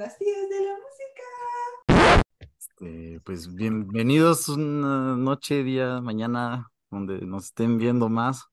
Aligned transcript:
las 0.00 0.16
tías 0.16 0.48
de 0.48 0.60
la 0.64 0.72
música. 0.78 2.22
Este, 2.38 3.20
pues 3.20 3.54
bienvenidos 3.54 4.48
una 4.48 5.14
noche, 5.14 5.62
día, 5.62 6.00
mañana, 6.00 6.72
donde 6.90 7.20
nos 7.26 7.44
estén 7.44 7.76
viendo 7.76 8.08
más 8.08 8.46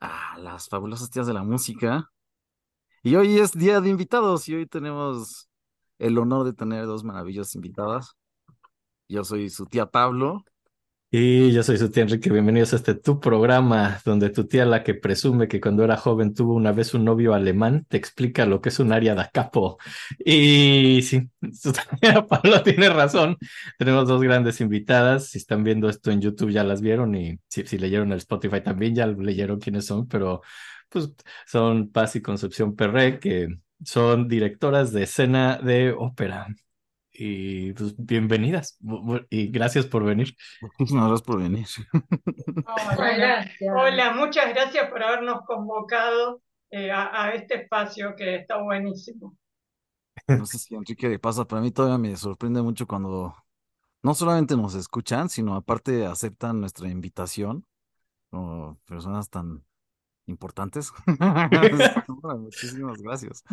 a 0.00 0.36
las 0.40 0.68
fabulosas 0.68 1.08
tías 1.08 1.26
de 1.26 1.32
la 1.32 1.42
música. 1.42 2.10
Y 3.02 3.16
hoy 3.16 3.38
es 3.38 3.52
día 3.52 3.80
de 3.80 3.88
invitados 3.88 4.46
y 4.46 4.54
hoy 4.56 4.66
tenemos 4.66 5.48
el 5.98 6.18
honor 6.18 6.44
de 6.44 6.52
tener 6.52 6.84
dos 6.84 7.02
maravillosas 7.02 7.54
invitadas. 7.54 8.14
Yo 9.08 9.24
soy 9.24 9.48
su 9.48 9.64
tía 9.64 9.86
Pablo 9.86 10.44
y 11.16 11.52
yo 11.52 11.62
soy 11.62 11.78
su 11.78 11.92
Enrique, 11.94 12.28
bienvenidos 12.28 12.72
a 12.72 12.76
este 12.76 12.96
tu 12.96 13.20
programa, 13.20 14.00
donde 14.04 14.30
tu 14.30 14.48
tía, 14.48 14.64
la 14.64 14.82
que 14.82 14.94
presume 14.94 15.46
que 15.46 15.60
cuando 15.60 15.84
era 15.84 15.96
joven 15.96 16.34
tuvo 16.34 16.54
una 16.54 16.72
vez 16.72 16.92
un 16.92 17.04
novio 17.04 17.34
alemán, 17.34 17.86
te 17.88 17.96
explica 17.96 18.46
lo 18.46 18.60
que 18.60 18.70
es 18.70 18.80
un 18.80 18.92
área 18.92 19.14
da 19.14 19.30
capo. 19.32 19.78
Y 20.18 21.02
sí, 21.02 21.30
Pablo 22.28 22.64
tiene 22.64 22.88
razón. 22.88 23.36
Tenemos 23.78 24.08
dos 24.08 24.20
grandes 24.22 24.60
invitadas. 24.60 25.28
Si 25.28 25.38
están 25.38 25.62
viendo 25.62 25.88
esto 25.88 26.10
en 26.10 26.20
YouTube 26.20 26.50
ya 26.50 26.64
las 26.64 26.80
vieron 26.80 27.14
y 27.14 27.38
si, 27.46 27.64
si 27.64 27.78
leyeron 27.78 28.10
el 28.10 28.18
Spotify 28.18 28.60
también 28.60 28.96
ya 28.96 29.06
leyeron 29.06 29.60
quiénes 29.60 29.86
son, 29.86 30.08
pero 30.08 30.42
pues 30.88 31.12
son 31.46 31.92
Paz 31.92 32.16
y 32.16 32.22
Concepción 32.22 32.74
Perré, 32.74 33.20
que 33.20 33.48
son 33.84 34.26
directoras 34.26 34.92
de 34.92 35.04
escena 35.04 35.58
de 35.62 35.92
ópera 35.92 36.48
y 37.16 37.72
pues 37.74 37.94
bienvenidas 37.96 38.76
y 39.30 39.48
gracias 39.48 39.86
por 39.86 40.04
venir. 40.04 40.34
Muchísimas 40.78 41.08
gracias 41.08 41.22
por 41.26 41.42
venir. 41.42 41.66
Hola, 42.98 43.50
Hola, 43.74 44.12
muchas 44.14 44.48
gracias 44.52 44.90
por 44.90 45.02
habernos 45.02 45.42
convocado 45.46 46.42
eh, 46.70 46.90
a, 46.90 47.30
este 47.34 47.62
espacio 47.62 48.14
que 48.16 48.36
está 48.36 48.60
buenísimo. 48.60 49.36
No 50.26 50.44
sé 50.44 50.58
si 50.58 50.74
Enrique 50.74 51.08
de 51.08 51.18
pasa, 51.20 51.44
para 51.44 51.62
mí 51.62 51.70
todavía 51.70 51.98
me 51.98 52.16
sorprende 52.16 52.62
mucho 52.62 52.86
cuando 52.86 53.34
no 54.02 54.14
solamente 54.14 54.56
nos 54.56 54.74
escuchan, 54.74 55.28
sino 55.28 55.54
aparte 55.54 56.06
aceptan 56.06 56.60
nuestra 56.60 56.88
invitación 56.88 57.64
como 58.30 58.80
personas 58.86 59.30
tan 59.30 59.64
importantes. 60.26 60.92
Muchísimas 62.38 63.00
gracias. 63.00 63.44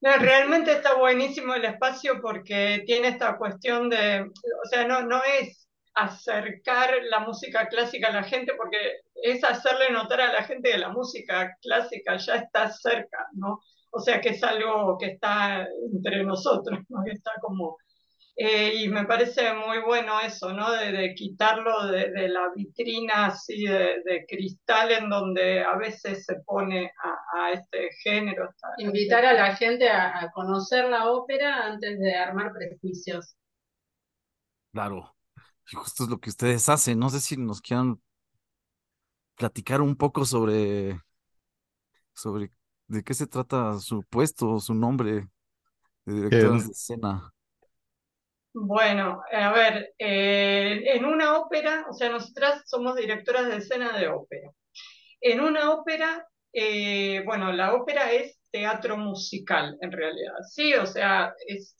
No, 0.00 0.16
realmente 0.16 0.72
está 0.72 0.94
buenísimo 0.94 1.54
el 1.54 1.64
espacio 1.64 2.20
porque 2.20 2.82
tiene 2.86 3.08
esta 3.08 3.36
cuestión 3.36 3.88
de, 3.88 4.20
o 4.22 4.68
sea, 4.70 4.86
no, 4.86 5.02
no 5.02 5.20
es 5.24 5.68
acercar 5.94 6.90
la 7.10 7.20
música 7.20 7.66
clásica 7.68 8.08
a 8.08 8.12
la 8.12 8.22
gente, 8.22 8.52
porque 8.56 8.78
es 9.24 9.42
hacerle 9.42 9.90
notar 9.90 10.20
a 10.20 10.32
la 10.32 10.44
gente 10.44 10.70
que 10.70 10.78
la 10.78 10.90
música 10.90 11.56
clásica 11.60 12.16
ya 12.16 12.36
está 12.36 12.70
cerca, 12.70 13.26
¿no? 13.32 13.60
O 13.90 13.98
sea, 14.00 14.20
que 14.20 14.30
es 14.30 14.42
algo 14.44 14.96
que 14.98 15.06
está 15.06 15.66
entre 15.92 16.22
nosotros, 16.24 16.78
¿no? 16.88 17.02
Que 17.04 17.12
está 17.12 17.32
como 17.40 17.76
eh, 18.40 18.84
y 18.84 18.88
me 18.88 19.04
parece 19.04 19.52
muy 19.52 19.80
bueno 19.84 20.20
eso, 20.20 20.52
¿no? 20.52 20.70
De, 20.70 21.12
quitarlo 21.16 21.88
de, 21.88 22.28
la 22.28 22.52
vitrina 22.54 23.26
así 23.26 23.64
de, 23.64 24.24
cristal 24.28 24.92
en 24.92 25.10
donde 25.10 25.64
a 25.64 25.76
veces 25.76 26.24
se 26.24 26.36
pone 26.46 26.92
a, 27.34 27.50
este 27.50 27.90
género. 28.04 28.48
Invitar 28.76 29.24
a 29.24 29.32
la 29.32 29.56
gente 29.56 29.90
a, 29.90 30.30
conocer 30.32 30.88
la 30.88 31.10
ópera 31.10 31.66
antes 31.66 31.98
de 31.98 32.14
armar 32.14 32.52
prejuicios. 32.52 33.34
Claro, 34.72 35.16
y 35.72 35.74
justo 35.74 36.04
es 36.04 36.08
lo 36.08 36.20
que 36.20 36.30
ustedes 36.30 36.68
hacen. 36.68 36.96
No 36.96 37.08
sé 37.08 37.18
si 37.18 37.36
nos 37.36 37.60
quieran 37.60 38.00
platicar 39.34 39.80
un 39.80 39.96
poco 39.96 40.24
sobre, 40.24 41.00
sobre 42.12 42.52
de 42.86 43.02
qué 43.02 43.14
se 43.14 43.26
trata 43.26 43.80
su 43.80 44.04
puesto, 44.04 44.60
su 44.60 44.74
nombre 44.74 45.28
de 46.04 46.14
director 46.14 46.62
de 46.62 46.70
escena. 46.70 47.32
Bueno, 48.60 49.22
a 49.32 49.52
ver, 49.52 49.94
eh, 49.98 50.82
en 50.94 51.04
una 51.04 51.38
ópera, 51.38 51.86
o 51.88 51.92
sea, 51.92 52.08
nosotras 52.10 52.62
somos 52.66 52.96
directoras 52.96 53.46
de 53.46 53.58
escena 53.58 53.96
de 53.96 54.08
ópera. 54.08 54.50
En 55.20 55.40
una 55.40 55.70
ópera, 55.72 56.26
eh, 56.52 57.22
bueno, 57.24 57.52
la 57.52 57.74
ópera 57.74 58.12
es 58.12 58.38
teatro 58.50 58.96
musical 58.96 59.76
en 59.80 59.92
realidad, 59.92 60.34
¿sí? 60.50 60.74
O 60.74 60.86
sea, 60.86 61.34
es, 61.46 61.76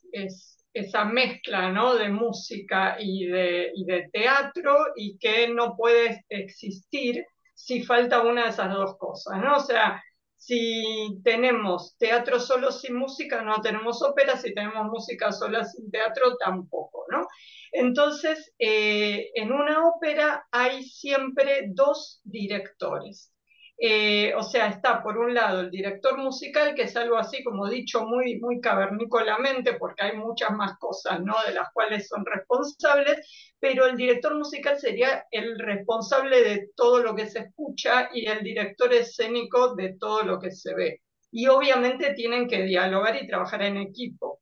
esa 0.72 1.05
mezcla, 1.05 1.71
¿no? 1.71 1.97
De 1.97 2.09
música 2.11 2.97
y 3.00 3.27
de, 3.27 3.72
y 3.75 3.84
de 3.84 4.09
teatro 4.12 4.77
y 4.97 5.19
que 5.19 5.49
no 5.49 5.77
puede 5.77 6.25
existir 6.28 7.27
si 7.55 7.83
falta 7.83 8.22
una 8.22 8.45
de 8.45 8.50
esas 8.50 8.72
dos 8.72 8.97
cosas, 8.99 9.39
¿no? 9.43 9.56
O 9.56 9.60
sea, 9.60 10.03
si 10.38 11.21
tenemos 11.25 11.97
teatro 11.99 12.38
solo 12.38 12.71
sin 12.71 12.94
música, 12.94 13.43
no 13.43 13.60
tenemos 13.60 14.03
ópera, 14.03 14.37
si 14.37 14.54
tenemos 14.54 14.87
música 14.87 15.32
sola 15.32 15.65
sin 15.65 15.91
teatro, 15.91 16.37
tampoco, 16.37 17.04
¿no? 17.10 17.26
Entonces, 17.72 18.53
eh, 18.59 19.31
en 19.34 19.53
una 19.53 19.87
ópera 19.88 20.47
hay 20.53 20.84
siempre 20.84 21.65
dos 21.75 22.21
directores. 22.22 23.32
Eh, 23.81 24.34
o 24.34 24.43
sea, 24.43 24.66
está 24.66 25.00
por 25.05 25.16
un 25.19 25.33
lado 25.33 25.61
el 25.61 25.71
director 25.71 26.19
musical, 26.19 26.75
que 26.75 26.83
es 26.83 26.97
algo 26.97 27.16
así 27.16 27.44
como 27.44 27.69
dicho 27.69 28.05
muy, 28.05 28.41
muy 28.41 28.61
cavernícolamente, 28.61 29.75
porque 29.75 30.03
hay 30.03 30.16
muchas 30.16 30.50
más 30.50 30.77
cosas, 30.78 31.21
¿no? 31.21 31.37
De 31.47 31.55
las 31.55 31.72
cuales 31.72 32.09
son 32.09 32.27
responsables, 32.27 33.55
pero 33.61 33.87
el 33.87 33.97
director 33.97 34.37
musical 34.37 34.81
sería 34.81 35.25
el 35.31 35.59
responsable 35.61 36.43
de 36.43 36.71
todo 36.75 37.00
lo 37.00 37.15
que 37.15 37.28
se 37.28 37.41
escucha 37.41 38.11
y 38.12 38.27
el 38.27 38.43
director 38.43 38.93
escénico 38.93 39.77
de 39.77 39.97
todo 39.97 40.25
lo 40.25 40.41
que 40.41 40.50
se 40.50 40.75
ve. 40.75 41.03
Y 41.31 41.47
obviamente 41.47 42.15
tienen 42.15 42.49
que 42.49 42.62
dialogar 42.62 43.22
y 43.22 43.28
trabajar 43.28 43.62
en 43.62 43.77
equipo. 43.77 44.41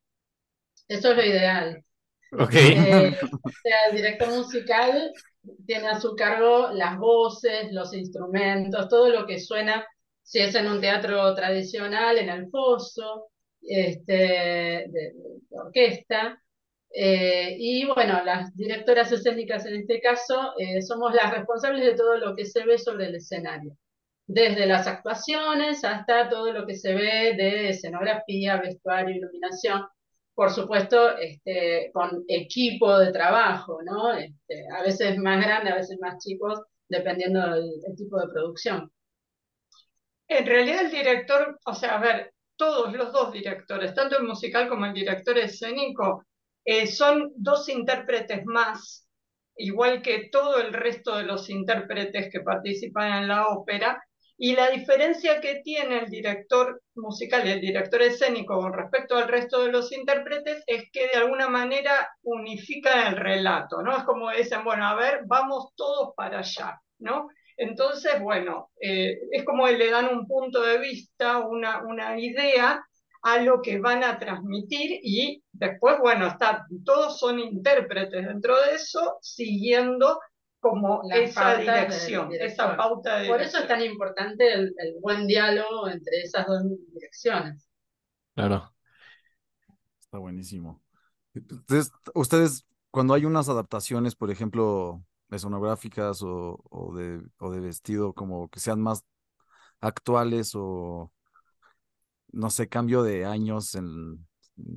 Eso 0.89 1.11
es 1.11 1.17
lo 1.17 1.25
ideal. 1.25 1.85
Eh, 2.33 3.19
o 3.43 3.51
sea, 3.63 3.87
el 3.91 3.97
director 3.97 4.29
musical 4.29 5.13
tiene 5.67 5.89
a 5.89 6.01
su 6.01 6.15
cargo 6.15 6.71
las 6.73 6.99
voces, 6.99 7.73
los 7.73 7.95
instrumentos, 7.95 8.89
todo 8.89 9.09
lo 9.09 9.27
que 9.27 9.39
suena, 9.39 9.87
si 10.23 10.41
es 10.41 10.55
en 10.55 10.69
un 10.69 10.81
teatro 10.81 11.35
tradicional, 11.35 12.19
en 12.19 12.29
el 12.29 12.49
foso, 12.51 13.29
este, 13.63 14.13
de, 14.13 15.13
orquesta. 15.51 16.43
Eh, 16.91 17.57
y 17.59 17.85
bueno, 17.87 18.25
las 18.25 18.57
directoras 18.57 19.13
escénicas 19.13 19.67
en 19.67 19.77
este 19.77 20.01
caso 20.01 20.55
eh, 20.59 20.81
somos 20.83 21.15
las 21.15 21.33
responsables 21.33 21.85
de 21.85 21.95
todo 21.95 22.17
lo 22.17 22.35
que 22.35 22.47
se 22.47 22.65
ve 22.65 22.79
sobre 22.79 23.07
el 23.07 23.17
escenario, 23.17 23.77
desde 24.27 24.67
las 24.67 24.87
actuaciones 24.87 25.85
hasta 25.85 26.29
todo 26.29 26.53
lo 26.53 26.67
que 26.67 26.77
se 26.77 26.95
ve 26.95 27.35
de 27.37 27.71
escenografía, 27.71 28.57
vestuario, 28.57 29.17
iluminación 29.17 29.87
por 30.37 30.53
supuesto, 30.53 31.17
este, 31.17 31.91
con 31.95 32.23
equipo 32.29 32.99
de 32.99 33.11
trabajo, 33.11 33.79
¿no? 33.83 34.13
Este, 34.13 34.67
a 34.71 34.83
veces 34.83 35.17
más 35.17 35.43
grande, 35.43 35.71
a 35.71 35.77
veces 35.77 35.99
más 35.99 36.23
chicos, 36.23 36.61
dependiendo 36.89 37.41
del, 37.55 37.97
tipo 37.97 38.21
de 38.21 38.29
producción. 38.29 38.93
En 40.29 40.45
realidad 40.45 40.85
el 40.85 40.91
director, 40.91 41.59
o 41.65 41.73
sea, 41.73 41.97
a 41.97 42.01
ver, 42.01 42.35
todos 42.57 42.93
los 42.93 43.13
dos 43.13 43.33
directores, 43.33 43.95
tanto 43.95 44.19
el 44.19 44.25
musical 44.25 44.69
como 44.69 44.85
el 44.85 44.93
director 44.93 45.39
escénico, 45.39 46.27
eh, 46.67 46.87
son 46.87 47.33
dos 47.37 47.71
intérpretes 47.71 48.45
más, 48.45 49.09
igual 49.57 50.03
que 50.03 50.29
todo 50.31 50.61
el 50.61 50.75
resto 50.75 51.17
de 51.17 51.23
los 51.23 51.49
intérpretes 51.49 52.31
que 52.31 52.41
participan 52.41 53.23
en 53.23 53.29
la 53.29 53.47
ópera, 53.47 54.05
y 54.39 54.55
la 54.55 54.71
diferencia 54.71 55.41
que 55.41 55.61
tiene 55.65 56.01
el 56.01 56.11
director 56.11 56.83
musical 56.95 57.47
y 57.47 57.53
el 57.53 57.61
director 57.61 58.03
escénico 58.03 58.59
con 58.59 58.73
respecto 58.73 59.17
al 59.17 59.29
resto 59.29 59.65
de 59.65 59.73
los 59.73 59.91
intérpretes 59.93 60.63
es 60.67 60.91
que 60.93 61.09
de 61.09 61.15
alguna 61.15 61.49
manera 61.49 62.09
unifican 62.23 63.15
el 63.15 63.17
relato, 63.17 63.83
¿no? 63.83 63.97
Es 63.97 64.05
como 64.05 64.31
dicen, 64.31 64.63
bueno, 64.65 64.87
a 64.87 64.95
ver, 64.95 65.23
vamos 65.27 65.73
todos 65.75 66.13
para 66.15 66.41
allá, 66.41 66.79
¿no? 66.99 67.29
Entonces, 67.57 68.21
bueno, 68.21 68.71
eh, 68.81 69.19
es 69.33 69.45
como 69.45 69.67
le 69.67 69.91
dan 69.91 70.15
un 70.15 70.27
punto 70.27 70.63
de 70.63 70.79
vista, 70.79 71.39
una, 71.39 71.83
una 71.85 72.21
idea 72.21 72.85
a 73.23 73.39
lo 73.39 73.63
que 73.63 73.79
van 73.81 74.05
a 74.05 74.19
transmitir 74.19 75.01
y 75.03 75.43
después, 75.51 75.97
bueno, 75.99 76.27
está, 76.27 76.67
todos 76.85 77.19
son 77.19 77.41
intérpretes 77.41 78.27
dentro 78.27 78.61
de 78.61 78.75
eso, 78.75 79.17
siguiendo 79.23 80.21
como 80.71 81.03
esa 81.13 81.57
dirección, 81.57 82.31
esa 82.33 82.77
pauta 82.77 83.19
de 83.19 83.29
Por 83.29 83.41
eso 83.41 83.59
es 83.59 83.69
tan 83.69 83.83
importante 83.83 84.53
el, 84.53 84.75
buen 85.01 85.27
diálogo 85.27 85.89
entre 85.89 86.23
esas 86.23 86.47
dos 86.47 86.63
direcciones. 86.93 87.69
Claro. 88.35 88.75
Está 90.01 90.19
buenísimo. 90.19 90.83
Entonces, 91.35 91.93
ustedes, 92.15 92.67
cuando 92.91 93.15
hay 93.15 93.25
unas 93.25 93.49
adaptaciones, 93.49 94.15
por 94.15 94.31
ejemplo, 94.31 95.05
escenográficas 95.31 96.23
o, 96.23 96.61
o, 96.71 96.95
de, 96.95 97.23
o 97.39 97.51
de 97.51 97.61
vestido, 97.61 98.13
como 98.13 98.49
que 98.49 98.61
sean 98.61 98.81
más 98.81 99.05
actuales 99.81 100.53
o, 100.55 101.13
no 102.33 102.51
sé, 102.51 102.69
cambio 102.69 103.03
de 103.03 103.25
años 103.25 103.75
en, 103.75 104.27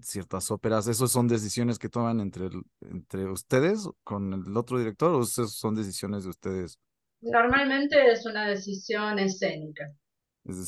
ciertas 0.01 0.51
óperas, 0.51 0.87
¿esos 0.87 1.11
son 1.11 1.27
decisiones 1.27 1.79
que 1.79 1.89
toman 1.89 2.19
entre, 2.19 2.49
entre 2.81 3.25
ustedes 3.25 3.87
con 4.03 4.33
el 4.33 4.57
otro 4.57 4.77
director 4.77 5.13
o 5.13 5.23
esos 5.23 5.55
son 5.55 5.75
decisiones 5.75 6.23
de 6.23 6.29
ustedes? 6.29 6.79
Normalmente 7.21 8.11
es 8.11 8.25
una 8.25 8.47
decisión 8.47 9.19
escénica. 9.19 9.91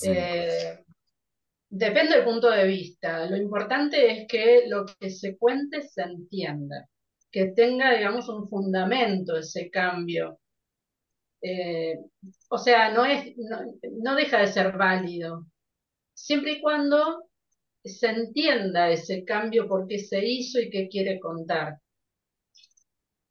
Eh, 0.05 0.83
Depende 1.71 2.15
del 2.17 2.25
punto 2.25 2.49
de 2.49 2.67
vista. 2.67 3.25
Lo 3.27 3.37
importante 3.37 4.11
es 4.11 4.27
que 4.27 4.67
lo 4.67 4.85
que 4.85 5.09
se 5.09 5.37
cuente 5.37 5.81
se 5.81 6.01
entienda, 6.01 6.89
que 7.31 7.53
tenga, 7.55 7.95
digamos, 7.95 8.27
un 8.27 8.49
fundamento 8.49 9.37
ese 9.37 9.69
cambio. 9.69 10.37
Eh, 11.41 11.95
o 12.49 12.57
sea, 12.57 12.91
no, 12.91 13.05
es, 13.05 13.33
no, 13.37 14.15
deja 14.15 14.39
de 14.39 14.47
ser 14.47 14.77
válido, 14.77 15.45
siempre 16.13 16.53
y 16.53 16.61
cuando 16.61 17.29
se 17.83 18.07
entienda 18.07 18.89
ese 18.89 19.23
cambio, 19.25 19.67
por 19.67 19.87
qué 19.87 19.99
se 19.99 20.23
hizo 20.25 20.59
y 20.59 20.69
qué 20.69 20.87
quiere 20.87 21.19
contar. 21.19 21.79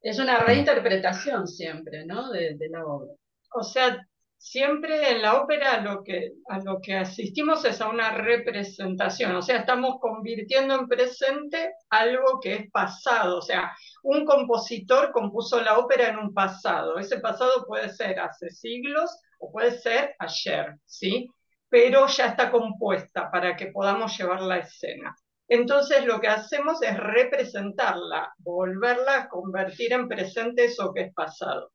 Es 0.01 0.19
una 0.19 0.39
reinterpretación 0.39 1.47
siempre, 1.47 2.05
¿no? 2.05 2.31
De, 2.31 2.55
de 2.55 2.69
la 2.69 2.85
obra. 2.85 3.13
O 3.53 3.63
sea, 3.63 4.05
siempre 4.41 5.11
en 5.11 5.21
la 5.21 5.39
ópera 5.39 5.81
lo 5.81 6.03
que, 6.03 6.31
a 6.49 6.57
lo 6.59 6.81
que 6.81 6.95
asistimos 6.95 7.63
es 7.63 7.79
a 7.79 7.89
una 7.89 8.11
representación, 8.11 9.35
o 9.35 9.41
sea, 9.43 9.57
estamos 9.57 9.99
convirtiendo 10.01 10.73
en 10.73 10.87
presente 10.87 11.75
algo 11.91 12.39
que 12.41 12.55
es 12.55 12.71
pasado, 12.71 13.37
o 13.37 13.41
sea, 13.43 13.71
un 14.01 14.25
compositor 14.25 15.11
compuso 15.11 15.61
la 15.61 15.77
ópera 15.77 16.09
en 16.09 16.17
un 16.17 16.33
pasado, 16.33 16.97
ese 16.97 17.19
pasado 17.19 17.65
puede 17.67 17.89
ser 17.89 18.19
hace 18.19 18.49
siglos 18.49 19.15
o 19.37 19.51
puede 19.51 19.79
ser 19.79 20.15
ayer, 20.17 20.75
¿sí? 20.85 21.29
Pero 21.71 22.05
ya 22.05 22.27
está 22.27 22.51
compuesta 22.51 23.31
para 23.31 23.55
que 23.55 23.67
podamos 23.67 24.15
llevar 24.17 24.41
la 24.41 24.59
escena. 24.59 25.15
Entonces 25.47 26.05
lo 26.05 26.19
que 26.21 26.27
hacemos 26.27 26.83
es 26.83 26.95
representarla, 26.97 28.31
volverla 28.37 29.21
a 29.21 29.29
convertir 29.29 29.93
en 29.93 30.07
presente 30.07 30.65
eso 30.65 30.93
que 30.93 31.03
es 31.03 31.13
pasado. 31.13 31.71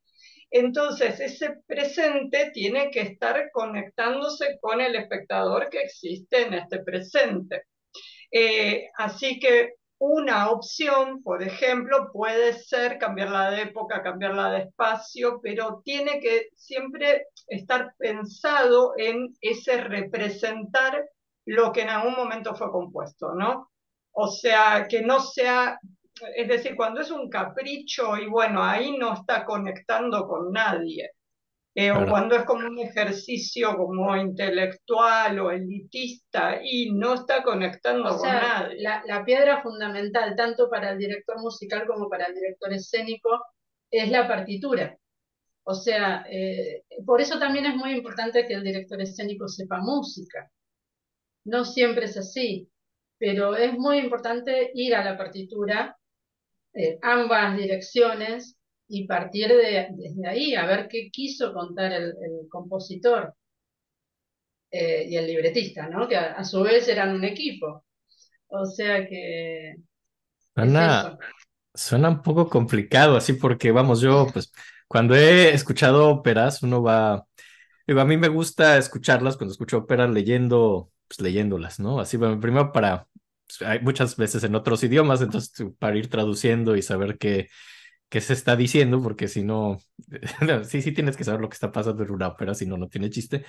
Entonces, 0.51 1.19
ese 1.21 1.57
presente 1.67 2.51
tiene 2.55 2.91
que 2.91 3.01
estar 3.01 3.51
conectándose 3.53 4.59
con 4.61 4.81
el 4.81 4.95
espectador 4.95 5.69
que 5.69 5.81
existe 5.81 6.43
en 6.43 6.55
este 6.55 6.83
presente. 6.85 7.65
Eh, 8.31 8.89
así 8.97 9.41
que 9.41 9.75
una 9.99 10.51
opción, 10.51 11.23
por 11.23 11.43
ejemplo, 11.43 12.11
puede 12.13 12.53
ser 12.53 12.99
cambiarla 12.99 13.51
de 13.51 13.63
época, 13.63 14.03
cambiarla 14.03 14.51
de 14.51 14.59
espacio, 14.63 15.41
pero 15.43 15.81
tiene 15.85 16.21
que 16.21 16.49
siempre 16.55 17.27
estar 17.47 17.95
pensado 17.99 18.93
en 18.97 19.35
ese 19.41 19.81
representar 19.81 21.09
lo 21.47 21.73
que 21.73 21.83
en 21.83 21.91
algún 21.91 22.15
momento 22.15 22.55
fue 22.55 22.71
compuesto, 22.71 23.35
¿no? 23.35 23.71
O 24.13 24.29
sea, 24.29 24.87
que 24.89 25.03
no 25.03 25.21
sea 25.21 25.79
es 26.35 26.49
decir, 26.49 26.77
cuando 26.77 27.01
es 27.01 27.11
un 27.11 27.29
capricho 27.29 28.17
y 28.17 28.27
bueno, 28.27 28.63
ahí 28.63 28.97
no 28.97 29.15
está 29.15 29.45
conectando 29.45 30.27
con 30.27 30.53
nadie. 30.53 31.11
Eh, 31.78 31.90
o 31.90 32.08
cuando 32.08 32.37
es 32.37 32.44
como 32.44 32.67
un 32.67 32.78
ejercicio 32.78 33.76
como 33.76 34.17
intelectual 34.17 35.38
o 35.40 35.50
elitista 35.50 36.58
y 36.64 36.90
no 36.90 37.12
está 37.12 37.43
conectando 37.43 38.17
con 38.17 38.26
nadie. 38.26 38.81
La, 38.81 39.02
la, 39.05 39.26
piedra 39.26 39.62
fundamental, 39.62 40.34
tanto 40.37 40.70
para 40.70 40.93
el 40.93 40.99
director 40.99 41.38
musical 41.38 41.87
como 41.87 42.08
para 42.08 42.28
el 42.28 42.34
director 42.34 42.73
escénico, 42.73 43.28
es 43.90 44.11
la 44.11 44.26
partitura. 44.26 44.96
O 45.64 45.75
sea, 45.75 46.25
eh, 46.31 46.84
por 47.05 47.20
eso 47.20 47.38
también 47.38 47.67
es 47.67 47.76
muy 47.76 47.90
importante 47.90 48.46
que 48.46 48.55
el 48.55 48.64
director 48.64 48.99
escénico 49.02 49.46
sepa 49.46 49.76
música. 49.76 50.50
No 51.44 51.67
siempre 51.67 52.06
es 52.06 52.17
así, 52.17 52.70
pero 53.19 53.55
es 53.55 53.75
muy 53.75 53.99
importante 53.99 54.70
ir 54.73 54.94
a 54.94 55.05
la 55.05 55.19
partitura 55.19 55.94
eh, 56.73 56.99
ambas 57.02 57.55
direcciones 57.58 58.56
y 58.88 59.06
partir 59.06 59.49
de, 59.49 59.88
desde 59.91 60.29
ahí 60.29 60.55
a 60.55 60.67
ver 60.67 60.88
qué 60.88 61.11
quiso 61.11 61.53
contar 61.53 61.93
el, 61.93 62.15
compositor 62.49 63.35
eh, 64.71 65.06
y 65.09 65.17
el 65.17 65.27
libretista, 65.27 65.88
¿no? 65.88 66.06
Que 66.09 66.17
a, 66.17 66.43
su 66.44 66.62
vez 66.62 66.87
eran 66.88 67.15
un 67.15 67.25
equipo. 67.25 67.85
O 68.49 68.65
sea 68.65 69.06
que... 69.06 69.77
Suena, 70.55 71.19
suena 71.75 72.09
un 72.09 72.23
poco 72.23 72.49
complicado 72.49 73.17
así 73.17 73.35
porque, 73.35 73.73
vamos, 73.73 74.00
yo 74.00 74.29
pues 74.33 74.53
cuando 74.88 75.15
he 75.15 75.53
escuchado 75.53 76.09
óperas, 76.09 76.62
uno 76.62 76.83
va... 76.83 77.27
Digo, 77.87 78.00
a 78.00 78.05
mí 78.05 78.17
me 78.17 78.29
gusta 78.29 78.79
escucharlas 78.79 79.37
cuando 79.37 79.53
escucho 79.53 79.79
óperas 79.79 80.11
leyendo, 80.11 80.91
pues 81.09 81.21
leyéndolas, 81.21 81.79
¿no? 81.79 82.00
Así, 82.00 82.17
bueno, 82.17 82.41
primero 82.41 82.73
para 82.73 83.06
pues, 83.47 83.62
hay 83.62 83.81
muchas 83.81 84.17
veces 84.17 84.43
en 84.44 84.55
otros 84.55 84.83
idiomas, 84.83 85.21
entonces 85.23 85.53
para 85.79 85.97
ir 85.97 86.09
traduciendo 86.09 86.77
y 86.77 86.83
saber 86.83 87.19
qué, 87.19 87.49
qué 88.08 88.20
se 88.20 88.32
está 88.32 88.56
diciendo, 88.56 89.03
porque 89.03 89.29
si 89.29 89.43
no, 89.43 89.79
sí, 90.69 90.82
sí 90.82 90.93
tienes 90.93 91.17
que 91.17 91.25
saber 91.25 91.41
lo 91.41 91.49
que 91.49 91.55
está 91.55 91.73
pasando 91.73 92.03
en 92.03 92.11
una 92.11 92.29
ópera, 92.29 92.55
si 92.55 92.67
no, 92.67 92.76
no 92.76 92.88
tiene 92.88 93.11
chiste. 93.11 93.44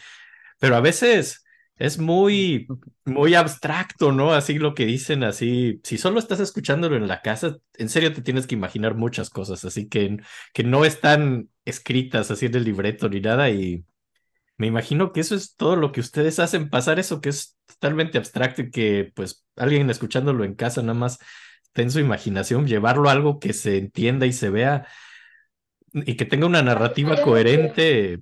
Pero 0.59 0.75
a 0.75 0.81
veces 0.81 1.45
es 1.77 2.00
muy, 2.00 2.68
muy 3.06 3.36
abstracto, 3.36 4.12
¿no? 4.12 4.33
Así 4.33 4.57
lo 4.57 4.74
que 4.74 4.86
dicen, 4.86 5.24
así, 5.24 5.80
si 5.83 5.98
solo 5.98 6.19
estás 6.19 6.39
escuchándolo 6.39 6.95
en 6.95 7.07
la 7.07 7.21
casa, 7.21 7.57
en 7.75 7.89
serio 7.89 8.13
te 8.13 8.21
tienes 8.21 8.48
que 8.48 8.56
imaginar 8.56 8.95
muchas 8.95 9.30
cosas, 9.30 9.63
así 9.65 9.88
que, 9.88 10.18
que 10.54 10.63
no 10.63 10.86
están 10.86 11.50
escritas 11.65 12.31
así 12.31 12.48
en 12.48 12.56
el 12.56 12.63
libreto 12.63 13.10
ni 13.10 13.21
nada 13.21 13.50
y 13.50 13.86
me 14.57 14.68
imagino 14.68 15.13
que 15.13 15.19
eso 15.19 15.36
es 15.36 15.56
todo 15.56 15.75
lo 15.75 15.92
que 15.92 16.00
ustedes 16.00 16.39
hacen, 16.39 16.69
pasar 16.69 17.00
eso 17.00 17.21
que 17.21 17.30
es 17.30 17.57
totalmente 17.68 18.18
abstracto 18.18 18.63
y 18.63 18.71
que 18.71 19.12
pues 19.15 19.45
alguien 19.56 19.89
escuchándolo 19.89 20.44
en 20.44 20.56
casa 20.56 20.81
nada 20.81 20.95
más 20.95 21.19
en 21.81 21.91
su 21.91 22.00
imaginación, 22.00 22.68
llevarlo 22.68 23.09
a 23.09 23.13
algo 23.13 23.39
que 23.39 23.53
se 23.53 23.77
entienda 23.77 24.25
y 24.25 24.33
se 24.33 24.50
vea 24.50 24.88
y 25.94 26.15
que 26.15 26.25
tenga 26.25 26.45
una 26.45 26.62
narrativa 26.62 27.21
coherente. 27.21 28.19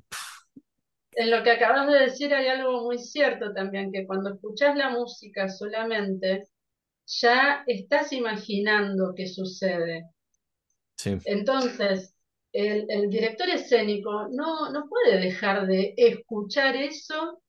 En 1.12 1.32
lo 1.32 1.44
que 1.44 1.52
acabas 1.52 1.88
de 1.88 2.00
decir 2.00 2.34
hay 2.34 2.48
algo 2.48 2.84
muy 2.84 3.00
cierto 3.00 3.54
también, 3.54 3.92
que 3.92 4.06
cuando 4.06 4.34
escuchas 4.34 4.76
la 4.76 4.90
música 4.90 5.50
solamente, 5.50 6.48
ya 7.06 7.64
estás 7.68 8.12
imaginando 8.12 9.14
qué 9.16 9.28
sucede. 9.28 10.10
Sí. 10.98 11.18
Entonces, 11.26 12.16
el, 12.52 13.10
director 13.10 13.50
escénico 13.50 14.28
no, 14.30 14.72
no, 14.72 14.88
puede 14.88 15.20
dejar 15.20 15.68
de 15.68 15.94
escuchar 15.98 16.76
eso 16.76 17.42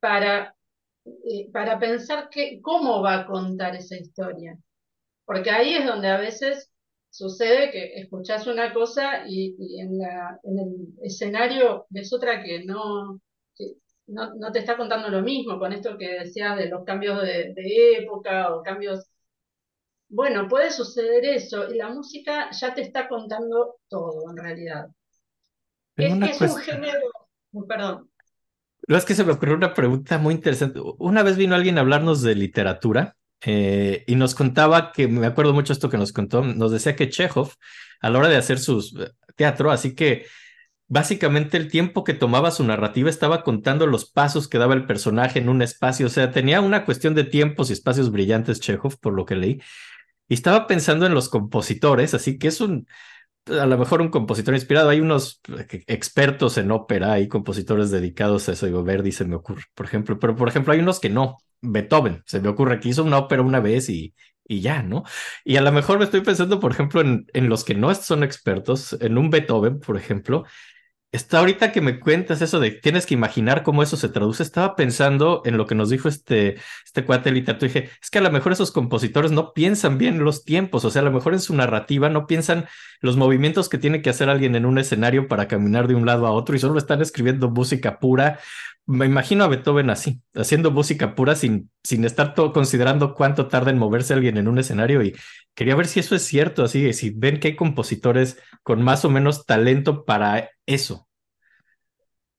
para, 0.00 0.54
eh, 1.04 1.50
para 1.52 1.78
pensar 1.78 2.28
que, 2.30 2.60
cómo 2.62 3.02
va 3.02 3.20
a 3.20 3.26
contar 3.26 3.76
esa 3.76 3.96
historia. 3.96 4.56
Porque 5.28 5.50
ahí 5.50 5.74
es 5.74 5.84
donde 5.84 6.08
a 6.08 6.16
veces 6.16 6.72
sucede 7.10 7.70
que 7.70 8.00
escuchas 8.00 8.46
una 8.46 8.72
cosa 8.72 9.28
y, 9.28 9.54
en, 9.78 9.98
la, 9.98 10.40
en, 10.42 10.58
el 10.58 10.74
escenario 11.02 11.84
ves 11.90 12.10
otra 12.14 12.42
que 12.42 12.64
no, 12.64 13.20
no, 14.06 14.34
no, 14.36 14.52
te 14.52 14.60
está 14.60 14.78
contando 14.78 15.10
lo 15.10 15.20
mismo, 15.20 15.58
con 15.58 15.74
esto 15.74 15.98
que 15.98 16.20
decías 16.20 16.56
de 16.56 16.70
los 16.70 16.82
cambios 16.82 17.20
de, 17.20 17.52
de 17.52 17.98
época 17.98 18.54
o 18.54 18.62
cambios 18.62 19.06
bueno, 20.08 20.48
puede 20.48 20.70
suceder 20.70 21.26
eso 21.26 21.70
y 21.70 21.76
la 21.76 21.90
música 21.90 22.48
ya 22.50 22.72
te 22.72 22.80
está 22.80 23.06
contando 23.06 23.76
todo 23.88 24.30
en 24.30 24.36
realidad. 24.38 24.88
Es, 25.94 26.40
es 26.40 26.54
un 26.54 26.56
género, 26.62 27.10
perdón. 27.68 28.10
No, 28.86 28.96
es 28.96 29.04
que 29.04 29.14
se 29.14 29.24
me 29.24 29.32
ocurrió 29.32 29.56
una 29.56 29.74
pregunta 29.74 30.16
muy 30.16 30.32
interesante. 30.32 30.80
Una 30.96 31.22
vez 31.22 31.36
vino 31.36 31.54
alguien 31.54 31.76
a 31.76 31.82
hablarnos 31.82 32.22
de 32.22 32.34
literatura 32.34 33.17
eh, 33.42 34.04
y 34.06 34.16
nos 34.16 34.34
contaba 34.34 34.92
que, 34.92 35.08
me 35.08 35.26
acuerdo 35.26 35.52
mucho 35.54 35.72
esto 35.72 35.88
que 35.88 35.98
nos 35.98 36.12
contó, 36.12 36.42
nos 36.42 36.72
decía 36.72 36.96
que 36.96 37.08
Chekhov, 37.08 37.52
a 38.00 38.10
la 38.10 38.18
hora 38.18 38.28
de 38.28 38.36
hacer 38.36 38.58
su 38.58 38.80
eh, 39.00 39.10
teatro, 39.36 39.70
así 39.70 39.94
que 39.94 40.26
básicamente 40.88 41.56
el 41.56 41.70
tiempo 41.70 42.04
que 42.04 42.14
tomaba 42.14 42.50
su 42.50 42.64
narrativa 42.64 43.10
estaba 43.10 43.42
contando 43.42 43.86
los 43.86 44.10
pasos 44.10 44.48
que 44.48 44.58
daba 44.58 44.74
el 44.74 44.86
personaje 44.86 45.38
en 45.38 45.48
un 45.48 45.62
espacio, 45.62 46.06
o 46.06 46.10
sea, 46.10 46.30
tenía 46.32 46.60
una 46.60 46.84
cuestión 46.84 47.14
de 47.14 47.24
tiempos 47.24 47.70
y 47.70 47.74
espacios 47.74 48.10
brillantes 48.10 48.60
Chekhov, 48.60 48.98
por 48.98 49.12
lo 49.14 49.24
que 49.24 49.36
leí, 49.36 49.60
y 50.28 50.34
estaba 50.34 50.66
pensando 50.66 51.06
en 51.06 51.14
los 51.14 51.28
compositores, 51.28 52.14
así 52.14 52.38
que 52.38 52.48
es 52.48 52.60
un, 52.60 52.86
a 53.50 53.66
lo 53.66 53.78
mejor 53.78 54.00
un 54.00 54.08
compositor 54.08 54.54
inspirado. 54.54 54.88
Hay 54.90 55.00
unos 55.00 55.40
expertos 55.86 56.58
en 56.58 56.70
ópera, 56.70 57.12
hay 57.12 57.28
compositores 57.28 57.90
dedicados 57.90 58.48
a 58.48 58.52
eso. 58.52 58.66
Digo, 58.66 58.82
Verdi 58.84 59.12
se 59.12 59.24
me 59.24 59.36
ocurre, 59.36 59.64
por 59.74 59.86
ejemplo, 59.86 60.18
pero 60.18 60.36
por 60.36 60.48
ejemplo 60.48 60.72
hay 60.72 60.80
unos 60.80 61.00
que 61.00 61.10
no. 61.10 61.38
Beethoven, 61.60 62.22
se 62.26 62.40
me 62.40 62.48
ocurre 62.48 62.78
que 62.78 62.88
hizo 62.88 63.02
una 63.02 63.18
ópera 63.18 63.42
una 63.42 63.58
vez 63.60 63.88
y, 63.88 64.14
y 64.46 64.60
ya, 64.60 64.82
¿no? 64.82 65.02
Y 65.44 65.56
a 65.56 65.60
lo 65.60 65.72
mejor 65.72 65.98
me 65.98 66.04
estoy 66.04 66.20
pensando, 66.20 66.60
por 66.60 66.70
ejemplo, 66.70 67.00
en, 67.00 67.26
en 67.32 67.48
los 67.48 67.64
que 67.64 67.74
no 67.74 67.92
son 67.94 68.22
expertos, 68.22 68.96
en 69.00 69.18
un 69.18 69.30
Beethoven, 69.30 69.80
por 69.80 69.96
ejemplo, 69.96 70.44
Está 71.10 71.38
ahorita 71.38 71.72
que 71.72 71.80
me 71.80 72.00
cuentas 72.00 72.42
eso 72.42 72.60
de 72.60 72.70
tienes 72.70 73.06
que 73.06 73.14
imaginar 73.14 73.62
cómo 73.62 73.82
eso 73.82 73.96
se 73.96 74.10
traduce. 74.10 74.42
Estaba 74.42 74.76
pensando 74.76 75.40
en 75.46 75.56
lo 75.56 75.66
que 75.66 75.74
nos 75.74 75.88
dijo 75.88 76.06
este, 76.06 76.56
este 76.84 77.04
cuate 77.06 77.32
literato. 77.32 77.64
Dije, 77.64 77.88
es 78.02 78.10
que 78.10 78.18
a 78.18 78.20
lo 78.20 78.30
mejor 78.30 78.52
esos 78.52 78.72
compositores 78.72 79.30
no 79.32 79.54
piensan 79.54 79.96
bien 79.96 80.22
los 80.22 80.44
tiempos. 80.44 80.84
O 80.84 80.90
sea, 80.90 81.00
a 81.00 81.06
lo 81.06 81.10
mejor 81.10 81.32
en 81.32 81.40
su 81.40 81.54
narrativa 81.54 82.10
no 82.10 82.26
piensan 82.26 82.66
los 83.00 83.16
movimientos 83.16 83.70
que 83.70 83.78
tiene 83.78 84.02
que 84.02 84.10
hacer 84.10 84.28
alguien 84.28 84.54
en 84.54 84.66
un 84.66 84.76
escenario 84.76 85.28
para 85.28 85.48
caminar 85.48 85.88
de 85.88 85.94
un 85.94 86.04
lado 86.04 86.26
a 86.26 86.32
otro 86.32 86.54
y 86.54 86.58
solo 86.58 86.78
están 86.78 87.00
escribiendo 87.00 87.48
música 87.48 87.98
pura. 87.98 88.38
Me 88.88 89.04
imagino 89.04 89.44
a 89.44 89.48
Beethoven 89.48 89.90
así, 89.90 90.22
haciendo 90.34 90.70
música 90.70 91.14
pura 91.14 91.34
sin, 91.34 91.70
sin 91.84 92.06
estar 92.06 92.32
todo 92.32 92.54
considerando 92.54 93.12
cuánto 93.12 93.46
tarda 93.46 93.70
en 93.70 93.76
moverse 93.76 94.14
alguien 94.14 94.38
en 94.38 94.48
un 94.48 94.58
escenario. 94.58 95.02
Y 95.02 95.14
quería 95.54 95.76
ver 95.76 95.86
si 95.86 96.00
eso 96.00 96.16
es 96.16 96.22
cierto. 96.22 96.64
Así, 96.64 96.90
si 96.94 97.10
ven 97.10 97.38
que 97.38 97.48
hay 97.48 97.56
compositores 97.56 98.42
con 98.62 98.80
más 98.82 99.04
o 99.04 99.10
menos 99.10 99.44
talento 99.44 100.06
para 100.06 100.48
eso. 100.64 101.06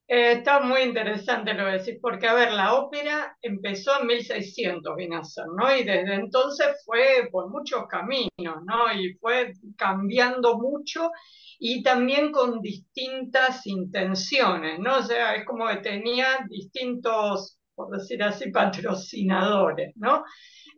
Eh, 0.08 0.32
está 0.32 0.60
muy 0.62 0.82
interesante 0.82 1.54
lo 1.54 1.66
que 1.66 1.72
decís, 1.74 2.00
porque 2.02 2.26
a 2.26 2.34
ver, 2.34 2.52
la 2.52 2.74
ópera 2.74 3.38
empezó 3.44 4.02
en 4.02 4.08
1600, 4.08 4.96
viene 4.96 5.18
a 5.18 5.24
ser, 5.24 5.46
¿no? 5.56 5.72
Y 5.76 5.84
desde 5.84 6.16
entonces 6.16 6.82
fue 6.84 7.30
por 7.32 7.52
muchos 7.52 7.86
caminos, 7.88 8.64
¿no? 8.66 8.92
Y 8.92 9.14
fue 9.22 9.54
cambiando 9.78 10.58
mucho 10.58 11.12
y 11.60 11.84
también 11.84 12.32
con 12.32 12.62
distintas 12.62 13.68
intenciones, 13.68 14.80
¿no? 14.80 15.00
O 15.00 15.04
sea, 15.04 15.36
es 15.36 15.46
como 15.46 15.68
que 15.68 15.78
tenía 15.78 16.46
distintos, 16.50 17.60
por 17.76 17.96
decir 17.96 18.24
así, 18.24 18.50
patrocinadores, 18.52 19.92
¿no? 19.98 20.24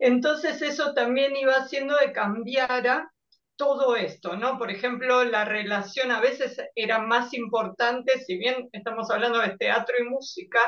Entonces 0.00 0.60
eso 0.60 0.92
también 0.94 1.36
iba 1.36 1.54
haciendo 1.54 1.96
de 1.96 2.12
cambiara 2.12 3.08
todo 3.56 3.94
esto, 3.94 4.36
¿no? 4.36 4.58
Por 4.58 4.72
ejemplo, 4.72 5.24
la 5.24 5.44
relación 5.44 6.10
a 6.10 6.20
veces 6.20 6.58
era 6.74 6.98
más 6.98 7.32
importante, 7.34 8.18
si 8.26 8.36
bien 8.36 8.68
estamos 8.72 9.08
hablando 9.10 9.38
de 9.38 9.56
teatro 9.56 9.94
y 10.00 10.08
música, 10.08 10.58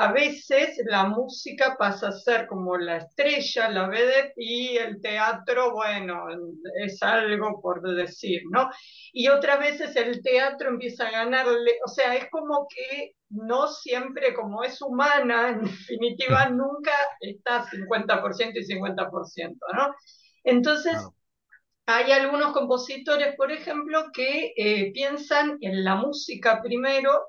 a 0.00 0.12
veces 0.12 0.80
la 0.86 1.04
música 1.04 1.76
pasa 1.76 2.08
a 2.08 2.12
ser 2.12 2.46
como 2.46 2.76
la 2.76 2.98
estrella, 2.98 3.68
la 3.68 3.88
vedette, 3.88 4.32
y 4.36 4.76
el 4.76 5.00
teatro, 5.00 5.72
bueno, 5.72 6.26
es 6.84 7.02
algo 7.02 7.60
por 7.60 7.82
decir, 7.96 8.42
¿no? 8.50 8.70
Y 9.12 9.26
otras 9.26 9.58
veces 9.58 9.96
el 9.96 10.22
teatro 10.22 10.68
empieza 10.68 11.08
a 11.08 11.10
ganarle, 11.10 11.78
o 11.84 11.88
sea, 11.88 12.14
es 12.14 12.30
como 12.30 12.68
que 12.68 13.14
no 13.30 13.66
siempre, 13.66 14.34
como 14.34 14.62
es 14.62 14.80
humana, 14.80 15.48
en 15.48 15.64
definitiva, 15.64 16.48
nunca 16.48 16.92
está 17.20 17.66
50% 17.66 18.52
y 18.54 18.64
50%, 18.64 19.56
¿no? 19.74 19.94
Entonces, 20.44 20.96
hay 21.86 22.12
algunos 22.12 22.52
compositores, 22.52 23.34
por 23.34 23.50
ejemplo, 23.50 24.04
que 24.12 24.52
eh, 24.56 24.92
piensan 24.92 25.58
en 25.60 25.82
la 25.82 25.96
música 25.96 26.62
primero 26.62 27.20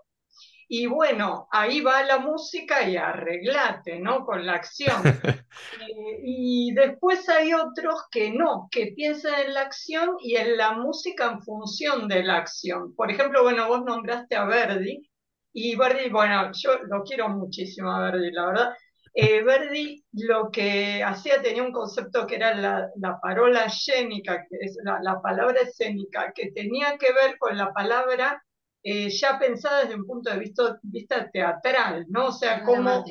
y 0.72 0.86
bueno, 0.86 1.48
ahí 1.52 1.82
va 1.82 2.04
la 2.04 2.20
música 2.20 2.88
y 2.88 2.96
arreglate, 2.96 4.00
¿no? 4.00 4.24
Con 4.24 4.46
la 4.46 4.54
acción. 4.54 5.02
Eh, 5.82 6.22
y 6.24 6.74
después 6.74 7.28
hay 7.28 7.54
otros 7.54 8.06
que 8.12 8.32
no, 8.32 8.70
que 8.72 8.94
piensan 8.96 9.48
en 9.48 9.54
la 9.56 9.62
acción 9.62 10.16
y 10.20 10.36
en 10.36 10.56
la 10.58 10.74
música 10.74 11.26
en 11.26 11.42
función 11.42 12.08
de 12.08 12.24
la 12.24 12.38
acción. 12.38 12.96
Por 12.96 13.12
ejemplo, 13.12 13.42
bueno, 13.42 13.68
vos 13.68 13.84
nombraste 13.84 14.36
a 14.36 14.46
Verdi 14.46 15.10
y 15.52 15.76
Verdi, 15.76 16.10
bueno, 16.10 16.52
yo 16.54 16.78
lo 16.84 17.04
quiero 17.04 17.30
muchísimo 17.30 17.92
a 17.92 18.12
Verdi, 18.12 18.32
la 18.32 18.46
verdad. 18.46 18.70
Eh, 19.14 19.42
Verdi 19.44 20.06
lo 20.14 20.52
que 20.52 21.04
hacía 21.04 21.42
tenía 21.42 21.64
un 21.64 21.74
concepto 21.74 22.28
que 22.28 22.36
era 22.36 22.54
la, 22.54 22.88
la 22.98 23.20
parola 23.20 23.66
escénica, 23.66 24.46
que 24.48 24.58
es 24.62 24.78
la, 24.84 25.20
palabra 25.22 25.62
escénica, 25.62 26.32
que 26.34 26.52
tenía 26.52 26.98
que 26.98 27.12
ver 27.12 27.38
con 27.40 27.58
la 27.58 27.74
palabra 27.74 28.42
eh, 28.84 29.10
ya 29.10 29.38
pensada 29.38 29.82
desde 29.82 29.96
un 29.96 30.06
punto 30.06 30.32
de 30.32 30.40
vista, 30.40 30.80
vista 30.82 31.30
teatral, 31.30 32.06
¿no? 32.10 32.28
O 32.28 32.32
sea, 32.32 32.64
como 32.64 33.04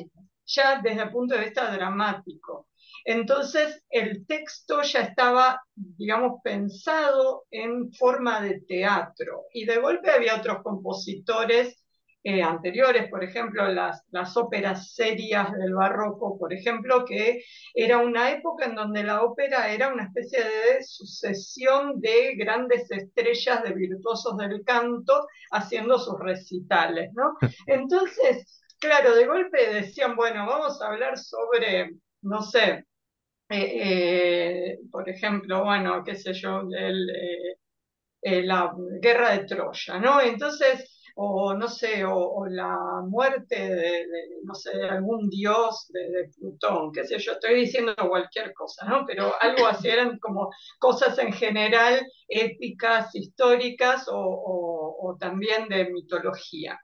ya 0.45 0.81
desde 0.81 1.03
el 1.03 1.11
punto 1.11 1.35
de 1.35 1.41
vista 1.41 1.71
dramático. 1.71 2.67
Entonces, 3.05 3.83
el 3.89 4.25
texto 4.25 4.81
ya 4.81 5.01
estaba, 5.01 5.61
digamos, 5.75 6.41
pensado 6.43 7.45
en 7.49 7.93
forma 7.93 8.41
de 8.41 8.61
teatro. 8.61 9.45
Y 9.53 9.65
de 9.65 9.77
golpe 9.77 10.11
había 10.11 10.35
otros 10.35 10.61
compositores 10.63 11.78
eh, 12.23 12.43
anteriores, 12.43 13.09
por 13.09 13.23
ejemplo, 13.23 13.65
las, 13.69 14.03
las 14.11 14.35
óperas 14.35 14.93
serias 14.93 15.53
del 15.53 15.73
barroco, 15.73 16.37
por 16.37 16.53
ejemplo, 16.53 17.05
que 17.05 17.43
era 17.73 17.99
una 17.99 18.31
época 18.31 18.65
en 18.65 18.75
donde 18.75 19.03
la 19.03 19.23
ópera 19.23 19.71
era 19.71 19.93
una 19.93 20.03
especie 20.03 20.39
de 20.39 20.83
sucesión 20.83 22.01
de 22.01 22.35
grandes 22.35 22.91
estrellas 22.91 23.63
de 23.63 23.73
virtuosos 23.73 24.35
del 24.37 24.63
canto 24.65 25.27
haciendo 25.51 25.97
sus 25.97 26.19
recitales, 26.19 27.11
¿no? 27.13 27.37
Entonces, 27.67 28.61
claro, 28.79 29.15
de 29.15 29.25
golpe 29.25 29.73
decían, 29.73 30.15
bueno, 30.17 30.45
vamos 30.45 30.81
a 30.81 30.87
hablar 30.87 31.17
sobre, 31.17 31.91
no 32.21 32.41
sé, 32.41 32.85
eh, 33.49 34.71
eh, 34.71 34.79
por 34.91 35.09
ejemplo, 35.09 35.63
bueno, 35.63 36.03
qué 36.03 36.15
sé 36.15 36.33
yo, 36.33 36.63
la 38.21 38.73
guerra 39.01 39.31
de 39.31 39.45
Troya, 39.45 39.99
¿no? 39.99 40.21
Entonces, 40.21 40.98
o 41.21 41.53
no 41.53 41.67
sé, 41.67 42.05
o, 42.05 42.45
la 42.47 43.01
muerte 43.05 43.55
de, 43.55 44.05
no 44.43 44.53
sé, 44.55 44.77
de 44.77 44.89
algún 44.89 45.29
dios 45.29 45.87
de, 45.89 46.29
Plutón, 46.37 46.93
qué 46.93 47.03
sé 47.05 47.19
yo, 47.19 47.33
estoy 47.33 47.55
diciendo 47.55 47.93
cualquier 48.07 48.53
cosa, 48.53 48.85
¿no? 48.85 49.05
Pero 49.05 49.33
algo 49.41 49.67
así 49.67 49.89
eran 49.89 50.17
como 50.19 50.49
cosas 50.79 51.17
en 51.19 51.33
general 51.33 51.99
épicas, 52.29 53.13
históricas 53.15 54.05
o 54.07 55.17
también 55.19 55.67
de 55.67 55.89
mitología. 55.91 56.79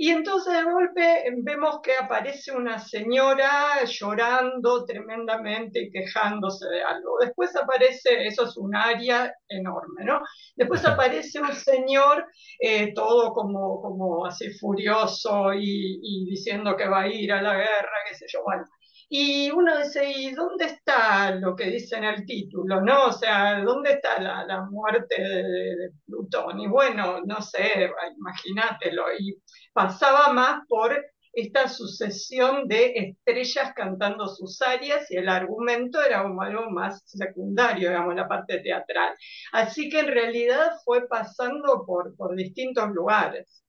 Y 0.00 0.10
entonces 0.10 0.52
de 0.52 0.62
golpe 0.62 1.24
vemos 1.38 1.80
que 1.82 1.96
aparece 1.96 2.52
una 2.52 2.78
señora 2.78 3.82
llorando 3.84 4.84
tremendamente 4.84 5.82
y 5.82 5.90
quejándose 5.90 6.68
de 6.68 6.82
algo. 6.84 7.18
Después 7.20 7.56
aparece, 7.56 8.24
eso 8.28 8.44
es 8.44 8.56
un 8.56 8.76
área 8.76 9.34
enorme, 9.48 10.04
¿no? 10.04 10.20
Después 10.54 10.84
aparece 10.84 11.40
un 11.40 11.52
señor 11.52 12.24
eh, 12.60 12.94
todo 12.94 13.32
como, 13.32 13.82
como 13.82 14.24
así 14.24 14.50
furioso 14.52 15.52
y, 15.52 15.98
y, 16.00 16.30
diciendo 16.30 16.76
que 16.76 16.86
va 16.88 17.00
a 17.00 17.08
ir 17.08 17.32
a 17.32 17.42
la 17.42 17.54
guerra, 17.56 18.04
qué 18.08 18.14
sé 18.14 18.26
yo, 18.28 18.44
bueno. 18.44 18.64
Y 19.10 19.50
uno 19.50 19.78
dice, 19.78 20.10
¿y 20.10 20.32
dónde 20.32 20.66
está 20.66 21.30
lo 21.34 21.56
que 21.56 21.70
dice 21.70 21.96
en 21.96 22.04
el 22.04 22.26
título? 22.26 22.80
¿No? 22.82 23.06
O 23.06 23.12
sea, 23.12 23.62
¿dónde 23.62 23.92
está 23.92 24.20
la, 24.20 24.44
la 24.44 24.62
muerte 24.66 25.16
de, 25.18 25.42
de, 25.42 25.90
Plutón? 26.04 26.60
Y 26.60 26.66
bueno, 26.66 27.20
no 27.24 27.40
sé, 27.40 27.90
imagínatelo. 28.18 29.04
Y 29.18 29.40
pasaba 29.72 30.32
más 30.32 30.60
por 30.68 30.94
esta 31.32 31.68
sucesión 31.68 32.66
de 32.68 32.92
estrellas 32.96 33.72
cantando 33.74 34.26
sus 34.28 34.60
áreas 34.60 35.10
y 35.10 35.16
el 35.16 35.28
argumento 35.28 36.02
era 36.02 36.22
como 36.22 36.42
algo 36.42 36.70
más 36.70 37.02
secundario, 37.06 37.90
digamos, 37.90 38.14
la 38.14 38.28
parte 38.28 38.60
teatral. 38.60 39.14
Así 39.52 39.88
que 39.88 40.00
en 40.00 40.08
realidad 40.08 40.72
fue 40.84 41.06
pasando 41.06 41.84
por, 41.86 42.16
por 42.16 42.34
distintos 42.34 42.90
lugares. 42.90 43.62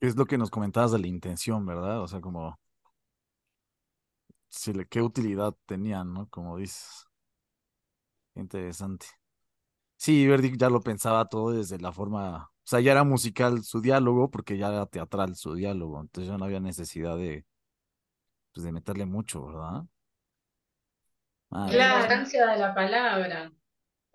Es 0.00 0.16
lo 0.16 0.24
que 0.24 0.38
nos 0.38 0.50
comentabas 0.50 0.92
de 0.92 0.98
la 0.98 1.08
intención, 1.08 1.66
¿verdad? 1.66 2.00
O 2.00 2.08
sea, 2.08 2.20
como 2.20 2.59
qué 4.88 5.02
utilidad 5.02 5.54
tenían, 5.66 6.12
¿no? 6.12 6.28
Como 6.28 6.58
dices. 6.58 7.06
Interesante. 8.34 9.06
Sí, 9.96 10.26
Verdi 10.26 10.56
ya 10.56 10.70
lo 10.70 10.80
pensaba 10.80 11.28
todo 11.28 11.52
desde 11.52 11.78
la 11.78 11.92
forma, 11.92 12.44
o 12.46 12.66
sea, 12.66 12.80
ya 12.80 12.92
era 12.92 13.04
musical 13.04 13.62
su 13.64 13.80
diálogo 13.82 14.30
porque 14.30 14.56
ya 14.56 14.68
era 14.68 14.86
teatral 14.86 15.36
su 15.36 15.54
diálogo, 15.54 16.00
entonces 16.00 16.30
ya 16.30 16.38
no 16.38 16.46
había 16.46 16.60
necesidad 16.60 17.16
de, 17.18 17.44
pues, 18.52 18.64
de 18.64 18.72
meterle 18.72 19.04
mucho, 19.06 19.44
¿verdad? 19.46 19.82
Ah, 21.50 21.68
la 21.70 21.96
importancia 21.96 22.46
de 22.46 22.58
la 22.58 22.74
palabra. 22.74 23.52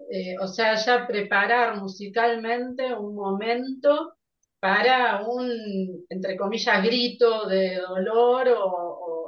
Eh, 0.10 0.36
o 0.42 0.48
sea, 0.48 0.76
ya 0.76 1.08
preparar 1.08 1.80
musicalmente 1.80 2.94
un 2.94 3.16
momento 3.16 4.16
para 4.60 5.22
un, 5.26 6.06
entre 6.10 6.38
comillas, 6.38 6.84
grito 6.84 7.48
de 7.48 7.78
dolor 7.78 8.48
o, 8.50 8.85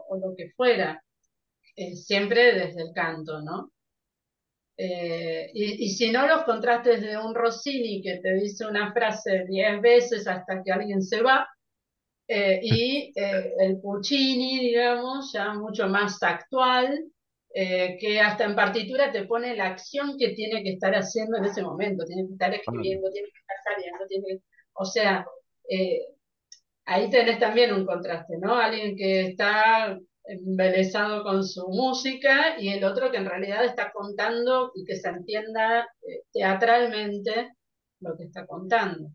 o 0.10 0.18
lo 0.18 0.36
que 0.36 0.52
fuera, 0.56 1.04
eh, 1.76 1.96
siempre 1.96 2.54
desde 2.54 2.82
el 2.82 2.94
canto, 2.94 3.42
¿no? 3.42 3.72
Eh, 4.78 5.50
y, 5.54 5.90
si 5.90 6.12
no 6.12 6.28
los 6.28 6.44
contrastes 6.44 7.02
de 7.02 7.18
un 7.18 7.34
Rossini 7.34 8.02
que 8.02 8.18
te 8.18 8.34
dice 8.36 8.66
una 8.66 8.94
frase 8.94 9.46
diez 9.48 9.82
veces 9.82 10.28
hasta 10.28 10.62
que 10.64 10.72
alguien 10.72 11.02
se 11.02 11.22
va, 11.22 11.48
eh, 12.28 12.60
y 12.62 13.14
el 13.16 13.80
Puccini, 13.80 14.60
digamos, 14.60 15.32
ya 15.34 15.54
mucho 15.54 15.88
más 15.88 16.22
actual, 16.22 17.06
que 17.54 18.20
hasta 18.22 18.44
en 18.44 18.56
partitura 18.56 19.12
te 19.12 19.26
pone 19.26 19.56
la 19.56 19.68
acción 19.68 20.16
que 20.20 20.30
tiene 20.34 20.62
que 20.62 20.74
estar 20.74 20.94
haciendo 20.94 21.38
en 21.38 21.46
ese 21.46 21.64
momento, 21.64 22.06
tiene 22.06 22.28
que 22.28 22.34
estar 22.34 22.54
escribiendo, 22.54 23.10
tiene 23.10 23.30
que 23.30 23.40
estar 23.40 23.58
saliendo, 23.74 24.06
tiene 24.08 24.42
o 24.74 24.86
sea, 24.86 25.26
ahí 26.88 27.10
tenés 27.10 27.38
también 27.40 27.74
un 27.74 27.86
contraste, 27.86 28.38
¿no? 28.40 28.56
Alguien 28.56 28.96
que 28.96 29.28
está 29.28 29.98
embelesado 30.24 31.24
con 31.24 31.44
su 31.46 31.68
música 31.68 32.60
y 32.60 32.70
el 32.70 32.84
otro 32.84 33.12
que 33.12 33.18
en 33.18 33.26
realidad 33.26 33.64
está 33.64 33.92
contando 33.92 34.72
y 34.74 34.84
que 34.84 34.96
se 34.96 35.10
entienda 35.10 35.82
eh, 36.02 36.24
teatralmente 36.34 37.54
lo 38.00 38.16
que 38.18 38.24
está 38.24 38.46
contando. 38.46 39.10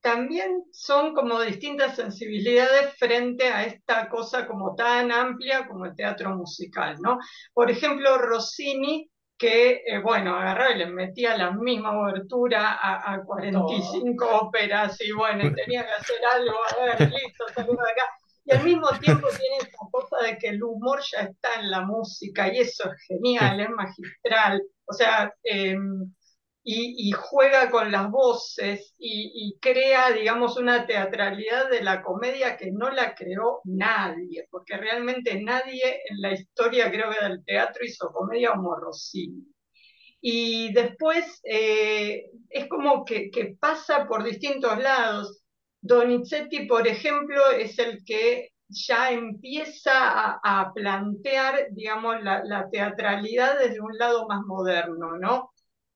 También 0.00 0.64
son 0.70 1.14
como 1.14 1.40
distintas 1.40 1.96
sensibilidades 1.96 2.94
frente 2.98 3.48
a 3.48 3.64
esta 3.64 4.08
cosa 4.08 4.46
como 4.46 4.74
tan 4.74 5.10
amplia 5.10 5.66
como 5.66 5.86
el 5.86 5.96
teatro 5.96 6.36
musical, 6.36 6.96
¿no? 7.02 7.18
Por 7.52 7.70
ejemplo, 7.70 8.18
Rossini 8.18 9.10
que, 9.38 9.82
eh, 9.86 9.98
bueno, 10.02 10.34
agarraba 10.34 10.72
y 10.72 10.78
le 10.78 10.86
metía 10.86 11.36
la 11.36 11.52
misma 11.52 11.98
obertura 11.98 12.78
a, 12.82 13.22
45 13.24 14.28
óperas 14.42 15.00
y 15.00 15.12
bueno, 15.12 15.42
tenía 15.54 15.86
que 15.86 15.92
hacer 15.92 16.16
algo, 16.32 16.56
a 16.78 16.84
ver, 16.84 17.10
listo, 17.10 17.44
salimos 17.54 17.84
de 17.84 17.92
acá. 17.92 18.02
Y 18.44 18.54
al 18.54 18.64
mismo 18.64 18.88
tiempo 18.98 19.28
tiene 19.28 19.56
esa 19.58 19.78
cosa 19.92 20.16
de 20.24 20.38
que 20.38 20.48
el 20.48 20.62
humor 20.62 21.00
ya 21.12 21.20
está 21.20 21.60
en 21.60 21.70
la 21.70 21.82
música 21.82 22.52
y 22.52 22.60
eso 22.60 22.90
es 22.90 23.02
genial, 23.06 23.60
es 23.60 23.68
magistral. 23.68 24.62
O 24.86 24.92
sea, 24.94 25.32
em, 25.42 26.12
y, 26.70 27.12
juega 27.12 27.70
con 27.70 27.90
las 27.90 28.10
voces 28.10 28.94
y, 28.98 29.56
crea, 29.58 30.12
digamos, 30.12 30.58
una 30.58 30.86
teatralidad 30.86 31.70
de 31.70 31.82
la 31.82 32.02
comedia 32.02 32.58
que 32.58 32.70
no 32.70 32.90
la 32.90 33.14
creó 33.14 33.62
nadie, 33.64 34.46
porque 34.50 34.76
realmente 34.76 35.40
nadie 35.42 36.02
en 36.10 36.20
la 36.20 36.32
historia, 36.34 36.90
creo 36.90 37.10
que 37.10 37.24
del 37.24 37.42
teatro 37.44 37.84
hizo 37.86 38.12
comedia 38.12 38.52
como 38.52 38.76
Rossini. 38.76 39.46
Y 40.20 40.72
después 40.74 41.40
eh, 41.44 42.26
es 42.50 42.68
como 42.68 43.04
que, 43.06 43.30
pasa 43.58 44.06
por 44.06 44.22
distintos 44.22 44.78
lados. 44.78 45.42
Donizetti, 45.80 46.66
por 46.66 46.86
ejemplo, 46.86 47.50
es 47.50 47.78
el 47.78 48.04
que 48.04 48.50
ya 48.68 49.10
empieza 49.10 50.38
a, 50.42 50.70
plantear, 50.74 51.68
digamos, 51.70 52.22
la, 52.22 52.42
la, 52.44 52.68
teatralidad 52.68 53.58
desde 53.58 53.80
un 53.80 53.96
lado 53.96 54.26
más 54.28 54.42
moderno, 54.44 55.16
¿no? 55.16 55.50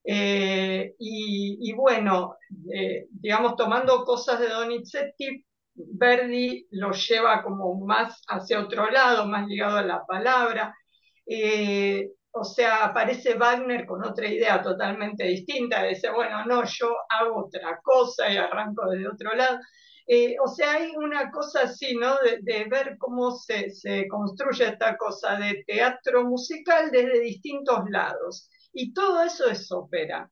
Eh, 0.05 0.95
y, 0.99 1.73
bueno, 1.73 2.37
eh, 2.73 3.07
digamos, 3.09 3.55
tomando 3.55 4.03
cosas 4.03 4.39
de 4.39 4.49
Donizetti, 4.49 5.45
Verdi 5.75 6.67
lo 6.71 6.91
lleva 6.91 7.41
como 7.41 7.75
más 7.85 8.21
hacia 8.27 8.59
otro 8.59 8.89
lado, 8.91 9.25
más 9.25 9.47
ligado 9.47 9.77
a 9.77 9.83
la 9.83 10.05
palabra. 10.05 10.75
Eh, 11.25 12.09
o 12.31 12.43
sea, 12.43 12.85
aparece 12.85 13.35
Wagner 13.35 13.85
con 13.85 14.03
otra 14.03 14.27
idea 14.27 14.61
totalmente 14.61 15.23
distinta, 15.25 15.83
dice, 15.83 16.09
bueno, 16.11 16.45
no, 16.45 16.63
yo 16.65 16.95
hago 17.09 17.45
otra 17.45 17.79
cosa 17.83 18.29
y 18.31 18.37
arranco 18.37 18.89
desde 18.89 19.07
otro 19.07 19.33
lado. 19.35 19.59
o 20.43 20.47
sea, 20.47 20.73
hay 20.73 20.91
una 20.95 21.31
cosa 21.31 21.61
así, 21.63 21.95
¿no? 21.95 22.15
De, 22.41 22.65
ver 22.69 22.97
cómo 22.99 23.31
se, 23.31 23.69
se, 23.71 24.07
construye 24.07 24.65
esta 24.65 24.97
cosa 24.97 25.37
de 25.37 25.63
teatro 25.67 26.25
musical 26.25 26.91
desde 26.91 27.19
distintos 27.21 27.79
lados. 27.89 28.49
Y 28.73 28.93
todo 28.93 29.23
eso 29.23 29.49
es 29.49 29.71
ópera. 29.71 30.29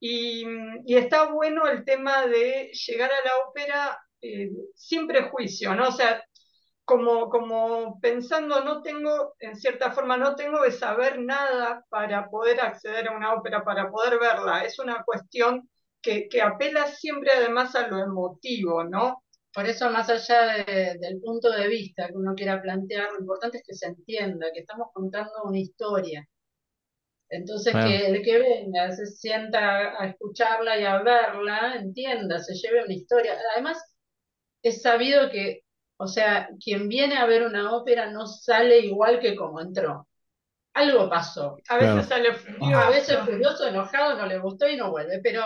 Y, 0.00 0.44
está 0.86 1.30
bueno 1.32 1.66
el 1.68 1.84
tema 1.84 2.26
de 2.26 2.70
llegar 2.72 3.10
a 3.10 3.24
la 3.24 3.48
ópera 3.48 3.98
eh, 4.20 4.50
sin 4.74 5.06
prejuicio, 5.06 5.74
¿no? 5.74 5.88
O 5.88 5.92
sea, 5.92 6.24
como, 6.84 7.28
como 7.30 8.00
pensando, 8.00 8.64
no 8.64 8.82
tengo, 8.82 9.34
en 9.40 9.56
cierta 9.56 9.92
forma, 9.92 10.16
no 10.16 10.34
tengo 10.36 10.62
que 10.62 10.72
saber 10.72 11.20
nada 11.20 11.84
para 11.88 12.28
poder 12.28 12.60
acceder 12.60 13.08
a 13.08 13.16
una 13.16 13.34
ópera, 13.34 13.64
para 13.64 13.90
poder 13.90 14.18
verla. 14.18 14.64
Es 14.64 14.78
una 14.78 15.04
cuestión 15.04 15.68
que, 16.02 16.28
apela 16.42 16.86
siempre 16.88 17.30
además 17.32 17.74
a 17.76 17.86
lo 17.88 17.98
emotivo, 18.00 18.84
¿no? 18.84 19.22
Por 19.54 19.66
eso, 19.66 19.90
más 19.90 20.08
allá 20.10 20.64
del 20.64 21.20
punto 21.20 21.50
de 21.50 21.68
vista 21.68 22.08
que 22.08 22.14
uno 22.14 22.34
quiera 22.34 22.60
plantear, 22.60 23.12
lo 23.12 23.20
importante 23.20 23.58
es 23.58 23.64
que 23.66 23.74
se 23.74 23.86
entienda, 23.86 24.46
que 24.52 24.60
estamos 24.60 24.88
contando 24.92 25.32
una 25.44 25.58
historia. 25.58 26.26
Entonces, 27.32 27.74
que 27.74 28.06
el 28.08 28.22
que 28.22 28.38
venga, 28.38 28.92
se 28.92 29.06
sienta 29.06 30.00
a 30.00 30.06
escucharla 30.08 30.78
y 30.78 30.84
a 30.84 31.02
verla, 31.02 31.76
entienda, 31.76 32.38
se 32.38 32.54
lleve 32.54 32.84
una 32.84 32.92
historia. 32.92 33.36
Además, 33.54 33.82
es 34.62 34.82
sabido 34.82 35.30
que, 35.30 35.62
o 35.96 36.06
sea, 36.06 36.48
quien 36.62 36.88
viene 36.88 37.16
a 37.16 37.26
ver 37.26 37.46
una 37.46 37.74
ópera 37.74 38.10
no 38.10 38.26
sale 38.26 38.80
igual 38.80 39.20
que 39.20 39.34
como 39.36 39.60
entró. 39.60 40.08
Algo 40.74 41.08
pasó. 41.10 41.56
A 41.68 41.78
veces 41.78 42.06
sale 42.06 42.34
furioso. 42.34 42.76
A 42.76 42.90
veces 42.90 43.18
furioso, 43.20 43.68
enojado, 43.68 44.16
no 44.18 44.26
le 44.26 44.38
gustó 44.38 44.68
y 44.68 44.76
no 44.76 44.90
vuelve. 44.90 45.20
Pero, 45.22 45.42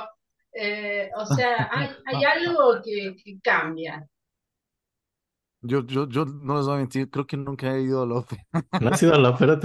eh, 0.52 1.10
o 1.16 1.26
sea, 1.26 1.68
hay, 1.72 1.90
hay 2.06 2.24
algo 2.24 2.82
que, 2.84 3.16
que 3.24 3.40
cambia. 3.42 4.06
Yo, 5.62 5.84
yo, 5.86 6.08
yo 6.08 6.24
no 6.24 6.56
les 6.56 6.66
voy 6.66 6.74
a 6.76 6.78
mentir, 6.78 7.10
creo 7.10 7.26
que 7.26 7.36
nunca 7.36 7.74
he 7.74 7.82
ido 7.82 8.02
a 8.02 8.06
la 8.06 8.14
ópera. 8.16 8.46
¿No 8.78 8.88
has 8.90 9.02
ido 9.02 9.14
a 9.14 9.18
la 9.18 9.30
ópera? 9.30 9.58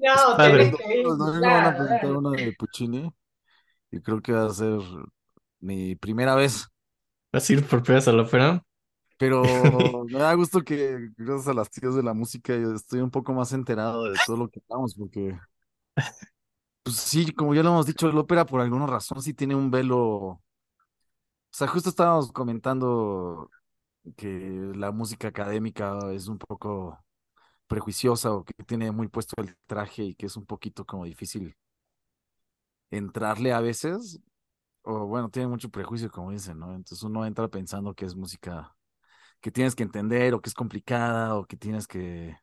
No, 0.00 0.36
tenés 0.36 0.76
que 0.76 0.98
ir. 0.98 1.06
No, 1.06 1.34
me 1.34 1.40
van 1.40 1.66
a 1.66 1.76
presentar 1.76 2.12
una 2.12 2.30
de 2.30 2.52
Puccini 2.52 3.12
y 3.90 4.00
creo 4.00 4.20
que 4.20 4.32
va 4.32 4.46
a 4.46 4.50
ser 4.50 4.80
mi 5.60 5.96
primera 5.96 6.34
vez. 6.34 6.66
¿Vas 7.32 7.48
a 7.48 7.52
ir 7.52 7.66
por 7.66 7.82
primera 7.82 8.00
vez 8.00 8.08
a 8.08 8.12
la 8.12 8.22
ópera? 8.22 8.64
Pero 9.18 9.42
me 10.08 10.18
da 10.18 10.34
gusto 10.34 10.62
que 10.62 11.10
gracias 11.16 11.48
a 11.48 11.54
las 11.54 11.70
tías 11.70 11.94
de 11.94 12.02
la 12.02 12.14
música 12.14 12.56
yo 12.56 12.74
estoy 12.74 13.00
un 13.00 13.10
poco 13.10 13.32
más 13.32 13.52
enterado 13.52 14.04
de 14.04 14.18
todo 14.26 14.36
lo 14.36 14.48
que 14.48 14.60
estamos, 14.60 14.94
porque 14.94 15.38
pues 16.82 16.96
sí, 16.96 17.32
como 17.32 17.54
ya 17.54 17.62
lo 17.62 17.70
hemos 17.70 17.86
dicho, 17.86 18.10
la 18.10 18.20
ópera 18.20 18.46
por 18.46 18.60
alguna 18.60 18.86
razón 18.86 19.22
sí 19.22 19.34
tiene 19.34 19.54
un 19.54 19.70
velo. 19.70 19.98
O 19.98 20.42
sea, 21.50 21.66
justo 21.68 21.90
estábamos 21.90 22.32
comentando 22.32 23.50
que 24.16 24.72
la 24.74 24.92
música 24.92 25.28
académica 25.28 25.98
es 26.12 26.28
un 26.28 26.38
poco 26.38 26.98
prejuiciosa 27.70 28.32
o 28.34 28.44
que 28.44 28.52
tiene 28.66 28.90
muy 28.92 29.08
puesto 29.08 29.34
el 29.40 29.56
traje 29.66 30.02
y 30.04 30.14
que 30.16 30.26
es 30.26 30.36
un 30.36 30.44
poquito 30.46 30.84
como 30.84 31.04
difícil 31.04 31.56
entrarle 32.90 33.52
a 33.52 33.60
veces, 33.60 34.20
o 34.82 35.06
bueno, 35.06 35.30
tiene 35.30 35.48
mucho 35.48 35.70
prejuicio, 35.70 36.10
como 36.10 36.32
dicen, 36.32 36.58
¿no? 36.58 36.74
Entonces 36.74 37.02
uno 37.04 37.26
entra 37.26 37.48
pensando 37.48 37.94
que 37.94 38.06
es 38.06 38.16
música 38.16 38.74
que 39.40 39.50
tienes 39.52 39.74
que 39.76 39.84
entender 39.84 40.34
o 40.34 40.40
que 40.42 40.50
es 40.50 40.54
complicada 40.54 41.36
o 41.36 41.46
que 41.46 41.56
tienes 41.56 41.86
que 41.88 42.36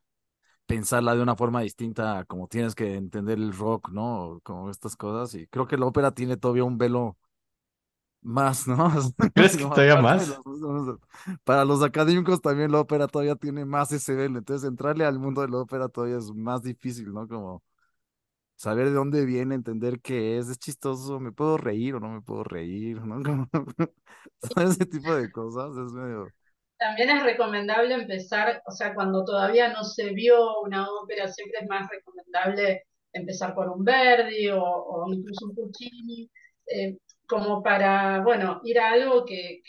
pensarla 0.68 1.16
de 1.16 1.24
una 1.24 1.36
forma 1.36 1.62
distinta, 1.62 2.26
como 2.26 2.48
tienes 2.48 2.76
que 2.76 2.96
entender 2.96 3.38
el 3.40 3.54
rock, 3.54 3.90
¿no? 3.92 4.40
como 4.44 4.70
estas 4.70 4.96
cosas. 4.96 5.36
Y 5.36 5.48
creo 5.48 5.68
que 5.68 5.78
la 5.78 5.88
ópera 5.88 6.12
tiene 6.12 6.38
todavía 6.38 6.66
un 6.66 6.78
velo 6.78 7.18
más, 8.28 8.68
¿no? 8.68 8.92
¿Crees 9.34 9.58
que 9.58 9.64
todavía 9.64 10.02
más? 10.02 10.40
Para 11.44 11.66
los 11.66 11.82
académicos 11.82 12.42
también 12.42 12.72
la 12.72 12.82
ópera 12.82 13.08
todavía 13.08 13.36
tiene 13.36 13.66
más 13.66 13.92
ese 13.92 14.14
velo, 14.14 14.38
entonces 14.38 14.68
entrarle 14.68 15.06
al 15.06 15.18
mundo 15.18 15.42
de 15.42 15.48
la 15.50 15.58
ópera 15.60 15.88
todavía 15.88 16.18
es 16.18 16.32
más 16.34 16.62
difícil, 16.62 17.14
¿no? 17.14 17.28
Como 17.28 17.64
saber 18.56 18.88
de 18.88 18.94
dónde 18.94 19.26
viene, 19.26 19.56
entender 19.56 20.02
qué 20.02 20.38
es, 20.38 20.50
es 20.50 20.60
chistoso, 20.60 21.20
me 21.20 21.32
puedo 21.32 21.58
reír 21.58 21.96
o 21.96 22.00
no 22.00 22.10
me 22.10 22.22
puedo 22.22 22.44
reír, 22.44 23.02
¿no? 23.06 23.48
ese 24.58 24.86
tipo 24.86 25.16
de 25.16 25.32
cosas 25.32 25.72
es 25.78 25.94
medio... 25.94 26.28
También 26.80 27.10
es 27.10 27.24
recomendable 27.24 27.96
empezar, 27.96 28.62
o 28.68 28.72
sea, 28.72 28.94
cuando 28.94 29.26
todavía 29.26 29.74
no 29.74 29.84
se 29.84 30.12
vio 30.12 30.62
una 30.62 30.88
ópera, 30.88 31.28
siempre 31.28 31.62
es 31.62 31.68
más 31.68 31.90
recomendable 31.90 32.84
empezar 33.14 33.56
por 33.56 33.68
un 33.70 33.84
Verdi 33.84 34.50
o, 34.52 35.08
incluso 35.12 35.48
un 35.48 35.56
Puccini. 35.56 36.30
Eh, 36.68 36.96
como 37.28 37.62
para, 37.62 38.22
bueno, 38.24 38.62
ir 38.64 38.80
a 38.80 38.92
algo 38.92 39.26
que, 39.26 39.62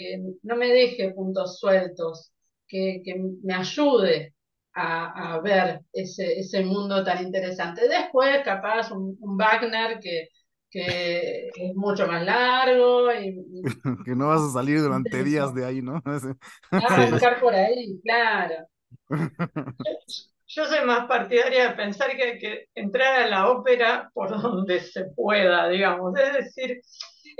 no 0.43 0.57
me 0.57 0.69
deje 0.69 1.11
puntos 1.11 1.59
sueltos, 1.59 2.33
que, 2.67 3.03
me 3.43 3.55
ayude 3.55 4.35
a, 4.75 5.41
ver 5.43 5.81
ese, 5.93 6.39
ese, 6.39 6.63
mundo 6.63 7.03
tan 7.05 7.25
interesante. 7.25 7.89
Después, 7.89 8.43
capaz, 8.45 8.93
un, 8.93 9.19
Wagner 9.37 9.99
que, 9.99 10.29
que 10.71 11.51
es 11.55 11.75
mucho 11.75 12.07
más 12.07 12.25
largo. 12.25 13.13
Y, 13.13 13.43
que 14.05 14.15
no 14.15 14.29
vas 14.29 14.43
a 14.43 14.51
salir 14.51 14.81
durante 14.81 15.23
días 15.25 15.55
de 15.55 15.65
ahí, 15.65 15.83
¿no? 15.83 16.03
a 16.71 17.07
buscar 17.11 17.41
por 17.41 17.55
ahí, 17.55 18.01
claro. 18.03 18.67
Yo 20.51 20.65
soy 20.65 20.85
más 20.87 21.07
partidaria 21.07 21.69
de 21.69 21.77
pensar 21.77 22.17
que 22.17 22.23
hay 22.23 22.39
que 22.39 22.69
entrar 22.75 23.23
a 23.23 23.27
la 23.27 23.51
ópera 23.51 24.11
por 24.15 24.31
donde 24.31 24.81
se 24.81 25.05
pueda, 25.05 25.69
digamos. 25.69 26.19
Es 26.19 26.33
decir, 26.33 26.81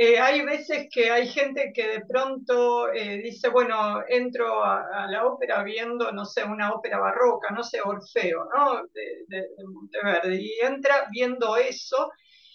eh, 0.01 0.21
hay 0.21 0.43
veces 0.45 0.87
que 0.93 1.11
hay 1.11 1.27
gente 1.27 1.73
que 1.75 1.89
de 1.89 2.07
pronto 2.07 2.93
eh, 2.93 3.21
dice, 3.21 3.49
bueno, 3.49 4.01
entro 4.09 4.63
a, 4.65 5.09
la 5.11 5.27
ópera 5.27 5.65
viendo, 5.65 6.13
no 6.13 6.25
sé, 6.25 6.45
una 6.45 6.73
ópera 6.73 7.01
barroca, 7.01 7.51
no 7.51 7.65
sé, 7.65 7.81
Orfeo, 7.85 8.49
¿no? 8.57 8.83
De, 8.95 9.25
de, 9.27 9.49
Monteverdi, 9.67 10.37
y 10.37 10.65
entra 10.65 11.09
viendo 11.11 11.57
eso 11.57 12.13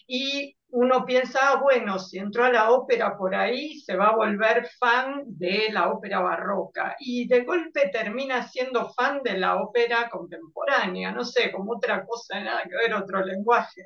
y 0.07 0.55
uno 0.69 1.05
piensa, 1.05 1.39
ah, 1.51 1.55
bueno, 1.61 1.99
si 1.99 2.17
entró 2.17 2.45
a 2.45 2.51
la 2.51 2.71
ópera 2.71 3.17
por 3.17 3.35
ahí, 3.35 3.77
se 3.81 3.95
va 3.97 4.07
a 4.07 4.15
volver 4.15 4.67
fan 4.79 5.23
de 5.25 5.67
la 5.71 5.91
ópera 5.91 6.21
barroca. 6.21 6.95
Y 6.99 7.27
de 7.27 7.41
golpe 7.43 7.89
termina 7.89 8.47
siendo 8.47 8.89
fan 8.93 9.21
de 9.21 9.37
la 9.37 9.61
ópera 9.61 10.09
contemporánea, 10.09 11.11
no 11.11 11.25
sé, 11.25 11.51
como 11.51 11.73
otra 11.73 12.05
cosa, 12.05 12.39
nada 12.39 12.63
que 12.63 12.75
ver, 12.75 12.93
otro 12.93 13.23
lenguaje. 13.23 13.83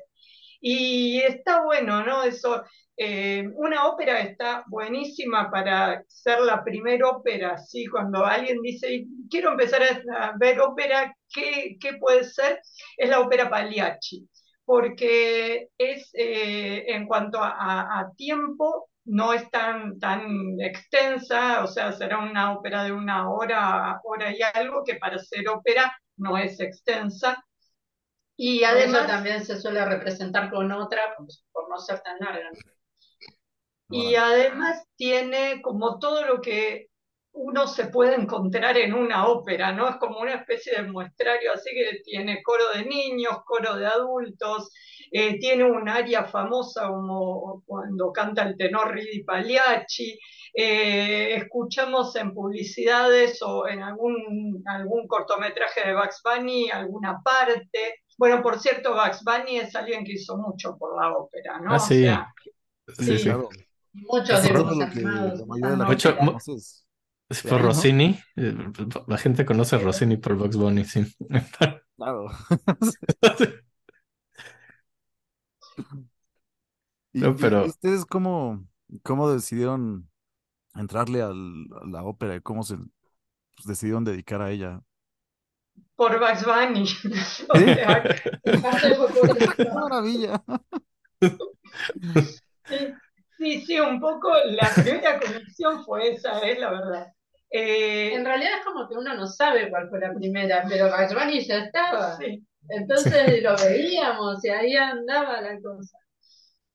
Y 0.60 1.20
está 1.20 1.62
bueno, 1.64 2.04
¿no? 2.04 2.22
Eso, 2.24 2.64
eh, 2.96 3.44
una 3.54 3.86
ópera 3.86 4.20
está 4.20 4.64
buenísima 4.66 5.50
para 5.50 6.02
ser 6.08 6.40
la 6.40 6.64
primera 6.64 7.08
ópera, 7.08 7.58
¿sí? 7.58 7.86
Cuando 7.86 8.24
alguien 8.24 8.60
dice, 8.62 9.04
quiero 9.30 9.52
empezar 9.52 9.82
a 9.82 10.32
ver 10.38 10.60
ópera, 10.60 11.14
¿qué, 11.32 11.76
qué 11.80 11.94
puede 11.98 12.24
ser? 12.24 12.60
Es 12.96 13.08
la 13.08 13.20
ópera 13.20 13.48
Pagliacci 13.50 14.28
porque 14.68 15.68
es 15.78 16.10
eh, 16.12 16.84
en 16.88 17.06
cuanto 17.06 17.38
a, 17.42 18.12
tiempo 18.18 18.90
no 19.06 19.32
es 19.32 19.50
tan, 19.50 19.98
tan 19.98 20.60
extensa, 20.60 21.64
o 21.64 21.66
sea, 21.66 21.90
será 21.92 22.18
una 22.18 22.52
ópera 22.52 22.84
de 22.84 22.92
una 22.92 23.30
hora, 23.30 23.98
hora 24.04 24.30
y 24.30 24.40
algo, 24.42 24.84
que 24.84 24.96
para 24.96 25.18
ser 25.18 25.48
ópera 25.48 25.90
no 26.18 26.36
es 26.36 26.60
extensa. 26.60 27.42
Y 28.40 28.62
además 28.62 29.08
también 29.08 29.44
se 29.44 29.60
suele 29.60 29.84
representar 29.84 30.48
con 30.48 30.70
otra 30.70 31.16
por, 31.52 31.68
no 31.68 31.76
ser 31.78 32.00
tan 32.02 32.20
larga. 32.20 32.48
Y 33.90 34.14
además 34.14 34.86
tiene 34.94 35.60
como 35.60 35.98
todo 35.98 36.24
lo 36.24 36.40
que 36.40 36.86
uno 37.32 37.66
se 37.66 37.86
puede 37.86 38.14
encontrar 38.14 38.76
en 38.78 38.94
una 38.94 39.26
ópera, 39.26 39.72
¿no? 39.72 39.88
Es 39.88 39.96
como 39.96 40.20
una 40.20 40.34
especie 40.34 40.72
de 40.76 40.84
muestrario, 40.84 41.52
así 41.52 41.70
que 41.70 41.98
tiene 42.04 42.40
coro 42.44 42.62
de 42.74 42.84
niños, 42.84 43.38
coro 43.44 43.74
de 43.74 43.86
adultos, 43.86 44.70
eh, 45.10 45.40
tiene 45.40 45.64
un 45.64 45.88
área 45.88 46.24
famosa 46.24 46.86
como 46.86 47.64
cuando 47.66 48.12
canta 48.12 48.44
el 48.44 48.56
tenor 48.56 48.94
Ridi 48.94 49.24
Pagliacci, 49.24 50.16
eh, 50.54 51.34
escuchamos 51.34 52.14
en 52.14 52.32
publicidades 52.32 53.42
o 53.42 53.66
en 53.66 53.82
algún, 53.82 54.62
algún 54.66 55.08
cortometraje 55.08 55.88
de 55.88 55.94
Bugs 55.94 56.22
Bunny 56.22 56.70
alguna 56.70 57.20
parte. 57.20 58.02
Bueno, 58.18 58.42
por 58.42 58.58
cierto, 58.58 58.92
Bugs 58.94 59.22
Bunny 59.24 59.58
es 59.58 59.74
alguien 59.76 60.04
que 60.04 60.12
hizo 60.12 60.36
mucho 60.36 60.76
por 60.76 61.00
la 61.00 61.12
ópera, 61.16 61.60
¿no? 61.60 61.72
Ah, 61.74 61.78
sí. 61.78 62.02
O 62.02 62.06
sea, 62.06 62.34
Sí, 62.98 63.18
sí. 63.18 63.24
claro. 63.24 63.48
Muchos 63.92 64.30
Es 64.30 64.42
dibujos 64.42 64.70
todo 64.72 64.80
lo 64.86 64.90
que 64.92 64.98
animados. 65.00 65.38
de 65.38 65.46
Mucho- 65.86 66.16
por 66.16 67.52
¿no? 67.52 67.58
Rossini. 67.58 68.18
eh, 68.36 68.54
La 69.06 69.18
gente 69.18 69.44
conoce 69.46 69.76
a 69.76 69.78
Rossini 69.78 70.16
por 70.16 70.34
Bugs 70.36 70.56
Bunny, 70.56 70.84
sí. 70.84 71.04
Claro. 71.96 72.28
Y, 77.12 77.20
No, 77.20 77.36
pero- 77.36 77.66
y 77.66 77.68
ustedes 77.70 78.04
cómo, 78.04 78.64
cómo 79.02 79.30
decidieron 79.30 80.08
entrarle 80.74 81.22
al- 81.22 81.66
a 81.82 81.86
la 81.88 82.04
ópera 82.04 82.36
y 82.36 82.40
cómo 82.40 82.62
se 82.62 82.76
pues, 82.76 83.66
decidieron 83.66 84.04
dedicar 84.04 84.42
a 84.42 84.50
ella? 84.50 84.82
Por 85.98 86.18
Bugs 86.20 86.44
Bunny. 86.46 86.84
O 87.50 87.58
sea, 87.58 88.04
¡Qué 89.56 89.64
maravilla! 89.74 90.40
Sí, 92.68 92.94
sí, 93.36 93.60
sí, 93.66 93.80
un 93.80 94.00
poco 94.00 94.30
la 94.44 94.70
primera 94.74 95.18
conexión 95.18 95.84
fue 95.84 96.12
esa, 96.12 96.38
es 96.40 96.58
la 96.60 96.70
verdad. 96.70 97.06
Eh, 97.50 98.14
En 98.14 98.24
realidad 98.24 98.58
es 98.58 98.64
como 98.64 98.88
que 98.88 98.94
uno 98.96 99.12
no 99.14 99.26
sabe 99.26 99.70
cuál 99.70 99.88
fue 99.88 99.98
la 99.98 100.14
primera, 100.14 100.64
pero 100.68 100.86
Bugs 100.88 101.14
Bunny 101.14 101.44
ya 101.44 101.64
estaba. 101.64 102.16
sí, 102.16 102.46
Entonces 102.68 103.42
lo 103.42 103.56
veíamos 103.56 104.44
y 104.44 104.50
ahí 104.50 104.76
andaba 104.76 105.40
la 105.40 105.60
cosa. 105.60 105.98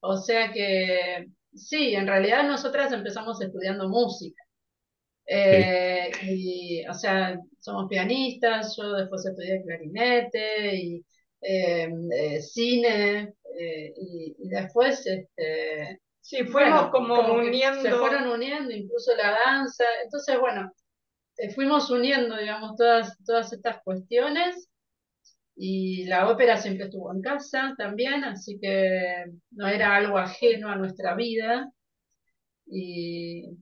O 0.01 0.17
sea 0.17 0.51
que 0.51 1.27
sí, 1.53 1.95
en 1.95 2.07
realidad 2.07 2.43
nosotras 2.43 2.91
empezamos 2.91 3.41
estudiando 3.41 3.87
música. 3.87 4.42
Eh, 5.25 6.11
y, 6.23 6.85
o 6.87 6.93
sea, 6.93 7.37
somos 7.59 7.87
pianistas, 7.89 8.75
yo 8.77 8.93
después 8.93 9.25
estudié 9.25 9.63
clarinete 9.63 10.75
y 10.75 11.05
eh, 11.41 11.89
eh, 12.11 12.41
cine, 12.41 13.33
y, 13.95 14.35
y 14.39 14.49
después 14.49 15.05
este, 15.05 16.01
sí, 16.21 16.43
fuimos 16.45 16.53
bueno, 16.53 16.91
como, 16.91 17.15
como 17.15 17.33
uniendo. 17.35 17.81
se 17.81 17.91
fueron 17.91 18.27
uniendo, 18.27 18.71
incluso 18.71 19.15
la 19.15 19.37
danza. 19.45 19.83
Entonces, 20.03 20.39
bueno, 20.39 20.71
fuimos 21.55 21.89
uniendo, 21.89 22.37
digamos, 22.37 22.75
todas, 22.77 23.17
todas 23.25 23.53
estas 23.53 23.81
cuestiones. 23.83 24.69
Y 25.55 26.05
la 26.05 26.29
ópera 26.29 26.57
siempre 26.57 26.85
estuvo 26.85 27.13
en 27.13 27.21
casa 27.21 27.75
también, 27.77 28.23
así 28.23 28.59
que 28.59 29.25
no 29.51 29.67
era 29.67 29.95
algo 29.95 30.17
ajeno 30.17 30.69
a 30.69 30.75
nuestra 30.75 31.15
vida. 31.15 31.71
Y 32.65 33.57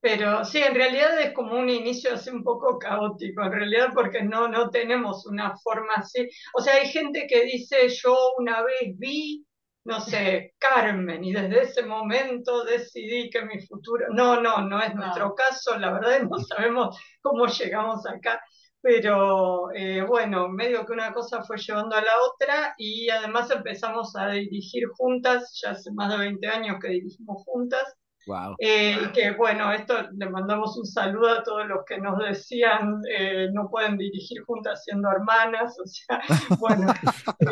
Pero 0.00 0.44
sí, 0.44 0.58
en 0.58 0.74
realidad 0.76 1.20
es 1.20 1.32
como 1.34 1.58
un 1.58 1.68
inicio 1.68 2.14
así 2.14 2.30
un 2.30 2.44
poco 2.44 2.78
caótico, 2.78 3.42
en 3.44 3.52
realidad 3.52 3.88
porque 3.94 4.22
no, 4.22 4.46
no 4.48 4.70
tenemos 4.70 5.26
una 5.26 5.56
forma 5.58 5.94
así. 5.96 6.28
O 6.54 6.60
sea, 6.62 6.74
hay 6.74 6.88
gente 6.88 7.26
que 7.28 7.44
dice, 7.44 7.88
yo 7.88 8.16
una 8.38 8.62
vez 8.62 8.96
vi, 8.96 9.44
no 9.84 10.00
sé, 10.00 10.54
Carmen, 10.58 11.24
y 11.24 11.32
desde 11.32 11.62
ese 11.62 11.82
momento 11.84 12.64
decidí 12.64 13.28
que 13.30 13.42
mi 13.44 13.60
futuro... 13.66 14.06
No, 14.12 14.40
no, 14.40 14.60
no 14.62 14.80
es 14.80 14.94
No. 14.94 15.00
nuestro 15.02 15.34
caso, 15.34 15.76
la 15.78 15.92
verdad 15.92 16.20
no 16.22 16.38
sabemos 16.48 16.96
cómo 17.20 17.46
llegamos 17.46 18.06
acá, 18.06 18.40
pero 18.80 19.72
eh, 19.74 20.02
bueno, 20.02 20.48
medio 20.48 20.86
que 20.86 20.92
una 20.92 21.12
cosa 21.12 21.42
fue 21.42 21.56
llevando 21.58 21.96
a 21.96 22.00
la 22.02 22.12
otra 22.32 22.74
y 22.78 23.08
además 23.10 23.50
empezamos 23.50 24.14
a 24.16 24.28
dirigir 24.30 24.84
juntas, 24.96 25.58
ya 25.62 25.70
hace 25.72 25.90
más 25.92 26.10
de 26.12 26.18
20 26.18 26.46
años 26.46 26.76
que 26.80 26.88
dirigimos 26.88 27.42
juntas. 27.44 27.82
Wow. 28.28 28.56
Eh, 28.58 28.94
y 29.02 29.12
que 29.12 29.30
bueno, 29.30 29.72
esto 29.72 29.94
le 30.12 30.28
mandamos 30.28 30.76
un 30.76 30.84
saludo 30.84 31.30
a 31.30 31.42
todos 31.42 31.66
los 31.66 31.82
que 31.86 31.96
nos 31.98 32.18
decían 32.18 33.00
eh, 33.10 33.48
no 33.54 33.70
pueden 33.70 33.96
dirigir 33.96 34.42
juntas 34.42 34.84
siendo 34.84 35.10
hermanas, 35.10 35.74
o 35.82 35.86
sea, 35.86 36.20
bueno, 36.60 36.92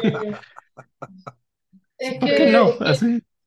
eh, 0.02 0.32
es 1.96 2.18
¿Por 2.18 2.28
que, 2.28 2.36
qué 2.36 2.52
no? 2.52 2.74
Así. 2.80 3.06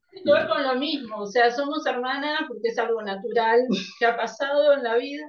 tiene 0.10 0.24
que 0.26 0.32
ver 0.32 0.48
con 0.48 0.64
lo 0.64 0.76
mismo, 0.78 1.18
o 1.18 1.28
sea, 1.28 1.52
somos 1.52 1.86
hermanas 1.86 2.42
porque 2.48 2.70
es 2.70 2.80
algo 2.80 3.00
natural 3.04 3.60
que 4.00 4.06
ha 4.08 4.18
pasado 4.18 4.74
en 4.74 4.84
la 4.84 4.96
vida. 4.96 5.26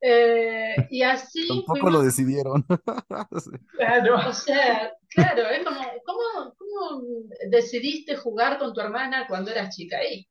Eh, 0.00 0.76
y 0.90 1.02
así 1.02 1.46
Tampoco 1.48 1.72
fuimos 1.72 1.92
lo 1.92 2.02
decidieron. 2.02 2.64
Sí. 3.42 3.50
claro, 3.76 4.16
O 4.28 4.32
sea, 4.32 4.92
claro, 5.10 5.42
es 5.50 5.64
como, 5.64 5.80
¿cómo, 6.06 6.54
cómo 6.56 7.02
decidiste 7.50 8.16
jugar 8.16 8.58
con 8.58 8.72
tu 8.72 8.80
hermana 8.80 9.26
cuando 9.28 9.50
eras 9.50 9.76
chica? 9.76 9.98
Ahí 9.98 10.26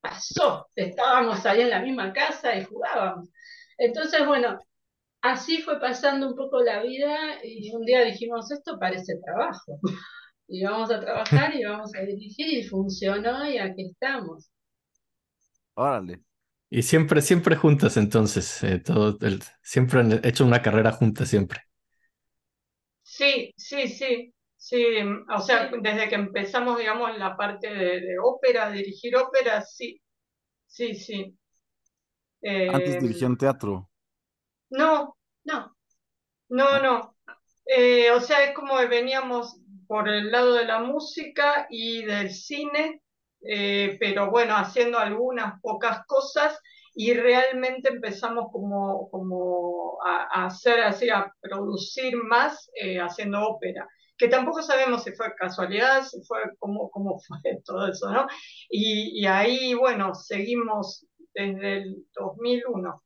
pasó, 0.00 0.68
estábamos 0.76 1.44
ahí 1.46 1.62
en 1.62 1.70
la 1.70 1.80
misma 1.82 2.12
casa 2.12 2.56
y 2.56 2.64
jugábamos. 2.64 3.28
Entonces, 3.78 4.26
bueno, 4.26 4.58
así 5.22 5.62
fue 5.62 5.80
pasando 5.80 6.28
un 6.28 6.36
poco 6.36 6.62
la 6.62 6.82
vida 6.82 7.18
y 7.44 7.74
un 7.74 7.84
día 7.86 8.02
dijimos, 8.04 8.50
esto 8.52 8.78
parece 8.80 9.18
trabajo. 9.24 9.80
Y 10.48 10.64
vamos 10.64 10.90
a 10.92 11.00
trabajar 11.00 11.54
y 11.56 11.64
vamos 11.64 11.92
a 11.96 12.02
dirigir 12.02 12.48
y 12.52 12.64
funcionó 12.68 13.48
y 13.50 13.58
aquí 13.58 13.86
estamos. 13.92 14.50
Órale. 15.74 16.22
Y 16.70 16.82
siempre, 16.82 17.22
siempre 17.22 17.56
juntas, 17.56 17.96
entonces, 17.96 18.62
eh, 18.62 18.78
todo 18.78 19.18
el- 19.22 19.42
siempre 19.62 20.00
han 20.00 20.20
hecho 20.24 20.44
una 20.46 20.62
carrera 20.62 20.92
juntas, 20.92 21.28
siempre. 21.28 21.62
sí, 23.02 23.52
sí, 23.56 23.88
sí, 23.88 24.32
sí, 24.70 24.84
o 25.34 25.40
sea, 25.40 25.70
desde 25.80 26.08
que 26.08 26.14
empezamos, 26.16 26.78
digamos, 26.78 27.16
la 27.18 27.36
parte 27.36 27.68
de, 27.68 28.00
de 28.00 28.18
ópera, 28.22 28.70
dirigir 28.70 29.16
ópera, 29.16 29.62
sí, 29.62 30.00
sí, 30.66 30.94
sí. 30.96 31.38
Antes 32.66 32.96
Eh, 32.96 32.98
dirigían 32.98 33.36
teatro. 33.36 33.90
no, 34.70 35.16
No, 35.44 35.76
No, 36.48 36.80
no. 36.82 37.16
Eh, 37.66 38.10
o 38.12 38.20
sea, 38.20 38.44
es 38.44 38.54
como 38.54 38.78
que 38.78 38.86
veníamos 38.86 39.60
por 39.86 40.08
el 40.08 40.30
lado 40.30 40.54
de 40.54 40.64
la 40.66 40.80
música 40.80 41.66
y 41.70 42.04
del 42.04 42.30
cine, 42.32 43.02
eh, 43.42 43.96
pero 44.00 44.30
bueno, 44.30 44.56
haciendo 44.56 44.98
algunas 44.98 45.60
pocas 45.62 46.04
cosas 46.06 46.58
y 46.94 47.14
realmente 47.14 47.90
empezamos 47.90 48.48
como, 48.52 49.08
como 49.10 49.98
a, 50.04 50.42
a 50.42 50.46
hacer 50.46 50.80
así, 50.82 51.08
a 51.10 51.32
producir 51.40 52.16
más 52.24 52.70
eh, 52.74 52.98
haciendo 53.00 53.40
ópera, 53.48 53.88
que 54.20 54.28
tampoco 54.28 54.62
sabemos 54.62 55.04
si 55.04 55.12
fue 55.12 55.34
casualidad, 55.36 56.04
si 56.04 56.22
fue 56.24 56.38
cómo, 56.60 56.90
cómo 56.90 57.18
fue 57.28 57.38
todo 57.64 57.88
eso, 57.88 58.12
¿no? 58.12 58.26
Y, 58.70 59.20
y 59.22 59.26
ahí, 59.26 59.74
bueno, 59.74 60.14
seguimos 60.14 61.06
desde 61.34 61.78
el 61.84 62.06
2001 62.14 63.02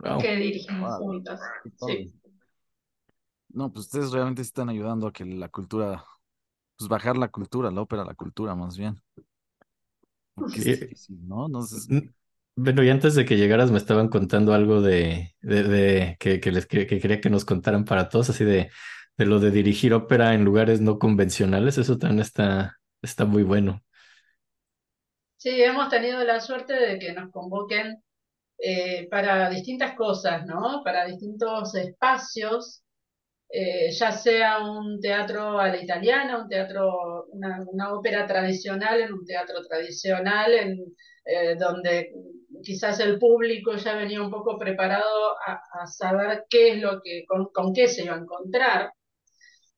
Wow. 0.00 0.20
que 0.20 0.36
dirigimos 0.36 0.94
Órale. 0.94 0.98
juntas. 0.98 1.40
Sí. 1.76 2.12
No, 3.50 3.70
pues 3.72 3.86
ustedes 3.86 4.10
realmente 4.12 4.42
sí 4.42 4.48
están 4.48 4.68
ayudando 4.70 5.06
a 5.06 5.12
que 5.12 5.24
la 5.24 5.48
cultura, 5.48 6.04
pues 6.78 6.88
bajar 6.88 7.16
la 7.18 7.28
cultura, 7.30 7.70
la 7.70 7.82
ópera, 7.82 8.04
la 8.04 8.14
cultura 8.14 8.54
más 8.56 8.78
bien. 8.78 9.00
Porque 10.34 10.60
es 10.60 10.64
Sí. 10.64 10.72
difícil, 10.80 11.26
¿no? 11.28 11.48
No 11.48 11.62
sé, 11.62 11.80
Mm, 11.88 12.00
Bueno, 12.56 12.82
y 12.84 12.90
antes 12.90 13.14
de 13.14 13.24
que 13.24 13.36
llegaras 13.36 13.70
me 13.70 13.78
estaban 13.78 14.08
contando 14.08 14.52
algo 14.54 14.82
de, 14.82 15.34
de, 15.40 15.62
de- 15.64 16.16
que, 16.20 16.40
que 16.40 16.52
les 16.52 16.66
que, 16.66 16.86
que 16.86 17.00
quería 17.00 17.20
que 17.20 17.30
nos 17.30 17.44
contaran 17.46 17.84
para 17.86 18.08
todos, 18.10 18.28
así 18.30 18.44
de, 18.44 18.70
de 19.18 19.26
lo 19.26 19.40
de 19.40 19.50
dirigir 19.50 19.94
ópera 19.94 20.34
en 20.34 20.44
lugares 20.44 20.80
no 20.80 20.98
convencionales, 20.98 21.78
eso 21.78 21.98
también 21.98 22.20
está, 22.20 22.78
está 23.02 23.24
muy 23.26 23.42
bueno. 23.42 23.82
sí, 25.36 25.62
hemos 25.62 25.88
tenido 25.88 26.22
la 26.24 26.40
suerte 26.40 26.74
de 26.74 26.98
que 26.98 27.12
nos 27.12 27.30
convoquen 27.30 28.02
eh, 28.58 29.08
para 29.10 29.50
distintas 29.50 29.94
cosas, 29.96 30.46
¿no? 30.46 30.82
Para 30.84 31.06
distintos 31.06 31.74
espacios, 31.76 32.82
eh, 33.50 33.90
ya 33.92 34.12
sea 34.12 34.60
un 34.60 35.00
teatro 35.00 35.58
a 35.60 35.68
la 35.68 35.82
italiana, 35.82 36.42
un 36.42 36.48
teatro, 36.48 37.26
una, 37.30 37.64
una 37.68 37.94
ópera 37.94 38.26
tradicional 38.26 39.00
en 39.02 39.12
un 39.14 39.26
teatro 39.26 39.62
tradicional, 39.68 40.54
en, 40.54 40.78
eh, 41.26 41.56
donde 41.56 42.12
quizás 42.64 43.00
el 43.00 43.18
público 43.18 43.76
ya 43.76 43.94
venía 43.96 44.22
un 44.22 44.30
poco 44.30 44.58
preparado 44.58 45.36
a, 45.46 45.60
a 45.82 45.86
saber 45.86 46.46
qué 46.50 46.72
es 46.74 46.82
lo 46.82 47.00
que, 47.02 47.24
con, 47.26 47.46
con 47.52 47.74
qué 47.74 47.88
se 47.88 48.04
iba 48.04 48.14
a 48.16 48.18
encontrar. 48.20 48.92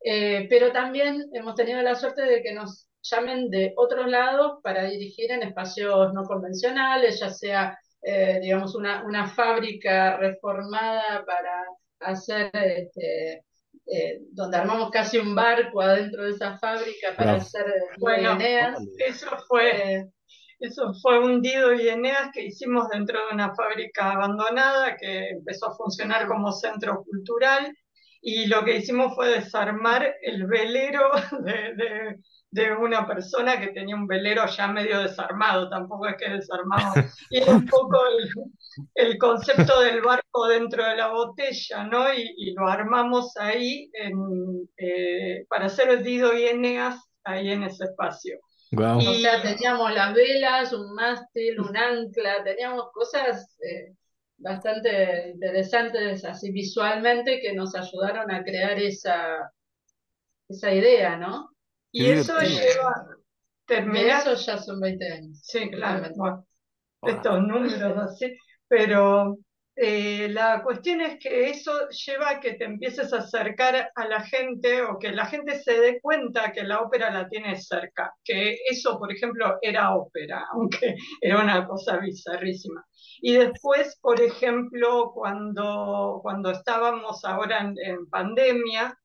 Eh, 0.07 0.47
pero 0.51 0.71
también 0.71 1.31
hemos 1.33 1.55
tenido 1.55 1.81
la 1.81 1.95
suerte 1.95 2.23
de 2.23 2.43
que 2.43 2.53
nos 2.53 2.91
llamen 3.03 3.49
de 3.49 3.73
otros 3.77 4.07
lados 4.07 4.61
para 4.63 4.85
dirigir 4.85 5.33
en 5.33 5.43
espacios 5.43 6.13
no 6.13 6.25
convencionales, 6.25 7.19
ya 7.21 7.31
sea, 7.31 7.79
eh, 8.03 8.39
digamos, 8.43 8.75
una, 8.75 9.03
una 9.05 9.27
fábrica 9.27 10.19
reformada 10.19 11.25
para 11.25 11.65
hacer, 12.01 12.51
este, 12.55 13.45
eh, 13.87 14.19
donde 14.31 14.59
armamos 14.59 14.91
casi 14.91 15.17
un 15.17 15.35
barco 15.35 15.81
adentro 15.81 16.25
de 16.25 16.33
esa 16.33 16.59
fábrica 16.59 17.17
para 17.17 17.37
hacer 17.37 17.65
Bueno. 17.99 18.37
Eso 18.99 19.31
fue, 19.49 20.07
Eso 20.61 20.93
fue 21.01 21.19
un 21.19 21.41
Dido 21.41 21.73
y 21.73 21.89
Eneas 21.89 22.29
que 22.35 22.45
hicimos 22.45 22.91
dentro 22.91 23.19
de 23.27 23.35
una 23.35 23.55
fábrica 23.55 24.13
abandonada 24.13 24.99
que 24.99 25.31
empezó 25.31 25.69
a 25.69 25.77
funcionar 25.77 26.27
como 26.27 26.53
centro 26.53 27.03
cultural 27.05 27.75
y 28.27 28.47
lo 28.47 28.65
que 28.65 28.79
hicimos 28.79 29.15
fue 29.15 29.29
desarmar 29.29 30.17
el 30.23 30.47
velero 30.47 31.11
de, 31.45 32.17
de, 32.51 32.73
una 32.75 33.07
persona 33.07 33.61
que 33.61 33.69
tenía 33.69 33.95
un 33.95 34.07
velero 34.07 34.47
ya 34.47 34.67
medio 34.67 35.01
desarmado, 35.01 35.69
tampoco 35.69 36.07
es 36.09 36.17
que 36.17 36.31
desarmado, 36.31 36.95
y 37.31 37.37
era 37.43 37.53
un 37.53 37.67
poco 37.67 37.99
el, 38.07 38.31
el 38.95 39.19
concepto 39.19 39.79
del 39.81 40.01
barco 40.01 40.47
dentro 40.47 40.87
de 40.87 40.97
la 40.97 41.09
botella, 41.09 41.85
¿no? 41.85 42.15
Y, 42.15 42.55
lo 42.55 42.67
armamos 42.67 43.37
ahí 43.37 43.91
eh, 44.79 45.45
para 45.51 45.67
hacer 45.67 45.91
el 45.91 46.03
Dido 46.03 46.33
y 46.33 46.45
Eneas 46.45 46.97
ahí 47.25 47.51
en 47.51 47.65
ese 47.65 47.85
espacio. 47.85 48.39
O 48.77 49.01
sea, 49.01 49.43
teníamos 49.43 49.93
las 49.93 50.15
velas, 50.15 50.73
un 50.73 50.95
mástil, 50.95 51.61
un 51.61 51.77
ancla, 51.77 52.43
teníamos 52.43 52.91
cosas 52.93 53.57
eh, 53.61 53.95
bastante 54.45 55.31
interesantes 55.31 56.25
así 56.25 56.53
visualmente 56.53 57.41
que 57.41 57.55
nos 57.55 57.75
ayudaron 57.75 58.31
a 58.31 58.45
crear 58.45 58.79
esa, 58.79 59.51
esa 60.49 60.73
idea, 60.73 61.17
¿no? 61.17 61.51
Y 61.91 62.07
eso 62.07 62.39
lleva... 62.41 63.07
Terminar... 63.67 64.21
Eso 64.21 64.35
ya 64.35 64.59
son 64.59 64.79
20 64.79 65.13
años. 65.13 65.41
Sí, 65.43 65.71
claro. 65.71 66.45
estos 67.03 67.43
números 67.43 67.97
así. 67.97 68.37
Pero 68.69 69.39
eh, 69.77 70.29
la 70.31 70.63
cuestión 70.63 71.01
es 71.01 71.19
que 71.19 71.51
eso 71.51 71.89
lleva 71.89 72.31
a 72.31 72.41
que 72.41 72.53
te 72.53 72.65
empieces 72.65 73.13
a 73.13 73.19
acercar 73.19 73.91
a 73.93 74.07
la 74.07 74.21
gente 74.21 74.83
o 74.83 75.01
que 75.01 75.11
la 75.11 75.27
gente 75.27 75.59
se 75.59 75.81
dé 75.81 76.01
cuenta 76.01 76.53
que 76.53 76.63
la 76.63 76.81
ópera 76.81 77.11
la 77.11 77.29
tiene 77.29 77.61
cerca, 77.61 78.15
que 78.23 78.57
eso, 78.71 79.01
por 79.01 79.13
ejemplo, 79.13 79.59
era 79.61 79.97
ópera, 79.97 80.47
aunque 80.53 80.95
era 81.21 81.43
una 81.43 81.67
cosa 81.67 81.97
bizarrísima. 81.97 82.85
Y 83.21 83.35
después, 83.35 83.99
por 84.01 84.21
ejemplo, 84.21 85.11
cuando, 85.13 86.21
cuando 86.23 86.53
estábamos 86.53 87.25
ahora 87.25 87.73
en, 87.77 88.07
pandemia, 88.09 88.97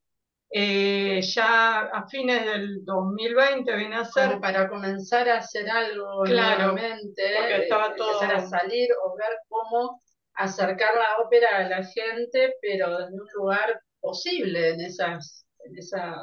eh, 0.51 1.21
ya 1.21 1.79
a 1.79 2.07
fines 2.07 2.45
del 2.45 2.85
2020 2.85 3.75
vine 3.75 3.95
a 3.95 4.05
ser... 4.05 4.39
para 4.39 4.69
comenzar 4.69 5.29
a 5.29 5.37
hacer 5.37 5.69
algo 5.69 6.23
claro, 6.23 6.73
nuevamente, 6.73 7.63
estaba 7.63 7.95
todo... 7.95 8.21
empezar 8.21 8.35
a 8.35 8.47
salir 8.47 8.89
o 9.03 9.15
ver 9.15 9.37
cómo 9.47 10.01
acercar 10.39 10.95
la 10.95 11.23
ópera 11.23 11.57
a 11.57 11.69
la 11.69 11.83
gente, 11.83 12.55
pero 12.61 12.97
desde 12.97 13.13
un 13.13 13.27
lugar 13.35 13.81
posible 13.99 14.69
en 14.69 14.81
esas, 14.81 15.45
en 15.65 15.77
esas 15.77 16.15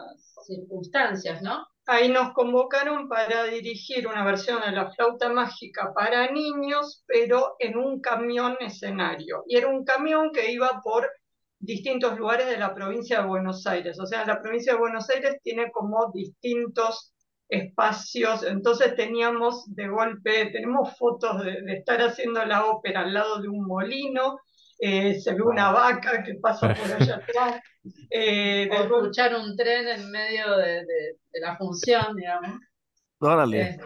circunstancias, 0.46 1.42
¿no? 1.42 1.66
Ahí 1.85 2.09
nos 2.09 2.33
convocaron 2.33 3.09
para 3.09 3.44
dirigir 3.44 4.09
una 4.09 4.24
versión 4.24 4.61
de 4.62 4.72
la 4.72 4.90
flauta 4.90 5.29
mágica 5.29 5.92
para 5.94 6.31
niños, 6.33 7.05
pero 7.07 7.57
en 7.61 7.76
un 7.76 8.00
camión 8.00 8.57
escenario. 8.59 9.44
Y 9.46 9.57
era 9.57 9.68
un 9.68 9.85
camión 9.85 10.33
que 10.33 10.50
iba 10.50 10.81
por 10.83 11.09
distintos 11.59 12.18
lugares 12.18 12.48
de 12.48 12.57
la 12.57 12.74
provincia 12.74 13.20
de 13.20 13.29
Buenos 13.29 13.66
Aires. 13.66 14.00
O 14.00 14.07
sea, 14.07 14.24
la 14.24 14.40
provincia 14.40 14.72
de 14.72 14.79
Buenos 14.79 15.09
Aires 15.11 15.37
tiene 15.42 15.70
como 15.70 16.11
distintos 16.12 17.12
espacios, 17.48 18.42
entonces 18.42 18.96
teníamos 18.96 19.64
de 19.74 19.88
golpe, 19.88 20.46
tenemos 20.46 20.96
fotos 20.98 21.44
de, 21.44 21.62
estar 21.66 22.00
haciendo 22.00 22.44
la 22.44 22.66
ópera 22.66 23.00
al 23.00 23.14
lado 23.14 23.40
de 23.40 23.48
un 23.48 23.66
molino, 23.66 24.40
eh, 24.78 25.18
se 25.20 25.35
ve 25.35 25.42
una 25.42 25.70
vaca 25.70 26.22
que 26.22 26.35
pasa 26.35 26.74
por 26.74 26.92
allá 26.92 27.16
atrás. 27.22 27.61
Eh, 28.11 28.68
de 28.68 28.76
escuchar 28.76 29.35
un 29.37 29.56
tren 29.56 29.87
en 29.87 30.11
medio 30.11 30.56
de, 30.56 30.85
la 31.40 31.56
función, 31.56 32.16
digamos. 32.16 32.59
Órale. 33.20 33.61
Eh, 33.61 33.78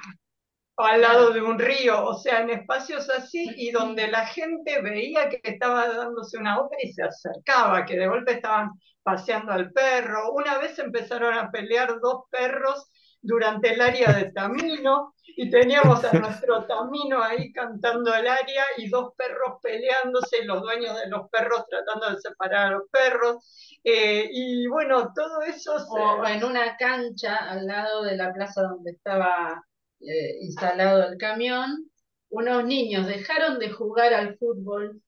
o 0.77 0.83
al 0.83 1.03
lado 1.03 1.31
de 1.31 1.43
un 1.43 1.59
río, 1.59 2.07
o 2.07 2.15
sea, 2.15 2.41
en 2.41 2.51
espacios 2.51 3.11
así 3.11 3.53
y 3.55 3.71
donde 3.71 4.09
la 4.09 4.27
gente 4.27 4.81
veía 4.81 5.29
que 5.29 5.41
estaba 5.43 5.87
dándose 5.93 6.39
una 6.39 6.59
ópera 6.59 6.81
y 6.83 6.93
se 6.93 7.03
acercaba, 7.03 7.85
que 7.85 7.99
de 7.99 8.09
golpe 8.09 8.33
estaban 8.33 8.71
paseando 9.03 9.53
al 9.53 9.73
perro. 9.73 10.33
Una 10.33 10.57
vez 10.57 10.79
empezaron 10.79 11.35
a 11.35 11.51
pelear 11.51 12.01
dos 12.01 12.23
perros 12.31 12.90
durante 13.23 13.75
el 13.75 13.81
área 13.81 14.13
de 14.13 14.33
Tamino 14.33 15.15
y 15.37 15.51
teníamos 15.51 16.05
a 16.05 16.13
nuestro 16.13 16.67
Tamino 16.67 17.23
ahí 17.23 17.53
cantando 17.53 18.15
el 18.15 18.27
área 18.27 18.65
y 18.77 18.89
dos 18.89 19.15
perros 19.17 19.59
peleándose, 19.63 20.45
los 20.45 20.63
dueños 20.63 20.99
de 20.99 21.09
los 21.09 21.29
perros 21.31 21.65
tratando 21.69 22.11
de 22.11 22.21
separar 22.21 22.67
a 22.67 22.77
los 22.77 22.89
perros. 22.91 23.79
Eh, 23.85 24.29
y 24.31 24.67
bueno, 24.67 25.13
todo 25.15 25.43
eso... 25.43 25.77
O 25.91 26.27
en 26.27 26.45
una 26.45 26.77
cancha 26.77 27.37
al 27.37 27.67
lado 27.67 28.03
de 28.03 28.17
la 28.17 28.33
plaza 28.33 28.63
donde 28.63 28.93
estaba 28.93 29.65
eh, 30.01 30.39
instalado 30.43 31.09
el 31.09 31.19
camión, 31.19 31.91
unos 32.31 32.65
niños 32.65 33.07
dejaron 33.07 33.59
de 33.59 33.71
jugar 33.71 34.15
al 34.15 34.37
fútbol 34.39 35.01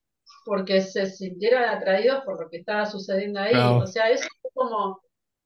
porque 0.44 0.80
se 0.80 1.06
sintieron 1.06 1.62
atraídos 1.64 2.24
por 2.24 2.40
lo 2.40 2.50
que 2.50 2.58
estaba 2.58 2.86
sucediendo 2.86 3.40
ahí. 3.40 3.54
O 3.54 3.86
sea, 3.86 4.10
eso 4.10 4.24
es 4.24 4.50
como 4.54 5.00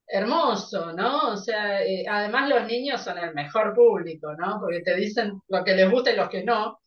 hermoso, 0.06 0.92
¿no? 0.92 1.32
O 1.32 1.36
sea, 1.36 1.82
eh, 1.84 2.04
además 2.08 2.48
los 2.48 2.66
niños 2.66 3.02
son 3.02 3.18
el 3.18 3.34
mejor 3.34 3.74
público, 3.74 4.34
¿no? 4.34 4.58
Porque 4.60 4.80
te 4.80 4.94
dicen 4.96 5.40
lo 5.48 5.64
que 5.64 5.74
les 5.74 5.90
gusta 5.90 6.12
y 6.12 6.16
lo 6.16 6.28
que 6.28 6.44
no, 6.44 6.78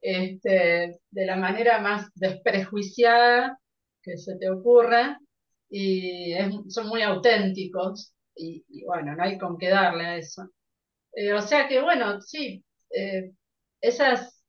este, 0.00 1.00
de 1.10 1.26
la 1.26 1.36
manera 1.36 1.80
más 1.80 2.08
desprejuiciada 2.14 3.58
que 4.02 4.16
se 4.16 4.36
te 4.38 4.50
ocurra, 4.50 5.18
y 5.70 6.34
son 6.68 6.88
muy 6.88 7.02
auténticos, 7.02 8.14
y, 8.34 8.64
bueno, 8.86 9.14
no 9.16 9.22
hay 9.22 9.38
con 9.38 9.58
qué 9.58 9.68
darle 9.68 10.06
a 10.06 10.16
eso. 10.16 10.48
Eh, 11.12 11.32
o 11.32 11.42
sea 11.42 11.68
que, 11.68 11.80
bueno, 11.80 12.20
sí, 12.20 12.64
eh, 12.90 13.32
esas 13.80 14.42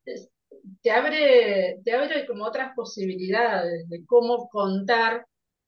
te 0.82 0.92
abre, 0.92 1.80
te 1.84 1.94
abre 1.94 2.26
como 2.26 2.46
otras 2.46 2.74
posibilidades 2.76 3.88
de 3.90 4.06
cómo 4.06 4.50
contar 4.50 5.26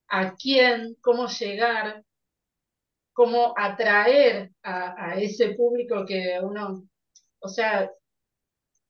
a 0.08 0.36
quién, 0.36 0.95
cómo 1.02 1.28
llegar, 1.28 2.04
cómo 3.13 3.54
atraer 3.58 4.52
a, 4.63 5.15
ese 5.17 5.54
público 5.56 6.06
que 6.06 6.39
uno, 6.41 6.84
o 7.39 7.47
sea, 7.47 7.89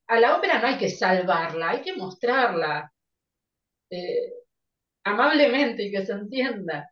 a 0.06 0.20
la 0.20 0.36
ópera 0.36 0.60
no 0.60 0.68
hay 0.68 0.78
que 0.78 0.90
salvarla, 0.90 1.70
hay 1.70 1.82
que 1.82 1.94
mostrarla 1.94 2.92
eh, 3.90 4.32
amablemente 5.04 5.84
y 5.84 5.90
que 5.90 6.04
se 6.04 6.12
entienda. 6.12 6.90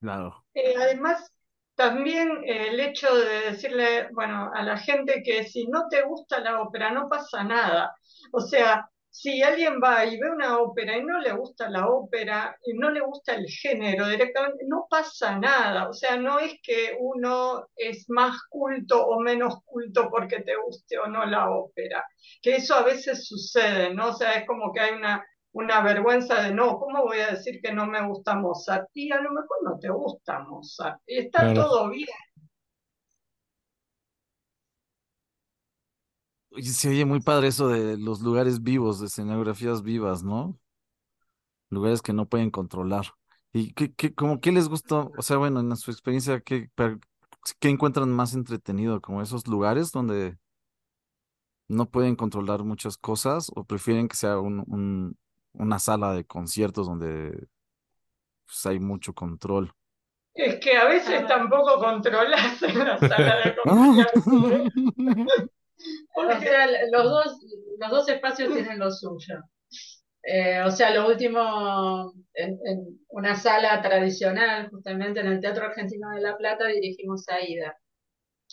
Claro. 0.00 0.44
Eh, 0.54 0.74
además, 0.76 1.32
también 1.74 2.42
el 2.44 2.78
hecho 2.78 3.14
de 3.14 3.50
decirle, 3.50 4.08
bueno, 4.12 4.50
a 4.54 4.62
la 4.62 4.76
gente 4.76 5.22
que 5.24 5.44
si 5.44 5.66
no 5.66 5.88
te 5.88 6.02
gusta 6.02 6.40
la 6.40 6.60
ópera, 6.60 6.92
no 6.92 7.08
pasa 7.08 7.42
nada. 7.42 7.96
O 8.32 8.40
sea, 8.40 8.88
si 9.14 9.42
alguien 9.44 9.80
va 9.80 10.04
y 10.04 10.18
ve 10.18 10.28
una 10.28 10.58
ópera 10.58 10.96
y 10.96 11.04
no 11.04 11.20
le 11.20 11.32
gusta 11.32 11.70
la 11.70 11.86
ópera 11.86 12.56
y 12.66 12.74
no 12.74 12.90
le 12.90 13.00
gusta 13.00 13.34
el 13.36 13.46
género 13.46 14.08
directamente, 14.08 14.64
no 14.66 14.88
pasa 14.90 15.38
nada. 15.38 15.88
O 15.88 15.92
sea, 15.92 16.16
no 16.16 16.40
es 16.40 16.54
que 16.60 16.96
uno 16.98 17.68
es 17.76 18.06
más 18.08 18.36
culto 18.48 19.06
o 19.06 19.20
menos 19.20 19.62
culto 19.64 20.10
porque 20.10 20.40
te 20.40 20.56
guste 20.56 20.98
o 20.98 21.06
no 21.06 21.24
la 21.26 21.48
ópera. 21.48 22.04
Que 22.42 22.56
eso 22.56 22.74
a 22.74 22.82
veces 22.82 23.24
sucede, 23.28 23.94
¿no? 23.94 24.08
O 24.08 24.14
sea, 24.14 24.32
es 24.32 24.48
como 24.48 24.72
que 24.72 24.80
hay 24.80 24.94
una, 24.94 25.24
una 25.52 25.80
vergüenza 25.80 26.42
de 26.42 26.52
no, 26.52 26.76
¿cómo 26.80 27.04
voy 27.04 27.20
a 27.20 27.30
decir 27.30 27.60
que 27.62 27.72
no 27.72 27.86
me 27.86 28.04
gusta 28.04 28.34
Mozart? 28.34 28.88
Y 28.94 29.12
a 29.12 29.20
lo 29.20 29.30
mejor 29.30 29.58
no 29.62 29.78
te 29.78 29.90
gusta 29.90 30.40
Mozart. 30.40 31.00
Y 31.06 31.18
está 31.18 31.54
todo 31.54 31.88
bien. 31.88 32.08
Se 36.62 36.88
oye 36.88 37.04
muy 37.04 37.20
padre 37.20 37.48
eso 37.48 37.68
de 37.68 37.96
los 37.98 38.20
lugares 38.20 38.62
vivos, 38.62 39.00
de 39.00 39.06
escenografías 39.06 39.82
vivas, 39.82 40.22
¿no? 40.22 40.58
Lugares 41.70 42.02
que 42.02 42.12
no 42.12 42.28
pueden 42.28 42.50
controlar. 42.50 43.06
¿Y 43.52 43.72
qué, 43.72 43.92
qué, 43.92 44.14
como, 44.14 44.40
qué 44.40 44.52
les 44.52 44.68
gustó? 44.68 45.12
O 45.16 45.22
sea, 45.22 45.36
bueno, 45.36 45.60
en 45.60 45.76
su 45.76 45.90
experiencia, 45.90 46.40
¿qué, 46.40 46.70
qué 47.58 47.68
encuentran 47.68 48.10
más 48.10 48.34
entretenido? 48.34 49.00
¿Como 49.00 49.22
esos 49.22 49.46
lugares 49.46 49.92
donde 49.92 50.36
no 51.68 51.90
pueden 51.90 52.16
controlar 52.16 52.62
muchas 52.64 52.96
cosas 52.96 53.50
o 53.54 53.64
prefieren 53.64 54.08
que 54.08 54.16
sea 54.16 54.38
un, 54.38 55.16
una 55.52 55.78
sala 55.78 56.12
de 56.12 56.24
conciertos 56.24 56.86
donde 56.86 57.48
pues, 58.46 58.66
hay 58.66 58.78
mucho 58.78 59.14
control? 59.14 59.72
Es 60.34 60.56
que 60.56 60.76
a 60.76 60.86
veces 60.86 61.26
tampoco 61.26 61.78
controlas 61.78 62.62
en 62.62 62.78
la 62.78 62.98
sala 62.98 63.36
de 63.44 63.56
conciertos. 63.64 64.24
O 66.16 66.40
sea, 66.40 66.66
los 66.90 67.04
dos, 67.04 67.40
los 67.78 67.90
dos 67.90 68.08
espacios 68.08 68.52
tienen 68.52 68.78
lo 68.78 68.90
suyo. 68.90 69.42
Eh, 70.26 70.62
o 70.62 70.70
sea, 70.70 70.94
lo 70.94 71.06
último, 71.06 72.14
en, 72.32 72.58
una 73.08 73.36
sala 73.36 73.82
tradicional, 73.82 74.70
justamente 74.70 75.20
en 75.20 75.26
el 75.26 75.40
Teatro 75.40 75.66
Argentino 75.66 76.10
de 76.10 76.22
La 76.22 76.36
Plata, 76.36 76.66
dirigimos 76.66 77.28
Aida 77.28 77.76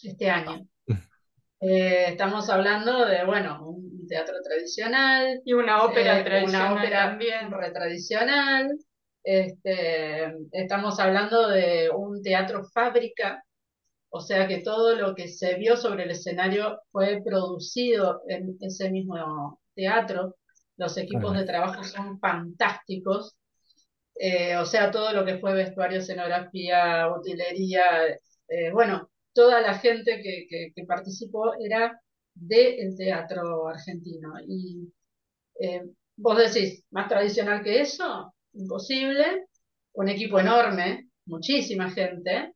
este 0.03 0.29
año. 0.29 0.67
Eh, 1.61 2.05
estamos 2.09 2.49
hablando 2.49 3.05
de, 3.05 3.23
bueno, 3.23 3.69
un 3.69 4.07
teatro 4.07 4.35
tradicional. 4.43 5.41
Y 5.45 5.53
una 5.53 5.83
ópera 5.83 6.19
eh, 6.19 6.23
tradicional. 6.23 6.71
Una 6.71 6.81
ópera 6.81 7.09
también 7.09 7.73
tradicional. 7.73 8.77
Este, 9.23 10.33
estamos 10.51 10.99
hablando 10.99 11.47
de 11.47 11.91
un 11.91 12.21
teatro 12.23 12.63
fábrica 12.73 13.43
O 14.13 14.19
sea 14.19 14.47
que 14.47 14.59
todo 14.59 14.95
lo 14.95 15.15
que 15.15 15.29
se 15.29 15.55
vio 15.55 15.77
sobre 15.77 16.03
el 16.03 16.11
escenario 16.11 16.81
fue 16.91 17.21
producido 17.23 18.21
en 18.27 18.57
ese 18.59 18.91
mismo 18.91 19.61
teatro. 19.73 20.35
Los 20.77 20.97
equipos 20.97 21.33
de 21.37 21.45
trabajo 21.45 21.83
son 21.83 22.19
fantásticos. 22.19 23.37
Eh, 24.15 24.57
o 24.57 24.65
sea, 24.65 24.91
todo 24.91 25.13
lo 25.13 25.25
que 25.25 25.39
fue 25.39 25.53
vestuario, 25.53 25.99
escenografía, 25.99 27.09
utilería, 27.17 27.83
eh, 28.49 28.71
bueno, 28.73 29.09
toda 29.33 29.61
la 29.61 29.75
gente 29.79 30.21
que, 30.21 30.85
participó 30.85 31.53
era 31.59 31.97
del 32.33 32.95
teatro 32.97 33.67
argentino. 33.69 34.33
Y 34.45 34.91
eh, 35.59 35.83
vos 36.17 36.37
decís, 36.37 36.83
más 36.91 37.07
tradicional 37.07 37.63
que 37.63 37.81
eso, 37.81 38.33
imposible, 38.53 39.45
un 39.93 40.09
equipo 40.09 40.39
enorme, 40.39 41.09
muchísima 41.25 41.89
gente, 41.91 42.53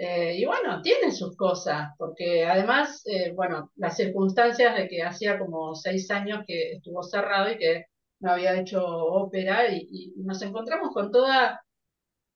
eh, 0.00 0.36
y 0.36 0.44
bueno, 0.46 0.80
tiene 0.80 1.10
sus 1.10 1.36
cosas, 1.36 1.90
porque 1.98 2.46
además, 2.46 3.02
eh, 3.06 3.32
bueno, 3.34 3.72
las 3.76 3.96
circunstancias 3.96 4.76
de 4.76 4.88
que 4.88 5.02
hacía 5.02 5.38
como 5.40 5.74
seis 5.74 6.08
años 6.12 6.44
que 6.46 6.74
estuvo 6.74 7.02
cerrado 7.02 7.50
y 7.50 7.58
que 7.58 7.86
no 8.20 8.30
había 8.32 8.60
hecho 8.60 8.84
ópera 8.86 9.66
y, 9.72 10.12
nos 10.18 10.40
encontramos 10.42 10.92
con 10.94 11.10
toda 11.10 11.60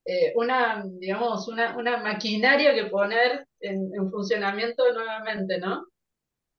eh, 0.05 0.33
una, 0.35 0.83
digamos, 0.99 1.47
una, 1.47 1.77
una 1.77 1.97
maquinaria 2.03 2.73
que 2.75 2.87
poner 2.89 3.47
en, 3.61 3.89
en 3.95 4.11
funcionamiento 4.11 4.83
nuevamente, 4.93 5.57
¿no? 5.59 5.85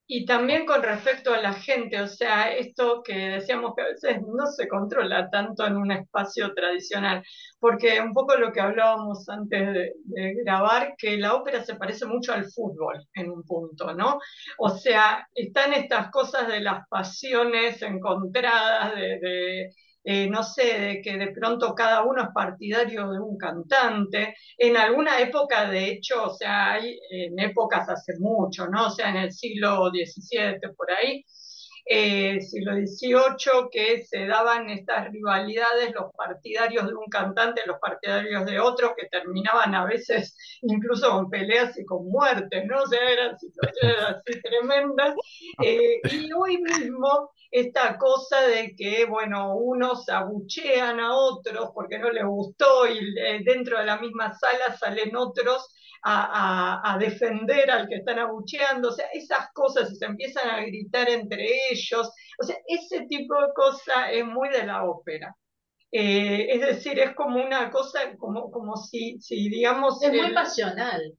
Y 0.06 0.26
también 0.26 0.66
con 0.66 0.82
respecto 0.82 1.32
a 1.32 1.40
la 1.40 1.54
gente, 1.54 1.98
o 2.00 2.06
sea, 2.06 2.54
esto 2.54 3.02
que 3.02 3.14
decíamos 3.14 3.72
que 3.74 3.82
a 3.82 3.86
veces 3.86 4.18
no 4.20 4.46
se 4.46 4.68
controla 4.68 5.30
tanto 5.30 5.66
en 5.66 5.76
un 5.76 5.92
espacio 5.92 6.52
tradicional, 6.52 7.22
porque 7.58 8.00
un 8.00 8.12
poco 8.12 8.36
lo 8.36 8.52
que 8.52 8.60
hablábamos 8.60 9.26
antes 9.30 9.72
de, 9.72 10.34
grabar, 10.44 10.94
que 10.98 11.16
la 11.16 11.34
ópera 11.34 11.64
se 11.64 11.76
parece 11.76 12.04
mucho 12.04 12.34
al 12.34 12.44
fútbol 12.50 13.02
en 13.14 13.30
un 13.30 13.44
punto, 13.44 13.94
¿no? 13.94 14.18
O 14.58 14.68
sea, 14.68 15.26
están 15.34 15.72
estas 15.72 16.10
cosas 16.10 16.48
de 16.48 16.60
las 16.60 16.86
pasiones 16.88 17.80
encontradas, 17.80 18.94
de 18.96 19.70
eh, 20.04 20.28
no 20.28 20.42
sé, 20.42 20.78
de 20.78 21.02
que 21.02 21.16
de 21.16 21.28
pronto 21.32 21.74
cada 21.74 22.02
uno 22.04 22.22
es 22.22 22.28
partidario 22.34 23.10
de 23.10 23.18
un 23.20 23.38
cantante. 23.38 24.36
En 24.58 24.76
alguna 24.76 25.18
época, 25.20 25.68
de 25.70 25.90
hecho, 25.90 26.24
o 26.24 26.34
sea, 26.34 26.74
hay 26.74 26.98
en 27.10 27.38
épocas 27.38 27.88
hace 27.88 28.14
mucho, 28.18 28.68
¿no? 28.68 28.86
O 28.88 28.90
sea, 28.90 29.10
en 29.10 29.16
el 29.16 29.32
siglo 29.32 29.90
XVII, 29.90 30.60
por 30.76 30.90
ahí, 30.90 31.24
eh, 31.86 32.40
siglo 32.40 32.72
XVIII, 32.74 33.68
que 33.70 34.04
se 34.04 34.26
daban 34.26 34.70
estas 34.70 35.10
rivalidades, 35.10 35.94
los 35.94 36.12
partidarios 36.14 36.86
de 36.86 36.94
un 36.94 37.06
cantante, 37.06 37.62
los 37.66 37.78
partidarios 37.78 38.46
de 38.46 38.58
otro, 38.58 38.94
que 38.96 39.06
terminaban 39.08 39.74
a 39.74 39.84
veces 39.84 40.36
incluso 40.62 41.10
con 41.10 41.30
peleas 41.30 41.78
y 41.78 41.84
con 41.84 42.08
muertes, 42.08 42.64
¿no? 42.66 42.82
O 42.82 42.86
sea, 42.86 43.00
eran 43.10 43.38
situaciones 43.38 43.96
así 44.08 44.40
tremendas. 44.42 45.14
Eh, 45.62 46.00
y 46.10 46.32
hoy 46.32 46.62
mismo 46.62 47.30
esta 47.50 47.96
cosa 47.98 48.40
de 48.48 48.74
que, 48.76 49.04
bueno, 49.04 49.54
unos 49.54 50.08
abuchean 50.08 50.98
a 50.98 51.14
otros 51.14 51.70
porque 51.72 51.98
no 51.98 52.10
les 52.10 52.24
gustó 52.24 52.86
y 52.88 52.98
eh, 52.98 53.42
dentro 53.44 53.78
de 53.78 53.86
la 53.86 53.98
misma 53.98 54.34
sala 54.34 54.76
salen 54.76 55.14
otros 55.14 55.72
a, 56.04 56.96
defender 56.98 57.70
al 57.70 57.88
que 57.88 57.96
están 57.96 58.18
abucheando, 58.18 58.88
o 58.88 58.92
sea, 58.92 59.06
esas 59.12 59.50
cosas 59.52 59.98
se 59.98 60.04
empiezan 60.04 60.48
a 60.50 60.60
gritar 60.60 61.08
entre 61.08 61.46
ellos, 61.70 62.12
o 62.40 62.44
sea, 62.44 62.56
ese 62.66 63.06
tipo 63.06 63.34
de 63.40 63.52
cosa 63.54 64.10
es 64.10 64.24
muy 64.24 64.48
de 64.50 64.66
la 64.66 64.84
ópera. 64.84 65.34
Eh, 65.90 66.48
es 66.50 66.60
decir, 66.60 66.98
es 66.98 67.14
como 67.14 67.42
una 67.42 67.70
cosa, 67.70 68.00
como, 68.18 68.50
como 68.50 68.76
si, 68.76 69.18
si 69.20 69.48
digamos... 69.48 70.02
Es 70.02 70.12
muy 70.12 70.34
pasional. 70.34 71.14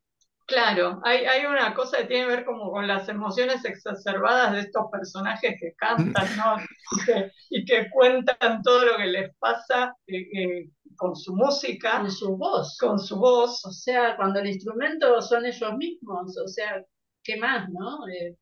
Claro, 0.48 1.02
hay, 1.04 1.26
hay 1.26 1.46
una 1.46 1.74
cosa 1.74 1.98
que 1.98 2.06
tiene 2.06 2.26
que 2.26 2.36
ver 2.36 2.46
como 2.46 2.70
con 2.70 2.88
las 2.88 3.10
emociones 3.10 3.66
exacerbadas 3.66 4.52
de 4.52 4.60
estos 4.60 4.84
personajes 4.92 5.56
que 5.60 5.74
cantan, 5.76 6.28
¿no? 6.38 6.58
Y 7.50 7.66
que, 7.66 7.90
cuentan 7.90 8.62
todo 8.62 8.86
lo 8.86 8.98
que 8.98 9.08
les 9.08 9.36
pasa 9.38 9.96
eh, 10.06 10.28
eh, 10.38 10.70
con 10.96 11.16
su 11.16 11.36
música. 11.36 12.00
Con 12.00 12.12
su 12.12 12.38
voz. 12.38 12.78
Con 12.80 13.00
su 13.00 13.18
voz. 13.18 13.66
O 13.66 13.72
sea, 13.72 14.16
cuando 14.16 14.40
el 14.40 14.48
instrumento 14.48 15.22
son 15.22 15.46
ellos 15.46 15.74
mismos, 15.78 16.38
o 16.38 16.48
sea, 16.48 16.84
¿qué 17.24 17.38
más, 17.38 17.70
no? 17.70 18.08
Eh, 18.08 18.36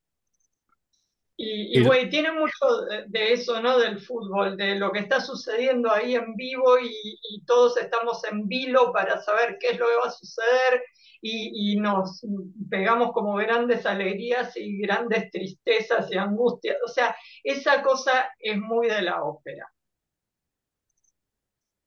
y, 1.35 1.79
y 1.79 2.09
tiene 2.09 2.31
mucho 2.31 2.85
de, 3.07 3.33
eso, 3.33 3.59
¿no? 3.61 3.79
Del 3.79 3.99
fútbol, 3.99 4.55
de 4.55 4.75
lo 4.75 4.91
que 4.91 4.99
está 4.99 5.19
sucediendo 5.19 5.91
ahí 5.91 6.15
en 6.15 6.35
vivo 6.35 6.77
y, 6.79 6.93
y, 7.29 7.43
todos 7.45 7.75
estamos 7.77 8.23
en 8.25 8.47
vilo 8.47 8.93
para 8.93 9.19
saber 9.19 9.57
qué 9.59 9.69
es 9.71 9.79
lo 9.79 9.87
que 9.87 9.95
va 9.95 10.07
a 10.07 10.11
suceder 10.11 10.83
y, 11.23 11.75
nos 11.77 12.21
pegamos 12.69 13.13
como 13.13 13.35
grandes 13.35 13.85
alegrías 13.85 14.55
y 14.57 14.77
grandes 14.79 15.31
tristezas 15.31 16.11
y 16.11 16.17
angustias. 16.17 16.77
O 16.85 16.89
sea, 16.89 17.15
esa 17.43 17.81
cosa 17.81 18.29
es 18.39 18.57
muy 18.57 18.87
de 18.87 19.01
la 19.01 19.23
ópera. 19.23 19.65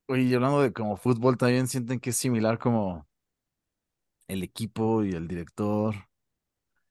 Oye, 0.08 0.22
y 0.24 0.34
hablando 0.34 0.62
de 0.62 0.72
como 0.72 0.96
fútbol, 0.96 1.36
también 1.36 1.68
sienten 1.68 2.00
que 2.00 2.10
es 2.10 2.16
similar 2.16 2.58
como 2.58 3.06
el 4.28 4.42
equipo 4.44 5.02
y 5.04 5.12
el 5.14 5.26
director 5.28 5.94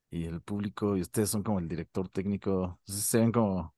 y 0.10 0.26
el 0.26 0.42
público, 0.42 0.98
y 0.98 1.02
ustedes 1.02 1.30
son 1.30 1.44
como 1.44 1.60
el 1.60 1.68
director 1.68 2.10
técnico. 2.10 2.80
Entonces 2.82 3.06
se 3.06 3.20
ven 3.20 3.32
como 3.32 3.75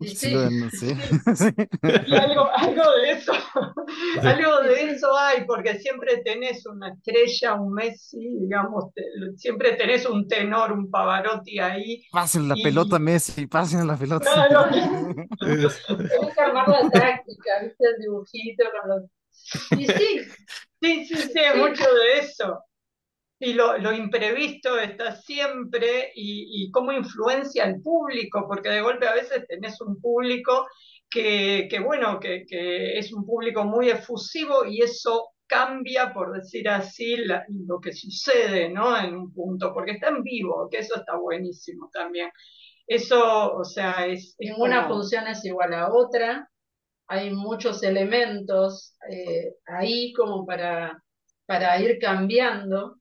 Sí, 0.00 0.14
sí. 0.14 0.96
algo, 2.12 2.48
algo 2.54 2.92
de 3.02 3.10
eso, 3.10 3.32
algo 4.22 4.60
de 4.62 4.90
eso 4.90 5.16
hay, 5.18 5.44
porque 5.44 5.78
siempre 5.78 6.18
tenés 6.24 6.64
una 6.66 6.92
estrella, 6.92 7.54
un 7.54 7.72
Messi, 7.72 8.36
digamos, 8.40 8.86
siempre 9.36 9.72
tenés 9.76 10.06
un 10.06 10.28
tenor, 10.28 10.72
un 10.72 10.90
Pavarotti 10.90 11.58
ahí. 11.58 12.02
Pasen 12.12 12.48
la 12.48 12.54
pelota, 12.62 12.98
Messi, 12.98 13.46
pasen 13.46 13.86
la 13.86 13.96
pelota. 13.96 14.30
Claro, 14.32 14.68
tenés 15.40 15.82
que 16.34 16.40
armar 16.40 16.68
la 16.68 16.90
táctica, 16.90 17.50
viste 17.62 17.84
el 17.84 18.00
dibujito 18.00 18.64
los... 18.86 19.02
Y 19.78 19.86
sí, 19.86 20.20
sí, 20.80 21.06
sí, 21.06 21.16
sí, 21.16 21.40
mucho 21.58 21.84
de 21.94 22.18
eso 22.20 22.67
y 23.40 23.52
lo, 23.52 23.92
imprevisto 23.92 24.78
está 24.78 25.14
siempre 25.14 26.10
y, 26.14 26.70
cómo 26.72 26.92
influencia 26.92 27.64
al 27.64 27.80
público, 27.80 28.46
porque 28.48 28.68
de 28.68 28.80
golpe 28.80 29.06
a 29.06 29.14
veces 29.14 29.46
tenés 29.46 29.80
un 29.80 30.00
público 30.00 30.66
que, 31.08 31.68
bueno, 31.84 32.18
que, 32.18 32.44
es 32.98 33.12
un 33.12 33.24
público 33.24 33.64
muy 33.64 33.90
efusivo 33.90 34.64
y 34.64 34.82
eso 34.82 35.28
cambia, 35.46 36.12
por 36.12 36.32
decir 36.32 36.68
así, 36.68 37.16
lo 37.16 37.80
que 37.80 37.92
sucede, 37.92 38.68
¿no? 38.68 38.98
En 38.98 39.14
un 39.14 39.32
punto, 39.32 39.72
porque 39.72 39.92
está 39.92 40.08
en 40.08 40.22
vivo, 40.22 40.68
que 40.70 40.78
eso 40.78 40.96
está 40.96 41.16
buenísimo 41.16 41.88
también. 41.92 42.30
Eso, 42.86 43.54
o 43.54 43.64
sea, 43.64 44.06
es... 44.06 44.34
Ninguna 44.38 44.88
función 44.88 45.26
es 45.28 45.44
igual 45.44 45.74
a 45.74 45.92
otra, 45.92 46.50
hay 47.06 47.30
muchos 47.30 47.82
elementos 47.82 48.96
eh, 49.10 49.54
ahí 49.66 50.12
como 50.12 50.44
para, 50.44 51.02
para 51.46 51.80
ir 51.80 51.98
cambiando 51.98 52.97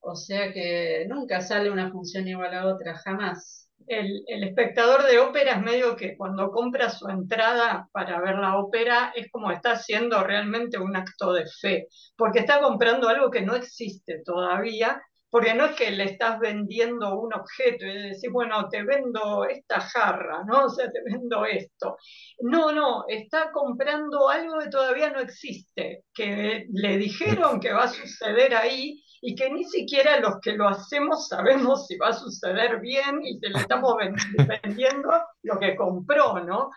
o 0.00 0.16
sea 0.16 0.52
que 0.52 1.06
nunca 1.08 1.40
sale 1.40 1.70
una 1.70 1.90
función 1.90 2.26
igual 2.26 2.54
a 2.54 2.66
otra, 2.66 2.96
jamás. 2.96 3.68
El, 3.86 4.22
espectador 4.44 5.04
de 5.04 5.18
ópera 5.18 5.52
es 5.52 5.62
medio 5.62 5.96
que 5.96 6.16
cuando 6.16 6.50
compra 6.50 6.90
su 6.90 7.08
entrada 7.08 7.88
para 7.92 8.20
ver 8.20 8.36
la 8.36 8.58
ópera 8.58 9.12
es 9.14 9.30
como 9.30 9.50
está 9.50 9.72
haciendo 9.72 10.22
realmente 10.22 10.78
un 10.78 10.96
acto 10.96 11.32
de 11.32 11.44
fe, 11.60 11.88
porque 12.16 12.40
está 12.40 12.60
comprando 12.60 13.08
algo 13.08 13.30
que 13.30 13.42
no 13.42 13.54
existe 13.56 14.22
todavía, 14.24 15.00
porque 15.30 15.54
no 15.54 15.66
es 15.66 15.76
que 15.76 15.90
le 15.92 16.04
estás 16.04 16.38
vendiendo 16.40 17.18
un 17.18 17.32
objeto 17.34 17.86
y 17.86 18.10
decís, 18.10 18.30
bueno, 18.32 18.68
te 18.68 18.82
vendo 18.82 19.44
esta 19.44 19.80
jarra, 19.80 20.44
¿no? 20.46 20.66
O 20.66 20.68
sea, 20.68 20.90
te 20.90 21.00
vendo 21.04 21.44
esto. 21.46 21.96
No, 22.40 22.72
no, 22.72 23.04
está 23.08 23.50
comprando 23.52 24.28
algo 24.28 24.58
que 24.58 24.68
todavía 24.68 25.10
no 25.10 25.20
existe, 25.20 26.04
que 26.12 26.66
le 26.72 26.98
dijeron 26.98 27.60
que 27.60 27.72
va 27.72 27.84
a 27.84 27.88
suceder 27.88 28.54
ahí 28.54 29.02
y 29.20 29.34
que 29.34 29.50
ni 29.50 29.64
siquiera 29.64 30.20
los 30.20 30.40
que 30.40 30.52
lo 30.52 30.68
hacemos 30.68 31.28
sabemos 31.28 31.86
si 31.86 31.96
va 31.96 32.08
a 32.08 32.12
suceder 32.12 32.80
bien 32.80 33.20
y 33.22 33.38
se 33.38 33.50
le 33.50 33.58
estamos 33.58 33.94
vendiendo 34.62 35.10
lo 35.42 35.58
que 35.58 35.76
compró, 35.76 36.40
¿no? 36.44 36.70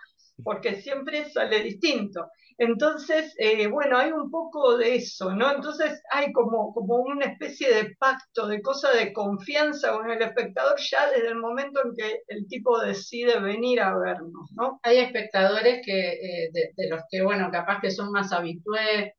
Porque 0.44 0.82
siempre 0.82 1.30
sale 1.30 1.62
distinto. 1.64 2.28
Entonces, 2.58 3.34
eh, 3.38 3.68
bueno, 3.68 3.98
hay 3.98 4.12
un 4.12 4.30
poco 4.30 4.78
de 4.78 4.96
eso, 4.96 5.34
¿no? 5.34 5.52
Entonces 5.52 6.02
hay 6.12 6.32
como, 6.32 6.74
como 6.74 6.98
una 6.98 7.26
especie 7.26 7.74
de 7.74 7.96
pacto, 7.96 8.48
de 8.48 8.62
cosa 8.62 8.92
de 8.92 9.14
confianza 9.14 9.92
con 9.92 10.10
el 10.10 10.22
espectador 10.22 10.80
ya 10.80 11.10
desde 11.10 11.30
el 11.30 11.36
momento 11.36 11.82
en 11.84 11.96
que 11.96 12.22
el 12.28 12.48
tipo 12.48 12.80
decide 12.80 13.40
venir 13.40 13.80
a 13.82 13.98
vernos, 13.98 14.52
¿no? 14.56 14.80
Hay 14.84 15.00
espectadores 15.00 15.82
que, 15.86 16.14
eh, 16.14 16.50
de, 16.52 16.90
los 16.90 17.02
que, 17.10 17.24
bueno, 17.24 17.50
capaz 17.52 17.80
que 17.82 17.92
son 17.92 18.12
más 18.12 18.32
habitués, 18.32 19.14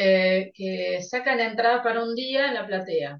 eh, 0.00 0.52
que 0.54 1.02
sacan 1.02 1.40
entrada 1.40 1.82
para 1.82 2.04
un 2.04 2.14
día 2.14 2.46
en 2.46 2.54
la 2.54 2.66
platea, 2.68 3.18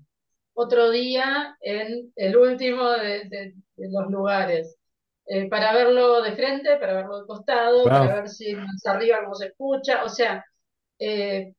otro 0.55 0.91
día 0.91 1.57
en 1.61 2.13
el 2.15 2.37
último 2.37 2.89
de, 2.91 3.55
los 3.77 4.07
lugares, 4.09 4.77
eh, 5.27 5.49
para 5.49 5.75
verlo 5.75 6.23
de 6.23 6.37
frente, 6.37 6.77
para 6.77 6.95
verlo 6.95 7.23
de 7.23 7.27
costado, 7.27 7.83
para 7.83 8.15
ver 8.21 8.29
si 8.29 8.55
más 8.55 8.87
arriba 8.87 9.19
cómo 9.25 9.35
se 9.35 9.47
escucha, 9.49 10.05
o 10.05 10.09
sea, 10.09 10.45
eh, 11.01 11.53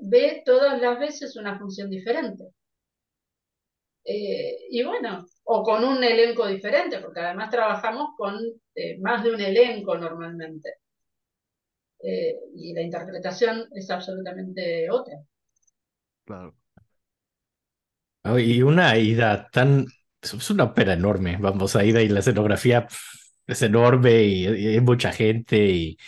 ve 0.00 0.42
todas 0.44 0.80
las 0.80 0.98
veces 0.98 1.36
una 1.36 1.56
función 1.56 1.88
diferente. 1.88 2.46
Y 4.04 4.82
bueno, 4.82 5.24
o 5.44 5.62
con 5.62 5.84
un 5.84 6.02
elenco 6.02 6.46
diferente, 6.48 6.98
porque 6.98 7.20
además 7.20 7.50
trabajamos 7.50 8.08
con 8.16 8.36
más 9.00 9.22
de 9.22 9.30
un 9.34 9.40
elenco 9.40 9.96
normalmente. 9.96 10.78
Eh, 12.02 12.36
y 12.56 12.74
la 12.74 12.82
interpretación 12.82 13.66
es 13.72 13.90
absolutamente 13.90 14.90
otra. 14.90 15.18
Claro. 16.24 16.54
Oh, 18.24 18.38
y 18.38 18.62
una 18.62 18.96
ida 18.98 19.48
tan, 19.50 19.86
es 20.20 20.50
una 20.50 20.64
ópera 20.64 20.92
enorme, 20.94 21.36
vamos, 21.40 21.76
Aida, 21.76 22.02
y 22.02 22.08
la 22.08 22.20
escenografía 22.20 22.86
es 23.46 23.62
enorme 23.62 24.22
y, 24.24 24.44
y 24.46 24.66
hay 24.68 24.80
mucha 24.80 25.12
gente. 25.12 25.56
y 25.66 25.98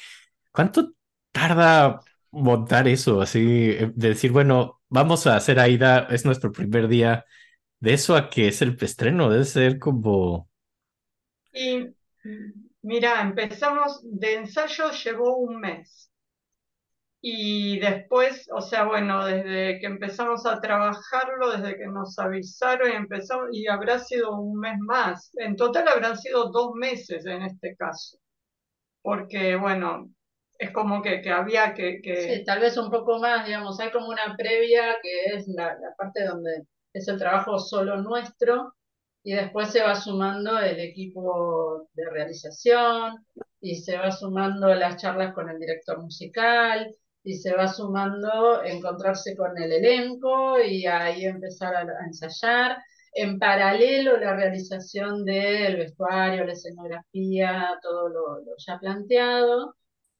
¿Cuánto 0.53 0.95
tarda 1.33 2.01
montar 2.33 2.89
eso? 2.89 3.21
Así, 3.23 3.41
de 3.75 3.93
decir, 3.95 4.33
bueno, 4.33 4.83
vamos 4.89 5.27
a 5.27 5.37
hacer 5.37 5.61
Aida, 5.61 6.09
es 6.11 6.25
nuestro 6.27 6.53
primer 6.53 6.89
día, 6.89 7.25
de 7.81 7.95
eso 7.95 8.17
a 8.17 8.31
que 8.31 8.49
es 8.49 8.63
el 8.63 8.77
estreno, 8.83 9.31
debe 9.31 9.45
ser 9.45 9.79
como... 9.79 10.49
Y 11.53 11.95
mira, 12.83 13.21
empezamos 13.21 14.01
de 14.03 14.35
ensayo, 14.35 14.91
llevó 14.91 15.37
un 15.37 15.61
mes. 15.61 16.11
Y 17.23 17.79
después, 17.81 18.49
o 18.51 18.63
sea, 18.63 18.85
bueno, 18.85 19.27
desde 19.27 19.79
que 19.79 19.87
empezamos 19.87 20.47
a 20.47 20.61
trabajarlo, 20.61 21.51
desde 21.53 21.77
que 21.77 21.87
nos 21.87 22.19
avisaron 22.19 22.91
y 22.91 22.95
empezamos, 22.95 23.49
y 23.53 23.69
habrá 23.69 23.99
sido 23.99 24.41
un 24.41 24.59
mes 24.59 24.79
más. 24.79 25.31
En 25.37 25.55
total 25.57 25.89
habrán 25.89 26.17
sido 26.17 26.51
dos 26.51 26.73
meses 26.75 27.27
en 27.27 27.43
este 27.43 27.77
caso. 27.77 28.19
Porque, 29.03 29.57
bueno, 29.57 30.11
es 30.59 30.71
como 30.73 31.03
que, 31.03 31.23
había 31.31 31.75
que. 31.75 32.01
Sí, 32.03 32.45
tal 32.45 32.61
vez 32.61 32.77
un 32.79 32.91
poco 32.91 33.19
más, 33.19 33.47
digamos, 33.47 33.79
hay 33.81 33.91
como 33.91 34.09
una 34.09 34.35
previa 34.37 34.97
que 35.03 35.37
es 35.37 35.47
la 35.49 35.77
parte 35.99 36.25
donde 36.25 36.67
es 36.95 37.07
el 37.09 37.19
trabajo 37.19 37.59
solo 37.59 37.97
nuestro 38.01 38.75
y 39.23 39.33
después 39.35 39.71
se 39.71 39.83
va 39.83 39.95
sumando 39.95 40.59
el 40.61 40.81
equipo 40.81 41.89
de 41.95 42.11
realización 42.11 43.25
y 43.61 43.77
se 43.77 43.97
va 43.99 44.11
sumando 44.11 44.75
las 44.75 44.97
charlas 44.97 45.35
con 45.35 45.51
el 45.51 45.59
director 45.59 46.01
musical 46.01 46.95
y 47.23 47.35
se 47.35 47.55
va 47.55 47.69
sumando 47.69 48.63
encontrarse 48.65 49.37
con 49.37 49.57
el 49.59 49.73
elenco 49.73 50.61
y 50.61 50.87
ahí 50.87 51.25
empezar 51.27 51.75
a, 51.77 51.87
ensayar. 52.07 52.79
En 53.13 53.39
paralelo 53.39 54.17
la 54.19 54.35
realización 54.37 55.25
del 55.25 55.77
vestuario, 55.77 56.45
la 56.45 56.53
escenografía, 56.53 57.79
todo 57.83 58.09
lo, 58.09 58.41
lo 58.41 58.53
ya 58.59 58.79
planteado. 58.79 59.77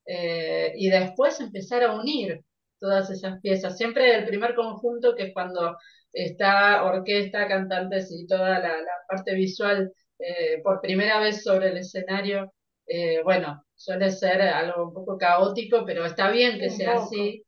Eh, 0.07 0.73
y 0.77 0.91
después 0.91 1.41
empezar 1.41 1.85
a 1.85 1.95
unir 1.95 2.45
todas 2.81 3.11
esas 3.11 3.41
piezas. 3.41 3.77
Siempre 3.77 4.17
el 4.17 4.27
primer 4.27 4.55
conjunto, 4.55 5.15
que 5.15 5.29
es 5.29 5.35
cuando 5.35 5.77
está 6.13 6.85
orquesta, 6.85 7.49
cantantes 7.49 8.11
y 8.13 8.27
toda 8.27 8.59
la, 8.61 8.81
la 8.81 8.93
parte 9.09 9.35
visual 9.35 9.93
eh, 10.19 10.61
por 10.63 10.81
primera 10.81 11.21
vez 11.21 11.43
sobre 11.43 11.69
el 11.71 11.79
escenario, 11.79 12.53
eh, 12.87 13.23
bueno, 13.23 13.65
suele 13.75 14.11
ser 14.11 14.43
algo 14.43 14.89
un 14.89 14.95
poco 14.95 15.17
caótico, 15.19 15.85
pero 15.87 16.05
está 16.05 16.31
bien 16.31 16.59
que 16.59 16.69
Un 16.69 16.77
sea 16.77 16.93
poco. 16.93 17.05
así. 17.05 17.45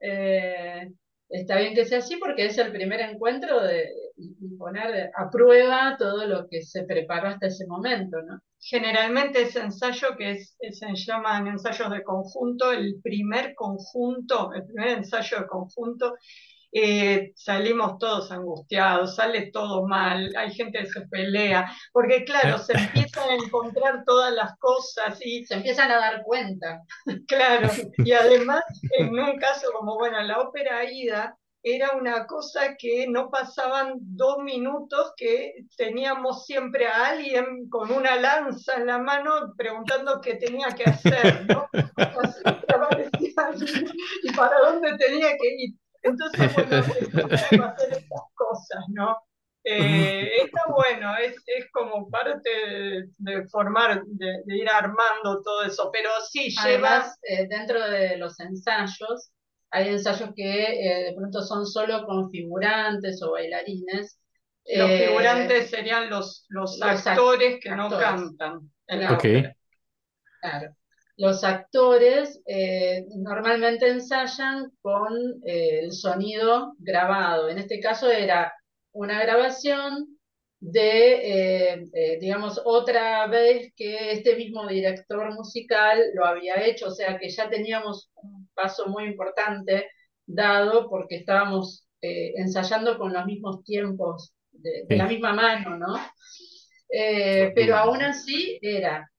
Eh, 0.00 0.88
está 1.28 1.56
bien 1.58 1.74
que 1.74 1.84
sea 1.84 1.98
así 1.98 2.16
porque 2.16 2.46
es 2.46 2.58
el 2.58 2.72
primer 2.72 3.00
encuentro 3.00 3.62
de 3.62 3.88
poner 4.58 5.10
a 5.16 5.30
prueba 5.30 5.96
todo 5.98 6.26
lo 6.26 6.48
que 6.48 6.62
se 6.62 6.84
preparó 6.84 7.28
hasta 7.28 7.46
ese 7.46 7.66
momento, 7.66 8.20
¿no? 8.22 8.40
Generalmente 8.58 9.42
ese 9.42 9.60
ensayo 9.60 10.16
que 10.18 10.32
es- 10.32 10.56
se 10.58 10.94
llaman 10.94 11.46
ensayos 11.46 11.90
de 11.90 12.02
conjunto, 12.02 12.72
el 12.72 13.00
primer 13.02 13.54
conjunto, 13.54 14.52
el 14.52 14.64
primer 14.66 14.88
ensayo 14.98 15.38
de 15.40 15.46
conjunto, 15.46 16.14
eh, 16.72 17.32
salimos 17.34 17.98
todos 17.98 18.30
angustiados, 18.30 19.16
sale 19.16 19.50
todo 19.50 19.86
mal, 19.86 20.30
hay 20.36 20.52
gente 20.52 20.78
que 20.78 20.86
se 20.86 21.00
pelea, 21.08 21.70
porque 21.92 22.24
claro, 22.24 22.58
se 22.58 22.72
empiezan 22.78 23.28
a 23.30 23.34
encontrar 23.34 24.04
todas 24.04 24.32
las 24.32 24.56
cosas 24.58 25.18
y 25.20 25.44
Se 25.44 25.54
empiezan 25.54 25.90
a 25.90 25.96
dar 25.98 26.22
cuenta. 26.22 26.82
Claro, 27.26 27.68
y 27.98 28.12
además, 28.12 28.62
en 28.98 29.18
un 29.18 29.38
caso 29.38 29.68
como, 29.72 29.96
bueno, 29.96 30.20
la 30.22 30.40
ópera 30.40 30.78
Aida 30.78 31.36
era 31.62 31.90
una 31.92 32.26
cosa 32.26 32.76
que 32.78 33.06
no 33.08 33.30
pasaban 33.30 33.94
dos 33.98 34.38
minutos 34.38 35.12
que 35.16 35.52
teníamos 35.76 36.46
siempre 36.46 36.86
a 36.86 37.08
alguien 37.08 37.68
con 37.68 37.90
una 37.92 38.16
lanza 38.16 38.76
en 38.76 38.86
la 38.86 38.98
mano 38.98 39.52
preguntando 39.56 40.20
qué 40.22 40.36
tenía 40.36 40.68
que 40.68 40.84
hacer, 40.84 41.46
¿no? 41.46 41.68
Y 44.22 44.32
para 44.32 44.58
dónde 44.60 44.96
tenía 44.96 45.36
que 45.36 45.54
ir. 45.58 45.74
Entonces, 46.02 46.52
bueno, 46.52 46.70
hacer 47.64 47.92
estas 47.92 48.20
cosas, 48.34 48.84
¿no? 48.88 49.16
Eh, 49.62 50.28
está 50.44 50.62
bueno, 50.74 51.14
es, 51.18 51.36
es 51.46 51.70
como 51.70 52.08
parte 52.08 52.48
de, 52.50 53.08
de 53.18 53.48
formar, 53.48 54.02
de, 54.06 54.42
de 54.46 54.56
ir 54.56 54.68
armando 54.70 55.42
todo 55.44 55.64
eso, 55.64 55.90
pero 55.92 56.08
sí 56.30 56.48
lleva... 56.50 56.88
Además, 56.96 57.18
eh, 57.22 57.46
dentro 57.46 57.80
de 57.90 58.16
los 58.16 58.40
ensayos, 58.40 59.30
hay 59.70 59.88
ensayos 59.90 60.30
que 60.34 60.62
eh, 60.62 61.04
de 61.10 61.14
pronto 61.14 61.42
son 61.42 61.66
solo 61.66 62.06
con 62.06 62.30
figurantes 62.30 63.22
o 63.22 63.32
bailarines. 63.32 64.18
Los 64.64 64.88
Eh, 64.90 65.06
figurantes 65.06 65.70
serían 65.70 66.08
los, 66.10 66.46
los 66.48 66.78
los 66.78 66.80
act- 67.06 67.06
actores 67.10 67.60
que 67.60 67.70
no 67.70 67.90
cantan 67.90 68.70
en 68.86 69.00
la. 69.00 69.08
Claro. 70.40 70.74
Los 71.20 71.44
actores 71.44 72.40
eh, 72.46 73.04
normalmente 73.14 73.86
ensayan 73.86 74.72
con 74.80 75.12
eh, 75.44 75.80
el 75.80 75.92
sonido 75.92 76.72
grabado. 76.78 77.50
En 77.50 77.58
este 77.58 77.78
caso 77.78 78.10
era 78.10 78.54
una 78.92 79.20
grabación 79.20 80.18
de, 80.60 81.74
eh, 81.92 82.18
digamos, 82.22 82.62
otra 82.64 83.26
vez 83.26 83.70
que 83.76 84.12
este 84.12 84.34
mismo 84.34 84.66
director 84.66 85.34
musical 85.34 86.00
lo 86.14 86.24
había 86.24 86.64
hecho, 86.64 86.88
o 86.88 86.90
sea 86.90 87.18
que 87.18 87.28
ya 87.28 87.50
teníamos 87.50 88.10
un 88.22 88.48
paso 88.54 88.86
muy 88.88 89.04
importante 89.04 89.90
dado 90.24 90.88
porque 90.88 91.16
estábamos 91.16 91.86
ensayando 92.00 92.96
con 92.96 93.12
los 93.12 93.26
mismos 93.26 93.62
tiempos 93.64 94.32
de, 94.52 94.84
de 94.88 94.96
la 94.96 95.06
misma 95.06 95.34
mano, 95.34 95.76
¿no? 95.76 95.96
Pero 96.88 97.76
aún 97.76 98.00
así 98.00 98.58
era 98.62 99.09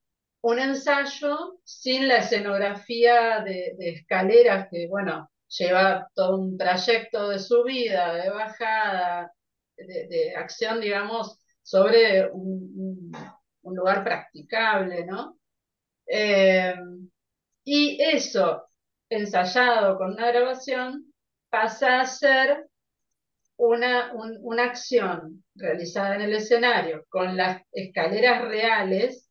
un 0.42 0.60
ensayo 0.60 1.60
sin 1.64 2.08
la 2.08 2.18
escenografía 2.18 3.42
de, 3.42 3.76
escaleras 3.80 4.68
que, 4.72 4.88
bueno, 4.88 5.30
lleva 5.48 6.08
todo 6.16 6.38
un 6.38 6.58
trayecto 6.58 7.30
de 7.30 7.40
subida, 7.40 8.16
de 8.16 8.30
bajada, 8.30 9.32
de, 9.78 10.36
acción, 10.36 10.82
digamos, 10.82 11.40
sobre 11.64 12.30
un, 12.32 13.12
lugar 13.64 14.04
practicable, 14.04 15.06
¿no? 15.06 15.38
Eh, 16.08 16.76
y 17.64 18.02
eso, 18.02 18.68
ensayado 19.10 19.98
con 19.98 20.14
una 20.14 20.28
grabación, 20.32 21.14
pasa 21.50 22.02
a 22.02 22.06
ser 22.06 22.68
una, 23.58 24.12
un- 24.14 24.40
una 24.42 24.66
acción 24.66 25.44
realizada 25.56 26.16
en 26.16 26.22
el 26.22 26.34
escenario 26.34 27.06
con 27.10 27.38
las 27.38 27.62
escaleras 27.72 28.44
reales 28.44 29.30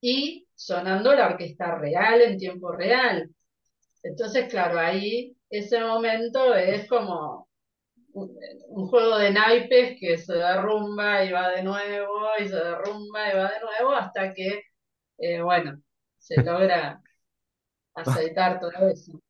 y 0.00 0.41
sonando 0.54 1.14
la 1.14 1.28
orquesta 1.28 1.76
real 1.76 2.20
en 2.22 2.38
tiempo 2.38 2.72
real. 2.72 3.30
Entonces, 4.02 4.48
claro, 4.50 4.78
ahí 4.80 5.36
ese 5.50 5.80
momento 5.80 6.54
es 6.54 6.88
como 6.88 7.48
un, 8.14 8.36
un 8.68 8.88
juego 8.88 9.18
de 9.18 9.32
naipes 9.32 9.98
que 10.00 10.18
se 10.18 10.34
derrumba 10.34 11.24
y 11.24 11.32
va 11.32 11.50
de 11.50 11.62
nuevo 11.64 12.28
y 12.40 12.48
se 12.48 12.56
derrumba 12.56 13.30
y 13.32 13.36
va 13.36 13.50
de 13.52 13.60
nuevo 13.60 13.92
hasta 13.94 14.34
que, 14.34 14.62
eh, 15.18 15.42
bueno, 15.42 15.80
se 16.18 16.36
logra 16.44 17.00
aceitar 17.94 18.60
todo 18.60 18.88
eso. 18.90 19.20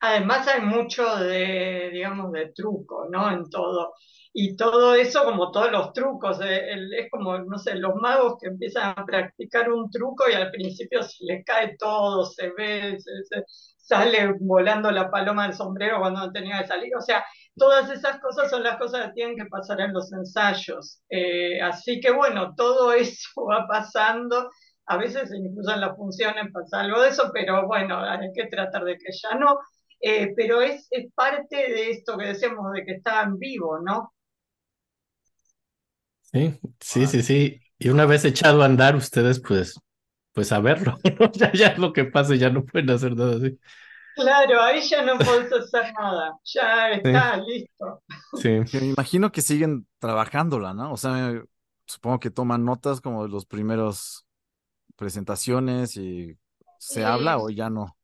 Además 0.00 0.46
hay 0.48 0.60
mucho 0.62 1.16
de, 1.16 1.90
digamos, 1.92 2.32
de 2.32 2.52
truco, 2.52 3.06
¿no? 3.10 3.30
En 3.32 3.48
todo. 3.50 3.94
Y 4.36 4.56
todo 4.56 4.94
eso, 4.96 5.24
como 5.24 5.52
todos 5.52 5.70
los 5.70 5.92
trucos, 5.92 6.40
eh, 6.42 6.72
es 6.98 7.08
como, 7.10 7.38
no 7.38 7.56
sé, 7.58 7.76
los 7.76 7.94
magos 7.96 8.36
que 8.40 8.48
empiezan 8.48 8.94
a 8.98 9.04
practicar 9.06 9.70
un 9.72 9.88
truco 9.90 10.24
y 10.28 10.34
al 10.34 10.50
principio 10.50 11.02
se 11.04 11.24
les 11.24 11.44
cae 11.44 11.76
todo, 11.78 12.24
se 12.26 12.50
ve, 12.50 12.98
se- 13.00 13.44
sale 13.76 14.34
volando 14.40 14.90
la 14.90 15.10
paloma 15.10 15.44
del 15.46 15.54
sombrero 15.54 16.00
cuando 16.00 16.20
no 16.26 16.32
tenía 16.32 16.60
que 16.62 16.66
salir. 16.68 16.96
O 16.96 17.00
sea, 17.00 17.24
todas 17.56 17.90
esas 17.90 18.18
cosas 18.20 18.50
son 18.50 18.62
las 18.64 18.76
cosas 18.78 19.06
que 19.08 19.12
tienen 19.12 19.36
que 19.36 19.46
pasar 19.46 19.80
en 19.80 19.92
los 19.92 20.12
ensayos. 20.12 21.00
Eh, 21.10 21.60
así 21.60 22.00
que 22.00 22.10
bueno, 22.10 22.54
todo 22.56 22.92
eso 22.92 23.28
va 23.48 23.66
pasando. 23.68 24.50
A 24.86 24.96
veces 24.98 25.30
incluso 25.32 25.72
en 25.72 25.80
las 25.80 25.96
funciones 25.96 26.50
pasa 26.52 26.80
algo 26.80 27.00
de 27.02 27.08
eso, 27.10 27.30
pero 27.32 27.66
bueno, 27.66 28.00
hay 28.00 28.32
que 28.34 28.46
tratar 28.48 28.84
de 28.84 28.96
que 28.98 29.12
ya 29.12 29.34
no. 29.36 29.58
Eh, 30.00 30.34
pero 30.36 30.60
es, 30.62 30.86
es 30.90 31.12
parte 31.14 31.56
de 31.56 31.90
esto 31.90 32.18
que 32.18 32.26
decíamos 32.26 32.72
de 32.72 32.84
que 32.84 32.92
está 32.94 33.22
en 33.22 33.38
vivo, 33.38 33.78
¿no? 33.80 34.13
Sí, 36.34 36.58
sí, 36.80 37.06
sí, 37.06 37.22
sí. 37.22 37.60
Y 37.78 37.88
una 37.88 38.06
vez 38.06 38.24
echado 38.24 38.62
a 38.62 38.66
andar, 38.66 38.96
ustedes, 38.96 39.40
pues, 39.40 39.80
pues 40.32 40.50
a 40.52 40.60
verlo. 40.60 40.98
Ya, 41.34 41.52
ya 41.52 41.74
lo 41.78 41.92
que 41.92 42.04
pase, 42.04 42.38
ya 42.38 42.50
no 42.50 42.64
pueden 42.64 42.90
hacer 42.90 43.16
nada 43.16 43.36
así. 43.36 43.58
Claro, 44.16 44.62
ahí 44.62 44.80
ya 44.82 45.02
no 45.02 45.16
podés 45.18 45.52
hacer 45.52 45.92
nada, 45.98 46.38
ya 46.44 46.90
está 46.90 47.36
listo. 47.36 48.02
Sí. 48.40 48.48
Me 48.78 48.86
imagino 48.88 49.32
que 49.32 49.42
siguen 49.42 49.86
trabajándola, 49.98 50.74
¿no? 50.74 50.92
O 50.92 50.96
sea, 50.96 51.42
supongo 51.86 52.20
que 52.20 52.30
toman 52.30 52.64
notas 52.64 53.00
como 53.00 53.24
de 53.24 53.28
los 53.28 53.46
primeros 53.46 54.26
presentaciones 54.96 55.96
y 55.96 56.36
se 56.78 57.04
habla 57.04 57.38
o 57.38 57.50
ya 57.50 57.70
no. 57.70 57.96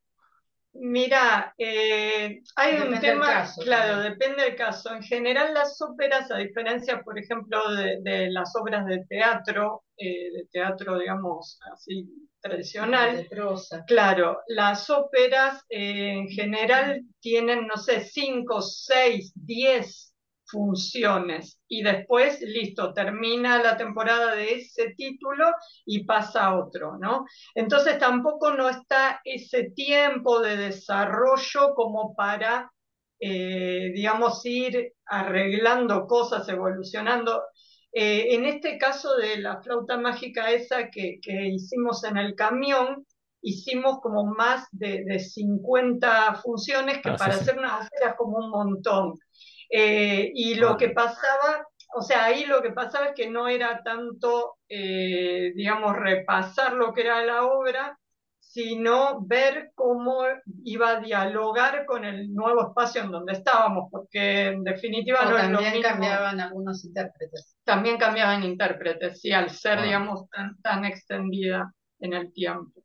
Mira, 0.73 1.53
eh, 1.59 2.43
hay 2.57 2.75
un 2.77 2.95
Depende 2.95 3.01
tema, 3.01 3.27
caso, 3.27 3.61
claro, 3.65 3.93
también. 3.95 4.13
depende 4.13 4.43
del 4.45 4.57
caso. 4.57 4.95
En 4.95 5.03
general, 5.03 5.53
las 5.53 5.81
óperas, 5.83 6.31
a 6.31 6.37
diferencia, 6.39 7.03
por 7.03 7.19
ejemplo, 7.19 7.75
de, 7.75 7.99
de 8.03 8.31
las 8.31 8.55
obras 8.57 8.87
de 8.87 9.05
teatro, 9.09 9.85
eh, 9.97 10.31
de 10.33 10.47
teatro, 10.53 10.99
digamos, 10.99 11.59
así 11.73 12.09
tradicional. 12.41 13.29
Claro, 13.87 14.39
las 14.47 14.89
óperas 14.91 15.65
eh, 15.69 16.11
en 16.13 16.29
general 16.29 17.03
tienen, 17.21 17.67
no 17.67 17.77
sé, 17.77 18.03
cinco, 18.05 18.63
seis, 18.63 19.33
diez 19.35 20.10
funciones 20.51 21.61
y 21.69 21.83
después, 21.83 22.41
listo, 22.43 22.93
termina 22.93 23.63
la 23.63 23.77
temporada 23.77 24.35
de 24.35 24.55
ese 24.55 24.95
título 24.97 25.47
y 25.87 26.05
pasa 26.05 26.47
a 26.47 26.59
otro, 26.59 26.99
¿no? 26.99 27.25
Entonces 27.55 27.99
tampoco 27.99 28.53
no 28.53 28.69
está 28.69 29.21
ese 29.25 29.71
tiempo 29.71 30.41
de 30.41 30.57
desarrollo 30.57 31.75
como 31.75 32.15
para, 32.15 32.71
eh, 33.21 33.91
digamos, 33.95 34.45
ir 34.47 34.93
arreglando 35.07 36.07
cosas, 36.07 36.49
evolucionando. 36.49 37.43
Eh, 37.93 38.35
en 38.35 38.45
este 38.45 38.79
caso 38.79 39.17
de 39.17 39.39
la 39.39 39.61
flauta 39.63 39.99
mágica 39.99 40.51
esa 40.53 40.91
que, 40.91 41.19
que 41.23 41.47
hicimos 41.49 42.05
en 42.05 42.17
el 42.19 42.35
camión, 42.35 43.07
hicimos 43.43 44.01
como 44.01 44.25
más 44.27 44.67
de, 44.73 45.05
de 45.05 45.19
50 45.19 46.35
funciones, 46.37 46.99
que 47.03 47.11
Ah, 47.11 47.19
para 47.19 47.35
sí. 47.35 47.45
hacer 47.45 47.59
como 48.17 48.39
un 48.39 48.51
montón. 48.51 49.15
Eh, 49.71 50.31
y 50.35 50.55
lo 50.57 50.77
que 50.77 50.91
pasaba, 50.91 51.67
o 51.95 52.03
sea, 52.03 52.25
ahí 52.25 52.45
lo 52.45 52.63
que 52.63 52.71
pasaba 52.73 53.07
es 53.09 53.15
que 53.15 53.31
no 53.31 53.49
era 53.49 53.83
tanto, 53.85 54.57
eh, 54.69 55.53
digamos, 55.55 55.97
repasar 55.97 56.75
lo 56.75 56.93
que 56.93 57.03
era 57.03 57.25
la 57.25 57.45
obra, 57.45 57.97
sino 58.41 59.21
ver 59.27 59.71
cómo 59.77 60.25
iba 60.65 60.91
a 60.91 61.01
dialogar 61.01 61.87
con 61.87 62.05
el 62.05 62.35
nuevo 62.35 62.69
espacio 62.69 63.03
en 63.03 63.13
donde 63.13 63.35
estábamos, 63.35 63.89
porque 63.93 64.49
en 64.49 64.65
definitiva 64.65 65.21
O 65.21 65.25
no 65.31 65.39
es 65.39 65.49
lo 65.51 65.61
también 65.61 65.73
mismo 65.75 65.89
cambiaban 65.89 66.41
algunos 66.41 66.85
intérpretes. 66.85 67.57
también 67.65 67.97
cambiaban 67.99 68.43
intérpretes, 68.43 69.21
sí, 69.21 69.33
al 69.33 69.51
ser, 69.51 69.79
Ah. 69.79 69.83
digamos, 69.85 70.29
tan, 70.31 70.61
tan 70.63 70.85
extendida 70.85 71.73
en 72.01 72.15
el 72.15 72.33
tiempo. 72.33 72.83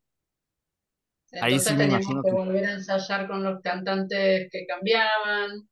Ahí 1.40 1.54
Entonces 1.54 1.62
sí 1.64 1.74
me 1.74 1.78
teníamos 1.84 2.04
imagino 2.04 2.22
que 2.22 2.30
que- 2.30 2.36
volver 2.36 2.66
a 2.66 2.72
ensayar 2.72 3.26
con 3.26 3.42
los 3.42 3.60
cantantes 3.60 4.48
que 4.50 4.66
cambiaban, 4.66 5.68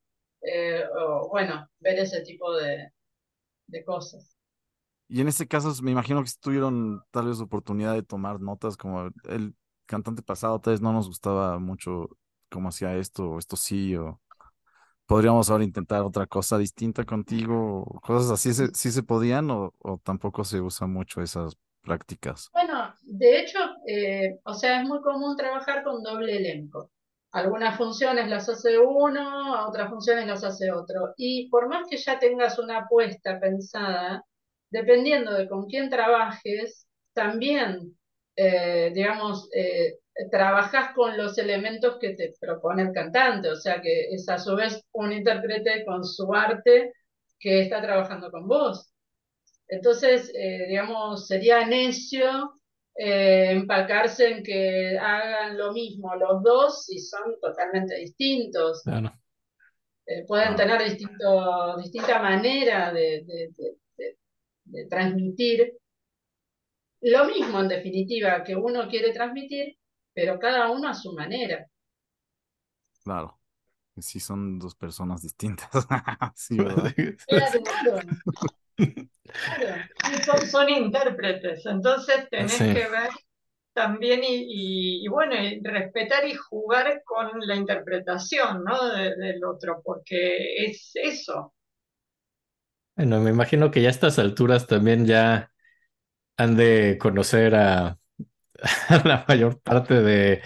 eh, 0.46 0.84
o 0.98 1.28
bueno, 1.30 1.68
ver 1.80 1.98
ese 2.00 2.22
tipo 2.22 2.54
de, 2.56 2.90
de 3.68 3.84
cosas. 3.84 4.36
Y 5.08 5.20
en 5.20 5.28
este 5.28 5.46
caso 5.46 5.72
me 5.82 5.90
imagino 5.92 6.22
que 6.24 6.30
tuvieron 6.40 7.02
tal 7.10 7.28
vez 7.28 7.40
oportunidad 7.40 7.94
de 7.94 8.02
tomar 8.02 8.40
notas, 8.40 8.76
como 8.76 9.10
el 9.28 9.54
cantante 9.86 10.22
pasado 10.22 10.60
tal 10.60 10.74
vez 10.74 10.80
no 10.80 10.92
nos 10.92 11.08
gustaba 11.08 11.58
mucho 11.58 12.08
cómo 12.50 12.68
hacía 12.70 12.96
esto, 12.96 13.30
o 13.32 13.38
esto 13.38 13.56
sí, 13.56 13.94
o 13.96 14.20
podríamos 15.06 15.50
ahora 15.50 15.64
intentar 15.64 16.02
otra 16.02 16.26
cosa 16.26 16.58
distinta 16.58 17.04
contigo, 17.04 17.84
cosas 18.02 18.30
así, 18.32 18.54
¿se- 18.54 18.74
¿sí 18.74 18.92
se 18.92 19.02
podían 19.04 19.50
o, 19.50 19.74
o 19.80 19.98
tampoco 20.04 20.44
se 20.44 20.60
usan 20.60 20.92
mucho 20.92 21.22
esas 21.22 21.56
prácticas? 21.82 22.52
Bueno, 22.52 22.94
de 23.02 23.40
hecho, 23.40 23.58
eh, 23.86 24.40
o 24.44 24.54
sea, 24.54 24.80
es 24.80 24.88
muy 24.88 25.00
común 25.02 25.36
trabajar 25.36 25.82
con 25.84 26.02
doble 26.02 26.36
elenco. 26.36 26.90
Algunas 27.34 27.76
funciones 27.76 28.28
las 28.28 28.48
hace 28.48 28.78
uno, 28.78 29.66
otras 29.66 29.90
funciones 29.90 30.24
las 30.28 30.44
hace 30.44 30.70
otro. 30.70 31.14
Y 31.16 31.48
por 31.50 31.68
más 31.68 31.88
que 31.90 31.96
ya 31.96 32.16
tengas 32.20 32.60
una 32.60 32.78
apuesta 32.78 33.40
pensada, 33.40 34.24
dependiendo 34.70 35.32
de 35.34 35.48
con 35.48 35.66
quién 35.66 35.90
trabajes, 35.90 36.86
también, 37.12 37.98
eh, 38.36 38.92
digamos, 38.94 39.48
eh, 39.52 39.98
trabajas 40.30 40.94
con 40.94 41.16
los 41.16 41.36
elementos 41.36 41.98
que 41.98 42.14
te 42.14 42.34
propone 42.40 42.82
el 42.82 42.92
cantante. 42.92 43.50
O 43.50 43.56
sea, 43.56 43.82
que 43.82 44.14
es 44.14 44.28
a 44.28 44.38
su 44.38 44.54
vez 44.54 44.80
un 44.92 45.12
intérprete 45.12 45.84
con 45.84 46.04
su 46.04 46.32
arte 46.32 46.92
que 47.40 47.62
está 47.62 47.82
trabajando 47.82 48.30
con 48.30 48.46
vos. 48.46 48.92
Entonces, 49.66 50.30
eh, 50.36 50.66
digamos, 50.68 51.26
sería 51.26 51.66
necio 51.66 52.54
eh, 52.96 53.50
empacarse 53.52 54.30
en 54.30 54.42
que 54.42 54.98
hagan 54.98 55.56
lo 55.58 55.72
mismo 55.72 56.14
los 56.16 56.42
dos 56.42 56.90
y 56.90 56.98
son 57.00 57.38
totalmente 57.40 57.96
distintos. 57.96 58.82
Claro. 58.82 59.12
Eh, 60.06 60.24
pueden 60.26 60.52
Ah. 60.52 60.56
tener 60.56 60.82
distinto, 60.84 61.76
distinta 61.78 62.20
manera 62.20 62.92
de, 62.92 63.24
de- 63.26 63.50
de- 63.56 63.76
de- 63.96 64.18
de 64.64 64.86
transmitir 64.86 65.74
lo 67.02 67.26
mismo, 67.26 67.60
en 67.60 67.68
definitiva, 67.68 68.42
que 68.42 68.56
uno 68.56 68.88
quiere 68.88 69.12
transmitir, 69.12 69.76
pero 70.12 70.38
cada 70.38 70.70
uno 70.70 70.88
a 70.88 70.94
su 70.94 71.12
manera. 71.12 71.66
Claro, 73.02 73.38
sí 73.98 74.20
son 74.20 74.58
dos 74.58 74.74
personas 74.74 75.22
distintas. 75.22 75.68
Sí, 76.36 76.56
¿verdad? 76.56 76.94
Claro, 77.28 78.00
claro. 79.54 79.88
Son, 80.24 80.46
son 80.46 80.68
intérpretes, 80.70 81.64
entonces 81.66 82.28
tenés 82.30 82.58
Sí. 82.58 82.64
que 82.70 82.88
ver 82.88 83.10
también 83.74 84.22
y, 84.24 84.26
y- 85.02 85.04
y 85.06 85.08
bueno, 85.08 85.34
y 85.36 85.60
respetar 85.64 86.26
y 86.26 86.34
jugar 86.34 87.02
con 87.04 87.30
la 87.46 87.56
interpretación, 87.56 88.64
¿no? 88.64 88.88
de- 88.90 89.16
del 89.16 89.44
otro, 89.44 89.82
porque 89.84 90.66
es 90.66 90.92
eso. 90.94 91.54
Bueno, 92.96 93.20
me 93.20 93.30
imagino 93.30 93.70
que 93.70 93.82
ya 93.82 93.88
a 93.88 93.90
estas 93.90 94.18
alturas 94.18 94.66
también 94.68 95.04
ya 95.06 95.50
han 96.36 96.56
de 96.56 96.98
conocer 97.00 97.54
a, 97.56 97.98
a 98.88 99.02
la 99.08 99.24
mayor 99.28 99.60
parte 99.62 100.02
de, 100.02 100.42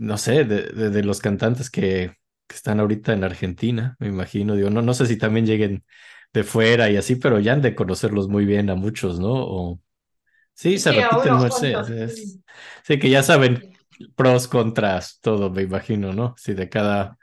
no 0.00 0.18
sé, 0.18 0.44
de, 0.44 0.62
de- 0.64 0.90
de 0.90 1.04
los 1.04 1.20
cantantes 1.20 1.70
que, 1.70 2.16
que 2.48 2.56
están 2.56 2.80
ahorita 2.80 3.12
en 3.14 3.24
Argentina, 3.24 3.96
me 4.00 4.08
imagino. 4.08 4.56
Digo, 4.56 4.70
no, 4.70 4.82
no 4.82 4.94
sé 4.94 5.06
si 5.06 5.18
también 5.18 5.46
lleguen 5.46 5.84
de 6.32 6.44
fuera 6.44 6.90
y 6.90 6.96
así, 6.96 7.16
pero 7.16 7.40
ya 7.40 7.52
han 7.54 7.62
de 7.62 7.74
conocerlos 7.74 8.28
muy 8.28 8.44
bien 8.46 8.70
a 8.70 8.74
muchos, 8.76 9.20
¿no? 9.20 9.32
O... 9.34 9.80
Sí, 10.54 10.78
se 10.78 10.92
Sí, 10.92 10.94
repiten 10.94 11.34
unos 11.34 11.44
mucho. 11.60 11.84
Sí, 11.84 12.08
sí. 12.08 12.42
sí, 12.84 12.98
que 12.98 13.10
ya 13.10 13.22
saben 13.22 13.62
pros, 14.16 14.48
contras, 14.48 15.20
todo, 15.20 15.50
me 15.50 15.62
imagino, 15.62 16.12
¿no? 16.14 16.34
Sí, 16.38 16.54
de 16.54 16.68
cada, 16.68 17.18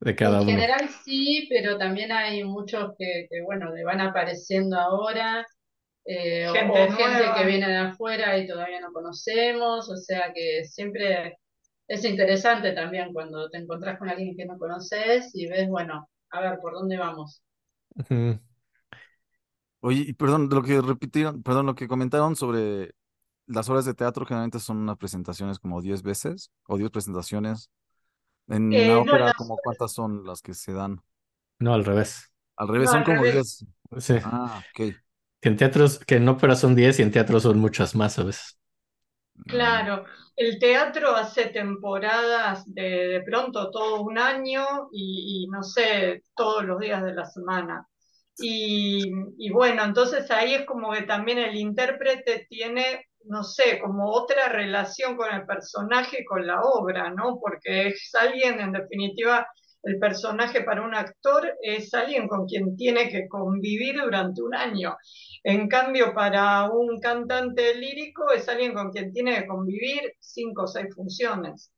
de 0.00 0.16
cada 0.16 0.42
En 0.42 0.42
uno. 0.42 0.66
general 0.66 0.88
sí, 1.04 1.46
pero 1.50 1.78
también 1.78 2.10
hay 2.12 2.42
muchos 2.44 2.92
que, 2.98 3.26
que, 3.30 3.42
bueno, 3.42 3.72
le 3.74 3.84
van 3.84 4.00
apareciendo 4.00 4.78
ahora, 4.78 5.46
eh, 6.06 6.48
o- 6.48 6.54
Gente 6.54 6.84
o 6.84 6.90
gente 6.92 7.24
que 7.34 7.46
viene 7.46 7.68
de 7.68 7.76
afuera 7.78 8.38
y 8.38 8.46
todavía 8.48 8.80
no 8.80 8.92
conocemos, 8.92 9.90
o 9.90 9.96
sea 9.98 10.32
que 10.34 10.64
siempre 10.66 11.38
es 11.88 12.04
interesante 12.04 12.72
también 12.72 13.12
cuando 13.14 13.50
te 13.50 13.58
encontrás 13.58 13.98
con 13.98 14.08
alguien 14.10 14.36
que 14.36 14.46
no 14.46 14.58
conoces 14.58 15.30
y 15.34 15.48
ves, 15.48 15.68
bueno, 15.68 16.08
a 16.30 16.40
ver, 16.42 16.58
¿por 16.60 16.74
dónde 16.74 16.98
vamos? 16.98 17.42
Ujú. 17.96 18.38
Oye, 19.80 20.00
y 20.08 20.12
perdón, 20.14 20.48
lo 20.50 20.62
que 20.62 20.80
repitieron, 20.80 21.42
perdón, 21.42 21.66
lo 21.66 21.74
que 21.74 21.86
comentaron 21.88 22.34
sobre 22.36 22.92
las 23.46 23.68
obras 23.70 23.84
de 23.84 23.94
teatro 23.94 24.26
generalmente 24.26 24.60
son 24.60 24.78
unas 24.78 24.96
presentaciones 24.98 25.58
como 25.58 25.82
10 25.82 26.02
veces 26.02 26.50
o 26.66 26.78
10 26.78 26.90
presentaciones. 26.90 27.70
En 28.48 28.64
Eh, 28.70 28.78
una 28.80 29.00
no, 29.00 29.18
ópera, 29.18 29.32
las 29.32 29.34
como 29.34 29.58
cuántas 29.60 29.92
son 29.94 30.24
las 30.26 30.42
que 30.42 30.54
se 30.54 30.72
dan? 30.74 31.02
No, 31.58 31.74
al 31.74 31.84
revés. 31.84 32.32
Al 32.56 32.68
revés, 32.68 32.90
No, 32.90 32.90
son 32.90 33.02
al 33.02 33.04
como 33.04 33.24
revés. 33.24 33.26
10. 33.26 33.64
Sí. 33.98 34.14
Ah, 34.22 34.58
ok. 34.60 34.96
Que 35.40 35.48
en 35.48 35.56
teatros, 35.56 35.98
que 36.00 36.16
en 36.16 36.28
óperas 36.28 36.60
son 36.60 36.74
10 36.74 36.98
y 36.98 37.02
en 37.02 37.10
teatro 37.12 37.40
son 37.40 37.58
muchas 37.58 37.94
más 37.94 38.18
a 38.18 38.24
veces. 38.24 38.58
Claro, 39.44 40.04
el 40.34 40.58
teatro 40.58 41.14
hace 41.14 41.46
temporadas 41.46 42.64
de, 42.66 42.82
de 43.08 43.22
pronto 43.22 43.70
todo 43.70 44.02
un 44.02 44.18
año 44.18 44.88
y, 44.92 45.44
y 45.44 45.48
no 45.48 45.62
sé, 45.62 46.24
todos 46.34 46.64
los 46.64 46.80
días 46.80 47.04
de 47.04 47.14
la 47.14 47.24
semana. 47.26 47.86
Y, 48.38 49.04
y 49.38 49.50
bueno, 49.50 49.84
entonces 49.84 50.30
ahí 50.30 50.54
es 50.54 50.66
como 50.66 50.92
que 50.92 51.02
también 51.02 51.38
el 51.38 51.54
intérprete 51.56 52.46
tiene, 52.50 53.06
no 53.24 53.44
sé, 53.44 53.78
como 53.80 54.10
otra 54.10 54.48
relación 54.48 55.16
con 55.16 55.32
el 55.32 55.46
personaje, 55.46 56.22
y 56.22 56.24
con 56.24 56.46
la 56.46 56.62
obra, 56.62 57.10
¿no? 57.10 57.38
Porque 57.40 57.88
es 57.88 58.12
alguien, 58.14 58.58
en 58.60 58.72
definitiva, 58.72 59.46
el 59.86 60.00
personaje 60.00 60.62
para 60.62 60.82
un 60.84 60.94
actor 60.96 61.48
es 61.62 61.94
alguien 61.94 62.26
con 62.26 62.46
quien 62.46 62.76
tiene 62.76 63.08
que 63.08 63.28
convivir 63.28 64.00
durante 64.02 64.42
un 64.42 64.52
año. 64.54 64.96
En 65.44 65.68
cambio, 65.68 66.12
para 66.12 66.68
un 66.68 66.98
cantante 66.98 67.72
lírico 67.76 68.32
es 68.32 68.48
alguien 68.48 68.74
con 68.74 68.90
quien 68.90 69.12
tiene 69.12 69.36
que 69.36 69.46
convivir 69.46 70.12
cinco 70.18 70.64
o 70.64 70.66
seis 70.66 70.92
funciones. 70.92 71.72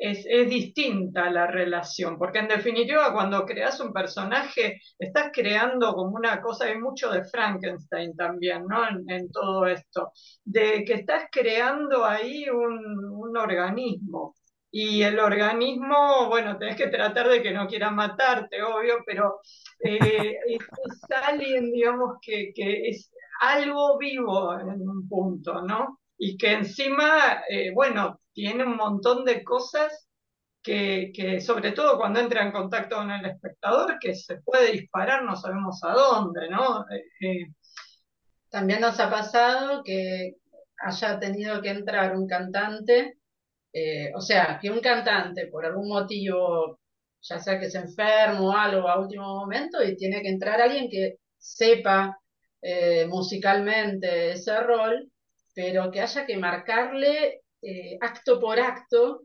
Es, 0.00 0.24
distinta 0.48 1.28
la 1.28 1.46
relación, 1.48 2.18
porque 2.18 2.38
en 2.38 2.48
definitiva 2.48 3.12
cuando 3.12 3.44
creas 3.44 3.80
un 3.80 3.92
personaje 3.92 4.80
estás 4.98 5.30
creando 5.32 5.92
como 5.92 6.16
una 6.16 6.40
cosa, 6.40 6.66
hay 6.66 6.78
mucho 6.78 7.10
de 7.10 7.24
Frankenstein 7.24 8.16
también, 8.16 8.64
¿no? 8.66 8.88
En, 8.88 9.28
todo 9.30 9.66
esto, 9.66 10.12
de 10.44 10.84
que 10.84 10.94
estás 10.94 11.24
creando 11.30 12.04
ahí 12.04 12.48
un 12.48 13.36
organismo. 13.36 14.37
Y 14.70 15.02
el 15.02 15.18
organismo, 15.18 16.28
bueno, 16.28 16.58
tenés 16.58 16.76
que 16.76 16.88
tratar 16.88 17.28
de 17.28 17.42
que 17.42 17.52
no 17.52 17.66
quiera 17.66 17.90
matarte, 17.90 18.62
obvio, 18.62 19.02
pero 19.06 19.40
eh, 19.80 20.36
es, 20.48 20.58
alguien, 21.26 21.72
digamos, 21.72 22.18
que, 22.20 22.52
es 22.54 23.10
algo 23.40 23.98
vivo 23.98 24.58
en 24.58 24.88
un 24.88 25.08
punto, 25.08 25.62
¿no? 25.62 26.00
Y 26.18 26.36
que 26.36 26.52
encima, 26.52 27.42
eh, 27.48 27.70
bueno, 27.72 28.20
tiene 28.32 28.64
un 28.64 28.76
montón 28.76 29.24
de 29.24 29.42
cosas 29.44 30.08
que, 30.62 31.12
que, 31.14 31.40
sobre 31.40 31.72
todo 31.72 31.96
cuando 31.98 32.20
entra 32.20 32.42
en 32.42 32.52
contacto 32.52 32.96
con 32.96 33.10
el 33.10 33.24
espectador, 33.24 33.98
que 34.00 34.14
se 34.14 34.40
puede 34.42 34.72
disparar, 34.72 35.24
no 35.24 35.36
sabemos 35.36 35.82
a 35.84 35.92
dónde, 35.92 36.50
¿no? 36.50 36.84
Eh, 37.20 37.46
También 38.50 38.80
nos 38.80 39.00
ha 39.00 39.10
pasado 39.10 39.82
que 39.84 40.34
haya 40.80 41.18
tenido 41.18 41.62
que 41.62 41.70
entrar 41.70 42.16
un 42.16 42.26
cantante 42.26 43.17
eh, 43.78 44.12
o 44.14 44.20
sea, 44.20 44.58
que 44.60 44.70
un 44.70 44.80
cantante 44.80 45.46
por 45.48 45.64
algún 45.64 45.88
motivo, 45.88 46.80
ya 47.20 47.38
sea 47.38 47.58
que 47.60 47.70
se 47.70 47.78
enfermo 47.78 48.48
o 48.50 48.52
algo 48.52 48.88
a 48.88 49.00
último 49.00 49.26
momento, 49.40 49.82
y 49.82 49.96
tiene 49.96 50.22
que 50.22 50.28
entrar 50.28 50.60
alguien 50.60 50.88
que 50.90 51.16
sepa 51.38 52.18
eh, 52.62 53.06
musicalmente 53.06 54.32
ese 54.32 54.60
rol, 54.60 55.10
pero 55.54 55.90
que 55.90 56.00
haya 56.00 56.26
que 56.26 56.36
marcarle 56.36 57.42
eh, 57.62 57.98
acto 58.00 58.40
por 58.40 58.58
acto 58.60 59.22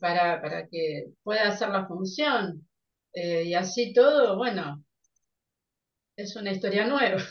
para, 0.00 0.40
para 0.40 0.68
que 0.68 1.06
pueda 1.24 1.48
hacer 1.48 1.68
la 1.70 1.86
función. 1.86 2.68
y 3.12 3.54
así 3.54 3.92
todo, 3.92 4.36
bueno, 4.36 4.84
es 6.16 6.36
una 6.36 6.52
historia 6.52 6.86
nueva. 6.86 7.22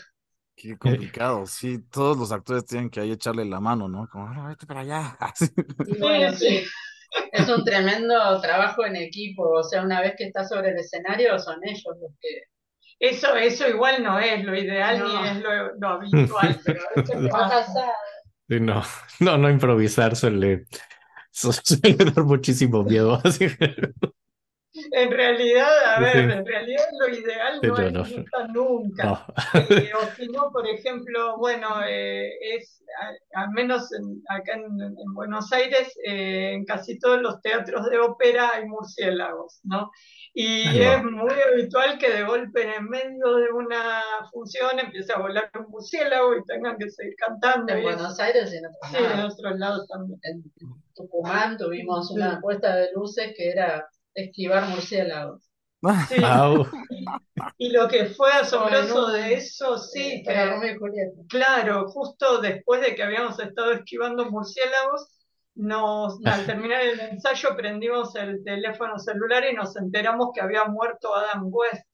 Qué 0.56 0.76
complicado, 0.78 1.46
sí, 1.46 1.78
todos 1.90 2.16
los 2.16 2.32
actores 2.32 2.64
tienen 2.66 2.90
que 2.90 3.00
ahí 3.00 3.12
echarle 3.12 3.44
la 3.44 3.60
mano, 3.60 3.88
¿no? 3.88 4.08
Como, 4.08 4.28
no, 4.32 4.48
vete 4.48 4.66
para 4.66 4.80
allá. 4.80 5.18
sí, 6.36 6.64
es 7.32 7.48
un 7.48 7.64
tremendo 7.64 8.40
trabajo 8.40 8.84
en 8.84 8.96
equipo, 8.96 9.48
o 9.48 9.62
sea, 9.62 9.82
una 9.82 10.00
vez 10.00 10.14
que 10.16 10.24
estás 10.24 10.48
sobre 10.48 10.70
el 10.70 10.78
escenario 10.78 11.38
son 11.38 11.58
ellos 11.62 11.96
los 12.00 12.12
que... 12.20 12.42
Eso, 13.00 13.34
eso 13.34 13.68
igual 13.68 14.02
no 14.02 14.18
es 14.18 14.44
lo 14.44 14.56
ideal 14.56 15.02
ni 15.02 15.28
es 15.28 15.42
lo, 15.78 15.88
habitual, 15.88 16.60
pero 16.64 16.80
Sí, 18.48 18.60
no, 18.60 18.82
no, 19.20 19.38
no 19.38 19.50
improvisar 19.50 20.14
suele, 20.14 20.66
suele 21.30 21.96
dar 21.96 22.24
muchísimo 22.24 22.84
miedo. 22.84 23.20
Así 23.24 23.48
en 24.92 25.10
realidad, 25.10 25.70
a 25.96 26.00
ver, 26.00 26.16
en 26.16 26.46
realidad 26.46 26.84
lo 27.00 27.08
ideal 27.08 27.60
no 27.62 27.76
es 27.78 27.92
nunca, 27.92 28.46
nunca. 28.48 29.26
Eh, 29.54 29.90
o 30.00 30.06
si 30.16 30.28
no, 30.28 30.50
por 30.52 30.66
ejemplo, 30.66 31.38
bueno, 31.38 31.68
eh, 31.86 32.30
es 32.56 32.82
al 33.34 33.50
menos 33.50 33.90
acá 34.28 34.54
en, 34.54 34.94
Buenos 35.14 35.52
Aires, 35.52 35.92
eh, 36.04 36.52
en 36.54 36.64
casi 36.64 36.98
todos 36.98 37.20
los 37.20 37.40
teatros 37.40 37.88
de 37.90 37.98
ópera 37.98 38.50
hay 38.54 38.66
murciélagos, 38.66 39.60
¿no? 39.64 39.90
Y 40.36 40.80
es 40.80 41.02
muy 41.04 41.32
habitual 41.52 41.96
que 41.98 42.10
de 42.10 42.24
golpe 42.24 42.74
en 42.74 42.88
medio 42.88 43.36
de 43.36 43.52
una 43.52 44.02
función 44.32 44.80
empiece 44.80 45.12
a 45.12 45.18
volar 45.18 45.48
un 45.58 45.70
murciélago 45.70 46.36
y 46.36 46.44
tengan 46.44 46.76
que 46.76 46.90
seguir 46.90 47.14
cantando. 47.16 47.72
En 47.72 47.82
Buenos 47.84 48.18
Aires 48.18 48.52
y 48.52 48.56
en 48.56 48.66
otros 48.66 48.92
lados. 48.92 49.12
Sí, 49.12 49.18
en 49.18 49.24
otros 49.24 49.58
lados 49.58 49.88
también. 49.88 50.20
En 50.24 50.42
Tucumán 50.94 51.56
tuvimos 51.56 52.10
una 52.10 52.40
puesta 52.40 52.74
de 52.74 52.90
luces 52.94 53.32
que 53.36 53.50
era 53.50 53.88
esquivar 54.14 54.68
murciélagos. 54.68 55.42
Sí. 56.08 56.16
Y 57.58 57.70
lo 57.70 57.88
que 57.88 58.06
fue 58.06 58.32
asombroso 58.32 59.08
de 59.08 59.34
eso, 59.34 59.76
sí, 59.76 60.22
que, 60.22 60.78
claro, 61.28 61.88
justo 61.88 62.40
después 62.40 62.80
de 62.80 62.94
que 62.94 63.02
habíamos 63.02 63.38
estado 63.38 63.72
esquivando 63.72 64.30
murciélagos, 64.30 65.14
nos, 65.54 66.18
al 66.24 66.46
terminar 66.46 66.80
el 66.82 67.00
ensayo 67.00 67.54
prendimos 67.56 68.14
el 68.16 68.42
teléfono 68.44 68.98
celular 68.98 69.44
y 69.44 69.54
nos 69.54 69.76
enteramos 69.76 70.30
que 70.34 70.40
había 70.40 70.64
muerto 70.64 71.14
Adam 71.14 71.48
West. 71.50 71.86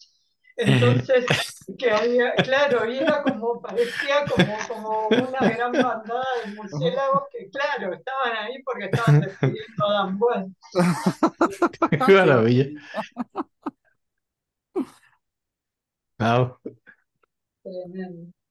Entonces, 0.61 1.25
que 1.79 1.91
había, 1.91 2.35
claro, 2.35 2.85
era 2.85 3.23
como, 3.23 3.61
parecía 3.61 4.25
como, 4.29 4.57
como 4.69 5.09
una 5.09 5.49
gran 5.49 5.73
bandada 5.73 6.25
de 6.45 6.55
murciélagos 6.55 7.23
que, 7.33 7.49
claro, 7.51 7.95
estaban 7.95 8.37
ahí 8.37 8.63
porque 8.63 8.85
estaban 8.87 9.21
despidiendo 9.21 9.87
a 9.87 9.93
Dan 9.93 10.57
Qué 12.07 12.13
maravilla. 12.13 12.67
Wow. 16.19 16.59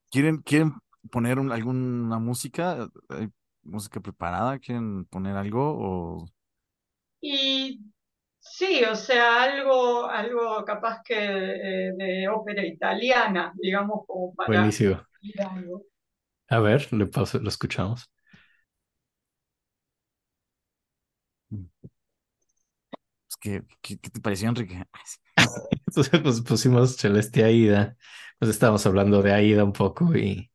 ¿Quieren, 0.09 0.37
¿Quieren 0.41 0.73
poner 1.11 1.37
alguna 1.37 2.17
música? 2.17 2.89
¿Hay 3.09 3.29
música 3.61 3.99
preparada? 3.99 4.57
¿Quieren 4.57 5.05
poner 5.05 5.35
algo? 5.35 5.77
O... 5.77 6.25
Y 7.21 7.88
Sí, 8.59 8.83
o 8.83 8.93
sea, 8.93 9.41
algo, 9.43 10.09
algo 10.09 10.65
capaz 10.65 11.01
que 11.01 11.15
eh, 11.15 11.93
de 11.95 12.27
ópera 12.27 12.65
italiana, 12.65 13.53
digamos, 13.55 14.05
como 14.05 14.35
para 14.35 14.47
Buenísimo. 14.47 15.01
A 16.49 16.59
ver, 16.59 16.91
le 16.91 17.05
lo 17.05 17.47
escuchamos. 17.47 18.11
¿Qué, 23.39 23.63
qué, 23.81 23.95
te 23.95 24.19
pareció, 24.19 24.49
Enrique? 24.49 24.83
Entonces 25.87 26.19
pues 26.21 26.41
pusimos 26.41 26.97
Celeste 26.97 27.45
Aida, 27.45 27.95
pues 28.39 28.51
estábamos 28.51 28.85
hablando 28.85 29.21
de 29.21 29.31
Aida 29.31 29.63
un 29.63 29.71
poco 29.71 30.13
y, 30.17 30.51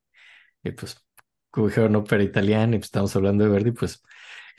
pues 0.62 1.02
como 1.48 1.68
dijeron 1.68 1.96
ópera 1.96 2.22
italiana 2.22 2.76
y 2.76 2.80
pues 2.80 2.88
estábamos 2.88 3.16
hablando 3.16 3.44
de 3.44 3.50
Verdi, 3.50 3.72
pues 3.72 4.02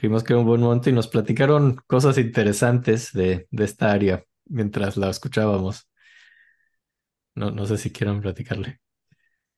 Vimos 0.01 0.23
que 0.23 0.33
un 0.35 0.45
buen 0.45 0.61
momento 0.61 0.89
y 0.89 0.93
nos 0.93 1.07
platicaron 1.07 1.77
cosas 1.87 2.17
interesantes 2.17 3.11
de, 3.13 3.47
de 3.51 3.63
esta 3.65 3.91
área 3.91 4.23
mientras 4.45 4.97
la 4.97 5.09
escuchábamos. 5.09 5.87
No, 7.35 7.49
no 7.51 7.65
sé 7.65 7.77
si 7.77 7.91
quieran 7.93 8.19
platicarle. 8.21 8.81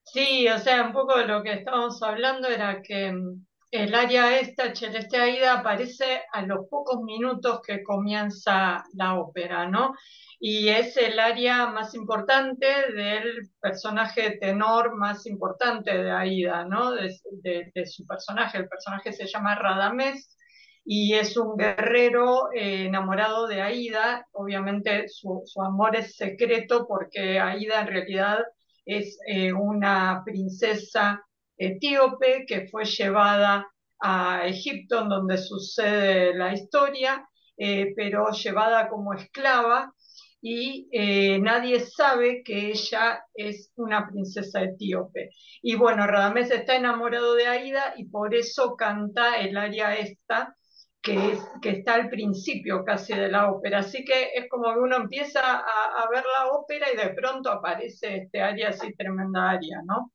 Sí, 0.04 0.48
o 0.50 0.58
sea, 0.60 0.84
un 0.88 0.94
poco 0.94 1.18
de 1.18 1.28
lo 1.28 1.44
que 1.44 1.54
estábamos 1.54 2.02
hablando 2.02 2.48
era 2.48 2.82
que 2.82 3.12
mm, 3.12 3.46
el 3.72 3.94
área 3.96 4.40
esta, 4.40 4.74
Celeste 4.74 5.18
Aida, 5.18 5.60
aparece 5.60 6.22
a 6.32 6.42
los 6.44 6.68
pocos 6.70 7.02
minutos 7.02 7.62
que 7.66 7.84
comienza 7.84 8.86
la 8.94 9.16
ópera, 9.20 9.68
¿no? 9.68 9.94
Y 10.40 10.70
es 10.70 10.96
el 10.98 11.20
área 11.20 11.68
más 11.68 11.94
importante 11.96 12.66
del 12.94 13.50
personaje 13.60 14.38
tenor 14.40 14.96
más 14.96 15.26
importante 15.26 15.98
de 15.98 16.12
Aida, 16.12 16.64
¿no? 16.66 16.92
De, 16.94 17.86
su 17.86 18.06
personaje. 18.06 18.60
El 18.60 18.70
personaje 18.70 19.12
se 19.12 19.28
llama 19.28 19.56
Radamés 19.56 20.38
y 20.86 21.16
es 21.16 21.36
un 21.36 21.58
guerrero 21.58 22.52
eh, 22.54 22.86
enamorado 22.86 23.48
de 23.48 23.62
Aida. 23.62 24.26
Obviamente 24.32 25.10
su, 25.10 25.44
amor 25.62 25.96
es 25.98 26.16
secreto 26.16 26.88
porque 26.88 27.40
Aida 27.40 27.82
en 27.82 27.88
realidad 27.88 28.40
es 28.86 29.20
eh, 29.28 29.52
una 29.52 30.22
princesa 30.24 31.27
etíope 31.58 32.46
que 32.48 32.68
fue 32.68 32.86
llevada 32.86 33.68
a 34.00 34.48
Egipto, 34.48 35.02
en 35.02 35.10
donde 35.10 35.38
sucede 35.38 36.36
la 36.36 36.54
historia, 36.54 37.28
eh, 37.58 37.94
pero 37.96 38.32
llevada 38.32 38.88
como 38.90 39.14
esclava 39.14 39.94
y 40.42 40.88
eh, 40.92 41.40
nadie 41.40 41.80
sabe 41.80 42.44
que 42.44 42.70
ella 42.70 43.24
es 43.34 43.72
una 43.76 44.08
princesa 44.08 44.64
etíope. 44.64 45.32
Y 45.62 45.76
bueno, 45.76 46.06
Radamés 46.06 46.52
está 46.52 46.76
enamorado 46.76 47.34
de 47.36 47.48
Aida 47.48 47.94
y 47.98 48.06
por 48.06 48.36
eso 48.36 48.76
canta 48.76 49.40
el 49.40 49.58
aria 49.58 49.96
esta, 49.96 50.56
que, 51.02 51.34
es, 51.34 51.40
que 51.62 51.70
está 51.72 51.96
al 51.96 52.10
principio 52.10 52.84
casi 52.86 53.14
de 53.14 53.30
la 53.30 53.52
ópera. 53.52 53.80
Así 53.80 54.06
que 54.06 54.32
es 54.36 54.48
como 54.50 54.74
que 54.74 54.80
uno 54.80 54.98
empieza 54.98 55.42
a, 55.42 56.10
ver 56.12 56.24
la 56.40 56.48
ópera 56.52 56.88
y 56.94 56.98
de 56.98 57.14
pronto 57.16 57.50
aparece 57.52 58.18
este 58.18 58.42
aria 58.42 58.70
así 58.70 58.94
tremenda 58.96 59.52
aria, 59.52 59.82
¿no? 59.86 60.12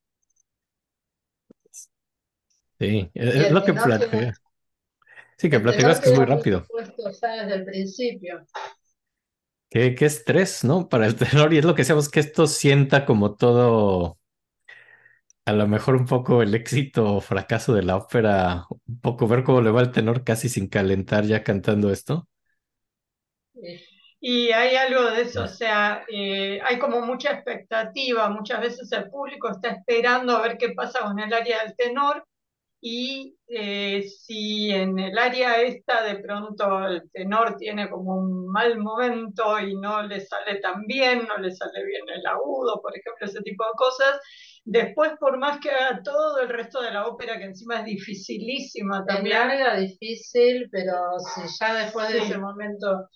Sí, 2.83 3.09
es, 3.15 3.53
lo 3.53 3.63
que 3.63 3.75
plantea. 3.75 4.33
Sí, 5.39 5.49
que 5.49 5.61
platicas 5.61 6.01
que 6.01 6.11
es 6.11 6.17
muy 6.17 6.27
rápido. 6.27 6.67
Desde 6.77 7.55
el 7.55 7.65
principio. 7.65 8.45
Qué, 9.71 9.95
estrés, 10.01 10.65
¿no? 10.65 10.89
Para 10.89 11.07
el 11.07 11.15
tenor. 11.15 11.55
Y 11.55 11.59
es 11.59 11.65
lo 11.65 11.77
que 11.77 11.83
decíamos, 11.83 12.09
que 12.09 12.19
esto 12.19 12.49
sienta 12.49 13.07
como 13.07 13.37
todo, 13.37 14.19
a 15.45 15.53
lo 15.53 15.69
mejor 15.69 15.95
un 15.95 16.07
poco 16.07 16.43
el 16.43 16.57
éxito 16.57 17.15
o 17.15 17.21
fracaso 17.21 17.73
de 17.73 17.85
la 17.85 17.97
ópera, 17.97 18.67
un 18.69 19.01
poco 19.01 19.29
ver 19.29 19.45
cómo 19.45 19.61
le 19.61 19.71
va 19.71 19.81
el 19.81 19.93
tenor 19.93 20.25
casi 20.25 20.49
sin 20.49 20.67
calentar 20.67 21.23
ya 21.25 21.45
cantando 21.45 21.93
esto. 21.93 22.27
Y 24.19 24.51
hay 24.51 24.75
algo 24.75 25.09
de 25.13 25.23
eso, 25.23 25.45
o 25.45 25.49
sea, 25.49 26.05
eh, 26.13 26.61
hay 26.65 26.81
como 26.81 27.01
mucha 27.01 27.31
expectativa, 27.31 28.29
muchas 28.29 28.61
veces 28.61 28.91
el 28.91 29.09
público 29.09 29.51
está 29.51 29.69
esperando 29.69 30.37
a 30.37 30.43
ver 30.43 30.59
qué 30.59 30.71
pasa 30.71 31.01
con 31.05 31.21
el 31.21 31.33
área 31.33 31.63
del 31.63 31.77
tenor 31.77 32.27
y 32.85 33.37
eh, 33.49 34.03
si 34.09 34.71
en 34.73 34.99
el 34.99 35.17
área 35.19 35.63
esta 35.63 36.03
de 36.05 36.17
pronto 36.21 36.87
el 36.89 37.11
tenor 37.13 37.57
tiene 37.57 37.89
como 37.91 38.17
un 38.17 38.49
mal 38.53 38.79
momento 38.81 39.61
y 39.61 39.77
no 39.77 40.03
le 40.03 40.21
sale 40.21 40.57
tan 40.61 40.87
bien, 40.87 41.27
no 41.29 41.39
le 41.39 41.53
sale 41.53 41.85
bien 41.87 42.03
el 42.15 42.27
agudo, 42.27 42.83
por 42.83 42.93
ejemplo, 42.97 43.27
ese 43.27 43.41
tipo 43.43 43.65
de 43.65 43.73
cosas, 43.77 44.21
después 44.65 45.13
por 45.21 45.39
más 45.39 45.61
que 45.61 45.71
haga 45.71 46.03
todo 46.03 46.41
el 46.41 46.49
resto 46.51 46.83
de 46.83 46.91
la 46.93 47.07
ópera, 47.07 47.39
que 47.39 47.45
encima 47.47 47.81
es 47.81 47.85
dificilísima 47.87 49.05
Es 49.07 49.07
también, 49.07 49.37
larga, 49.39 49.77
difícil, 49.77 50.69
pero 50.73 51.19
si 51.21 51.43
ya 51.61 51.75
después 51.75 52.09
de 52.11 52.19
Sí. 52.19 52.25
ese 52.25 52.39
momento 52.39 53.09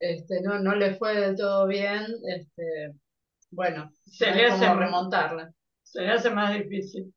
este, 0.00 0.42
no, 0.42 0.58
no 0.60 0.74
le 0.76 0.96
fue 0.96 1.14
del 1.20 1.36
todo 1.36 1.66
bien, 1.68 2.06
este, 2.28 2.94
bueno, 3.50 3.90
se 4.04 4.30
no 4.30 4.34
le 4.34 4.46
hace, 4.46 4.66
remontarla. 4.74 5.52
se 5.82 6.02
le 6.02 6.10
hace 6.12 6.30
más 6.30 6.54
difícil. 6.54 7.12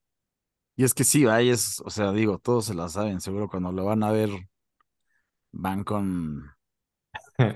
Y 0.78 0.84
es 0.84 0.94
que 0.94 1.04
sí, 1.04 1.26
ahí 1.28 1.50
es, 1.50 1.82
o 1.86 1.90
sea, 1.90 2.12
digo, 2.12 2.40
todos 2.40 2.66
se 2.66 2.74
la 2.74 2.90
saben, 2.90 3.22
seguro 3.22 3.50
cuando 3.50 3.72
lo 3.72 3.86
van 3.86 4.04
a 4.04 4.12
ver, 4.12 4.30
van 5.64 5.84
con, 5.84 6.06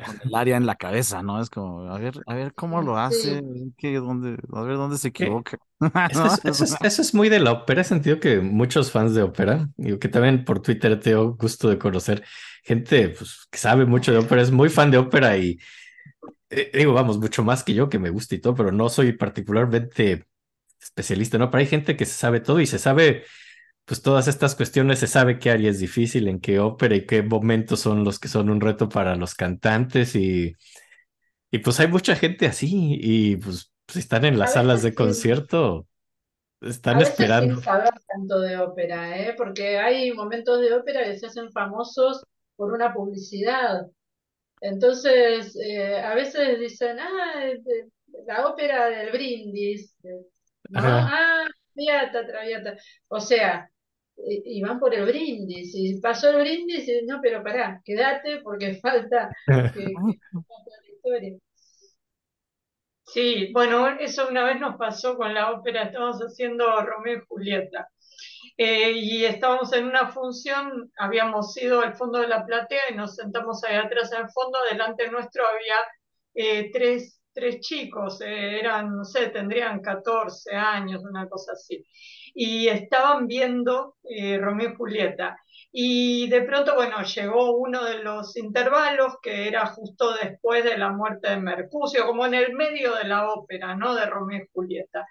con 0.01 0.17
el 0.24 0.34
área 0.36 0.57
en 0.57 0.65
la 0.65 0.76
cabeza, 0.76 1.22
¿no? 1.24 1.41
Es 1.41 1.49
como, 1.49 1.82
a 1.91 1.99
ver, 1.99 2.22
a 2.26 2.34
ver 2.36 2.53
cómo 2.55 2.82
lo 2.82 2.97
hace, 2.97 3.38
a 3.38 3.41
ver 3.41 3.67
qué, 3.78 3.95
dónde, 3.97 4.38
a 4.53 4.61
ver 4.63 4.78
dónde 4.78 4.97
se 4.97 5.09
equivoca. 5.09 5.57
Eso 6.07 6.28
es, 6.28 6.41
eso 6.45 6.63
es- 6.63 6.78
eso 6.82 7.01
es 7.03 7.13
muy 7.13 7.30
de 7.30 7.39
la 7.39 7.51
ópera, 7.51 7.82
he 7.82 7.84
sentido 7.84 8.20
que 8.20 8.39
muchos 8.39 8.91
fans 8.91 9.13
de 9.13 9.22
ópera, 9.22 9.70
y 9.78 9.97
que 9.99 10.07
también 10.09 10.43
por 10.43 10.59
Twitter 10.61 10.99
tengo 10.99 11.36
gusto 11.36 11.70
de 11.70 11.78
conocer 11.78 12.24
gente 12.63 13.09
pues, 13.09 13.47
que 13.51 13.59
sabe 13.59 13.86
mucho 13.86 14.11
de 14.11 14.17
ópera, 14.17 14.41
es 14.41 14.51
muy 14.51 14.70
fan 14.70 14.89
de 14.91 14.97
ópera 14.97 15.38
y 15.38 15.59
eh, 16.51 16.72
digo, 16.74 16.93
vamos, 16.93 17.20
mucho 17.20 17.43
más 17.43 17.63
que 17.63 17.74
yo 17.76 17.89
que 17.89 17.99
me 17.99 18.11
gusta 18.11 18.36
y 18.36 18.39
todo, 18.41 18.55
pero 18.55 18.72
no 18.74 18.89
soy 18.89 19.13
particularmente 19.13 20.28
especialista, 20.82 21.38
¿no? 21.38 21.49
Pero 21.51 21.61
hay 21.61 21.67
gente 21.67 21.95
que 21.97 22.05
se 22.05 22.13
sabe 22.13 22.39
todo 22.41 22.59
y 22.61 22.67
se 22.67 22.80
sabe, 22.80 23.23
pues 23.86 24.01
todas 24.01 24.27
estas 24.27 24.55
cuestiones, 24.55 24.99
se 24.99 25.07
sabe 25.07 25.39
qué 25.39 25.51
área 25.51 25.69
es 25.71 25.80
difícil, 25.80 26.27
en 26.27 26.39
qué 26.41 26.59
ópera 26.59 26.95
y 26.95 27.05
qué 27.05 27.23
momentos 27.23 27.80
son 27.82 28.03
los 28.03 28.19
que 28.19 28.27
son 28.30 28.49
un 28.49 28.61
reto 28.61 28.89
para 28.89 29.15
los 29.15 29.36
cantantes 29.36 30.15
y, 30.15 30.53
y 31.51 31.59
pues 31.59 31.80
hay 31.80 31.88
mucha 31.88 32.15
gente 32.15 32.47
así 32.47 32.97
y 33.01 33.38
pues 33.38 33.71
si 33.88 33.99
están 33.99 34.25
en 34.25 34.39
las 34.39 34.53
A 34.53 34.53
salas 34.53 34.82
de 34.84 34.93
sí. 34.93 34.95
concierto, 34.95 35.88
A 36.61 36.67
están 36.67 36.99
veces 36.99 37.19
esperando. 37.19 37.55
sin 37.55 37.61
saber 37.61 37.91
tanto 38.07 38.39
de 38.41 38.57
ópera, 38.57 39.17
¿eh? 39.19 39.34
Porque 39.38 39.77
hay 39.80 40.11
momentos 40.13 40.59
de 40.61 40.73
ópera 40.73 41.03
que 41.05 41.17
se 41.19 41.27
hacen 41.27 41.51
famosos 41.51 42.25
por 42.55 42.73
una 42.73 42.93
publicidad. 42.93 43.88
Entonces, 44.61 45.55
eh, 45.57 45.99
a 46.01 46.15
veces 46.15 46.59
dicen, 46.59 46.99
ah, 46.99 47.45
eh, 47.45 47.61
eh, 47.65 47.88
la 48.27 48.47
ópera 48.47 48.88
del 48.89 49.11
Brindis, 49.11 49.95
eh, 50.03 50.25
¿no? 50.70 50.82
Ah, 50.84 51.45
Traviata, 51.74 52.26
Traviata. 52.28 52.78
O 53.07 53.20
sea, 53.20 53.70
eh, 54.17 54.41
y 54.45 54.61
van 54.61 54.80
por 54.80 54.93
el 54.93 55.05
Brindis, 55.05 55.72
y 55.76 55.99
pasó 56.01 56.30
el 56.32 56.41
Brindis, 56.41 56.88
y 56.88 57.05
no, 57.05 57.20
pero 57.22 57.43
pará, 57.43 57.82
quédate 57.86 58.41
porque 58.41 58.76
falta 58.82 59.30
que, 59.45 59.70
que 59.72 59.93
cuente 60.47 60.72
la 60.82 60.93
historia. 60.93 61.39
Sí, 63.03 63.51
bueno, 63.53 63.88
eso 63.99 64.28
una 64.30 64.43
vez 64.43 64.59
nos 64.59 64.78
pasó 64.78 65.17
con 65.17 65.34
la 65.34 65.51
ópera, 65.51 65.84
estábamos 65.84 66.20
haciendo 66.20 66.80
Romeo 66.82 67.17
y 67.17 67.26
Julieta. 67.28 67.89
Eh, 68.57 68.91
y 68.91 69.26
estábamos 69.26 69.74
en 69.74 69.86
una 69.88 70.09
función, 70.11 70.91
habíamos 70.97 71.57
ido 71.57 71.82
al 71.82 71.95
fondo 71.95 72.20
de 72.20 72.28
la 72.28 72.45
platea 72.45 72.91
y 72.91 72.95
nos 72.95 73.15
sentamos 73.15 73.63
ahí 73.63 73.78
atrás 73.78 74.11
en 74.13 74.24
el 74.24 74.32
fondo, 74.32 74.59
delante 74.70 75.09
nuestro 75.11 75.43
había 75.47 75.76
eh, 76.36 76.72
tres, 76.74 77.18
tres 77.34 77.59
chicos, 77.61 78.21
eh, 78.21 78.59
eran, 78.59 78.95
no 78.95 79.03
sé, 79.05 79.27
tendrían 79.30 79.82
14 79.82 80.55
años, 80.55 81.03
una 81.03 81.27
cosa 81.27 81.53
así, 81.53 81.84
y 82.34 82.67
estaban 82.67 83.27
viendo 83.27 83.95
eh, 84.03 84.38
Romeo 84.38 84.71
y 84.71 84.75
Julieta. 84.75 85.38
Y 85.71 86.27
de 86.30 86.41
pronto, 86.41 86.73
bueno, 86.75 87.03
llegó 87.03 87.55
uno 87.57 87.84
de 87.84 87.99
los 88.03 88.36
intervalos 88.38 89.17
que 89.21 89.47
era 89.47 89.67
justo 89.67 90.15
después 90.15 90.63
de 90.63 90.77
la 90.77 90.89
muerte 90.89 91.30
de 91.30 91.38
Mercucio, 91.38 92.07
como 92.07 92.25
en 92.25 92.34
el 92.34 92.53
medio 92.55 92.95
de 92.95 93.03
la 93.03 93.30
ópera, 93.30 93.75
¿no? 93.75 93.93
De 93.93 94.05
Romeo 94.07 94.43
y 94.43 94.49
Julieta. 94.51 95.05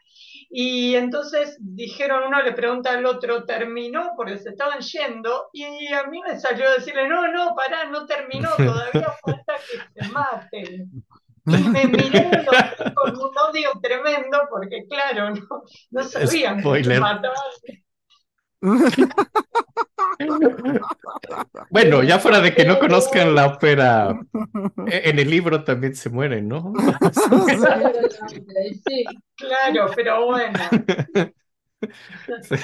Y 0.50 0.96
entonces 0.96 1.58
dijeron, 1.60 2.24
uno 2.26 2.42
le 2.42 2.52
pregunta 2.52 2.92
al 2.92 3.06
otro, 3.06 3.44
¿terminó? 3.44 4.12
Porque 4.16 4.38
se 4.38 4.50
estaban 4.50 4.80
yendo. 4.80 5.48
Y 5.52 5.92
a 5.92 6.04
mí 6.04 6.20
me 6.26 6.40
salió 6.40 6.70
decirle, 6.72 7.08
no, 7.08 7.28
no, 7.28 7.54
pará, 7.54 7.84
no 7.84 8.06
terminó, 8.06 8.48
todavía 8.56 9.12
falta 9.22 9.54
que 9.70 10.02
se 10.02 10.12
maten. 10.12 11.04
Y 11.48 11.62
me 11.68 11.86
miraron 11.86 12.44
los 12.44 12.94
con 12.94 13.14
un 13.16 13.38
odio 13.38 13.70
tremendo, 13.82 14.38
porque 14.50 14.86
claro, 14.88 15.30
no, 15.34 15.64
no 15.90 16.02
sabían 16.04 16.62
que 16.62 17.00
mataban. 17.00 17.34
Bueno, 21.70 22.02
ya 22.02 22.18
fuera 22.18 22.40
de 22.40 22.54
que 22.54 22.64
no 22.64 22.78
conozcan 22.78 23.34
la 23.34 23.46
ópera, 23.46 24.18
e- 24.86 25.10
en 25.10 25.18
el 25.18 25.30
libro 25.30 25.64
también 25.64 25.94
se 25.94 26.10
mueren, 26.10 26.48
¿no? 26.48 26.72
Sí, 28.86 29.04
Claro, 29.36 29.86
pero 29.94 30.26
bueno. 30.26 30.58
Sí. 32.42 32.56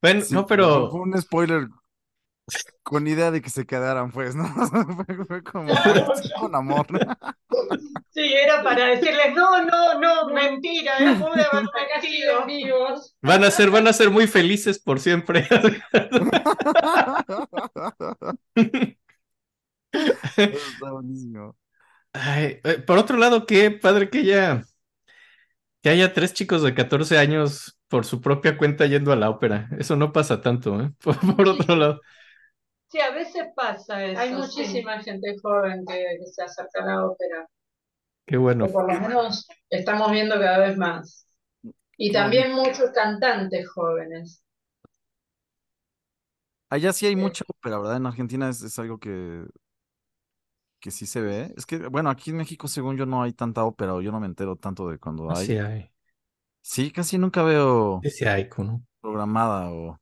Bueno, 0.00 0.20
Sí, 0.22 0.34
no, 0.34 0.46
pero 0.46 0.90
Fue 0.90 1.00
un 1.00 1.20
spoiler 1.20 1.68
con 2.82 3.06
idea 3.06 3.30
de 3.30 3.42
que 3.42 3.50
se 3.50 3.66
quedaran, 3.66 4.10
pues, 4.10 4.34
¿no? 4.34 4.44
Fue, 5.06 5.24
fue 5.26 5.42
como 5.42 5.74
Claro, 5.74 6.12
con 6.40 6.54
amor. 6.54 6.86
Sí, 8.10 8.34
era 8.34 8.62
para 8.64 8.86
decirles, 8.86 9.34
no, 9.34 9.64
no, 9.64 10.00
no, 10.00 10.28
mentira, 10.34 10.98
eh, 10.98 11.16
pude 11.16 11.42
haber 11.52 11.66
siguen 12.00 12.46
vivos. 12.46 13.14
van 13.22 13.44
a 13.44 13.50
ser, 13.50 13.70
van 13.70 13.86
a 13.86 13.92
ser 13.92 14.10
muy 14.10 14.26
felices 14.26 14.78
por 14.78 14.98
siempre. 14.98 15.46
Está 20.36 20.90
buenísimo. 20.92 21.56
Ay, 22.12 22.60
eh, 22.64 22.78
por 22.86 22.98
otro 22.98 23.16
lado, 23.16 23.46
qué 23.46 23.70
padre 23.70 24.10
que 24.10 24.18
haya, 24.20 24.62
que 25.82 25.90
haya 25.90 26.12
tres 26.12 26.34
chicos 26.34 26.62
de 26.62 26.74
14 26.74 27.18
años 27.18 27.78
por 27.88 28.04
su 28.04 28.20
propia 28.20 28.58
cuenta 28.58 28.86
yendo 28.86 29.12
a 29.12 29.16
la 29.16 29.30
ópera. 29.30 29.68
Eso 29.78 29.96
no 29.96 30.12
pasa 30.12 30.40
tanto, 30.40 30.80
¿eh? 30.80 30.92
Por, 31.02 31.36
por 31.36 31.48
otro 31.48 31.76
lado. 31.76 32.00
Sí, 32.88 33.00
a 33.00 33.10
veces 33.12 33.46
pasa 33.56 34.04
eso. 34.04 34.20
Hay 34.20 34.30
sí. 34.30 34.34
muchísima 34.34 35.02
gente 35.02 35.36
joven 35.42 35.84
que, 35.86 35.94
que 36.18 36.26
se 36.26 36.42
acerca 36.42 36.82
a 36.82 36.86
la 36.86 37.06
ópera, 37.06 37.46
Qué 38.26 38.36
bueno. 38.36 38.66
que 38.66 38.68
por 38.68 38.92
lo 38.92 39.00
menos 39.00 39.46
estamos 39.70 40.10
viendo 40.12 40.36
cada 40.38 40.58
vez 40.58 40.76
más. 40.76 41.26
Y 41.98 42.12
también 42.12 42.52
muchos 42.54 42.90
cantantes 42.92 43.68
jóvenes. 43.70 44.42
Allá 46.70 46.92
sí 46.92 47.06
hay 47.06 47.16
Sí. 47.16 47.16
mucha 47.16 47.44
ópera, 47.48 47.78
¿verdad? 47.78 47.96
En 47.96 48.06
Argentina 48.06 48.48
es, 48.50 48.62
es 48.62 48.78
algo 48.78 48.98
que, 48.98 49.44
que 50.80 50.90
sí 50.90 51.06
se 51.06 51.20
ve. 51.20 51.52
Es 51.56 51.66
que, 51.66 51.78
bueno, 51.88 52.10
aquí 52.10 52.30
en 52.30 52.36
México, 52.38 52.68
según 52.68 52.96
yo, 52.96 53.06
no 53.06 53.22
hay 53.22 53.32
tanta 53.32 53.64
ópera, 53.64 53.94
o 53.94 54.00
yo 54.00 54.12
no 54.12 54.20
me 54.20 54.26
entero 54.26 54.56
tanto 54.56 54.88
de 54.88 54.98
cuando 54.98 55.32
hay. 55.34 55.46
Sí 55.46 55.56
hay. 55.58 55.90
Sí, 56.62 56.90
casi 56.92 57.18
nunca 57.18 57.42
veo 57.42 58.02
Sí, 58.02 58.10
sí 58.10 58.24
hay, 58.24 58.48
¿no? 58.56 58.82
programada 59.00 59.70
o... 59.72 59.98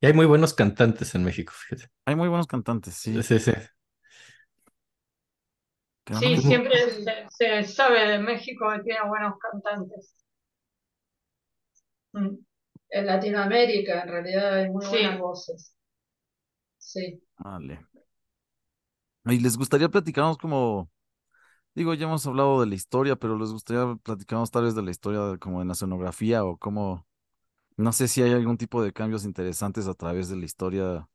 Y 0.00 0.06
hay 0.06 0.12
muy 0.12 0.26
buenos 0.26 0.54
cantantes 0.54 1.14
en 1.14 1.24
México, 1.24 1.52
fíjate. 1.54 1.90
Hay 2.06 2.16
muy 2.16 2.28
buenos 2.28 2.46
cantantes, 2.46 2.94
sí. 2.94 3.22
Sí, 3.22 3.38
sí. 3.38 3.52
Sí, 6.18 6.36
siempre 6.38 6.90
se, 6.90 7.26
se 7.30 7.62
sabe 7.64 8.06
de 8.08 8.18
México 8.18 8.66
que 8.76 8.82
tiene 8.82 9.08
buenos 9.08 9.34
cantantes. 9.38 10.14
Mm. 12.12 12.36
En 12.90 13.06
Latinoamérica, 13.06 14.02
en 14.02 14.08
realidad, 14.08 14.54
hay 14.54 14.70
muy 14.70 14.84
Sí. 14.84 14.90
buenas 14.92 15.18
voces. 15.18 15.74
Sí. 16.78 17.22
Vale. 17.38 17.80
Y 19.26 19.38
les 19.40 19.56
gustaría 19.56 19.88
platicarnos 19.88 20.38
como, 20.38 20.90
digo, 21.74 21.94
ya 21.94 22.06
hemos 22.06 22.26
hablado 22.26 22.60
de 22.60 22.66
la 22.68 22.74
historia, 22.76 23.16
pero 23.16 23.38
les 23.38 23.52
gustaría 23.52 23.96
platicarnos 24.04 24.50
tal 24.50 24.64
vez 24.64 24.74
de 24.76 24.82
la 24.82 24.90
historia 24.92 25.20
de- 25.22 25.38
como 25.40 25.62
en 25.62 25.68
la 25.68 25.74
escenografía 25.74 26.44
o 26.44 26.58
cómo, 26.58 27.06
no 27.80 27.92
sé 27.92 28.08
si 28.08 28.22
hay 28.22 28.32
algún 28.32 28.56
tipo 28.56 28.82
de 28.82 28.92
cambios 28.92 29.24
interesantes 29.24 29.86
a 29.88 29.94
través 29.94 30.28
de 30.28 30.36
la 30.36 30.44
historia 30.44 31.08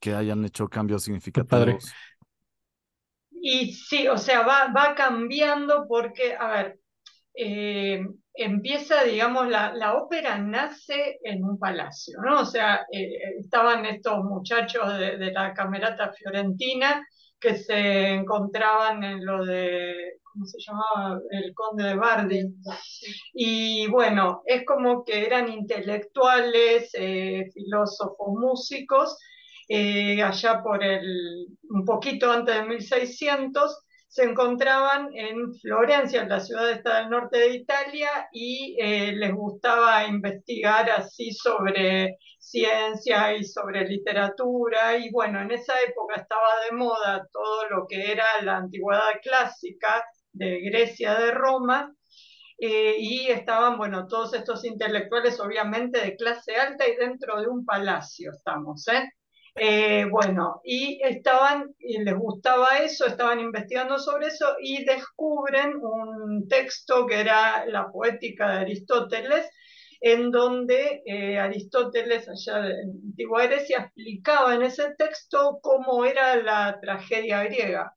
que 0.00 0.14
hayan 0.14 0.44
hecho 0.44 0.68
cambios 0.68 1.04
significativos. 1.04 1.94
Y 3.30 3.72
sí, 3.72 4.08
o 4.08 4.16
sea, 4.16 4.42
va, 4.42 4.72
va 4.72 4.94
cambiando 4.94 5.86
porque, 5.86 6.34
a 6.34 6.48
ver, 6.48 6.80
eh, 7.34 8.06
empieza, 8.34 9.04
digamos, 9.04 9.48
la, 9.48 9.74
la 9.74 9.94
ópera 9.94 10.38
nace 10.38 11.18
en 11.22 11.44
un 11.44 11.58
palacio, 11.58 12.18
¿no? 12.24 12.40
O 12.40 12.44
sea, 12.46 12.86
eh, 12.92 13.18
estaban 13.38 13.84
estos 13.86 14.24
muchachos 14.24 14.98
de, 14.98 15.18
de 15.18 15.32
la 15.32 15.52
Camerata 15.52 16.12
Fiorentina 16.12 17.06
que 17.38 17.56
se 17.56 18.14
encontraban 18.14 19.04
en 19.04 19.24
lo 19.24 19.44
de, 19.44 19.94
¿cómo 20.34 20.46
se 20.46 20.58
llamaba? 20.60 21.20
El 21.30 21.54
Conde 21.54 21.84
de 21.84 21.94
Bardi. 21.94 22.42
Y 23.32 23.86
bueno, 23.88 24.42
es 24.46 24.64
como 24.66 25.04
que 25.04 25.24
eran 25.24 25.50
intelectuales, 25.50 26.90
eh, 26.94 27.50
filósofos, 27.54 28.28
músicos, 28.28 29.16
eh, 29.68 30.20
allá 30.22 30.60
por 30.62 30.82
el, 30.82 31.46
un 31.70 31.84
poquito 31.84 32.30
antes 32.30 32.56
de 32.56 32.64
1600, 32.64 33.80
se 34.08 34.24
encontraban 34.24 35.08
en 35.14 35.52
Florencia, 35.54 36.22
en 36.22 36.28
la 36.28 36.40
ciudad 36.40 36.70
esta 36.70 36.98
del 36.98 37.10
norte 37.10 37.38
de 37.38 37.54
Italia, 37.54 38.28
y 38.32 38.76
eh, 38.78 39.12
les 39.12 39.32
gustaba 39.32 40.04
investigar 40.06 40.90
así 40.90 41.32
sobre 41.32 42.18
ciencia 42.38 43.34
y 43.36 43.44
sobre 43.44 43.88
literatura. 43.88 44.96
Y 44.98 45.10
bueno, 45.10 45.40
en 45.40 45.50
esa 45.52 45.80
época 45.82 46.20
estaba 46.20 46.48
de 46.68 46.76
moda 46.76 47.26
todo 47.32 47.68
lo 47.70 47.86
que 47.88 48.12
era 48.12 48.24
la 48.42 48.58
antigüedad 48.58 49.20
clásica 49.22 50.04
de 50.34 50.60
Grecia, 50.60 51.14
de 51.14 51.30
Roma, 51.32 51.94
eh, 52.58 52.96
y 52.98 53.28
estaban, 53.28 53.76
bueno, 53.78 54.06
todos 54.06 54.34
estos 54.34 54.64
intelectuales 54.64 55.40
obviamente 55.40 56.00
de 56.00 56.16
clase 56.16 56.56
alta 56.56 56.86
y 56.88 56.96
dentro 56.96 57.40
de 57.40 57.48
un 57.48 57.64
palacio 57.64 58.32
estamos, 58.32 58.86
¿eh? 58.88 59.08
Eh, 59.56 60.06
bueno, 60.10 60.60
y 60.64 61.00
estaban, 61.04 61.74
y 61.78 62.02
les 62.02 62.16
gustaba 62.16 62.78
eso, 62.78 63.06
estaban 63.06 63.38
investigando 63.40 63.98
sobre 63.98 64.26
eso 64.28 64.56
y 64.60 64.84
descubren 64.84 65.76
un 65.76 66.48
texto 66.48 67.06
que 67.06 67.20
era 67.20 67.64
la 67.66 67.88
poética 67.90 68.50
de 68.50 68.58
Aristóteles, 68.62 69.48
en 70.00 70.30
donde 70.32 71.02
eh, 71.06 71.38
Aristóteles, 71.38 72.28
allá 72.28 72.60
de 72.62 72.74
Antigua 72.82 73.46
Grecia, 73.46 73.78
explicaba 73.78 74.54
en 74.56 74.62
ese 74.62 74.94
texto 74.98 75.60
cómo 75.62 76.04
era 76.04 76.36
la 76.36 76.78
tragedia 76.80 77.44
griega. 77.44 77.94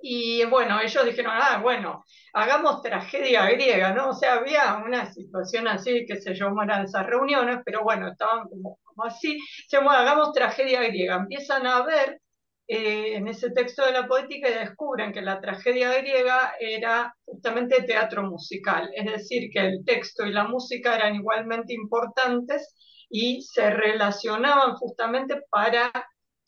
Y 0.00 0.44
bueno, 0.44 0.80
ellos 0.80 1.04
dijeron, 1.04 1.32
ah, 1.34 1.58
bueno, 1.62 2.04
hagamos 2.32 2.82
tragedia 2.82 3.50
griega, 3.50 3.92
¿no? 3.92 4.10
O 4.10 4.14
sea, 4.14 4.34
había 4.34 4.76
una 4.84 5.12
situación 5.12 5.66
así, 5.68 6.06
que 6.06 6.20
se 6.20 6.34
yo, 6.34 6.48
eran 6.62 6.84
esas 6.84 7.06
reuniones, 7.06 7.58
pero 7.64 7.82
bueno, 7.82 8.08
estaban 8.08 8.48
como, 8.48 8.78
así, 9.04 9.38
se 9.68 9.78
bueno, 9.78 9.92
hagamos 9.92 10.32
tragedia 10.32 10.82
griega. 10.82 11.16
Empiezan 11.16 11.66
a 11.66 11.82
ver 11.82 12.20
eh, 12.68 13.14
en 13.16 13.28
ese 13.28 13.50
texto 13.50 13.84
de 13.86 13.92
la 13.92 14.06
poética 14.06 14.48
y 14.50 14.54
descubren 14.54 15.12
que 15.12 15.22
la 15.22 15.40
tragedia 15.40 15.92
griega 15.98 16.54
era 16.60 17.14
justamente 17.24 17.82
teatro 17.82 18.22
musical, 18.24 18.90
es 18.94 19.06
decir, 19.10 19.50
que 19.52 19.60
el 19.60 19.84
texto 19.84 20.26
y 20.26 20.32
la 20.32 20.44
música 20.44 20.94
eran 20.96 21.14
igualmente 21.16 21.72
importantes 21.72 22.74
y 23.10 23.42
se 23.42 23.70
relacionaban 23.70 24.74
justamente 24.74 25.40
para 25.50 25.90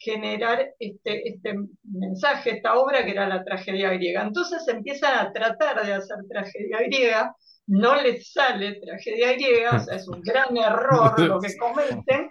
generar 0.01 0.75
este, 0.79 1.29
este 1.29 1.55
mensaje, 1.85 2.57
esta 2.57 2.75
obra 2.75 3.05
que 3.05 3.11
era 3.11 3.29
la 3.29 3.45
tragedia 3.45 3.91
griega. 3.91 4.23
Entonces 4.23 4.67
empiezan 4.67 5.19
a 5.19 5.33
tratar 5.33 5.85
de 5.85 5.93
hacer 5.93 6.17
tragedia 6.29 6.79
griega, 6.87 7.37
no 7.67 8.01
les 8.01 8.33
sale 8.33 8.81
tragedia 8.81 9.35
griega, 9.35 9.77
o 9.77 9.81
sea, 9.81 9.97
es 9.97 10.09
un 10.09 10.23
gran 10.23 10.57
error 10.57 11.21
lo 11.21 11.39
que 11.39 11.55
cometen, 11.59 12.31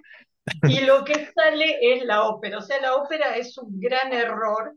y 0.63 0.79
lo 0.81 1.05
que 1.05 1.29
sale 1.33 1.77
es 1.79 2.03
la 2.05 2.23
ópera, 2.23 2.57
o 2.57 2.61
sea, 2.61 2.81
la 2.81 2.95
ópera 2.95 3.37
es 3.37 3.55
un 3.57 3.79
gran 3.79 4.11
error. 4.11 4.75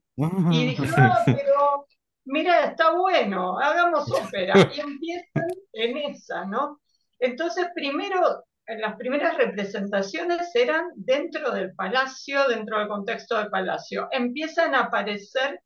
Y 0.50 0.66
dije, 0.66 0.86
no, 0.86 1.14
pero 1.24 1.86
mira, 2.26 2.66
está 2.66 2.92
bueno, 2.94 3.58
hagamos 3.58 4.10
ópera. 4.12 4.54
Y 4.74 4.80
empiezan 4.80 5.48
en 5.72 5.96
esa, 5.96 6.44
¿no? 6.44 6.80
Entonces, 7.18 7.68
primero 7.74 8.44
las 8.66 8.96
primeras 8.96 9.36
representaciones 9.36 10.54
eran 10.54 10.84
dentro 10.94 11.50
del 11.52 11.74
palacio, 11.74 12.46
dentro 12.48 12.78
del 12.78 12.88
contexto 12.88 13.36
del 13.36 13.50
palacio. 13.50 14.08
Empiezan 14.10 14.74
a 14.74 14.84
aparecer, 14.84 15.60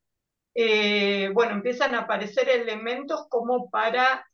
eh, 0.54 1.30
bueno, 1.34 1.52
empiezan 1.52 1.94
a 1.94 2.00
aparecer 2.00 2.48
elementos 2.48 3.26
como 3.28 3.68
para 3.70 4.24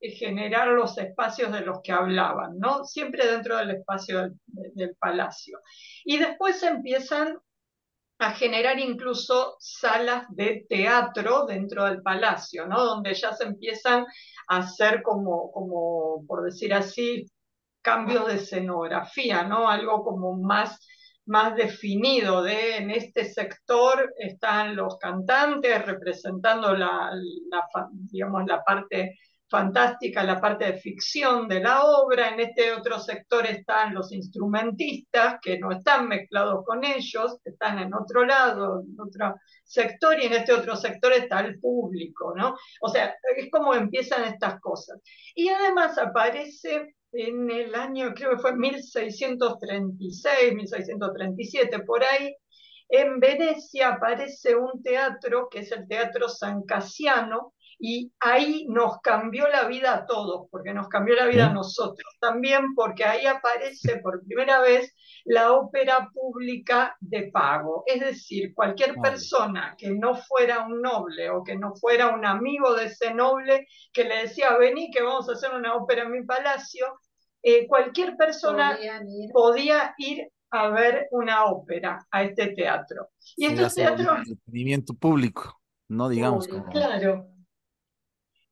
eh, 0.00 0.10
generar 0.12 0.68
los 0.68 0.96
espacios 0.98 1.52
de 1.52 1.62
los 1.62 1.80
que 1.82 1.92
hablaban, 1.92 2.58
¿no? 2.58 2.84
Siempre 2.84 3.26
dentro 3.26 3.56
del 3.56 3.70
espacio 3.72 4.30
del, 4.46 4.96
palacio. 4.96 5.60
Y 6.04 6.18
después 6.18 6.62
empiezan 6.62 7.38
a 8.18 8.32
generar 8.32 8.78
incluso 8.78 9.56
salas 9.58 10.26
de 10.30 10.64
teatro 10.68 11.44
dentro 11.46 11.84
del 11.86 12.02
palacio, 12.02 12.66
¿no? 12.66 12.84
Donde 12.84 13.14
ya 13.14 13.32
se 13.32 13.44
empiezan 13.44 14.06
a 14.48 14.58
hacer 14.58 15.02
como, 15.02 15.50
como 15.50 16.24
por 16.26 16.44
decir 16.44 16.72
así, 16.72 17.26
cambios 17.82 18.26
de 18.28 18.34
escenografía, 18.36 19.42
¿no? 19.42 19.68
Algo 19.68 20.02
como 20.02 20.36
más, 20.36 20.78
más 21.26 21.54
definido 21.56 22.42
de 22.42 22.76
en 22.76 22.90
este 22.90 23.24
sector 23.24 24.12
están 24.18 24.76
los 24.76 24.96
cantantes 24.98 25.84
representando 25.84 26.74
la, 26.74 27.10
digamos, 28.10 28.44
la 28.46 28.62
parte 28.62 29.16
fantástica, 29.52 30.24
la 30.24 30.40
parte 30.40 30.64
de 30.64 30.78
ficción 30.78 31.46
de 31.46 31.60
la 31.60 31.84
obra, 31.84 32.30
en 32.30 32.40
este 32.40 32.72
otro 32.72 32.98
sector 32.98 33.44
están 33.46 33.94
los 33.94 34.10
instrumentistas 34.10 35.36
que 35.42 35.58
no 35.58 35.72
están 35.72 36.08
mezclados 36.08 36.64
con 36.64 36.82
ellos, 36.82 37.38
están 37.44 37.78
en 37.78 37.92
otro 37.92 38.24
lado, 38.24 38.80
en 38.80 38.98
otro 38.98 39.34
sector, 39.62 40.18
y 40.18 40.24
en 40.24 40.32
este 40.32 40.54
otro 40.54 40.74
sector 40.74 41.12
está 41.12 41.40
el 41.40 41.60
público, 41.60 42.32
¿no? 42.34 42.56
O 42.80 42.88
sea, 42.88 43.14
es 43.36 43.50
como 43.50 43.74
empiezan 43.74 44.24
estas 44.24 44.58
cosas. 44.58 45.02
Y 45.34 45.50
además 45.50 45.98
aparece 45.98 46.94
en 47.12 47.50
el 47.50 47.74
año, 47.74 48.12
creo 48.14 48.30
que 48.30 48.38
fue 48.38 48.56
1636, 48.56 50.54
1637, 50.54 51.80
por 51.80 52.02
ahí, 52.02 52.34
en 52.88 53.20
Venecia 53.20 53.90
aparece 53.94 54.56
un 54.56 54.82
teatro 54.82 55.48
que 55.50 55.60
es 55.60 55.72
el 55.72 55.86
Teatro 55.86 56.28
San 56.28 56.62
Casiano, 56.62 57.54
y 57.84 58.12
ahí 58.20 58.64
nos 58.68 59.00
cambió 59.00 59.48
la 59.48 59.66
vida 59.66 59.92
a 59.92 60.06
todos, 60.06 60.46
porque 60.52 60.72
nos 60.72 60.86
cambió 60.86 61.16
la 61.16 61.26
vida 61.26 61.46
a 61.46 61.52
nosotros 61.52 62.16
también, 62.20 62.76
porque 62.76 63.04
ahí 63.04 63.26
aparece 63.26 63.96
por 63.96 64.24
primera 64.24 64.60
vez 64.60 64.94
la 65.24 65.50
ópera 65.50 66.08
pública 66.14 66.96
de 67.00 67.32
pago. 67.32 67.82
Es 67.86 67.98
decir, 67.98 68.54
cualquier 68.54 68.94
persona 69.02 69.74
que 69.76 69.90
no 69.90 70.14
fuera 70.14 70.64
un 70.64 70.80
noble 70.80 71.28
o 71.30 71.42
que 71.42 71.56
no 71.56 71.74
fuera 71.74 72.14
un 72.14 72.24
amigo 72.24 72.72
de 72.74 72.84
ese 72.84 73.12
noble 73.14 73.66
que 73.92 74.04
le 74.04 74.28
decía, 74.28 74.56
vení 74.56 74.92
que 74.92 75.02
vamos 75.02 75.28
a 75.28 75.32
hacer 75.32 75.50
una 75.52 75.74
ópera 75.74 76.04
en 76.04 76.12
mi 76.12 76.24
palacio, 76.24 76.86
eh, 77.42 77.66
cualquier 77.66 78.16
persona 78.16 78.78
podía 79.32 79.92
ir 79.98 80.28
a 80.52 80.68
ver 80.68 81.08
una 81.10 81.46
ópera 81.46 82.06
a 82.12 82.22
este 82.22 82.54
teatro. 82.54 83.08
Y 83.36 83.46
estos 83.46 83.74
teatros... 83.74 84.18
Entretenimiento 84.18 84.94
público, 84.94 85.60
no 85.88 86.08
digamos 86.08 86.46
Claro. 86.70 87.31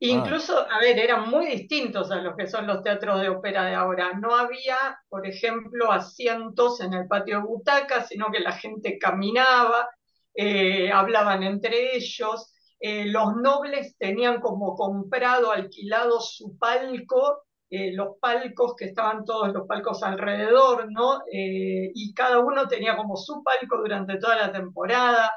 Incluso, 0.03 0.59
a 0.59 0.81
ver, 0.81 0.99
eran 0.99 1.29
muy 1.29 1.47
distintos 1.47 2.11
a 2.11 2.17
los 2.17 2.35
que 2.35 2.47
son 2.47 2.67
los 2.67 2.83
teatros 2.83 3.21
de 3.21 3.29
ópera 3.29 3.67
de 3.67 3.75
ahora. 3.75 4.13
No 4.15 4.35
había, 4.35 4.77
por 5.11 5.27
ejemplo, 5.27 5.93
asientos 5.93 6.81
en 6.81 6.95
el 6.95 7.07
patio 7.07 7.37
de 7.37 7.47
butacas, 7.47 8.09
sino 8.09 8.31
que 8.33 8.41
la 8.41 8.53
gente 8.53 8.99
caminaba, 8.99 9.91
eh, 10.35 10.91
hablaban 10.91 11.43
entre 11.43 11.97
ellos. 11.97 12.51
Eh, 12.81 13.05
los 13.07 13.37
nobles 13.37 13.95
tenían 13.99 14.41
como 14.41 14.75
comprado, 14.75 15.53
alquilado 15.53 16.19
su 16.21 16.57
palco 16.59 17.43
eh, 17.69 17.93
los 17.93 18.17
palcos, 18.21 18.75
que 18.77 18.87
estaban 18.87 19.25
todos 19.25 19.53
los 19.53 19.67
palcos 19.69 20.03
alrededor, 20.03 20.91
¿no? 20.91 21.21
Y 21.31 22.13
cada 22.15 22.41
uno 22.41 22.67
tenía 22.67 22.97
como 22.97 23.17
su 23.17 23.45
palco 23.45 23.77
durante 23.77 24.19
toda 24.19 24.37
la 24.37 24.51
temporada. 24.53 25.31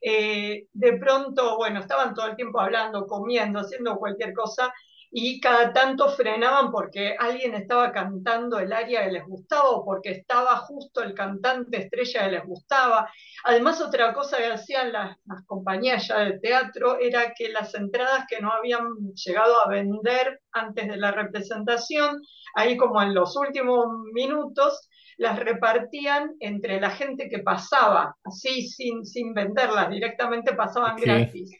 Eh, 0.00 0.66
de 0.72 0.92
pronto, 0.94 1.56
bueno, 1.56 1.80
estaban 1.80 2.14
todo 2.14 2.26
el 2.26 2.36
tiempo 2.36 2.60
hablando, 2.60 3.06
comiendo, 3.06 3.60
haciendo 3.60 3.96
cualquier 3.96 4.32
cosa, 4.32 4.72
y 5.10 5.40
cada 5.40 5.72
tanto 5.72 6.10
frenaban 6.10 6.70
porque 6.70 7.16
alguien 7.18 7.54
estaba 7.54 7.92
cantando 7.92 8.58
el 8.58 8.72
aria 8.72 9.04
que 9.04 9.12
les 9.12 9.26
gustaba 9.26 9.70
o 9.70 9.84
porque 9.84 10.10
estaba 10.10 10.56
justo 10.56 11.02
el 11.02 11.14
cantante 11.14 11.78
estrella 11.78 12.24
que 12.24 12.30
les 12.32 12.44
gustaba. 12.44 13.10
Además, 13.44 13.80
otra 13.80 14.12
cosa 14.12 14.36
que 14.36 14.52
hacían 14.52 14.92
las, 14.92 15.16
compañías 15.46 16.08
ya 16.08 16.18
de 16.20 16.38
teatro 16.40 16.98
era 17.00 17.32
que 17.34 17.48
las 17.48 17.74
entradas 17.74 18.24
que 18.28 18.40
no 18.40 18.52
habían 18.52 18.86
llegado 19.14 19.60
a 19.64 19.68
vender 19.68 20.40
antes 20.52 20.86
de 20.88 20.96
la 20.96 21.10
representación, 21.10 22.20
ahí 22.54 22.76
como 22.76 23.00
en 23.02 23.14
los 23.14 23.34
últimos 23.36 23.86
minutos, 24.12 24.87
las 25.18 25.38
repartían 25.38 26.36
entre 26.40 26.80
la 26.80 26.90
gente 26.90 27.28
que 27.28 27.40
pasaba, 27.40 28.16
así 28.24 28.68
sin, 28.68 29.04
sin 29.04 29.34
venderlas, 29.34 29.90
directamente 29.90 30.54
pasaban 30.54 30.96
gratis. 30.96 31.50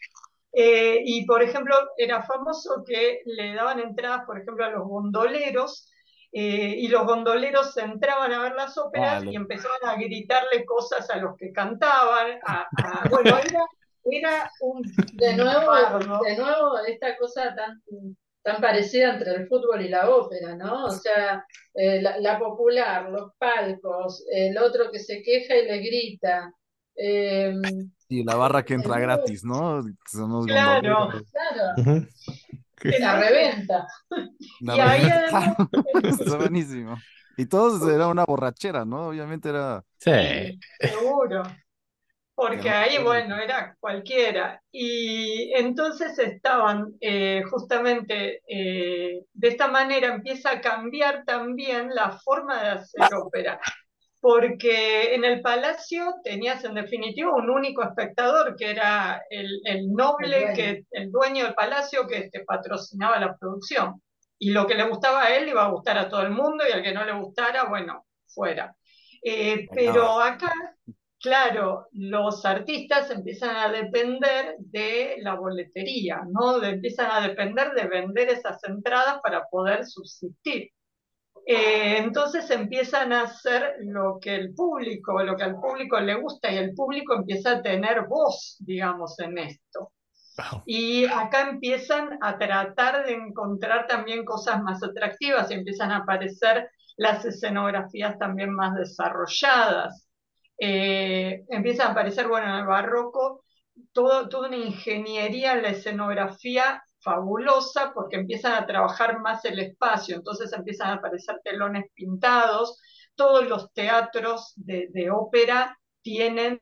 Eh, 0.53 1.03
y, 1.05 1.27
por 1.27 1.43
ejemplo, 1.43 1.75
era 1.97 2.23
famoso 2.23 2.85
que 2.87 3.21
le 3.27 3.55
daban 3.55 3.81
entradas, 3.81 4.25
por 4.27 4.41
ejemplo, 4.41 4.65
a 4.65 4.71
los 4.71 4.87
gondoleros, 4.87 5.93
eh, 6.31 6.75
y 6.79 6.89
los 6.89 7.05
gondoleros 7.05 7.77
entraban 7.79 8.33
a 8.33 8.43
ver 8.43 8.55
las 8.55 8.79
óperas 8.79 9.25
y 9.25 9.35
empezaban 9.35 9.81
a 9.85 9.97
gritarle 9.97 10.65
cosas 10.65 11.11
a 11.11 11.17
los 11.17 11.37
que 11.37 11.53
cantaban. 11.53 12.39
bueno, 13.11 13.39
era, 14.05 14.51
un... 14.61 14.83
De 15.15 15.37
nuevo, 15.37 15.75
de 16.23 16.37
nuevo, 16.37 16.79
esta 16.87 17.17
cosa 17.17 17.55
tan, 17.57 17.83
tan 18.49 18.63
parecida 18.63 19.13
entre 19.13 19.33
el 19.33 19.47
fútbol 19.47 19.83
y 19.83 19.89
la 19.89 20.09
ópera, 20.09 20.57
¿no? 20.57 20.87
O 20.87 20.91
sea, 20.91 21.45
eh, 21.75 22.01
la, 22.01 22.19
la, 22.19 22.39
popular, 22.39 23.11
los 23.11 23.33
palcos, 23.37 24.25
el 24.33 24.57
otro 24.57 24.91
que 24.91 24.99
se 24.99 25.23
queja 25.23 25.55
y 25.55 25.67
le 25.67 25.79
grita. 25.79 26.51
Y 28.09 28.25
la 28.25 28.37
barra 28.37 28.65
que 28.65 28.73
entra 28.73 28.99
gratis, 28.99 29.45
¿no? 29.45 29.83
claro, 30.47 31.11
claro. 31.31 32.07
La 32.99 33.21
reventa. 33.21 33.87
y 34.61 34.71
ahí 34.71 35.03
Está 36.05 36.37
buenísimo. 36.39 36.97
Y 37.37 37.45
todos 37.47 37.87
era 37.93 38.09
una 38.09 38.25
borrachera, 38.25 38.87
¿no? 38.87 39.09
Obviamente 39.09 39.51
era. 39.51 39.85
Sí. 39.99 40.59
Seguro. 40.81 41.43
Porque 42.39 42.71
ahí, 42.71 43.03
bueno, 43.03 43.37
era 43.37 43.77
cualquiera. 43.81 44.63
Y 44.71 45.53
entonces 45.57 46.17
estaban 46.21 46.95
eh, 47.01 47.43
justamente 47.51 48.43
eh, 48.47 49.25
de 49.33 49.49
esta 49.49 49.67
manera 49.67 50.15
empieza 50.15 50.53
a 50.53 50.61
cambiar 50.61 51.25
también 51.25 51.93
la 51.93 52.13
forma 52.13 52.63
de 52.63 52.69
hacer 52.69 53.13
ópera, 53.13 53.59
porque 54.21 55.17
en 55.17 55.25
el 55.25 55.43
palacio 55.43 56.15
tenías 56.23 56.63
en 56.63 56.75
definitiva 56.75 57.35
un 57.35 57.51
único 57.51 57.83
espectador, 57.83 58.55
que 58.55 58.71
era 58.71 59.21
el, 59.31 59.93
noble, 59.93 60.51
el 60.51 60.55
que, 60.55 60.85
el 60.93 61.11
dueño 61.11 61.43
del 61.43 61.55
palacio 61.55 62.07
que 62.07 62.31
te 62.31 62.45
patrocinaba 62.45 63.19
la 63.19 63.37
producción. 63.37 64.01
Y 64.39 64.51
lo 64.51 64.65
que 64.65 64.77
le 64.77 64.89
gustaba 64.89 65.25
a 65.25 65.37
él 65.37 65.49
iba 65.49 65.65
a 65.65 65.71
gustar 65.71 65.99
a 65.99 66.09
todo 66.09 66.23
el 66.23 66.31
mundo 66.31 66.63
y 66.69 66.71
al 66.71 66.85
que 66.85 66.95
no 66.95 67.05
le 67.05 67.15
gustara, 67.15 67.65
bueno, 67.65 68.07
fuera. 68.29 68.77
Eh, 69.25 69.67
pero 69.75 70.21
acá 70.21 70.53
claro, 71.21 71.89
los 71.93 72.45
artistas 72.45 73.11
empiezan 73.11 73.57
a 73.57 73.71
depender 73.71 74.57
de 74.59 75.17
la 75.21 75.35
boletería, 75.35 76.23
¿no? 76.29 76.63
empiezan 76.63 77.11
a 77.11 77.27
depender 77.27 77.73
de 77.73 77.89
vender 77.89 78.29
esas 78.29 78.63
entradas 78.65 79.21
para 79.23 79.45
poder 79.51 79.87
subsistir. 79.87 80.71
Eh, 81.47 81.97
entonces 81.99 82.51
empiezan 82.51 83.13
a 83.13 83.23
hacer 83.23 83.77
lo 83.81 84.19
que 84.21 84.35
el 84.35 84.55
público, 84.55 85.23
lo 85.23 85.35
que 85.37 85.45
al 85.45 85.59
público 85.59 85.99
le 85.99 86.15
gusta 86.15 86.53
y 86.53 86.59
el 86.59 86.75
público 86.75 87.15
empieza 87.15 87.53
a 87.53 87.63
tener 87.63 88.07
voz, 88.07 88.57
digamos, 88.61 89.19
en 89.21 89.39
esto. 89.39 89.93
Y 90.67 91.05
acá 91.07 91.49
empiezan 91.51 92.19
a 92.21 92.39
tratar 92.39 93.07
de 93.07 93.15
encontrar 93.15 93.87
también 93.87 94.25
cosas 94.25 94.63
más 94.63 94.83
atractivas 94.85 95.51
y 95.51 95.55
empiezan 95.55 95.91
a 95.91 95.99
aparecer 95.99 96.71
las 96.97 97.25
escenografías 97.25 98.19
también 98.19 98.53
más 98.53 98.75
desarrolladas. 98.75 100.08
Eh, 100.59 101.45
empieza 101.49 101.87
a 101.87 101.91
aparecer, 101.93 102.29
bueno, 102.29 102.49
en 102.49 102.61
el 102.61 102.67
barroco, 102.67 103.45
todo, 103.93 104.29
toda 104.29 104.49
una 104.49 104.57
ingeniería 104.57 105.53
en 105.55 105.63
la 105.63 105.71
escenografía 105.71 106.83
fabulosa 107.01 107.93
porque 107.95 108.17
empiezan 108.17 108.55
a 108.55 108.67
trabajar 108.67 109.21
más 109.21 109.45
el 109.45 109.59
espacio, 109.61 110.17
entonces 110.17 110.53
empiezan 110.53 110.91
a 110.91 110.95
aparecer 110.95 111.41
telones 111.45 111.85
pintados, 111.95 112.81
todos 113.15 113.47
los 113.49 113.73
teatros 113.73 114.53
de, 114.57 114.89
de 114.91 115.11
ópera 115.11 115.79
tienen 116.03 116.59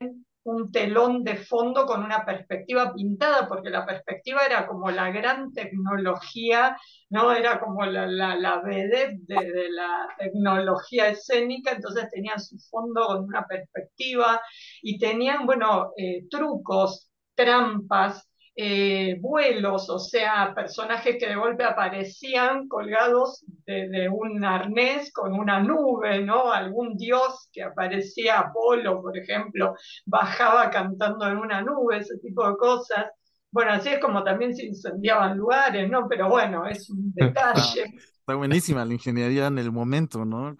un 0.47 0.71
telón 0.71 1.23
de 1.23 1.35
fondo 1.35 1.85
con 1.85 2.03
una 2.03 2.25
perspectiva 2.25 2.93
pintada, 2.93 3.47
porque 3.47 3.69
la 3.69 3.85
perspectiva 3.85 4.45
era 4.45 4.65
como 4.67 4.89
la 4.91 5.11
gran 5.11 5.51
tecnología, 5.53 6.77
¿no? 7.09 7.31
Era 7.33 7.59
como 7.59 7.85
la, 7.85 8.07
la, 8.07 8.35
la 8.35 8.61
de, 8.61 9.17
la 9.27 10.07
tecnología 10.17 11.09
escénica, 11.09 11.71
entonces 11.71 12.09
tenían 12.11 12.39
su 12.39 12.57
fondo 12.71 13.05
con 13.07 13.23
una 13.25 13.45
perspectiva 13.45 14.41
y 14.81 14.97
tenían, 14.97 15.45
bueno, 15.45 15.91
eh, 15.97 16.25
trucos, 16.29 17.09
trampas, 17.35 18.27
eh, 18.59 19.19
vuelos, 19.21 19.87
o 19.87 19.99
sea, 19.99 20.51
personajes 20.55 21.17
que 21.19 21.27
de 21.27 21.35
golpe 21.35 21.63
aparecían 21.63 22.67
colgados 22.67 23.45
de, 23.67 24.09
un 24.09 24.43
arnés 24.43 25.13
con 25.13 25.33
una 25.33 25.59
nube, 25.61 26.23
¿no? 26.23 26.51
Algún 26.51 26.97
dios 26.97 27.49
que 27.53 27.61
aparecía, 27.61 28.39
Apolo, 28.39 28.99
por 28.99 29.15
ejemplo, 29.15 29.75
bajaba 30.07 30.71
cantando 30.71 31.27
en 31.27 31.37
una 31.37 31.61
nube, 31.61 31.97
ese 31.97 32.17
tipo 32.17 32.49
de 32.49 32.57
cosas. 32.57 33.05
Bueno, 33.51 33.73
así 33.73 33.89
es 33.89 33.99
como 33.99 34.23
también 34.23 34.55
se 34.55 34.65
incendiaban 34.65 35.37
lugares, 35.37 35.87
¿no? 35.87 36.07
Pero 36.09 36.27
bueno, 36.27 36.65
es 36.65 36.89
un 36.89 37.11
detalle. 37.15 37.93
Está 37.95 38.33
buenísima 38.33 38.83
la 38.85 38.93
ingeniería 38.93 39.45
en 39.45 39.59
el 39.59 39.71
momento, 39.71 40.25
¿no? 40.25 40.55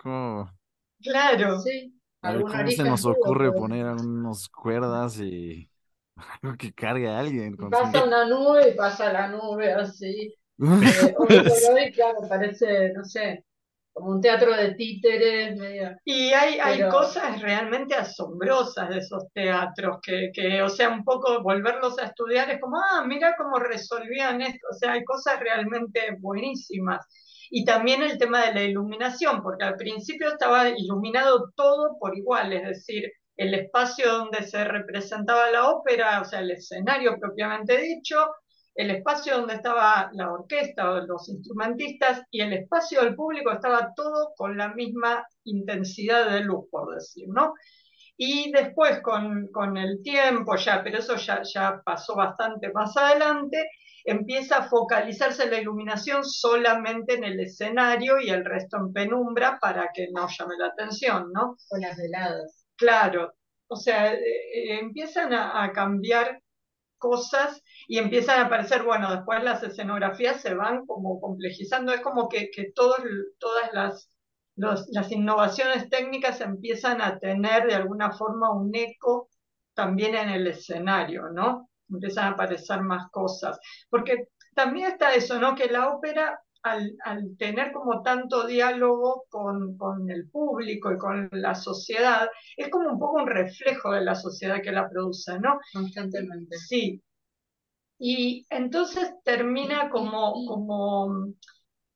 Claro. 1.02 1.60
Sí. 1.62 2.00
¿Cómo 2.22 2.48
se 2.70 2.84
nos 2.84 3.06
ocurre 3.06 3.52
poner 3.54 3.88
unas 3.88 4.50
cuerdas 4.50 5.20
y 5.20 5.68
algo 6.41 6.57
que 6.57 6.74
cargue 6.74 7.07
a 7.07 7.20
alguien. 7.20 7.55
pasa 7.57 8.03
una 8.03 8.26
nube 8.26 8.70
y 8.70 8.76
pasa 8.76 9.11
la 9.11 9.28
nube 9.28 9.74
así. 9.74 10.34
Eh, 10.59 11.15
hoy 11.18 11.91
claro, 11.91 12.20
parece, 12.28 12.91
no 12.93 13.03
sé, 13.03 13.45
como 13.93 14.11
un 14.11 14.22
teatro 14.22 14.55
de 14.55 14.74
títeres. 14.76 15.57
Medio... 15.57 15.95
Y 16.05 16.30
hay, 16.34 16.59
hay 16.59 16.88
cosas 16.89 17.41
realmente 17.41 17.95
asombrosas 17.95 18.89
de 18.89 18.97
esos 18.99 19.24
teatros, 19.34 19.97
que, 20.01 20.32
que, 20.34 20.61
o 20.61 20.70
sea, 20.70 20.89
un 20.89 21.03
poco 21.03 21.41
volverlos 21.43 21.99
a 21.99 22.05
estudiar 22.05 22.49
es 22.49 22.59
como, 22.59 22.78
ah, 22.78 23.03
mira 23.05 23.36
cómo 23.38 23.59
resolvían 23.59 24.41
esto. 24.41 24.68
O 24.72 24.74
sea, 24.74 24.93
hay 24.93 25.03
cosas 25.03 25.39
realmente 25.39 26.18
buenísimas. 26.20 27.05
Y 27.49 27.63
también 27.63 28.03
el 28.03 28.18
tema 28.18 28.45
de 28.45 28.53
la 28.53 28.63
iluminación, 28.63 29.41
porque 29.41 29.63
al 29.63 29.76
principio 29.76 30.30
estaba 30.30 30.70
iluminado 30.70 31.51
todo 31.55 31.97
por 31.99 32.18
igual, 32.18 32.51
es 32.51 32.63
decir, 32.63 33.09
el 33.38 33.54
espacio 33.54 34.12
donde 34.12 34.44
se 34.44 34.64
representaba 34.64 35.52
la 35.52 35.70
ópera, 35.70 36.22
o 36.22 36.26
sea, 36.26 36.40
el 36.40 36.52
escenario 36.52 37.20
propiamente 37.20 37.78
dicho, 37.78 38.18
el 38.74 38.92
espacio 38.92 39.38
donde 39.38 39.56
estaba 39.56 40.10
la 40.14 40.32
orquesta 40.32 40.92
o 40.92 41.02
los 41.02 41.30
instrumentistas 41.30 42.24
y 42.32 42.42
el 42.42 42.54
espacio 42.54 43.02
del 43.02 43.16
público 43.16 43.52
estaba 43.52 43.92
todo 43.96 44.34
con 44.36 44.58
la 44.58 44.74
misma 44.74 45.26
intensidad 45.46 46.30
de 46.30 46.42
luz, 46.42 46.66
por 46.70 46.94
decir, 46.94 47.28
¿no? 47.30 47.54
Y 48.18 48.52
después 48.52 49.02
con, 49.02 49.48
con 49.52 49.78
el 49.78 50.02
tiempo, 50.02 50.56
ya, 50.56 50.84
pero 50.84 51.00
eso 51.00 51.16
ya, 51.16 51.42
ya 51.44 51.82
pasó 51.86 52.16
bastante 52.16 52.72
más 52.72 52.98
adelante, 52.98 53.70
empieza 54.04 54.58
a 54.58 54.70
focalizarse 54.70 55.50
la 55.50 55.60
iluminación 55.60 56.24
solamente 56.24 57.16
en 57.16 57.24
el 57.24 57.40
escenario 57.40 58.20
y 58.20 58.30
el 58.30 58.46
resto 58.46 58.78
en 58.78 58.94
penumbra 58.94 59.60
para 59.60 59.90
que 59.94 60.08
no 60.12 60.28
llame 60.28 60.56
la 60.58 60.68
atención, 60.68 61.32
¿no? 61.34 61.58
Con 61.68 61.82
las 61.82 61.98
veladas. 61.98 62.66
Claro, 62.78 63.34
o 63.67 63.75
sea, 63.75 64.13
eh, 64.13 64.19
eh, 64.19 64.80
empiezan 64.80 65.34
a, 65.34 65.71
cambiar 65.73 66.41
cosas 66.97 67.61
y 67.88 67.97
empiezan 67.99 68.39
a 68.41 68.45
aparecer, 68.45 68.84
bueno, 68.84 69.11
después 69.11 69.43
las 69.43 69.63
escenografías 69.63 70.41
se 70.41 70.53
van 70.53 70.86
como 70.86 71.19
complejizando, 71.21 71.93
es 71.93 72.01
como 72.01 72.30
que, 72.30 72.49
todas 72.75 73.01
las, 73.73 74.09
las 74.55 75.11
innovaciones 75.11 75.89
técnicas 75.89 76.41
empiezan 76.41 77.01
a 77.01 77.19
tener 77.19 77.67
de 77.67 77.75
alguna 77.75 78.11
forma 78.13 78.51
un 78.51 78.75
eco 78.75 79.30
también 79.73 80.15
en 80.15 80.30
el 80.30 80.47
escenario, 80.47 81.30
¿no? 81.32 81.69
Empiezan 81.89 82.25
a 82.25 82.30
aparecer 82.32 82.82
más 82.82 83.09
cosas, 83.11 83.59
porque 83.89 84.28
también 84.55 84.91
está 84.91 85.13
eso, 85.15 85.39
¿no? 85.39 85.55
Que 85.55 85.67
la 85.67 85.89
ópera 85.89 86.39
al, 86.72 87.38
tener 87.38 87.72
como 87.72 88.01
tanto 88.01 88.45
diálogo 88.47 89.26
con, 89.30 89.78
con, 89.78 90.09
el 90.09 90.30
público 90.30 90.91
y 90.91 90.97
con 90.97 91.30
la 91.32 91.55
sociedad, 91.55 92.28
es 92.55 92.70
como 92.70 92.91
un 92.91 92.99
poco 92.99 93.22
un 93.22 93.28
reflejo 93.28 93.91
de 93.91 94.01
la 94.01 94.15
sociedad 94.15 94.61
que 94.61 94.72
la 94.72 94.89
produce, 94.89 95.39
¿no? 95.39 95.59
Constantemente. 95.74 96.57
Sí. 96.57 97.01
Y 97.99 98.45
entonces 98.49 99.11
termina 99.24 99.89
como, 99.89 100.45
como 100.47 101.34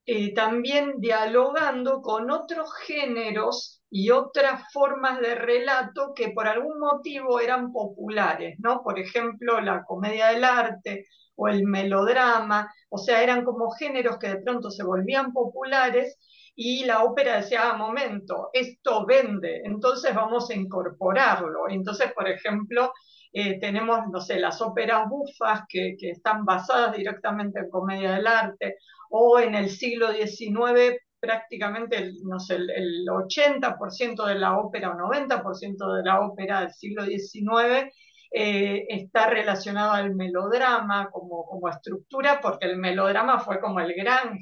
eh, 0.05 0.33
también 0.33 0.95
dialogando 0.99 2.01
con 2.01 2.31
otros 2.31 2.73
géneros 2.85 3.81
y 3.89 4.09
otras 4.09 4.63
formas 4.73 5.19
de 5.21 5.35
relato 5.35 6.13
que 6.15 6.29
por 6.29 6.47
algún 6.47 6.79
motivo 6.79 7.39
eran 7.39 7.71
populares, 7.71 8.55
¿no? 8.59 8.81
Por 8.83 8.99
ejemplo, 8.99 9.61
la 9.61 9.83
comedia 9.83 10.27
del 10.27 10.43
arte 10.43 11.05
o 11.35 11.47
el 11.47 11.63
melodrama, 11.65 12.71
o 12.89 12.97
sea, 12.97 13.23
eran 13.23 13.43
como 13.43 13.71
géneros 13.71 14.17
que 14.17 14.29
de 14.29 14.41
pronto 14.41 14.69
se 14.69 14.83
volvían 14.83 15.33
populares 15.33 16.17
y 16.55 16.85
la 16.85 17.03
ópera 17.03 17.37
decía, 17.37 17.71
ah, 17.71 17.77
momento, 17.77 18.49
esto 18.53 19.05
vende, 19.05 19.61
entonces 19.65 20.13
vamos 20.13 20.49
a 20.49 20.55
incorporarlo. 20.55 21.69
Entonces, 21.69 22.11
por 22.13 22.27
ejemplo, 22.27 22.91
eh, 23.33 23.59
tenemos, 23.59 23.99
no 24.11 24.19
sé, 24.19 24.39
las 24.39 24.61
óperas 24.61 25.07
bufas 25.09 25.61
que, 25.69 25.95
que, 25.97 26.11
están 26.11 26.43
basadas 26.45 26.95
directamente 26.95 27.59
en 27.61 27.69
comedia 27.69 28.13
del 28.13 28.27
arte, 28.27 28.75
o 29.09 29.39
en 29.39 29.55
el 29.55 29.69
siglo 29.69 30.11
XIX 30.11 30.99
prácticamente, 31.19 32.11
no 32.23 32.39
sé, 32.39 32.55
el, 32.55 32.69
el 32.71 33.05
80% 33.07 34.25
de 34.25 34.35
la 34.35 34.57
ópera 34.57 34.91
o 34.91 34.95
90% 34.95 35.95
de 35.95 36.03
la 36.03 36.21
ópera 36.21 36.61
del 36.61 36.71
siglo 36.73 37.05
XIX 37.05 37.91
eh, 38.33 38.85
está 38.87 39.27
relacionado 39.29 39.91
al 39.91 40.15
melodrama 40.15 41.09
como, 41.11 41.45
como 41.45 41.67
estructura, 41.67 42.39
porque 42.41 42.65
el 42.65 42.77
melodrama 42.77 43.39
fue 43.39 43.59
como 43.59 43.81
el 43.81 43.93
gran, 43.93 44.39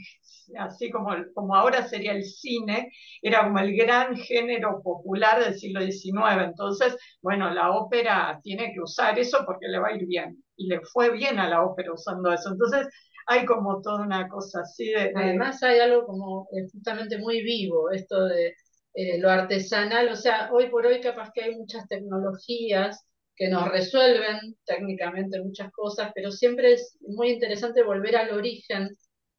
así 0.58 0.92
como, 0.92 1.10
como 1.34 1.56
ahora 1.56 1.88
sería 1.88 2.12
el 2.14 2.24
cine, 2.24 2.92
era 3.22 3.44
como 3.46 3.58
el 3.60 3.76
gran 3.76 4.16
género 4.16 4.82
popular 4.84 5.44
del 5.44 5.58
siglo 5.58 5.82
XIX. 5.82 6.44
Entonces, 6.44 6.96
bueno, 7.22 7.52
la 7.52 7.72
ópera 7.72 8.40
tiene 8.44 8.72
que 8.74 8.82
usar 8.82 9.18
eso 9.18 9.40
porque 9.46 9.68
le 9.68 9.80
va 9.80 9.88
a 9.90 9.96
ir 9.96 10.06
bien. 10.06 10.44
Y 10.56 10.68
le 10.68 10.82
fue 10.82 11.12
bien 11.12 11.40
a 11.40 11.50
la 11.50 11.64
ópera 11.64 11.94
usando 11.94 12.32
eso. 12.32 12.50
Entonces, 12.52 12.88
hay 13.26 13.46
como 13.46 13.82
toda 13.82 14.04
una 14.04 14.28
cosa 14.28 14.62
así 14.62 14.86
de... 14.90 15.14
Además 15.16 15.64
hay 15.64 15.80
algo 15.80 16.06
como 16.06 16.48
eh, 16.52 16.68
justamente 16.72 17.18
muy 17.18 17.42
vivo, 17.44 17.92
esto 17.92 18.26
de 18.26 18.54
eh, 18.94 19.20
lo 19.20 19.30
artesanal, 19.30 20.10
o 20.10 20.16
sea, 20.16 20.50
hoy 20.52 20.70
por 20.70 20.86
hoy 20.86 21.00
capaz 21.02 21.32
que 21.34 21.44
hay 21.44 21.56
muchas 21.56 21.88
tecnologías 21.88 23.06
que 23.40 23.50
nos 23.50 23.70
resuelven 23.72 24.58
técnicamente 24.66 25.42
muchas 25.42 25.72
cosas, 25.72 26.12
pero 26.16 26.32
siempre 26.32 26.74
es 26.74 26.98
muy 27.02 27.32
interesante 27.32 27.84
volver 27.84 28.18
al 28.18 28.32
origen 28.34 28.90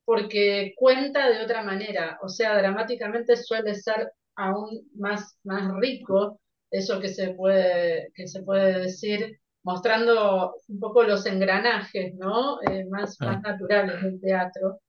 porque 0.07 0.74
cuenta 0.76 1.30
de 1.30 1.44
otra 1.44 1.62
manera, 1.62 2.18
o 2.22 2.28
sea, 2.30 2.59
dramáticamente 2.59 3.36
suele 3.36 3.74
ser 3.76 4.11
aún 4.36 4.88
más, 4.96 5.38
más 5.44 5.72
rico 5.80 6.40
eso 6.72 7.01
que 7.01 7.09
se 7.11 7.34
puede, 7.34 8.11
que 8.14 8.28
se 8.28 8.42
puede 8.42 8.80
decir, 8.80 9.38
mostrando 9.64 10.55
un 10.68 10.80
poco 10.80 11.03
los 11.05 11.26
engranajes, 11.26 12.14
¿no? 12.16 12.62
Eh, 12.62 12.86
más, 12.90 13.20
Ah. 13.20 13.26
más 13.26 13.42
naturales 13.42 14.03
del 14.03 14.20
teatro 14.20 14.80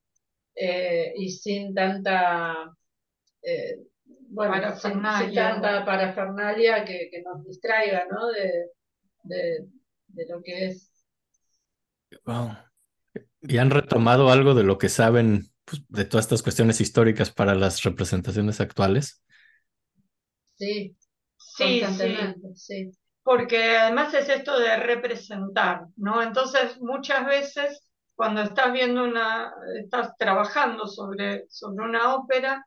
eh, 0.56 1.14
y 1.18 1.30
sin 1.32 1.74
tanta, 1.76 2.74
eh, 3.44 3.80
bueno, 4.30 4.76
sin, 4.78 5.12
sin 5.18 5.34
Parafernalia. 5.34 5.34
tanta 5.36 5.86
parafernalia 5.86 6.86
que, 6.86 7.10
que 7.12 7.22
nos 7.24 7.46
distraiga, 7.46 8.06
¿no? 8.12 8.28
De, 8.30 8.68
de, 9.24 9.68
de 10.08 10.26
lo 10.30 10.42
que 10.44 10.68
es. 10.68 10.92
Wow. 12.26 12.56
¿Y 13.42 13.58
han 13.60 13.72
retomado 13.72 14.32
algo 14.32 14.56
de 14.56 14.64
lo 14.64 14.78
que 14.80 14.90
saben 14.90 15.52
pues, 15.66 15.84
de 15.90 16.06
todas 16.06 16.26
estas 16.26 16.44
cuestiones 16.44 16.82
históricas 16.82 17.32
para 17.32 17.56
las 17.56 17.84
representaciones 17.84 18.62
actuales? 18.62 19.24
Sí, 20.56 20.96
Sí, 21.38 21.86
sí. 21.86 22.36
sí. 22.56 22.92
Porque 23.24 23.78
además 23.78 24.14
es 24.14 24.30
esto 24.30 24.60
de 24.60 24.78
representar, 24.78 25.86
¿no? 25.98 26.22
Entonces, 26.24 26.80
muchas 26.82 27.26
veces 27.26 27.88
cuando 28.16 28.42
estás 28.42 28.74
viendo 28.74 29.04
una, 29.04 29.54
estás 29.84 30.16
trabajando 30.18 30.88
sobre, 30.88 31.46
sobre 31.50 31.86
una 31.86 32.16
ópera, 32.16 32.66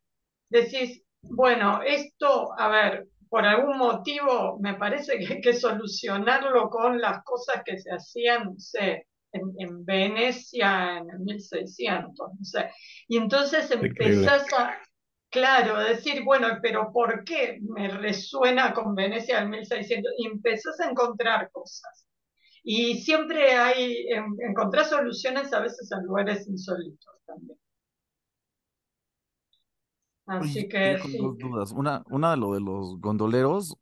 decís, 0.49 1.03
bueno, 1.23 1.83
esto, 1.85 2.53
a 2.59 2.69
ver, 2.69 3.07
por 3.35 3.45
algún 3.45 3.78
motivo 3.78 4.61
me 4.61 4.74
parece 4.74 5.18
que 5.18 5.35
hay 5.35 5.41
que 5.41 5.55
solucionarlo 5.55 6.70
con 6.70 7.01
las 7.01 7.24
cosas 7.24 7.62
que 7.64 7.80
se 7.80 7.91
hacían, 7.93 8.45
no 8.45 8.55
sé, 8.61 9.09
en, 9.32 9.43
en 9.59 9.85
Venecia 9.85 10.99
en 10.99 11.11
el 11.11 11.18
1600, 11.18 12.28
no 12.39 12.45
sé. 12.45 12.70
Y 13.09 13.16
entonces 13.16 13.68
empezás 13.72 14.53
a, 14.53 14.78
claro, 15.30 15.80
decir, 15.80 16.22
bueno, 16.24 16.47
pero 16.62 16.93
¿por 16.93 17.24
qué 17.24 17.59
me 17.62 17.89
resuena 17.89 18.72
con 18.72 18.95
Venecia 18.95 19.41
del 19.41 19.49
1600? 19.49 20.12
Y 20.18 20.26
empezás 20.28 20.78
a 20.78 20.89
encontrar 20.91 21.51
cosas. 21.51 22.07
Y 22.62 23.01
siempre 23.03 23.55
hay, 23.55 24.07
en- 24.11 24.37
encontrar 24.49 24.87
soluciones 24.87 25.53
a 25.53 25.61
veces 25.61 25.91
en 25.93 26.05
lugares 26.07 26.47
insólitos 26.49 27.14
también. 27.26 27.59
Así 30.27 30.61
Oye, 30.61 30.68
que 30.68 30.93
yo 30.93 30.99
con 30.99 31.11
sí. 31.12 31.18
dos 31.18 31.39
dudas. 31.39 31.72
Una, 31.72 32.03
una 32.11 32.31
de 32.33 32.37
lo 32.39 32.55
de 32.55 32.61
los 32.61 32.99
gondoleros, 33.01 33.77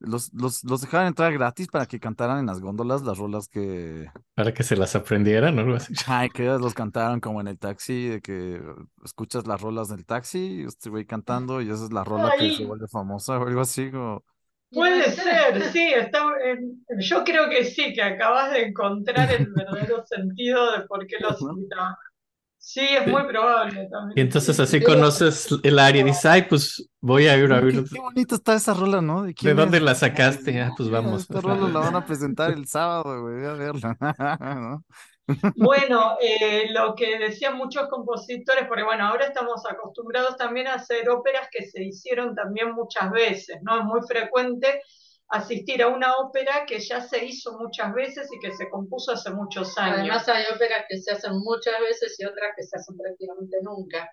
los, 0.00 0.32
los, 0.34 0.64
los 0.64 0.80
dejaban 0.82 1.08
entrar 1.08 1.32
gratis 1.32 1.68
para 1.68 1.86
que 1.86 2.00
cantaran 2.00 2.38
en 2.40 2.46
las 2.46 2.60
góndolas 2.60 3.02
las 3.02 3.18
rolas 3.18 3.48
que, 3.48 4.10
Para 4.34 4.52
que 4.54 4.62
se 4.62 4.76
las 4.76 4.94
aprendieran 4.96 5.58
o 5.58 5.62
algo 5.62 5.76
así. 5.76 5.94
ay, 6.06 6.30
que 6.30 6.44
los 6.44 6.74
cantaran 6.74 7.20
como 7.20 7.40
en 7.40 7.48
el 7.48 7.58
taxi, 7.58 8.08
de 8.08 8.20
que 8.20 8.60
escuchas 9.04 9.46
las 9.46 9.60
rolas 9.60 9.88
del 9.88 10.04
taxi, 10.04 10.62
y 10.62 10.64
este 10.64 10.90
güey 10.90 11.06
cantando, 11.06 11.60
y 11.62 11.70
esa 11.70 11.84
es 11.84 11.92
la 11.92 12.04
rola 12.04 12.32
que 12.32 12.50
se 12.50 12.62
Ay. 12.62 12.64
vuelve 12.64 12.86
famosa 12.88 13.38
o 13.38 13.46
algo 13.46 13.60
así, 13.60 13.90
como... 13.90 14.24
Puede 14.70 15.04
ser, 15.12 15.62
sí, 15.70 15.92
está, 15.94 16.18
eh, 16.44 16.58
yo 16.98 17.22
creo 17.24 17.48
que 17.48 17.64
sí, 17.64 17.92
que 17.92 18.02
acabas 18.02 18.50
de 18.52 18.62
encontrar 18.66 19.30
el 19.32 19.52
verdadero 19.52 20.04
sentido 20.04 20.72
de 20.72 20.80
por 20.86 21.06
qué 21.06 21.16
los 21.20 21.40
¿No? 21.42 21.54
Sí, 22.64 22.80
es 22.80 23.06
muy 23.06 23.22
probable 23.28 23.86
también. 23.90 24.16
Y 24.16 24.20
entonces 24.20 24.60
sí, 24.60 24.60
así 24.60 24.80
sí. 24.80 24.82
conoces 24.82 25.48
el 25.62 25.78
área 25.78 26.02
y 26.02 26.04
dices, 26.04 26.24
ay, 26.26 26.42
pues 26.48 26.88
voy 27.00 27.26
a 27.26 27.36
ir 27.36 27.52
a 27.52 27.60
Qué, 27.66 27.66
ver. 27.66 27.84
qué 27.90 28.00
bonita 28.00 28.34
está 28.36 28.54
esa 28.54 28.74
rola, 28.74 29.00
¿no? 29.00 29.22
¿De 29.24 29.34
¿De 29.40 29.54
quién 29.54 29.54
dónde 29.54 29.80
la 29.80 29.94
sacaste? 29.94 30.60
Ah, 30.62 30.72
pues 30.76 30.88
vamos. 30.90 31.22
Esta 31.22 31.40
rola 31.40 31.68
la 31.68 31.80
van 31.80 31.96
a 31.96 32.04
presentar 32.04 32.50
el 32.52 32.66
sábado, 32.66 33.22
güey, 33.22 33.34
voy 33.36 33.44
a 33.46 33.52
verla, 33.54 33.96
¿no? 34.60 34.84
Bueno, 35.56 36.16
eh, 36.20 36.66
lo 36.72 36.94
que 36.94 37.18
decían 37.18 37.56
muchos 37.56 37.88
compositores, 37.88 38.66
porque 38.66 38.82
bueno, 38.82 39.06
ahora 39.06 39.26
estamos 39.26 39.62
acostumbrados 39.70 40.36
también 40.36 40.66
a 40.66 40.74
hacer 40.74 41.08
óperas 41.08 41.48
que 41.50 41.64
se 41.64 41.82
hicieron 41.84 42.34
también 42.34 42.72
muchas 42.72 43.10
veces, 43.12 43.58
¿no? 43.62 43.78
Es 43.78 43.84
muy 43.84 44.00
frecuente 44.06 44.82
asistir 45.28 45.82
a 45.82 45.88
una 45.88 46.16
ópera 46.16 46.64
que 46.66 46.78
ya 46.78 47.00
se 47.00 47.24
hizo 47.24 47.58
muchas 47.58 47.92
veces 47.94 48.28
y 48.32 48.38
que 48.38 48.54
se 48.54 48.68
compuso 48.68 49.12
hace 49.12 49.30
muchos 49.30 49.76
años. 49.78 49.98
Además 49.98 50.28
hay 50.28 50.44
óperas 50.54 50.84
que 50.88 50.98
se 50.98 51.12
hacen 51.12 51.32
muchas 51.38 51.80
veces 51.80 52.16
y 52.18 52.24
otras 52.24 52.52
que 52.56 52.62
se 52.62 52.76
hacen 52.76 52.96
prácticamente 52.96 53.56
nunca. 53.62 54.10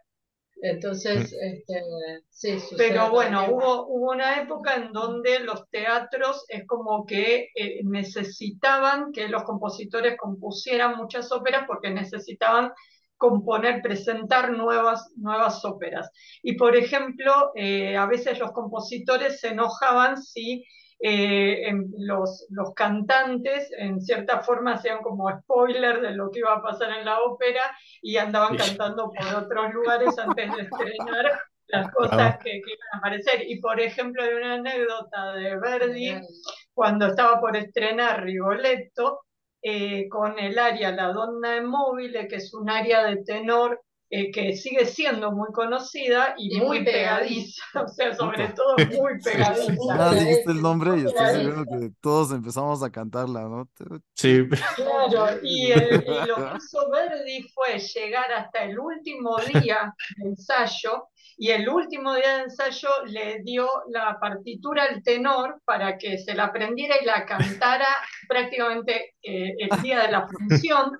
Entonces, 0.63 1.33
este, 1.33 1.81
sí, 2.29 2.59
sucede 2.59 2.89
Pero 2.89 3.09
bueno, 3.09 3.47
hubo, 3.49 3.87
hubo 3.87 4.11
una 4.11 4.41
época 4.41 4.75
en 4.75 4.91
donde 4.91 5.39
los 5.39 5.67
teatros 5.69 6.45
es 6.49 6.67
como 6.67 7.05
que 7.05 7.49
eh, 7.55 7.81
necesitaban 7.83 9.11
que 9.11 9.27
los 9.27 9.43
compositores 9.43 10.17
compusieran 10.17 10.97
muchas 10.97 11.31
óperas 11.31 11.63
porque 11.65 11.89
necesitaban 11.89 12.71
componer, 13.17 13.81
presentar 13.81 14.51
nuevas, 14.51 15.11
nuevas 15.15 15.65
óperas. 15.65 16.09
Y 16.43 16.53
por 16.53 16.75
ejemplo, 16.75 17.51
eh, 17.55 17.97
a 17.97 18.05
veces 18.05 18.37
los 18.37 18.51
compositores 18.51 19.39
se 19.39 19.49
enojaban 19.49 20.21
si 20.21 20.63
eh, 21.01 21.67
en 21.67 21.91
los, 21.97 22.45
los 22.49 22.73
cantantes 22.73 23.71
en 23.77 24.01
cierta 24.01 24.41
forma 24.41 24.73
hacían 24.73 25.01
como 25.01 25.31
spoiler 25.39 26.01
de 26.01 26.11
lo 26.11 26.29
que 26.29 26.39
iba 26.39 26.53
a 26.53 26.61
pasar 26.61 26.91
en 26.91 27.05
la 27.05 27.19
ópera 27.21 27.75
y 28.01 28.17
andaban 28.17 28.55
cantando 28.55 29.11
por 29.11 29.43
otros 29.43 29.73
lugares 29.73 30.17
antes 30.19 30.55
de 30.55 30.61
estrenar 30.61 31.39
las 31.67 31.91
cosas 31.91 32.37
que, 32.37 32.51
que 32.51 32.73
iban 32.73 32.87
a 32.93 32.97
aparecer. 32.97 33.43
Y 33.47 33.59
por 33.59 33.79
ejemplo, 33.79 34.23
hay 34.23 34.33
una 34.33 34.55
anécdota 34.55 35.33
de 35.33 35.57
Verdi 35.57 36.21
cuando 36.73 37.07
estaba 37.07 37.39
por 37.39 37.55
estrenar 37.55 38.23
Rigoletto, 38.23 39.21
eh, 39.63 40.09
con 40.09 40.39
el 40.39 40.57
aria 40.57 40.91
La 40.91 41.11
Donna 41.11 41.55
è 41.55 41.61
Mobile, 41.61 42.27
que 42.27 42.37
es 42.37 42.53
un 42.53 42.69
aria 42.69 43.03
de 43.03 43.23
tenor 43.23 43.81
eh, 44.13 44.29
que 44.31 44.55
sigue 44.57 44.85
siendo 44.85 45.31
muy 45.31 45.47
conocida 45.53 46.35
y, 46.37 46.53
Y 46.55 46.59
muy 46.59 46.67
muy 46.79 46.85
pegadiza, 46.85 47.63
o 47.85 47.87
sea, 47.87 48.13
sobre 48.13 48.49
Puta. 48.49 48.53
todo 48.55 48.75
muy 49.01 49.19
pegadiza. 49.23 49.95
Nada, 49.95 50.13
dijiste 50.13 50.51
el 50.51 50.61
nombre 50.61 50.91
y 50.97 51.05
estoy 51.05 51.13
Pegadiza. 51.13 51.39
seguro 51.41 51.65
que 51.65 51.89
todos 52.01 52.31
empezamos 52.33 52.83
a 52.83 52.91
cantarla, 52.91 53.41
¿no? 53.43 53.69
Sí, 54.15 54.47
Claro, 54.75 55.39
y, 55.41 55.71
el- 55.71 56.03
y 56.05 56.27
lo 56.27 56.35
que 56.35 56.57
hizo 56.57 56.89
Verdi 56.91 57.43
fue 57.53 57.79
llegar 57.79 58.31
hasta 58.33 58.63
el 58.65 58.77
último 58.77 59.37
día 59.37 59.93
de 60.17 60.29
ensayo, 60.29 61.07
y 61.37 61.49
el 61.49 61.67
último 61.69 62.13
día 62.13 62.37
de 62.37 62.43
ensayo 62.43 62.89
le 63.07 63.39
dio 63.43 63.67
la 63.89 64.19
partitura 64.19 64.83
al 64.83 65.01
tenor 65.01 65.59
para 65.65 65.97
que 65.97 66.17
se 66.19 66.35
la 66.35 66.45
aprendiera 66.45 66.95
y 67.01 67.05
la 67.05 67.25
cantara 67.25 67.87
prácticamente 68.27 69.15
eh, 69.23 69.53
el 69.57 69.81
día 69.81 70.01
de 70.01 70.11
la 70.11 70.27
función, 70.27 70.91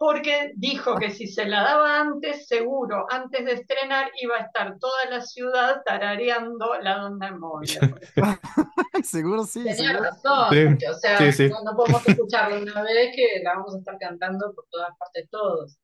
porque 0.00 0.52
dijo 0.56 0.96
que 0.96 1.10
si 1.10 1.26
se 1.26 1.44
la 1.44 1.62
daba 1.62 2.00
antes, 2.00 2.46
seguro, 2.46 3.04
antes 3.10 3.44
de 3.44 3.52
estrenar, 3.52 4.10
iba 4.22 4.34
a 4.34 4.46
estar 4.46 4.78
toda 4.78 5.04
la 5.10 5.20
ciudad 5.20 5.82
tarareando 5.84 6.72
la 6.80 7.00
Donna 7.00 7.36
móvil. 7.36 7.68
Seguro 9.04 9.44
sí, 9.44 9.62
Tenía 9.62 9.74
seguro. 9.74 10.04
razón, 10.04 10.78
Sí, 10.80 10.86
o 10.86 10.94
sea, 10.94 11.18
sí, 11.18 11.32
sí. 11.32 11.48
No, 11.50 11.62
no 11.64 11.76
podemos 11.76 12.08
escucharla 12.08 12.62
una 12.62 12.82
vez 12.82 13.14
que 13.14 13.42
la 13.42 13.56
vamos 13.56 13.74
a 13.74 13.78
estar 13.78 13.98
cantando 13.98 14.54
por 14.54 14.64
todas 14.70 14.88
partes 14.98 15.28
todos. 15.28 15.78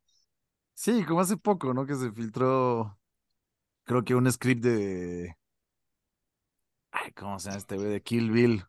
Sí, 0.73 1.05
como 1.05 1.21
hace 1.21 1.37
poco, 1.37 1.75
¿no? 1.75 1.85
Que 1.85 1.95
se 1.95 2.11
filtró, 2.11 2.99
creo 3.85 4.03
que 4.03 4.15
un 4.15 4.33
script 4.33 4.63
de... 4.65 5.37
Ay, 6.91 7.13
¿cómo 7.13 7.39
se 7.39 7.51
llama 7.51 7.59
este 7.59 7.77
güey? 7.77 7.91
De 7.91 8.03
Kill 8.03 8.31
Bill. 8.31 8.65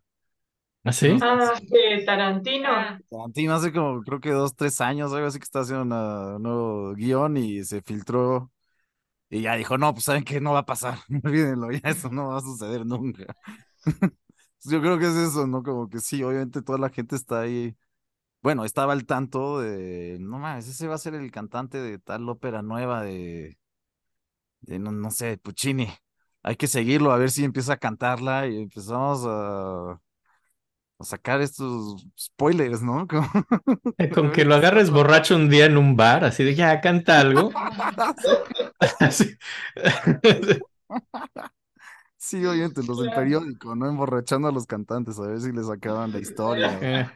¿Así? 0.87 1.21
Ah, 1.21 1.53
de 1.61 2.03
Tarantino. 2.05 2.69
Ah, 2.69 2.99
Tarantino 3.09 3.53
hace 3.55 3.71
como, 3.71 4.01
creo 4.03 4.19
que 4.19 4.31
dos, 4.31 4.55
tres 4.55 4.81
años, 4.81 5.13
algo 5.13 5.27
así 5.27 5.39
que 5.39 5.43
está 5.45 5.61
haciendo 5.61 5.83
una- 5.83 6.35
un 6.35 6.43
nuevo 6.43 6.93
guion 6.95 7.37
y 7.37 7.63
se 7.63 7.81
filtró. 7.81 8.51
Y 9.29 9.41
ya 9.43 9.55
dijo, 9.55 9.77
no, 9.77 9.93
pues 9.93 10.05
saben 10.05 10.23
que 10.25 10.41
no 10.41 10.53
va 10.53 10.59
a 10.61 10.65
pasar, 10.65 10.99
olvídenlo, 11.25 11.71
ya 11.71 11.89
eso 11.89 12.09
no 12.11 12.29
va 12.29 12.37
a 12.39 12.41
suceder 12.41 12.85
nunca. 12.85 13.25
Yo 14.65 14.81
creo 14.81 14.99
que 14.99 15.07
es 15.07 15.15
eso, 15.15 15.47
¿no? 15.47 15.63
Como 15.63 15.89
que 15.89 15.99
sí, 15.99 16.23
obviamente 16.23 16.61
toda 16.61 16.77
la 16.79 16.89
gente 16.89 17.15
está 17.15 17.41
ahí. 17.41 17.75
Bueno, 18.41 18.65
estaba 18.65 18.93
al 18.93 19.05
tanto 19.05 19.59
de, 19.61 20.17
no 20.21 20.39
mames, 20.39 20.67
ese 20.69 20.87
va 20.87 20.95
a 20.95 20.97
ser 20.99 21.15
el 21.15 21.31
cantante 21.31 21.79
de 21.79 21.99
tal 21.99 22.29
ópera 22.29 22.61
nueva 22.63 23.03
de, 23.03 23.57
de 24.61 24.79
no, 24.79 24.91
no 24.91 25.11
sé, 25.11 25.37
Puccini. 25.37 25.87
Hay 26.43 26.55
que 26.55 26.67
seguirlo 26.67 27.11
a 27.11 27.17
ver 27.17 27.31
si 27.31 27.43
empieza 27.43 27.73
a 27.73 27.77
cantarla 27.77 28.47
y 28.47 28.57
empezamos 28.63 29.23
a, 29.25 29.99
a 30.99 31.03
sacar 31.03 31.41
estos 31.41 32.05
spoilers, 32.19 32.81
¿no? 32.81 33.07
Como- 33.07 33.29
Con 34.13 34.31
que 34.31 34.45
lo 34.45 34.55
agarres 34.55 34.89
borracho 34.91 35.35
un 35.35 35.49
día 35.49 35.65
en 35.65 35.77
un 35.77 35.95
bar, 35.95 36.23
así 36.25 36.43
de 36.43 36.55
ya 36.55 36.81
canta 36.81 37.19
algo. 37.19 37.51
Sí, 42.17 42.43
obviamente, 42.45 42.81
los 42.83 42.99
del 42.99 43.11
periódico, 43.13 43.75
¿no? 43.75 43.87
Emborrachando 43.87 44.47
a 44.47 44.51
los 44.51 44.65
cantantes, 44.65 45.19
a 45.19 45.27
ver 45.27 45.39
si 45.39 45.51
les 45.51 45.67
sacaban 45.67 46.11
la 46.11 46.19
historia. 46.19 47.13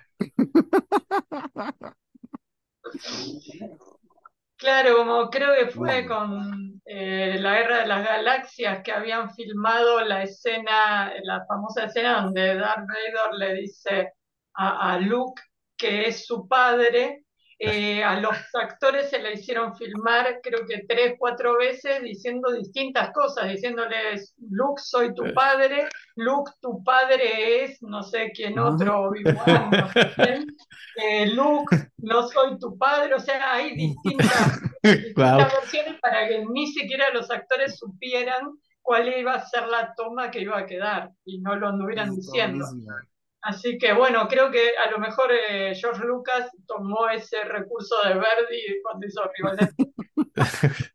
Claro, 4.62 4.98
como 4.98 5.30
creo 5.32 5.56
que 5.56 5.72
fue 5.72 6.06
con 6.06 6.80
eh, 6.86 7.36
la 7.40 7.56
Guerra 7.56 7.80
de 7.80 7.88
las 7.88 8.06
Galaxias 8.06 8.84
que 8.84 8.92
habían 8.92 9.34
filmado 9.34 10.02
la 10.02 10.22
escena, 10.22 11.12
la 11.24 11.44
famosa 11.48 11.86
escena 11.86 12.22
donde 12.22 12.58
Darth 12.58 12.86
Vader 12.88 13.34
le 13.40 13.54
dice 13.56 14.14
a, 14.54 14.94
a 14.94 15.00
Luke 15.00 15.42
que 15.76 16.08
es 16.08 16.28
su 16.28 16.48
padre. 16.48 17.26
Eh, 17.64 18.04
a 18.04 18.20
los 18.20 18.36
actores 18.56 19.12
se 19.12 19.22
la 19.22 19.34
hicieron 19.34 19.76
filmar 19.76 20.40
creo 20.42 20.66
que 20.66 20.84
tres, 20.90 21.14
cuatro 21.20 21.60
veces 21.60 22.02
diciendo 22.02 22.52
distintas 22.52 23.12
cosas, 23.12 23.50
diciéndoles, 23.50 24.34
Luke, 24.50 24.82
soy 24.84 25.14
tu 25.14 25.32
padre, 25.36 25.88
Luke, 26.16 26.52
tu 26.60 26.84
padre 26.84 27.64
es 27.64 27.80
no 27.84 28.02
sé 28.02 28.32
quién 28.34 28.58
otro, 28.58 29.12
no 29.24 29.92
sé 29.94 30.44
eh, 30.96 31.28
Luke, 31.28 31.90
no 31.98 32.28
soy 32.30 32.58
tu 32.58 32.76
padre, 32.80 33.14
o 33.14 33.20
sea, 33.20 33.54
hay 33.54 33.76
distintas, 33.76 34.60
versiones 35.14 36.00
para 36.02 36.28
que 36.28 36.44
ni 36.52 36.66
siquiera 36.66 37.14
los 37.14 37.30
actores 37.30 37.78
supieran 37.78 38.58
cuál 38.82 39.08
iba 39.16 39.36
a 39.36 39.46
ser 39.46 39.68
la 39.68 39.94
toma 39.96 40.32
que 40.32 40.42
iba 40.42 40.58
a 40.58 40.66
quedar 40.66 41.12
y 41.26 41.40
no 41.40 41.56
lo 41.56 41.68
anduvieran 41.68 42.16
diciendo. 42.16 42.66
Así 43.42 43.78
que 43.80 43.94
bueno, 43.94 44.28
creo 44.28 44.52
que 44.52 44.72
a 44.78 44.92
lo 44.92 45.00
mejor 45.00 45.32
eh, 45.32 45.74
George 45.76 46.06
Lucas 46.06 46.50
tomó 46.68 47.10
ese 47.10 47.44
recurso 47.44 47.96
de 48.06 48.14
Verdi 48.14 48.82
cuando 48.84 49.08
hizo 49.08 49.22
Rigoletto. 49.36 49.84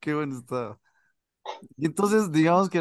Qué 0.00 0.14
bueno 0.14 0.38
está. 0.38 0.78
Y 1.76 1.86
entonces, 1.86 2.30
digamos 2.30 2.70
que, 2.70 2.80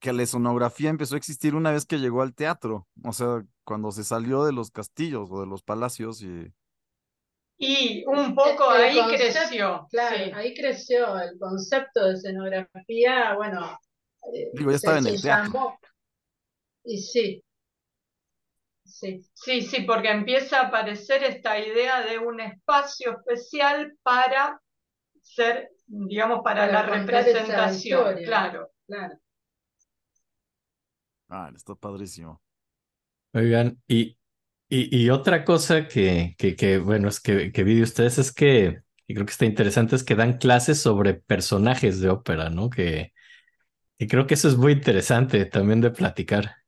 que 0.00 0.12
la 0.12 0.22
escenografía 0.22 0.88
empezó 0.88 1.14
a 1.16 1.18
existir 1.18 1.54
una 1.54 1.70
vez 1.70 1.84
que 1.84 1.98
llegó 1.98 2.22
al 2.22 2.34
teatro, 2.34 2.86
o 3.04 3.12
sea, 3.12 3.44
cuando 3.64 3.90
se 3.92 4.04
salió 4.04 4.44
de 4.44 4.52
los 4.52 4.70
castillos 4.70 5.28
o 5.30 5.40
de 5.40 5.46
los 5.46 5.62
palacios 5.62 6.22
y... 6.22 6.52
Y 7.60 8.04
un 8.06 8.36
poco 8.36 8.70
ahí 8.70 8.96
creció. 9.08 9.86
Claro, 9.90 10.36
ahí 10.36 10.54
creció 10.54 11.18
el 11.18 11.36
concepto 11.40 12.06
de 12.06 12.14
escenografía, 12.14 13.34
bueno. 13.34 13.76
Eh, 14.32 14.50
Digo, 14.54 14.70
ya 14.70 14.76
estaba 14.76 14.98
en 14.98 15.08
el 15.08 15.20
teatro. 15.20 15.76
Y 16.88 16.96
sí. 17.02 17.44
Sí. 18.82 19.22
sí, 19.34 19.60
sí, 19.60 19.82
porque 19.82 20.10
empieza 20.10 20.60
a 20.60 20.66
aparecer 20.68 21.22
esta 21.22 21.58
idea 21.58 22.00
de 22.00 22.18
un 22.18 22.40
espacio 22.40 23.18
especial 23.18 23.94
para 24.02 24.62
ser, 25.20 25.68
digamos, 25.86 26.40
para, 26.42 26.66
la 26.66 26.82
representación. 26.82 28.16
Claro. 28.24 28.70
Claro. 28.86 29.18
Ah, 31.28 31.52
está 31.54 31.74
padrísimo. 31.74 32.40
Oigan, 33.34 33.82
y, 33.86 34.16
y, 34.70 35.10
otra 35.10 35.44
cosa 35.44 35.86
que, 35.86 36.34
que, 36.38 36.56
que, 36.56 36.78
bueno, 36.78 37.08
es 37.08 37.20
que, 37.20 37.52
que 37.52 37.64
vi 37.64 37.76
de 37.76 37.82
ustedes 37.82 38.16
es 38.16 38.32
que, 38.32 38.80
y 39.06 39.12
creo 39.12 39.26
que 39.26 39.32
está 39.32 39.44
interesante, 39.44 39.94
es 39.94 40.04
que 40.04 40.14
dan 40.14 40.38
clases 40.38 40.80
sobre 40.80 41.12
personajes 41.12 42.00
de 42.00 42.08
ópera, 42.08 42.48
¿no? 42.48 42.70
Que, 42.70 43.12
y 43.98 44.06
creo 44.06 44.26
que 44.26 44.34
eso 44.34 44.48
es 44.48 44.56
muy 44.56 44.72
interesante 44.72 45.44
también 45.44 45.82
de 45.82 45.90
platicar. 45.90 46.58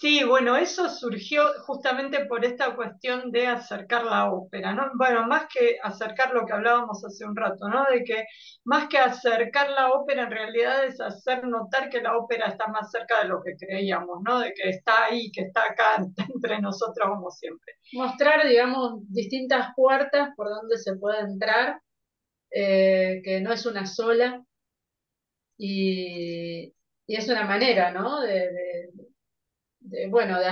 Sí, 0.00 0.24
bueno, 0.24 0.56
eso 0.56 0.88
surgió 0.88 1.42
justamente 1.66 2.24
por 2.24 2.42
esta 2.42 2.74
cuestión 2.74 3.30
de 3.30 3.46
acercar 3.48 4.04
la 4.06 4.32
ópera, 4.32 4.72
¿no? 4.72 4.90
Bueno, 4.94 5.26
más 5.26 5.46
que 5.52 5.76
acercar 5.82 6.32
lo 6.32 6.46
que 6.46 6.54
hablábamos 6.54 7.04
hace 7.04 7.26
un 7.26 7.36
rato, 7.36 7.68
¿no? 7.68 7.84
De 7.84 8.02
que 8.02 8.24
más 8.64 8.88
que 8.88 8.96
acercar 8.96 9.68
la 9.68 9.92
ópera, 9.92 10.22
en 10.22 10.30
realidad 10.30 10.86
es 10.86 10.98
hacer 11.02 11.46
notar 11.46 11.90
que 11.90 12.00
la 12.00 12.16
ópera 12.16 12.46
está 12.46 12.66
más 12.68 12.90
cerca 12.90 13.22
de 13.22 13.28
lo 13.28 13.42
que 13.42 13.54
creíamos, 13.58 14.20
¿no? 14.24 14.38
De 14.40 14.54
que 14.54 14.70
está 14.70 15.04
ahí, 15.04 15.30
que 15.32 15.42
está 15.42 15.64
acá 15.64 15.96
entre 16.34 16.60
nosotros 16.62 17.06
como 17.06 17.30
siempre. 17.30 17.74
Mostrar, 17.92 18.48
digamos, 18.48 19.02
distintas 19.08 19.68
puertas 19.76 20.30
por 20.34 20.48
donde 20.48 20.78
se 20.78 20.96
puede 20.96 21.20
entrar, 21.20 21.78
eh, 22.50 23.20
que 23.22 23.42
no 23.42 23.52
es 23.52 23.66
una 23.66 23.84
sola, 23.84 24.42
y, 25.58 26.72
es 27.06 27.28
una 27.28 27.44
manera, 27.44 27.90
¿no? 27.90 28.20
de 28.22 28.48
bueno, 30.08 30.38
de, 30.38 30.50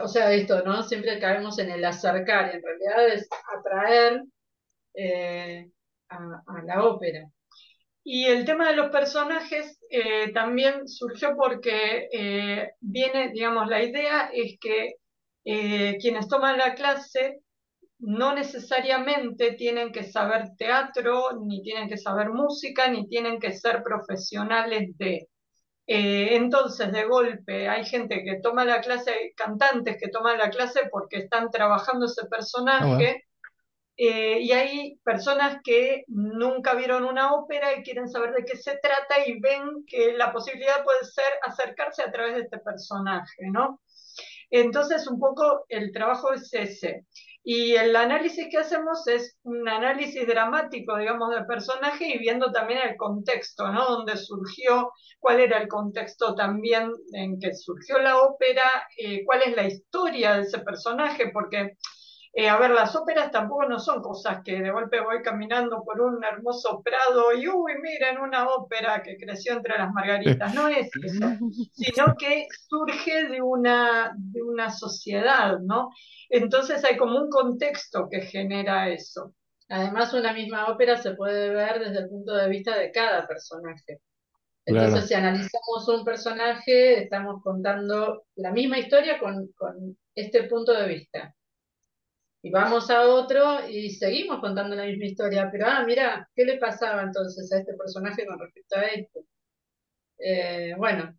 o 0.00 0.08
sea, 0.08 0.32
esto, 0.32 0.62
¿no? 0.64 0.82
Siempre 0.82 1.18
caemos 1.18 1.58
en 1.58 1.70
el 1.70 1.84
acercar 1.84 2.50
y 2.52 2.56
en 2.56 2.62
realidad 2.62 3.08
es 3.08 3.28
atraer 3.56 4.22
eh, 4.94 5.70
a, 6.08 6.62
la 6.64 6.84
ópera. 6.84 7.28
Y 8.04 8.26
el 8.26 8.44
tema 8.44 8.68
de 8.70 8.76
los 8.76 8.90
personajes 8.90 9.78
eh, 9.90 10.32
también 10.32 10.88
surgió 10.88 11.36
porque 11.36 12.08
eh, 12.12 12.70
viene, 12.80 13.30
digamos, 13.32 13.68
la 13.68 13.82
idea 13.82 14.30
es 14.32 14.58
que 14.60 14.94
quienes 15.44 16.28
toman 16.28 16.58
la 16.58 16.74
clase 16.74 17.40
no 17.98 18.34
necesariamente 18.34 19.52
tienen 19.52 19.92
que 19.92 20.04
saber 20.04 20.50
teatro, 20.58 21.40
ni 21.42 21.62
tienen 21.62 21.88
que 21.88 21.96
saber 21.96 22.28
música, 22.30 22.88
ni 22.88 23.08
tienen 23.08 23.38
que 23.40 23.52
ser 23.52 23.82
profesionales 23.82 24.96
de. 24.98 25.28
Eh, 25.90 26.36
entonces, 26.36 26.92
de 26.92 27.04
golpe, 27.04 27.66
hay 27.66 27.82
gente 27.86 28.22
que 28.22 28.40
toma 28.42 28.66
la 28.66 28.82
clase, 28.82 29.10
hay 29.10 29.32
cantantes 29.32 29.96
que 29.98 30.08
toman 30.08 30.36
la 30.36 30.50
clase 30.50 30.82
porque 30.90 31.16
están 31.16 31.50
trabajando 31.50 32.04
ese 32.04 32.26
personaje, 32.26 33.24
ah, 33.24 33.28
eh, 33.96 34.38
y 34.40 34.52
hay 34.52 34.96
personas 35.02 35.62
que 35.64 36.04
nunca 36.08 36.74
vieron 36.74 37.06
una 37.06 37.32
ópera 37.32 37.72
y 37.74 37.82
quieren 37.82 38.06
saber 38.06 38.34
de 38.34 38.44
qué 38.44 38.54
se 38.58 38.78
trata 38.82 39.26
y 39.26 39.40
ven 39.40 39.86
que 39.86 40.12
la 40.12 40.30
posibilidad 40.30 40.84
puede 40.84 41.04
ser 41.04 41.32
acercarse 41.42 42.02
a 42.02 42.12
través 42.12 42.34
de 42.34 42.42
este 42.42 42.58
personaje, 42.58 43.46
¿no? 43.50 43.80
Entonces, 44.50 45.08
un 45.08 45.18
poco 45.18 45.64
el 45.70 45.90
trabajo 45.90 46.34
es 46.34 46.52
ese. 46.52 47.06
Y 47.50 47.76
el 47.76 47.96
análisis 47.96 48.46
que 48.50 48.58
hacemos 48.58 49.08
es 49.08 49.38
un 49.42 49.66
análisis 49.66 50.26
dramático, 50.26 50.98
digamos, 50.98 51.30
del 51.30 51.46
personaje 51.46 52.06
y 52.06 52.18
viendo 52.18 52.52
también 52.52 52.80
el 52.86 52.94
contexto, 52.98 53.72
¿no? 53.72 53.88
Donde 53.88 54.18
surgió, 54.18 54.92
cuál 55.18 55.40
era 55.40 55.56
el 55.56 55.66
contexto 55.66 56.34
también 56.34 56.92
en 57.14 57.40
que 57.40 57.54
surgió 57.54 58.00
la 58.00 58.18
ópera, 58.18 58.70
eh, 58.98 59.24
cuál 59.24 59.44
es 59.44 59.56
la 59.56 59.66
historia 59.66 60.34
de 60.34 60.42
ese 60.42 60.58
personaje, 60.58 61.30
porque 61.32 61.78
eh, 62.34 62.48
a 62.48 62.58
ver, 62.58 62.70
las 62.70 62.94
óperas 62.94 63.30
tampoco 63.30 63.66
no 63.66 63.78
son 63.78 64.02
cosas 64.02 64.42
que 64.44 64.60
de 64.60 64.70
golpe 64.70 65.00
voy 65.00 65.22
caminando 65.22 65.82
por 65.82 66.00
un 66.00 66.22
hermoso 66.22 66.82
prado 66.82 67.32
y, 67.32 67.48
uy, 67.48 67.72
miren, 67.82 68.18
una 68.18 68.48
ópera 68.48 69.02
que 69.02 69.16
creció 69.16 69.54
entre 69.54 69.78
las 69.78 69.92
margaritas. 69.92 70.54
No 70.54 70.68
es 70.68 70.90
eso, 71.02 71.26
sino 71.72 72.14
que 72.18 72.46
surge 72.68 73.28
de 73.28 73.40
una, 73.40 74.12
de 74.16 74.42
una 74.42 74.70
sociedad, 74.70 75.58
¿no? 75.60 75.90
Entonces 76.28 76.84
hay 76.84 76.96
como 76.96 77.18
un 77.18 77.30
contexto 77.30 78.08
que 78.10 78.20
genera 78.20 78.88
eso. 78.88 79.34
Además, 79.70 80.12
una 80.12 80.32
misma 80.32 80.66
ópera 80.70 80.96
se 80.96 81.14
puede 81.14 81.50
ver 81.50 81.78
desde 81.80 82.00
el 82.00 82.08
punto 82.08 82.34
de 82.34 82.48
vista 82.48 82.76
de 82.76 82.90
cada 82.90 83.26
personaje. 83.26 84.00
Entonces, 84.64 85.08
si 85.08 85.14
analizamos 85.14 85.88
un 85.88 86.04
personaje, 86.04 87.02
estamos 87.02 87.42
contando 87.42 88.24
la 88.36 88.52
misma 88.52 88.78
historia 88.78 89.18
con, 89.18 89.48
con 89.56 89.96
este 90.14 90.44
punto 90.44 90.74
de 90.74 90.86
vista 90.86 91.34
y 92.42 92.50
vamos 92.50 92.90
a 92.90 93.02
otro 93.02 93.68
y 93.68 93.90
seguimos 93.90 94.40
contando 94.40 94.76
la 94.76 94.84
misma 94.84 95.06
historia, 95.06 95.48
pero 95.50 95.66
ah, 95.68 95.84
mira, 95.84 96.28
¿qué 96.34 96.44
le 96.44 96.58
pasaba 96.58 97.02
entonces 97.02 97.52
a 97.52 97.58
este 97.58 97.74
personaje 97.74 98.26
con 98.26 98.38
respecto 98.38 98.76
a 98.76 98.82
esto? 98.82 99.20
Eh, 100.18 100.74
bueno. 100.76 101.14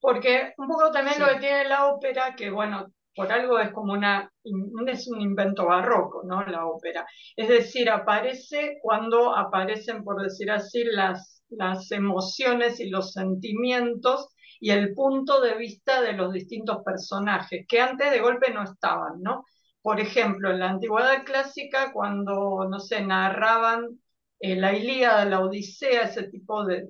Porque 0.00 0.54
un 0.58 0.68
poco 0.68 0.90
también 0.90 1.18
lo 1.18 1.26
que 1.28 1.40
tiene 1.40 1.64
la 1.68 1.86
ópera, 1.86 2.34
que 2.36 2.50
bueno, 2.50 2.92
por 3.14 3.32
algo 3.32 3.58
es 3.58 3.72
como 3.72 3.94
una, 3.94 4.30
es 4.86 5.08
un 5.08 5.20
invento 5.20 5.66
barroco, 5.66 6.22
¿no? 6.24 6.44
La 6.46 6.66
ópera. 6.66 7.06
Es 7.34 7.48
decir, 7.48 7.90
aparece 7.90 8.78
cuando 8.82 9.34
aparecen, 9.36 10.04
por 10.04 10.22
decir 10.22 10.50
así, 10.50 10.84
las, 10.84 11.42
las 11.48 11.90
emociones 11.92 12.78
y 12.78 12.90
los 12.90 13.12
sentimientos 13.12 14.28
y 14.60 14.70
el 14.70 14.94
punto 14.94 15.40
de 15.40 15.56
vista 15.56 16.02
de 16.02 16.12
los 16.12 16.32
distintos 16.32 16.82
personajes, 16.84 17.64
que 17.66 17.80
antes 17.80 18.10
de 18.10 18.20
golpe 18.20 18.52
no 18.52 18.62
estaban, 18.62 19.22
¿no? 19.22 19.44
Por 19.86 20.00
ejemplo, 20.00 20.50
en 20.50 20.58
la 20.58 20.70
antigüedad 20.70 21.22
clásica, 21.22 21.92
cuando, 21.92 22.66
no 22.68 22.80
sé, 22.80 23.02
narraban 23.02 24.00
eh, 24.40 24.56
la 24.56 24.74
Ilíada, 24.74 25.24
la 25.26 25.40
Odisea, 25.40 26.02
ese 26.02 26.24
tipo 26.24 26.64
de, 26.64 26.88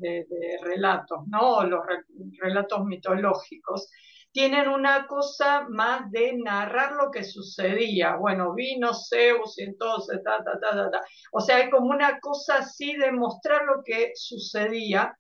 relatos, 0.63 1.19
¿no? 1.27 1.63
Los 1.65 1.83
relatos 2.41 2.87
mitológicos, 2.87 3.91
tienen 4.33 4.69
una 4.69 5.07
cosa 5.07 5.67
más 5.69 6.11
de 6.11 6.39
narrar 6.43 6.93
lo 6.93 7.11
que 7.11 7.23
sucedía. 7.23 8.17
Bueno, 8.17 8.55
vino 8.55 8.93
Zeus 8.95 9.59
y 9.59 9.65
entonces, 9.65 10.23
ta, 10.25 10.43
ta, 10.43 10.59
ta, 10.59 10.71
ta, 10.71 10.91
ta. 10.91 11.01
O 11.33 11.43
sea, 11.43 11.57
hay 11.57 11.69
como 11.69 11.91
una 11.91 12.19
cosa 12.21 12.61
así 12.61 12.97
de 12.97 13.13
mostrar 13.13 13.67
lo 13.67 13.83
que 13.85 14.13
sucedía 14.15 15.15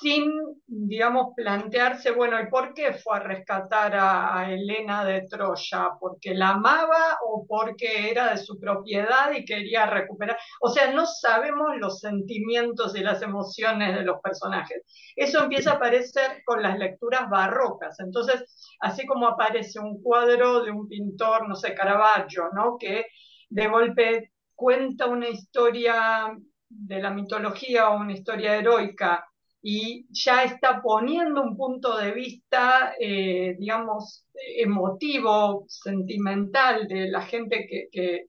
sin, 0.00 0.32
digamos, 0.66 1.34
plantearse, 1.34 2.10
bueno, 2.10 2.40
¿y 2.40 2.46
por 2.48 2.74
qué 2.74 2.92
fue 2.92 3.16
a 3.16 3.20
rescatar 3.20 3.94
a, 3.96 4.38
a, 4.38 4.52
Helena 4.52 5.04
de 5.04 5.22
Troya? 5.28 5.90
¿Porque 5.98 6.34
la 6.34 6.50
amaba 6.50 7.18
o 7.26 7.46
porque 7.48 8.10
era 8.10 8.30
de 8.30 8.38
su 8.38 8.58
propiedad 8.60 9.32
y 9.32 9.44
quería 9.44 9.86
recuperar? 9.86 10.38
O 10.60 10.68
sea, 10.68 10.92
no 10.92 11.06
sabemos 11.06 11.76
los 11.78 12.00
sentimientos 12.00 12.96
y 12.96 13.00
las 13.00 13.22
emociones 13.22 13.96
de 13.96 14.02
los 14.02 14.20
personajes. 14.20 14.82
Eso 15.16 15.42
empieza 15.42 15.72
a 15.72 15.74
aparecer 15.74 16.42
con 16.44 16.62
las 16.62 16.78
lecturas 16.78 17.28
barrocas. 17.28 17.98
Entonces, 18.00 18.44
así 18.80 19.06
como 19.06 19.26
aparece 19.28 19.80
un 19.80 20.00
cuadro 20.02 20.62
de 20.62 20.70
un 20.70 20.88
pintor, 20.88 21.48
no 21.48 21.56
sé, 21.56 21.74
Caravaggio, 21.74 22.50
¿no? 22.54 22.76
Que 22.78 23.06
de 23.48 23.68
golpe 23.68 24.32
cuenta 24.54 25.06
una 25.06 25.28
historia 25.28 26.36
de 26.68 27.00
la 27.00 27.10
mitología 27.10 27.88
o 27.88 27.96
una 27.96 28.12
historia 28.12 28.56
heroica 28.56 29.27
y 29.60 30.06
ya 30.10 30.44
está 30.44 30.80
poniendo 30.80 31.42
un 31.42 31.56
punto 31.56 31.96
de 31.96 32.12
vista, 32.12 32.94
eh, 33.00 33.56
digamos, 33.58 34.24
emotivo, 34.56 35.64
sentimental 35.68 36.86
de 36.86 37.08
la 37.08 37.22
gente 37.22 37.66
que, 37.90 38.28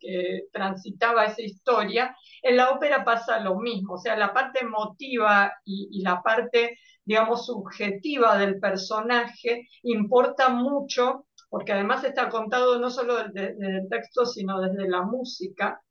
transitaba 0.51 1.25
esa 1.25 1.41
historia, 1.41 2.15
en 2.41 2.57
la 2.57 2.71
ópera 2.71 3.03
pasa 3.03 3.39
lo 3.39 3.59
mismo, 3.59 3.93
o 3.95 3.97
sea, 3.97 4.17
la 4.17 4.33
parte 4.33 4.63
emotiva 4.63 5.53
y, 5.63 6.01
la 6.01 6.21
parte, 6.23 6.79
digamos, 7.05 7.45
subjetiva 7.45 8.37
del 8.37 8.59
personaje 8.59 9.67
importa 9.83 10.49
mucho, 10.49 11.27
porque 11.49 11.73
además 11.73 12.03
está 12.03 12.29
contado 12.29 12.79
no 12.79 12.89
solo 12.89 13.23
desde, 13.23 13.55
el 13.59 13.87
texto, 13.89 14.25
sino 14.25 14.59
desde 14.61 14.89
la 14.89 15.03
música, 15.03 15.81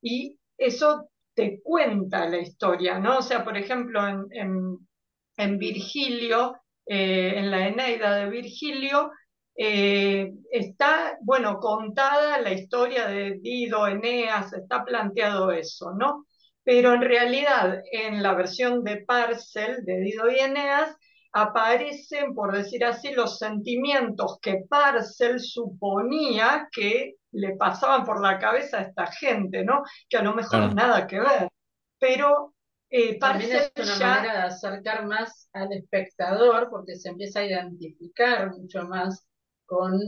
y 0.00 0.38
eso 0.56 1.08
te 1.34 1.60
cuenta 1.62 2.28
la 2.28 2.38
historia, 2.38 2.98
¿no? 2.98 3.18
O 3.18 3.22
sea, 3.22 3.44
por 3.44 3.56
ejemplo, 3.56 4.06
en, 4.06 4.78
en, 5.36 5.58
Virgilio, 5.58 6.56
eh, 6.86 7.34
en 7.36 7.50
la 7.50 7.68
Eneida 7.68 8.16
de 8.16 8.30
Virgilio, 8.30 9.10
eh, 9.56 10.32
está, 10.50 11.18
bueno, 11.22 11.58
contada 11.58 12.40
la 12.40 12.52
historia 12.52 13.06
de 13.06 13.38
Dido, 13.40 13.86
Eneas, 13.86 14.52
está 14.52 14.84
planteado 14.84 15.50
eso, 15.52 15.92
¿no? 15.92 16.26
Pero 16.62 16.94
en 16.94 17.02
realidad, 17.02 17.82
en 17.92 18.22
la 18.22 18.34
versión 18.34 18.82
de 18.84 19.04
Parcel 19.04 19.84
de 19.84 20.00
Dido 20.00 20.30
y 20.30 20.38
Eneas, 20.38 20.96
aparecen, 21.32 22.34
por 22.34 22.56
decir 22.56 22.84
así, 22.84 23.12
los 23.12 23.38
sentimientos 23.38 24.38
que 24.40 24.64
Parcel 24.68 25.40
suponía 25.40 26.68
que 26.72 27.16
le 27.34 27.56
pasaban 27.56 28.04
por 28.04 28.20
la 28.20 28.38
cabeza 28.38 28.78
a 28.78 28.82
esta 28.82 29.06
gente, 29.06 29.64
¿no? 29.64 29.82
Que 30.08 30.16
a 30.16 30.22
lo 30.22 30.34
mejor 30.34 30.74
nada 30.74 31.06
que 31.06 31.20
ver. 31.20 31.48
Pero 31.98 32.54
eh, 32.90 33.18
También 33.18 33.56
es 33.56 33.72
una 33.76 33.98
manera 33.98 34.32
de 34.34 34.46
acercar 34.48 35.06
más 35.06 35.48
al 35.52 35.72
espectador 35.72 36.68
porque 36.70 36.96
se 36.96 37.08
empieza 37.08 37.40
a 37.40 37.46
identificar 37.46 38.50
mucho 38.50 38.86
más 38.86 39.26
con 39.66 40.00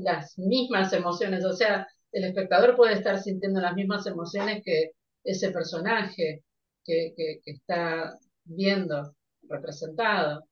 las 0.00 0.38
mismas 0.38 0.92
emociones. 0.92 1.44
O 1.44 1.52
sea, 1.52 1.86
el 2.12 2.24
espectador 2.24 2.76
puede 2.76 2.94
estar 2.94 3.18
sintiendo 3.18 3.60
las 3.60 3.74
mismas 3.74 4.06
emociones 4.06 4.62
que 4.64 4.90
ese 5.24 5.50
personaje 5.50 6.44
que, 6.84 7.14
que 7.16 7.40
está 7.46 8.18
viendo 8.44 9.14
representado. 9.48 10.44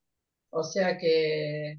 O 0.50 0.62
sea 0.62 0.98
que... 0.98 1.78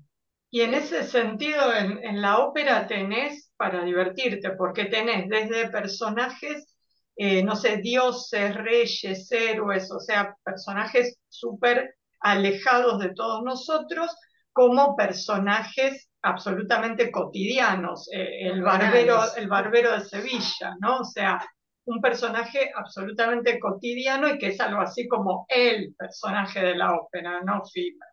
Y 0.50 0.62
en 0.62 0.74
ese 0.76 1.04
sentido, 1.04 1.74
en, 1.74 2.22
la 2.22 2.40
ópera 2.40 2.88
tenés 2.88 3.43
para 3.58 3.84
divertirte, 3.84 4.52
porque 4.52 4.86
tenés 4.86 5.30
desde 5.30 5.70
personajes, 5.70 6.76
eh, 7.16 7.44
no 7.44 7.56
sé, 7.56 7.78
dioses, 7.78 8.56
reyes, 8.56 9.32
héroes, 9.32 9.92
o 9.92 10.00
sea, 10.00 10.36
personajes 10.44 11.18
súper 11.30 11.96
alejados 12.20 13.00
de 13.00 13.14
todos 13.14 13.44
nosotros, 13.44 14.16
como 14.52 14.96
personajes 14.96 16.10
absolutamente 16.22 17.12
cotidianos. 17.12 18.10
Eh, 18.12 18.48
el, 18.48 18.62
barbero, 18.62 19.20
el 19.36 19.48
barbero 19.48 19.92
de 19.92 20.06
Sevilla, 20.06 20.76
¿no? 20.80 21.00
O 21.00 21.04
sea, 21.04 21.40
un 21.86 22.02
personaje 22.02 22.72
absolutamente 22.76 23.60
cotidiano 23.60 24.30
y 24.30 24.38
que 24.38 24.48
es 24.48 24.60
algo 24.60 24.82
así 24.82 25.08
como 25.08 25.46
el 25.50 25.94
personaje 25.96 26.62
de 26.62 26.76
la 26.76 26.96
ópera, 26.96 27.42
no 27.42 27.64
Fibra. 27.66 28.08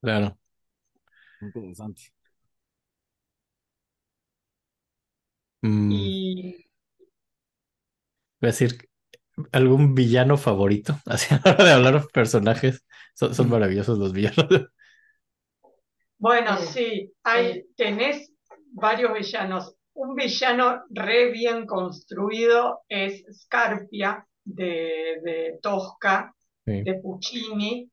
Claro. 0.00 0.38
Interesante. 1.40 2.15
Mm, 5.66 5.90
voy 5.90 6.62
a 8.42 8.46
decir, 8.46 8.88
¿algún 9.52 9.94
villano 9.94 10.36
favorito? 10.36 10.98
Así 11.06 11.34
a 11.34 11.40
la 11.44 11.52
hora 11.52 11.64
de 11.64 11.72
hablar 11.72 12.02
de 12.02 12.08
personajes. 12.12 12.84
Son, 13.14 13.34
son 13.34 13.48
maravillosos 13.48 13.98
los 13.98 14.12
villanos. 14.12 14.48
Bueno, 16.18 16.56
sí, 16.56 17.12
hay, 17.24 17.66
tenés 17.76 18.32
varios 18.72 19.12
villanos. 19.12 19.74
Un 19.92 20.14
villano 20.14 20.84
re 20.88 21.30
bien 21.30 21.66
construido 21.66 22.80
es 22.88 23.22
Scarpia 23.30 24.26
de, 24.42 25.20
de 25.22 25.58
Tosca, 25.60 26.34
de 26.64 26.94
Puccini, 27.02 27.90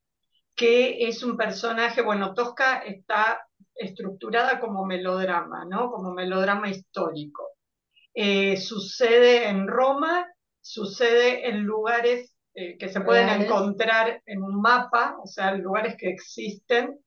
que 0.55 1.05
es 1.05 1.21
un 1.21 1.35
personaje, 1.35 2.01
bueno, 2.01 2.33
Tosca 2.33 2.79
está 2.79 3.45
estructurada 3.75 4.59
como 4.61 4.85
melodrama, 4.85 5.65
¿no? 5.65 5.91
Como 5.91 6.13
melodrama 6.13 6.69
histórico. 6.69 7.52
Eh, 8.13 8.57
sucede 8.57 9.47
en 9.47 9.67
Roma, 9.67 10.27
sucede 10.61 11.47
en 11.47 11.63
lugares 11.63 12.35
eh, 12.53 12.77
que 12.77 12.89
se 12.89 13.01
pueden 13.01 13.29
encontrar 13.29 14.21
en 14.25 14.43
un 14.43 14.61
mapa, 14.61 15.17
o 15.21 15.27
sea, 15.27 15.53
lugares 15.53 15.95
que 15.97 16.09
existen. 16.09 16.99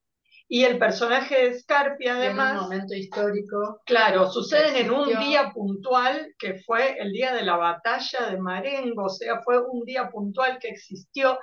Y 0.49 0.63
el 0.63 0.79
personaje 0.79 1.49
de 1.49 1.59
Scarpia, 1.59 2.15
además. 2.15 2.53
En 2.53 2.59
un 2.59 2.63
momento 2.65 2.95
histórico. 2.95 3.81
Claro, 3.85 4.31
suceden 4.31 4.77
en 4.77 4.91
un 4.93 5.09
día 5.19 5.51
puntual 5.53 6.35
que 6.39 6.63
fue 6.65 6.97
el 7.01 7.13
día 7.13 7.35
de 7.35 7.43
la 7.43 7.57
batalla 7.57 8.31
de 8.31 8.39
Marengo, 8.39 9.07
o 9.07 9.09
sea, 9.09 9.41
fue 9.43 9.61
un 9.61 9.85
día 9.85 10.09
puntual 10.09 10.59
que 10.61 10.69
existió 10.69 11.39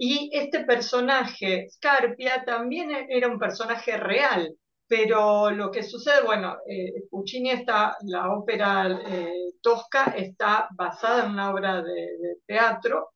y 0.00 0.30
este 0.32 0.60
personaje, 0.60 1.68
Scarpia, 1.68 2.44
también 2.44 2.88
era 3.08 3.26
un 3.26 3.38
personaje 3.40 3.96
real, 3.96 4.54
pero 4.88 5.50
lo 5.50 5.70
que 5.70 5.82
sucede, 5.82 6.22
bueno, 6.24 6.56
eh, 6.66 7.04
Puccini 7.10 7.50
está, 7.50 7.96
la 8.04 8.32
ópera 8.32 9.00
eh, 9.06 9.52
tosca 9.60 10.14
está 10.16 10.68
basada 10.74 11.26
en 11.26 11.32
una 11.32 11.50
obra 11.50 11.82
de, 11.82 12.38
teatro, 12.46 13.10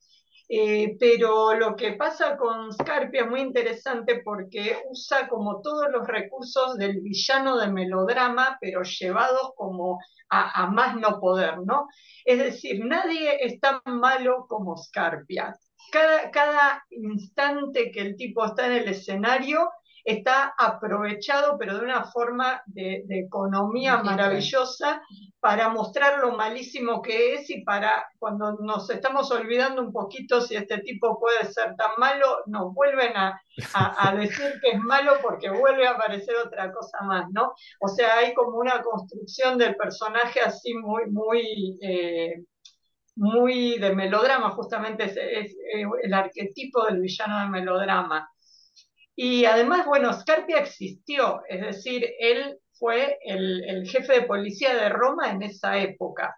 eh, 0.49 0.97
pero 1.01 1.55
lo 1.55 1.75
que 1.75 1.95
pasa 1.95 2.37
con 2.37 2.73
Scarpia 2.73 3.23
es 3.23 3.31
muy 3.31 3.41
interesante 3.41 4.21
porque 4.23 4.83
usa 4.91 5.29
como 5.29 5.63
todos 5.63 5.87
los 5.91 6.07
recursos 6.07 6.77
del 6.77 7.01
villano 7.01 7.57
de 7.59 7.69
melodrama, 7.69 8.59
pero 8.61 8.83
llevados 8.83 9.53
como 9.57 9.99
a, 10.29 10.67
más 10.67 10.97
no 10.97 11.21
poder, 11.21 11.59
¿no? 11.65 11.89
Es 12.25 12.39
decir, 12.39 12.85
nadie 12.85 13.39
es 13.45 13.61
tan 13.61 13.81
malo 13.87 14.47
como 14.49 14.77
Scarpia 14.77 15.55
cada, 15.91 16.85
instante 16.91 17.91
que 17.91 18.01
el 18.01 18.17
tipo 18.17 18.45
está 18.45 18.67
en 18.67 18.73
el 18.73 18.89
escenario 18.89 19.71
está 20.05 20.55
aprovechado, 20.59 21.57
pero 21.59 21.79
de 21.79 21.85
una 21.85 22.05
forma 22.05 22.63
de, 22.67 23.05
economía 23.09 24.03
maravillosa 24.03 25.03
para 25.41 25.69
mostrar 25.69 26.19
lo 26.19 26.33
malísimo 26.33 27.03
que 27.03 27.35
es 27.35 27.51
y 27.51 27.63
para 27.63 28.07
cuando 28.19 28.53
nos 28.61 28.91
estamos 28.91 29.31
olvidando 29.31 29.83
un 29.83 29.93
poquito 29.93 30.41
si 30.41 30.57
este 30.57 30.79
tipo 30.79 31.19
puede 31.21 31.45
ser 31.53 31.77
tan 31.77 31.91
malo, 31.99 32.39
nos 32.47 32.75
vuelven 32.75 33.13
a, 33.17 33.41
decir 34.17 34.61
que 34.61 34.73
es 34.73 34.81
malo 34.81 35.15
porque 35.23 35.51
vuelve 35.51 35.87
a 35.87 35.93
aparecer 35.93 36.35
otra 36.45 36.73
cosa 36.73 36.99
más, 37.03 37.27
¿no? 37.31 37.53
O 37.81 37.89
sea, 37.89 38.19
hay 38.19 38.35
como 38.35 38.59
una 38.59 38.83
construcción 38.83 39.59
del 39.59 39.77
personaje 39.77 40.41
así 40.41 40.75
muy, 40.75 41.11
muy... 41.11 41.79
Eh, 41.83 42.45
muy 43.15 43.79
de 43.79 43.95
melodrama, 43.95 44.51
justamente 44.53 45.05
es, 45.05 45.55
el 46.03 46.15
arquetipo 46.15 46.87
del 46.87 47.01
villano 47.01 47.41
de 47.41 47.51
melodrama. 47.51 48.32
Y 49.15 49.45
además, 49.45 49.87
bueno, 49.87 50.13
Scarpia 50.13 50.59
existió, 50.59 51.43
es 51.49 51.61
decir, 51.61 52.09
él 52.19 52.59
fue 52.73 53.19
el, 53.25 53.87
jefe 53.87 54.21
de 54.21 54.23
policía 54.23 54.75
de 54.75 54.89
Roma 54.89 55.31
en 55.31 55.43
esa 55.43 55.79
época. 55.79 56.35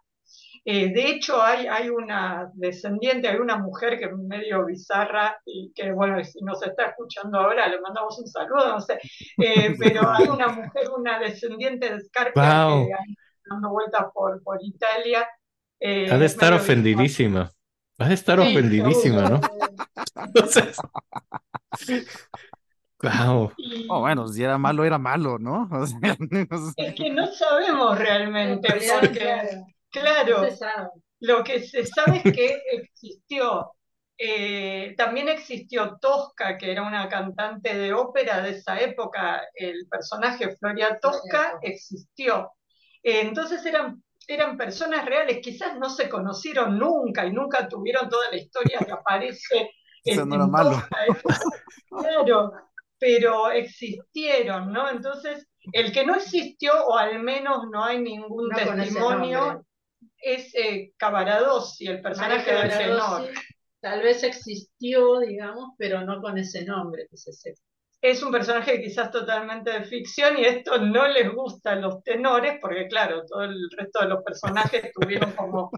Eh, 0.66 0.92
de 0.92 1.09
hecho, 1.09 1.42
hay, 1.42 1.66
hay 1.66 1.90
una 1.90 2.51
descendiente, 2.55 3.28
hay 3.28 3.36
una 3.36 3.59
mujer 3.59 3.98
que 3.98 4.06
es 4.06 4.12
medio 4.16 4.64
bizarra 4.64 5.38
y 5.44 5.72
que, 5.74 5.92
bueno, 5.92 6.22
si 6.24 6.42
nos 6.42 6.62
está 6.62 6.86
escuchando 6.86 7.38
ahora, 7.38 7.68
le 7.68 7.80
mandamos 7.80 8.18
un 8.18 8.26
saludo, 8.26 8.68
no 8.68 8.80
sé, 8.80 8.98
eh, 9.38 9.74
pero 9.78 10.10
hay 10.10 10.26
una 10.26 10.48
mujer, 10.48 10.88
una 10.96 11.18
descendiente 11.18 11.92
de 11.92 12.01
Scarpia 12.01 12.66
que 12.68 13.14
dando 13.48 13.70
vueltas 13.70 14.06
por, 14.14 14.42
por 14.42 14.59
Italia 14.62 15.28
eh, 15.86 16.10
ha 16.10 16.16
de 16.16 16.24
estar 16.24 16.52
ofendidísima. 16.55 17.52
Ha 17.98 18.09
de 18.09 18.14
estar 18.14 18.40
ofendidísima, 18.40 19.28
¿no? 19.28 19.40
Entonces. 20.16 20.78
wow. 23.05 23.52
Oh, 23.89 24.01
bueno, 24.01 24.28
si 24.28 24.43
era 24.43 24.59
malo, 24.59 24.85
era 24.85 24.98
malo, 24.98 25.39
¿no? 25.39 25.68
es 26.76 26.94
que 26.94 27.10
no 27.10 27.26
sabemos 27.28 27.98
realmente, 27.98 28.68
porque, 29.01 29.62
claro, 29.90 30.47
lo 31.20 31.44
que 31.44 31.60
se 31.60 31.86
sabe 31.86 32.22
es 32.24 32.32
que 32.32 32.62
existió. 32.72 33.72
Eh, 34.16 34.94
también 34.97 35.28
existió 35.28 35.98
Tosca, 36.01 36.56
que 36.56 36.70
era 36.70 36.82
una 36.82 37.09
cantante 37.09 37.76
de 37.76 37.93
ópera 37.93 38.40
de 38.40 38.51
esa 38.51 38.78
época. 38.78 39.43
El 39.55 39.86
personaje 39.90 40.56
Floria 40.56 40.98
Tosca 41.01 41.59
existió. 41.62 42.52
Eh, 43.02 43.20
entonces 43.22 43.64
eran 43.66 44.02
eran 44.28 44.56
personas 44.56 45.05
reales, 45.05 45.40
quizás 45.43 45.78
no 45.78 45.90
se 45.90 46.09
conocieron 46.09 46.78
nunca 46.78 47.26
y 47.26 47.32
nunca 47.32 47.68
tuvieron 47.68 48.09
toda 48.09 48.31
la 48.31 48.36
historia 48.36 48.78
que 48.78 48.93
aparece. 48.93 49.70
Eso 50.05 50.24
no 50.26 50.35
era 50.35 50.47
malo. 50.47 50.82
Claro, 51.97 52.52
pero 53.05 53.51
existieron, 53.51 54.72
¿no? 54.72 54.89
Entonces, 54.89 55.47
el 55.74 55.93
que 55.93 56.06
no 56.06 56.14
existió, 56.14 56.72
o 56.86 56.97
al 56.97 57.22
menos 57.22 57.66
no 57.70 57.85
hay 57.85 58.01
ningún 58.01 58.48
testimonio, 58.48 59.66
es 60.16 60.55
eh, 60.55 60.94
Cavaradossi, 60.97 61.86
el 61.86 62.01
personaje 62.01 62.51
del 62.51 62.70
tenor. 62.70 63.28
tal 63.81 64.02
vez 64.02 64.22
existió, 64.22 65.20
digamos, 65.20 65.74
pero 65.76 66.01
no 66.01 66.22
con 66.22 66.39
ese 66.39 66.64
nombre 66.64 67.06
que 67.10 67.18
se 67.18 67.35
sepa 67.35 67.60
es 68.05 68.22
un 68.22 68.31
personaje 68.31 68.82
quizás 68.82 69.10
totalmente 69.10 69.70
de 69.70 69.85
ficción 69.85 70.36
y 70.39 70.44
esto 70.44 70.76
no 70.78 71.09
les 71.09 71.32
gusta 71.32 71.72
a 71.72 71.76
los 71.76 72.02
tenores 72.02 72.59
porque 72.60 72.86
claro, 72.86 73.24
todo 73.24 73.44
el 73.44 73.56
resto 73.74 74.01
de 74.02 74.09
los 74.09 74.22
personajes 74.22 74.93
tuvieron 74.93 75.32
como, 75.32 75.70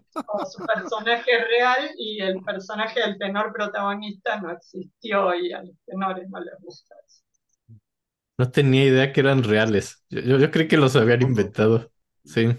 su 0.50 0.66
personaje 0.66 1.30
real 1.44 1.88
y 1.96 2.20
el 2.20 2.42
personaje 2.42 2.98
del 2.98 3.16
tenor 3.16 3.52
protagonista 3.52 4.40
no 4.40 4.50
existió 4.50 5.36
y 5.36 5.52
a 5.52 5.62
los 5.62 5.76
tenores 5.86 6.28
no 6.28 6.40
les 6.40 6.54
gusta 6.60 6.96
eso. 7.06 7.22
No 8.38 8.50
tenía 8.50 8.84
idea 8.86 9.12
que 9.12 9.20
eran 9.20 9.44
reales. 9.44 10.04
Yo, 10.10 10.20
yo, 10.20 10.38
yo 10.38 10.50
creí 10.50 10.66
que 10.66 10.76
los 10.76 10.96
habían 10.96 11.22
inventado. 11.22 11.92
Sí. 12.24 12.58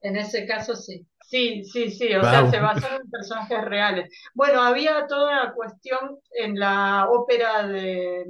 En 0.00 0.16
ese 0.16 0.46
caso 0.46 0.74
sí. 0.74 1.06
Sí, 1.26 1.64
sí, 1.64 1.90
sí, 1.90 2.14
o 2.14 2.22
sea, 2.22 2.50
se 2.50 2.60
basó 2.60 2.86
en 2.96 3.10
personajes 3.10 3.64
reales. 3.64 4.10
Bueno, 4.34 4.60
había 4.60 5.06
toda 5.06 5.42
una 5.42 5.54
cuestión 5.54 6.18
en 6.32 6.58
la 6.58 7.08
ópera 7.10 7.66
de, 7.66 8.24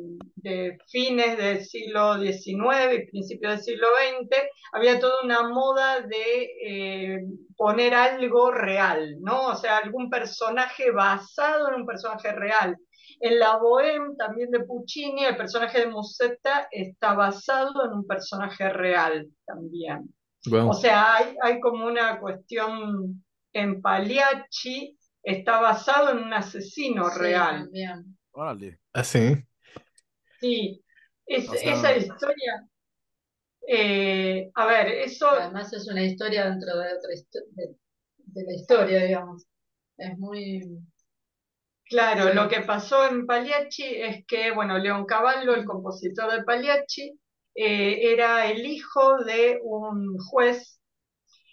fines 0.89 1.37
del 1.37 1.65
siglo 1.65 2.19
XIX 2.19 2.95
y 2.95 3.07
principios 3.11 3.53
del 3.53 3.63
siglo 3.63 3.87
XX, 4.29 4.39
había 4.73 5.01
toda 5.01 5.25
una 5.25 5.49
moda 5.49 6.03
de 6.03 6.51
eh, 6.65 7.21
poner 7.57 7.95
algo 7.95 8.53
real, 8.53 9.17
¿no? 9.21 9.47
O 9.49 9.57
sea, 9.57 9.79
algún 9.79 10.09
personaje 10.09 10.91
basado 10.93 11.69
en 11.69 11.75
un 11.81 11.87
personaje 11.87 12.31
real. 12.33 12.77
En 13.21 13.39
la 13.39 13.59
Bohème, 13.59 14.17
también 14.17 14.51
de 14.51 14.61
Puccini, 14.61 15.25
el 15.25 15.37
personaje 15.37 15.81
de 15.81 15.87
Musetta 15.89 16.69
está 16.71 17.15
basado 17.15 17.87
en 17.87 17.93
un 17.93 18.07
personaje 18.07 18.69
real 18.69 19.29
también. 19.47 20.15
O 20.53 20.75
sea, 20.75 21.17
hay, 21.17 21.37
hay 21.43 21.61
como 21.61 21.87
una 21.87 22.21
cuestión 22.21 23.25
en 23.53 23.81
Pagliacci, 23.81 24.99
está 25.23 25.61
basado 25.61 26.11
en 26.11 26.19
un 26.19 26.33
asesino 26.33 27.09
real. 27.11 27.71
Órale. 28.33 28.81
¿Ah, 28.93 29.05
sí? 29.05 29.35
Sí, 30.41 30.83
esa 31.27 31.97
historia. 31.97 32.69
Eh, 33.67 34.51
a 34.55 34.67
ver, 34.67 34.89
eso. 34.89 35.29
Además, 35.31 35.73
es 35.73 35.89
una 35.89 36.03
historia 36.03 36.51
dentro 36.51 36.77
de 36.79 36.87
otra 36.95 37.09
de, 37.53 37.77
de 38.19 38.45
la 38.45 38.53
historia, 38.53 39.05
digamos. 39.05 39.47
Es 39.97 40.19
muy. 40.19 40.79
Claro, 41.87 42.35
lo 42.35 42.49
que 42.49 42.63
pasó 42.63 43.07
en 43.09 43.27
Pagliacci 43.27 43.85
es 43.85 44.27
que, 44.27 44.51
bueno, 44.53 44.79
León 44.79 45.07
Cavallo, 45.07 45.55
el 45.55 45.65
compositor 45.65 46.33
de 46.33 46.43
Pagliacci, 46.43 47.19
eh, 47.55 48.13
era 48.13 48.51
el 48.51 48.67
hijo 48.67 49.19
de 49.19 49.61
un 49.63 50.19
juez 50.19 50.81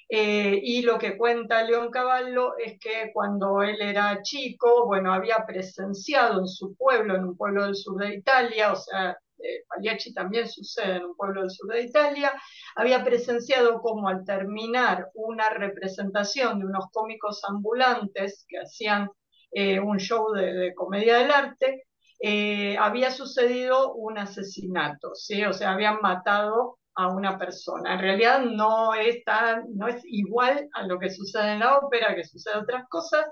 eh, 0.10 0.60
y 0.62 0.82
lo 0.82 0.98
que 0.98 1.18
cuenta 1.18 1.64
León 1.64 1.92
Cavallo 1.92 2.58
es 2.58 2.80
que 2.80 3.12
cuando 3.14 3.62
él 3.62 3.82
era 3.82 4.22
chico, 4.24 4.86
bueno, 4.88 5.14
había 5.14 5.46
presenciado 5.46 6.40
en 6.40 6.48
su 6.48 6.76
pueblo, 6.76 7.16
en 7.16 7.26
un 7.26 7.38
pueblo 7.38 7.66
del 7.66 7.76
sur 7.76 7.98
de 8.04 8.16
Italia, 8.16 8.74
o 8.74 8.76
sea, 8.76 9.12
eh, 9.38 9.64
Pagliacci 9.70 10.14
también 10.14 10.50
sucede 10.50 10.98
en 10.98 11.06
un 11.06 11.16
pueblo 11.16 11.42
del 11.42 11.52
sur 11.52 11.72
de 11.72 11.84
Italia, 11.84 12.34
había 12.76 13.04
presenciado 13.04 13.80
como 13.82 14.10
al 14.10 14.26
terminar 14.26 15.10
una 15.14 15.50
representación 15.50 16.60
de 16.60 16.66
unos 16.66 16.86
cómicos 16.92 17.42
ambulantes 17.48 18.46
que 18.48 18.58
hacían 18.58 19.10
un 19.84 19.98
show 20.00 20.32
de 20.32 20.74
comedia 20.76 21.18
del 21.18 21.30
arte, 21.32 21.84
eh, 22.22 22.78
había 22.78 23.12
sucedido 23.12 23.94
un 23.94 24.18
asesinato, 24.18 25.16
¿sí? 25.16 25.44
O 25.44 25.54
sea, 25.54 25.72
habían 25.74 26.00
matado 26.02 26.78
a 26.96 27.08
una 27.10 27.38
persona. 27.38 27.94
En 27.94 28.00
realidad 28.00 28.42
no 28.42 28.94
es, 28.94 29.18
no 29.74 29.88
es 29.88 30.02
igual 30.06 30.70
a 30.74 30.86
lo 30.86 31.00
que 31.00 31.10
sucede 31.10 31.54
en 31.54 31.60
la 31.60 31.78
ópera, 31.78 32.16
que 32.16 32.24
sucede 32.24 32.58
otras 32.58 32.88
cosas, 32.90 33.26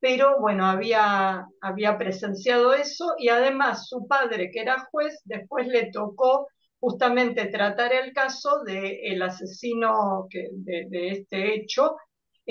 pero 0.00 0.40
bueno, 0.40 0.66
había, 0.66 1.46
había 1.60 1.98
presenciado 1.98 2.72
eso 2.72 3.14
y 3.18 3.28
además 3.28 3.88
su 3.88 4.06
padre, 4.06 4.50
que 4.50 4.60
era 4.60 4.88
juez, 4.90 5.20
después 5.24 5.66
le 5.66 5.90
tocó 5.92 6.46
justamente 6.80 7.46
tratar 7.46 7.92
el 7.92 8.12
caso 8.14 8.62
del 8.64 9.20
asesino 9.22 10.26
que, 10.30 10.48
de, 10.52 11.10
este 11.10 11.54
hecho. 11.54 11.96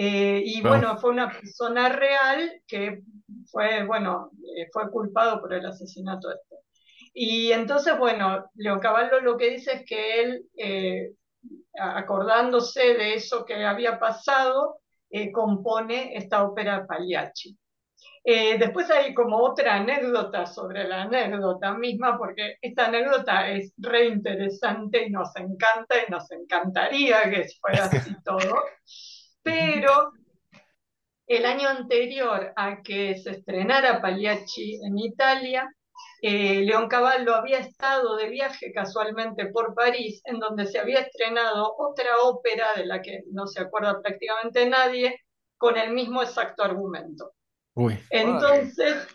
Eh, 0.01 0.41
y 0.45 0.61
bueno, 0.61 0.97
fue 0.97 1.09
una 1.09 1.29
persona 1.29 1.89
real 1.89 2.61
que 2.65 3.01
fue, 3.51 3.83
bueno, 3.83 4.31
eh, 4.55 4.69
fue 4.71 4.89
culpado 4.89 5.41
por 5.41 5.53
el 5.53 5.65
asesinato 5.65 6.31
este. 6.31 6.55
Y 7.13 7.51
entonces, 7.51 7.97
bueno, 7.97 8.49
Leo 8.55 8.79
Caballo 8.79 9.19
lo 9.19 9.35
que 9.35 9.49
dice 9.49 9.73
es 9.73 9.85
que 9.85 10.21
él, 10.21 10.45
eh, 10.55 11.11
acordándose 11.77 12.93
de 12.93 13.15
eso 13.15 13.43
que 13.43 13.65
había 13.65 13.99
pasado, 13.99 14.79
eh, 15.09 15.33
compone 15.33 16.15
esta 16.15 16.45
ópera 16.45 16.87
Pagliacci. 16.87 17.57
después 18.23 18.89
hay 18.89 19.13
como 19.13 19.37
otra 19.39 19.75
anécdota 19.75 20.45
sobre 20.45 20.87
la 20.87 21.01
anécdota 21.01 21.73
misma, 21.73 22.17
porque 22.17 22.55
esta 22.61 22.85
anécdota 22.85 23.49
es 23.49 23.73
re 23.75 24.05
interesante 24.07 25.07
y 25.07 25.09
nos 25.09 25.35
encanta 25.35 25.95
y 26.07 26.09
nos 26.09 26.31
encantaría 26.31 27.29
que 27.29 27.49
fuera 27.59 27.83
así 27.83 28.15
todo, 28.23 28.63
pero 29.49 30.11
el 31.27 31.45
año 31.45 31.69
anterior 31.69 32.53
a 32.55 32.81
que 32.81 33.17
se 33.17 33.31
estrenara 33.31 34.01
Pagliacci 34.01 34.79
en 34.83 34.97
Italia, 34.97 35.71
eh, 36.21 36.61
León 36.61 36.87
Cavallo 36.87 37.35
había 37.35 37.59
estado 37.59 38.15
de 38.17 38.29
viaje 38.29 38.71
casualmente 38.73 39.47
por 39.47 39.73
París, 39.73 40.21
en 40.25 40.39
donde 40.39 40.65
se 40.65 40.79
había 40.79 40.99
estrenado 40.99 41.75
otra 41.77 42.17
ópera 42.23 42.73
de 42.75 42.85
la 42.85 43.01
que 43.01 43.21
no 43.31 43.47
se 43.47 43.61
acuerda 43.61 44.01
prácticamente 44.01 44.67
nadie, 44.67 45.21
con 45.57 45.77
el 45.77 45.93
mismo 45.93 46.21
exacto 46.21 46.63
argumento. 46.63 47.33
Entonces, 48.09 49.07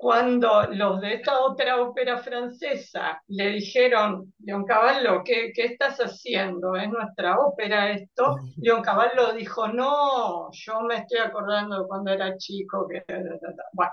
cuando 0.00 0.62
los 0.70 0.98
de 1.02 1.16
esta 1.16 1.40
otra 1.40 1.78
ópera 1.82 2.16
francesa 2.16 3.22
le 3.28 3.50
dijeron, 3.50 4.32
León 4.38 4.64
Cavallo, 4.64 5.22
¿qué, 5.22 5.52
¿qué, 5.54 5.66
estás 5.66 5.98
haciendo? 5.98 6.74
¿Es 6.74 6.88
nuestra 6.88 7.38
ópera 7.38 7.90
esto? 7.90 8.36
León 8.56 8.80
Cavallo 8.80 9.34
dijo, 9.34 9.68
no, 9.68 10.50
yo 10.52 10.80
me 10.80 10.96
estoy 10.96 11.18
acordando 11.18 11.82
de 11.82 11.86
cuando 11.86 12.12
era 12.12 12.34
chico. 12.38 12.88
Que... 12.88 13.04
Bueno, 13.74 13.92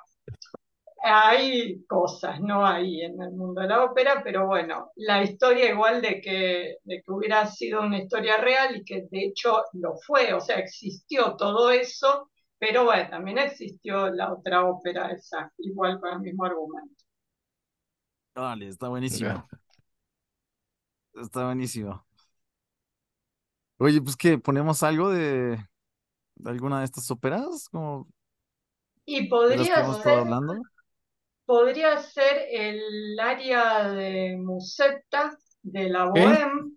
hay 1.04 1.84
cosas, 1.84 2.40
¿no? 2.40 2.66
Ahí 2.66 3.02
en 3.02 3.22
el 3.22 3.32
mundo 3.32 3.60
de 3.60 3.68
la 3.68 3.84
ópera, 3.84 4.22
pero 4.24 4.48
bueno, 4.48 4.92
la 4.96 5.22
historia 5.22 5.70
igual 5.72 6.02
de 6.02 6.22
que, 6.22 6.78
de 6.86 7.02
que 7.02 7.12
hubiera 7.12 7.46
sido 7.48 7.82
una 7.82 7.98
historia 7.98 8.38
real 8.38 8.78
y 8.78 8.86
que 8.86 9.08
de 9.12 9.26
hecho 9.26 9.62
lo 9.74 9.98
fue, 9.98 10.34
o 10.34 10.40
sea, 10.40 10.56
existió 10.56 11.36
todo 11.36 11.70
eso 11.70 12.30
pero 12.60 12.86
bueno, 12.86 13.10
también 13.10 13.38
existió 13.38 14.10
la 14.10 14.34
otra 14.34 14.66
ópera 14.66 15.12
esa, 15.12 15.52
igual 15.58 16.00
con 16.00 16.14
el 16.14 16.20
mismo 16.20 16.46
argumento. 16.46 17.04
Dale, 18.36 18.68
está 18.68 18.88
buenísimo. 18.88 19.48
Está 21.14 21.46
buenísimo. 21.46 22.06
Oye, 23.80 24.02
pues 24.02 24.16
que 24.16 24.38
ponemos 24.38 24.82
algo 24.84 25.10
de, 25.10 25.58
alguna 26.46 26.80
de 26.80 26.86
estas 26.86 27.10
óperas, 27.12 27.68
como 27.70 28.08
y 29.10 29.30
podría 29.30 29.86
ser, 29.94 30.28
podría 31.46 31.98
ser 31.98 32.46
el 32.52 33.18
área 33.18 33.90
de 33.90 34.36
Musetta 34.38 35.38
de 35.62 35.90
la 35.90 36.08
Bohème, 36.08 36.76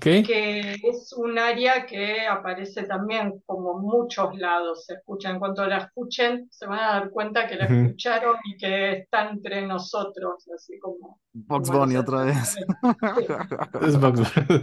que 0.00 0.74
es 0.82 1.12
un 1.16 1.38
área 1.38 1.86
que 1.86 2.26
aparece 2.26 2.84
también 2.84 3.40
como 3.46 3.78
muchos 3.78 4.36
lados 4.36 4.84
se 4.84 4.94
escucha. 4.94 5.30
En 5.30 5.38
cuanto 5.38 5.64
la 5.66 5.78
escuchen, 5.78 6.48
se 6.50 6.66
van 6.66 6.80
a 6.80 6.92
dar 6.94 7.10
cuenta 7.10 7.46
que 7.46 7.54
la 7.54 7.66
escucharon 7.66 8.36
y 8.44 8.56
que 8.56 8.92
está 8.92 9.30
entre 9.30 9.64
nosotros, 9.66 10.48
así 10.54 10.78
como... 10.80 11.20
Box 11.32 11.70
Bunny 11.70 11.96
otra 11.96 12.24
vez. 12.24 12.56
es 13.86 14.00
Box 14.00 14.20
Bunny. 14.20 14.62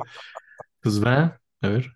Pues 0.82 1.02
va, 1.02 1.40
a 1.62 1.68
ver. 1.70 1.88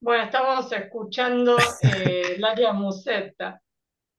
Bueno, 0.00 0.24
estamos 0.24 0.70
escuchando 0.70 1.56
eh, 1.82 2.34
el 2.36 2.44
área 2.44 2.72
Musetta. 2.72 3.60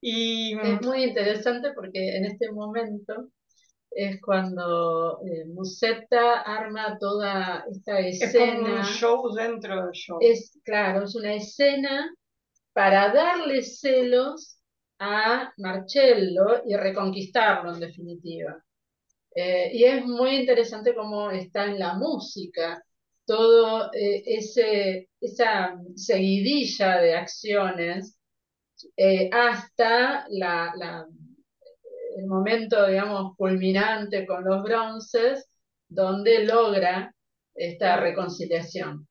Y, 0.00 0.56
es 0.58 0.80
muy 0.82 1.04
interesante 1.04 1.72
porque 1.74 2.16
en 2.16 2.24
este 2.24 2.50
momento 2.52 3.30
es 3.90 4.20
cuando 4.20 5.20
eh, 5.24 5.44
Musetta 5.46 6.42
arma 6.42 6.98
toda 6.98 7.64
esta 7.70 7.98
escena. 8.00 8.80
Es 8.82 8.88
un 8.88 8.94
show 8.94 9.34
dentro 9.34 9.84
del 9.84 9.92
show. 9.92 10.18
Es, 10.20 10.58
claro, 10.64 11.04
es 11.04 11.14
una 11.14 11.34
escena 11.34 12.14
para 12.72 13.12
darle 13.12 13.62
celos 13.62 14.58
a 14.98 15.52
Marcello 15.56 16.62
y 16.66 16.76
reconquistarlo 16.76 17.74
en 17.74 17.80
definitiva. 17.80 18.62
Eh, 19.34 19.70
y 19.72 19.84
es 19.84 20.04
muy 20.04 20.36
interesante 20.36 20.94
cómo 20.94 21.30
está 21.30 21.66
en 21.66 21.78
la 21.78 21.94
música 21.94 22.82
todo 23.28 23.92
eh, 23.92 24.22
ese 24.24 25.10
esa 25.20 25.78
seguidilla 25.94 26.98
de 26.98 27.14
acciones 27.14 28.17
eh, 28.96 29.30
hasta 29.32 30.26
la, 30.30 31.06
el 32.16 32.26
momento, 32.26 32.86
digamos, 32.86 33.36
culminante 33.36 34.26
con 34.26 34.44
los 34.44 34.62
bronces, 34.62 35.48
donde 35.88 36.44
logra 36.44 37.14
esta 37.54 37.96
reconciliación. 37.96 39.06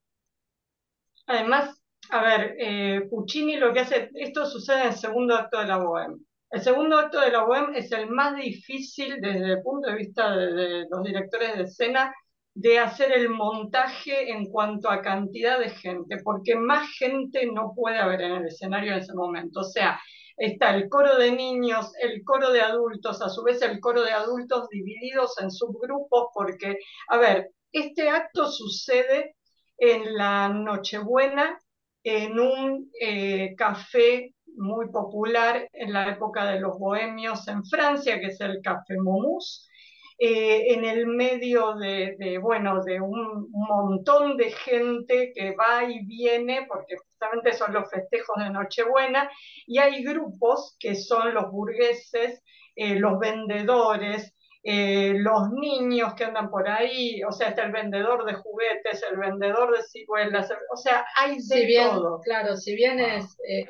Además, 1.26 1.82
a 2.10 2.22
ver, 2.22 2.56
eh, 2.60 3.02
Puccini 3.10 3.58
lo 3.58 3.74
que 3.74 3.82
hace, 3.82 4.10
esto 4.14 4.46
sucede 4.46 4.82
en 4.82 4.88
el 4.88 4.96
segundo 4.96 5.36
acto 5.36 5.60
de 5.60 5.68
la 5.68 5.80
Bohème. 5.80 6.20
El 6.50 6.62
segundo 6.62 6.98
acto 6.98 7.20
de 7.20 7.32
la 7.32 7.44
Bohème 7.44 7.76
es 7.76 7.92
el 7.92 8.10
más 8.10 8.36
difícil 8.38 9.20
desde 9.20 9.54
el 9.54 9.62
punto 9.62 9.90
de 9.90 9.96
vista 9.98 10.36
de, 10.36 10.86
los 10.90 11.04
directores 11.04 11.58
de 11.58 11.64
escena 11.64 12.14
de 12.58 12.80
hacer 12.80 13.12
el 13.12 13.30
montaje 13.30 14.32
en 14.32 14.48
cuanto 14.48 14.90
a 14.90 15.04
cantidad 15.04 15.60
de 15.60 15.70
gente, 15.70 16.18
porque 16.24 16.56
más 16.56 16.90
gente 16.98 17.46
no 17.46 17.74
puede 17.76 18.00
haber 18.00 18.22
en 18.22 18.32
el 18.32 18.48
escenario 18.48 18.94
en 18.94 18.98
ese 18.98 19.14
momento. 19.14 19.60
O 19.60 19.64
sea, 19.64 20.02
está 20.36 20.76
el 20.76 20.90
coro 20.90 21.18
de 21.18 21.32
niños, 21.34 21.92
el 22.02 22.24
coro 22.24 22.52
de 22.52 22.62
adultos, 22.62 23.22
a 23.22 23.30
su 23.30 23.44
vez 23.44 23.62
el 23.62 23.80
coro 23.80 24.02
de 24.02 24.12
adultos 24.12 24.70
divididos 24.70 25.40
en 25.40 25.52
subgrupos, 25.52 26.30
porque, 26.34 26.80
a 27.10 27.18
ver, 27.18 27.52
este 27.72 28.10
acto 28.10 28.48
sucede 28.48 29.36
en 29.78 30.16
la 30.16 30.50
Nochebuena 30.50 31.60
en 32.04 32.40
un 32.40 32.90
eh, 33.00 33.54
café 33.56 34.34
muy 34.56 34.90
popular 34.90 35.70
en 35.74 35.94
la 35.94 36.10
época 36.10 36.46
de 36.46 36.60
los 36.60 36.80
bohemios 36.80 37.48
en 37.50 37.64
Francia, 37.66 38.20
que 38.20 38.28
es 38.28 38.42
el 38.42 38.62
Café 38.64 38.96
Momus, 38.98 39.70
eh, 40.20 40.74
en 40.74 40.84
el 40.84 41.06
medio 41.06 41.76
de, 41.76 42.40
bueno, 42.42 42.84
de 42.84 43.00
un 43.00 43.50
montón 43.52 44.36
de 44.38 44.52
gente 44.52 45.32
que 45.36 45.56
va 45.56 45.84
y 45.84 46.06
viene, 46.06 46.66
porque 46.68 46.96
justamente 46.98 47.54
son 47.54 47.74
los 47.74 47.90
festejos 47.90 48.36
de 48.38 48.50
Nochebuena, 48.50 49.30
y 49.66 49.78
hay 49.78 50.04
grupos 50.04 50.76
que 50.80 50.96
son 50.96 51.34
los 51.34 51.52
burgueses, 51.52 52.44
eh, 52.76 52.96
los 52.96 53.20
vendedores, 53.20 54.34
eh, 54.70 55.14
los 55.16 55.50
niños 55.52 56.14
que 56.16 56.26
andan 56.26 56.50
por 56.50 56.68
ahí, 56.68 57.24
o 57.24 57.32
sea, 57.32 57.50
está 57.50 57.64
el 57.64 57.72
vendedor 57.72 58.26
de 58.26 58.34
juguetes, 58.34 59.02
el 59.10 59.18
vendedor 59.18 59.74
de 59.74 59.82
ciruelas, 59.84 60.52
o 60.74 60.76
sea, 60.76 61.06
hay 61.16 61.36
de 61.36 61.42
si 61.42 61.66
bien, 61.66 61.90
todo. 61.90 62.20
Claro, 62.22 62.58
si 62.58 62.76
bien 62.76 63.00
es, 63.00 63.38
eh, 63.48 63.66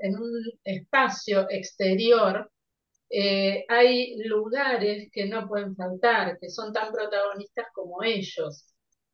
en 0.00 0.18
un 0.18 0.42
espacio 0.64 1.46
exterior, 1.48 2.50
eh, 3.10 3.64
hay 3.68 4.16
lugares 4.24 5.08
que 5.12 5.26
no 5.26 5.48
pueden 5.48 5.74
faltar, 5.76 6.38
que 6.40 6.48
son 6.50 6.72
tan 6.72 6.92
protagonistas 6.92 7.66
como 7.72 8.02
ellos. 8.02 8.66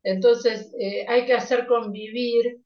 Entonces, 0.03 0.71
hay 1.07 1.25
que 1.25 1.33
hacer 1.33 1.65
convivir 1.65 2.57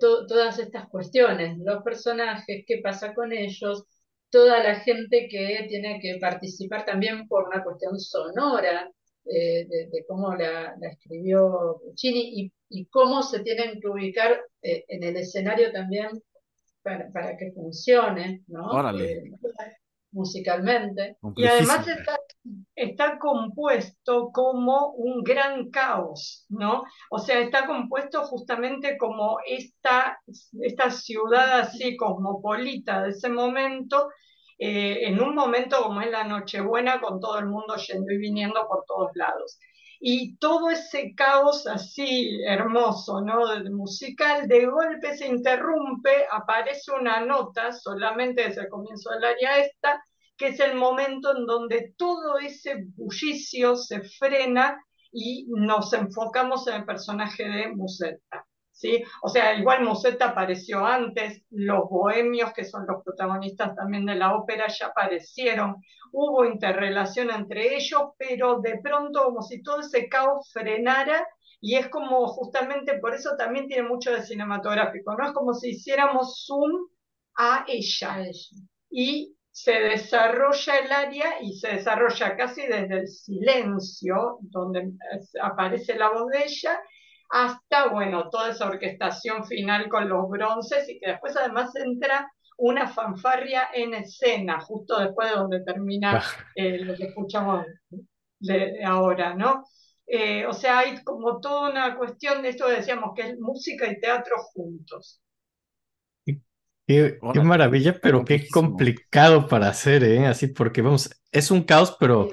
todas 0.00 0.58
estas 0.58 0.88
cuestiones, 0.88 1.58
los 1.58 1.82
personajes, 1.84 2.64
qué 2.66 2.80
pasa 2.82 3.14
con 3.14 3.32
ellos, 3.32 3.84
toda 4.30 4.62
la 4.62 4.80
gente 4.80 5.28
que 5.28 5.66
tiene 5.68 6.00
que 6.00 6.18
participar 6.20 6.84
también 6.84 7.28
por 7.28 7.48
una 7.48 7.62
cuestión 7.62 7.98
sonora, 7.98 8.90
eh, 9.26 9.66
de, 9.68 10.04
cómo 10.08 10.34
la, 10.34 10.74
escribió 10.80 11.80
Chini 11.94 12.50
y, 12.68 12.86
cómo 12.86 13.22
se 13.22 13.40
tienen 13.40 13.80
que 13.80 13.88
ubicar 13.88 14.40
eh, 14.62 14.84
en 14.88 15.04
el 15.04 15.16
escenario 15.16 15.70
también 15.72 16.22
para, 16.82 17.36
que 17.36 17.52
funcione, 17.52 18.42
¿no? 18.46 18.98
Eh, 18.98 19.30
musicalmente. 20.12 21.16
Y 21.36 21.46
además 21.46 21.86
está, 22.74 23.18
compuesto 23.18 24.30
como 24.32 24.92
un 24.92 25.22
gran 25.22 25.70
caos, 25.70 26.46
¿no? 26.48 26.84
O 27.10 27.18
sea, 27.18 27.40
está 27.40 27.66
compuesto 27.66 28.24
justamente 28.24 28.96
como 28.98 29.38
esta, 29.46 30.20
esta 30.62 30.90
ciudad 30.90 31.60
así 31.60 31.96
cosmopolita 31.96 33.02
de 33.02 33.10
ese 33.10 33.28
momento, 33.28 34.08
eh, 34.58 35.08
en 35.08 35.20
un 35.20 35.34
momento 35.34 35.82
como 35.82 36.00
es 36.00 36.10
la 36.10 36.24
Nochebuena, 36.24 37.00
con 37.00 37.20
todo 37.20 37.38
el 37.38 37.46
mundo 37.46 37.76
yendo 37.76 38.12
y 38.12 38.18
viniendo 38.18 38.66
por 38.68 38.84
todos 38.86 39.10
lados. 39.14 39.58
Y 40.02 40.36
todo 40.36 40.70
ese 40.70 41.14
caos 41.14 41.66
así 41.66 42.40
hermoso, 42.46 43.20
¿no? 43.20 43.54
musical, 43.70 44.48
de 44.48 44.64
golpe 44.64 45.14
se 45.14 45.26
interrumpe, 45.26 46.26
aparece 46.30 46.90
una 46.92 47.20
nota, 47.20 47.70
solamente 47.72 48.48
desde 48.48 48.62
el 48.62 48.68
comienzo 48.70 49.10
del 49.10 49.24
área 49.24 49.58
esta, 49.58 50.02
que 50.38 50.48
es 50.48 50.60
el 50.60 50.74
momento 50.74 51.36
en 51.36 51.44
donde 51.44 51.94
todo 51.98 52.38
ese 52.38 52.86
bullicio 52.96 53.76
se 53.76 54.00
frena 54.00 54.82
y 55.12 55.46
nos 55.48 55.92
enfocamos 55.92 56.66
en 56.66 56.76
el 56.76 56.84
personaje 56.86 57.46
de 57.46 57.68
Musetta. 57.68 58.46
¿Sí? 58.80 59.04
O 59.22 59.28
sea, 59.28 59.54
igual 59.54 59.84
Musetta 59.84 60.30
apareció 60.30 60.86
antes, 60.86 61.42
los 61.50 61.88
bohemios, 61.90 62.52
que 62.54 62.64
son 62.64 62.86
los 62.86 63.04
protagonistas 63.04 63.76
también 63.76 64.06
de 64.06 64.14
la 64.14 64.34
ópera, 64.34 64.68
ya 64.68 64.86
aparecieron, 64.86 65.76
hubo 66.12 66.46
interrelación 66.46 67.30
entre 67.30 67.76
ellos, 67.76 68.02
pero 68.16 68.60
de 68.60 68.80
pronto 68.82 69.24
como 69.24 69.42
si 69.42 69.62
todo 69.62 69.80
ese 69.80 70.08
caos 70.08 70.50
frenara 70.52 71.26
y 71.60 71.74
es 71.76 71.88
como 71.88 72.26
justamente 72.28 72.98
por 72.98 73.14
eso 73.14 73.36
también 73.36 73.66
tiene 73.66 73.86
mucho 73.86 74.12
de 74.12 74.22
cinematográfico, 74.22 75.14
¿no? 75.14 75.26
Es 75.26 75.32
como 75.32 75.52
si 75.52 75.70
hiciéramos 75.70 76.46
zoom 76.46 76.88
a 77.36 77.66
ella. 77.68 78.14
A 78.14 78.22
ella. 78.22 78.48
Y 78.90 79.36
se 79.50 79.72
desarrolla 79.72 80.78
el 80.78 80.90
área 80.90 81.42
y 81.42 81.52
se 81.58 81.68
desarrolla 81.68 82.34
casi 82.34 82.62
desde 82.62 83.00
el 83.00 83.08
silencio, 83.08 84.38
donde 84.40 84.92
aparece 85.42 85.96
la 85.96 86.08
voz 86.08 86.28
de 86.28 86.44
ella, 86.44 86.80
hasta, 87.30 87.88
bueno, 87.88 88.28
toda 88.28 88.50
esa 88.50 88.66
orquestación 88.66 89.46
final 89.46 89.88
con 89.88 90.08
los 90.08 90.28
bronces 90.28 90.88
y 90.88 90.98
que 90.98 91.10
después 91.10 91.36
además 91.36 91.74
entra 91.76 92.30
una 92.58 92.88
fanfarria 92.88 93.68
en 93.72 93.94
escena, 93.94 94.60
justo 94.60 94.98
después 94.98 95.30
de 95.30 95.36
donde 95.36 95.64
termina 95.64 96.18
ah. 96.18 96.24
eh, 96.54 96.78
lo 96.84 96.94
que 96.94 97.04
escuchamos 97.04 97.64
de 98.40 98.84
ahora, 98.84 99.34
¿no? 99.34 99.64
Eh, 100.06 100.44
o 100.44 100.52
sea, 100.52 100.80
hay 100.80 101.02
como 101.04 101.40
toda 101.40 101.70
una 101.70 101.96
cuestión 101.96 102.42
de 102.42 102.48
esto 102.48 102.66
que 102.66 102.72
decíamos, 102.72 103.12
que 103.14 103.22
es 103.22 103.38
música 103.38 103.88
y 103.90 104.00
teatro 104.00 104.36
juntos. 104.52 105.22
Qué, 106.86 107.20
maravilla, 107.44 107.96
pero 108.02 108.24
qué 108.24 108.48
complicado 108.48 109.46
para 109.46 109.68
hacer, 109.68 110.02
¿eh? 110.02 110.26
Así, 110.26 110.48
porque 110.48 110.82
vamos, 110.82 111.08
es 111.30 111.52
un 111.52 111.62
caos, 111.62 111.96
pero 112.00 112.30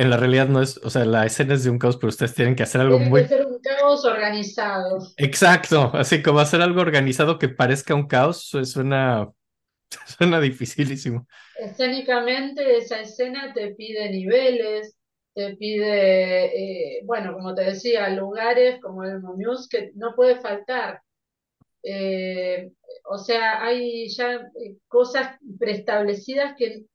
en 0.00 0.08
la 0.08 0.16
realidad 0.16 0.48
no 0.48 0.62
es, 0.62 0.78
o 0.78 0.88
sea, 0.88 1.04
la 1.04 1.26
escena 1.26 1.52
es 1.52 1.62
de 1.62 1.68
un 1.68 1.78
caos, 1.78 1.98
pero 1.98 2.08
ustedes 2.08 2.34
tienen 2.34 2.56
que 2.56 2.62
hacer 2.62 2.80
algo 2.80 2.98
muy... 2.98 3.20
que 3.20 3.28
ser 3.28 3.46
un 3.46 3.60
caos 3.60 4.02
organizado. 4.06 4.98
Exacto, 5.18 5.90
así 5.92 6.22
como 6.22 6.38
hacer 6.38 6.62
algo 6.62 6.80
organizado 6.80 7.38
que 7.38 7.50
parezca 7.50 7.94
un 7.94 8.06
caos, 8.06 8.48
suena, 8.62 9.30
suena 10.06 10.40
dificilísimo. 10.40 11.26
Escénicamente, 11.58 12.78
esa 12.78 12.98
escena 13.00 13.52
te 13.52 13.74
pide 13.74 14.10
niveles, 14.10 14.96
te 15.34 15.54
pide, 15.56 16.46
eh, 16.46 17.02
bueno, 17.04 17.34
como 17.34 17.54
te 17.54 17.64
decía, 17.64 18.08
lugares 18.08 18.80
como 18.80 19.04
el 19.04 19.20
Momius 19.20 19.68
que 19.68 19.92
no 19.96 20.14
puede 20.16 20.40
faltar. 20.40 21.02
Eh, 21.82 22.70
o 23.04 23.18
sea, 23.18 23.62
hay 23.62 24.08
ya 24.08 24.34
eh, 24.34 24.76
cosas 24.88 25.36
preestablecidas 25.58 26.54
que 26.56 26.86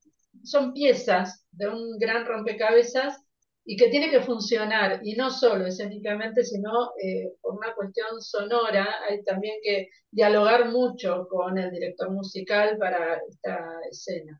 son 0.46 0.74
piezas 0.74 1.46
de 1.52 1.68
un 1.68 1.98
gran 1.98 2.26
rompecabezas 2.26 3.22
y 3.68 3.78
que 3.78 3.90
tiene 3.90 4.12
que 4.12 4.22
funcionar, 4.22 5.00
y 5.04 5.16
no 5.16 5.32
solo 5.32 5.66
escénicamente, 5.66 6.44
sino 6.44 6.92
eh, 7.04 7.34
por 7.42 7.56
una 7.56 7.74
cuestión 7.74 8.22
sonora, 8.22 8.88
hay 9.10 9.24
también 9.24 9.56
que 9.64 9.90
dialogar 10.12 10.70
mucho 10.70 11.28
con 11.28 11.58
el 11.58 11.72
director 11.72 12.12
musical 12.12 12.78
para 12.78 13.20
esta 13.28 13.60
escena. 13.90 14.40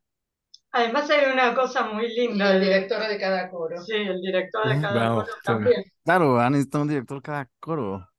Además 0.72 1.10
hay 1.10 1.32
una 1.32 1.56
cosa 1.56 1.86
muy 1.86 2.14
linda. 2.14 2.54
el 2.54 2.62
director 2.62 3.08
de 3.08 3.18
cada 3.18 3.50
coro. 3.50 3.82
Sí, 3.82 3.94
el 3.96 4.22
director 4.22 4.68
de 4.68 4.82
cada 4.82 5.10
coro 5.10 5.28
también. 5.44 5.84
Claro, 6.04 6.38
han 6.40 6.52
necesitado 6.52 6.84
un 6.84 6.90
director 6.90 7.18
de 7.18 7.24
cada 7.24 7.50
coro. 7.60 8.10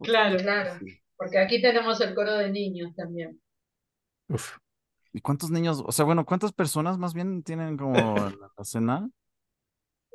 Claro, 0.00 0.38
claro. 0.38 0.72
Porque 1.16 1.38
aquí 1.38 1.62
tenemos 1.62 2.00
el 2.00 2.14
coro 2.14 2.32
de 2.34 2.50
niños 2.50 2.96
también. 2.96 3.38
¿Y 5.12 5.20
cuántos 5.20 5.50
niños, 5.50 5.82
o 5.84 5.92
sea, 5.92 6.04
bueno, 6.04 6.24
cuántas 6.24 6.52
personas 6.52 6.98
más 6.98 7.12
bien 7.12 7.42
tienen 7.42 7.76
como 7.76 7.94
la 8.56 8.64
cena? 8.64 9.08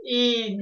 Y 0.03 0.57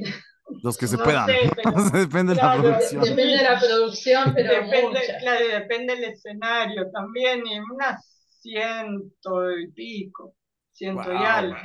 los 0.62 0.78
que 0.78 0.88
se 0.88 0.98
puedan. 0.98 1.28
depende 1.94 2.36
de 2.36 2.41
la 2.41 2.57
producción. 2.57 3.03
Depende 3.03 3.38
de 3.38 3.44
la 3.44 3.60
producción, 3.60 4.34
pero 4.36 4.53
depende, 4.53 4.99
claro, 5.20 5.48
depende 5.48 5.95
del 5.95 6.03
escenario 6.06 6.91
también, 6.91 7.45
y 7.45 7.60
unas 7.60 8.16
ciento 8.40 9.52
y 9.57 9.72
pico, 9.72 10.36
ciento 10.72 11.12
y 11.14 11.18
algo. 11.18 11.57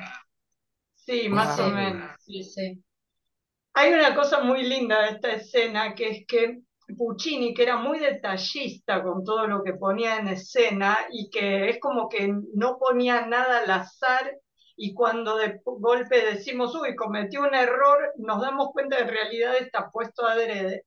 Sí, 0.95 1.29
más 1.29 1.59
o 1.59 1.71
menos. 1.71 2.11
Sí, 2.21 2.43
sí. 2.43 2.83
Hay 3.75 3.93
una 3.93 4.15
cosa 4.15 4.43
muy 4.43 4.63
linda 4.63 5.03
de 5.03 5.11
esta 5.11 5.33
escena, 5.33 5.95
que 5.95 6.09
es 6.11 6.27
que 6.27 6.61
Puccini, 6.97 7.55
que 7.55 7.63
era 7.63 7.77
muy 7.77 7.99
detallista 7.99 9.03
con 9.03 9.25
todo 9.25 9.47
lo 9.47 9.63
que 9.63 9.75
ponía 9.75 10.19
en 10.19 10.29
escena 10.29 10.99
y 11.11 11.31
que 11.31 11.69
es 11.71 11.81
como 11.81 12.09
que 12.09 12.33
no 12.55 12.79
ponía 12.79 13.27
nada 13.27 13.61
al 13.61 13.71
azar 13.71 14.39
y 14.77 14.95
cuando 14.95 15.37
de 15.37 15.61
golpe 15.65 16.25
decimos, 16.25 16.75
uy, 16.75 16.97
cometió 16.97 17.43
un 17.43 17.55
error, 17.55 18.13
nos 18.17 18.41
damos 18.41 18.71
cuenta 18.73 18.97
que 18.97 19.03
en 19.03 19.09
realidad 19.09 19.57
está 19.57 19.91
puesto 19.91 20.27
adrede. 20.27 20.85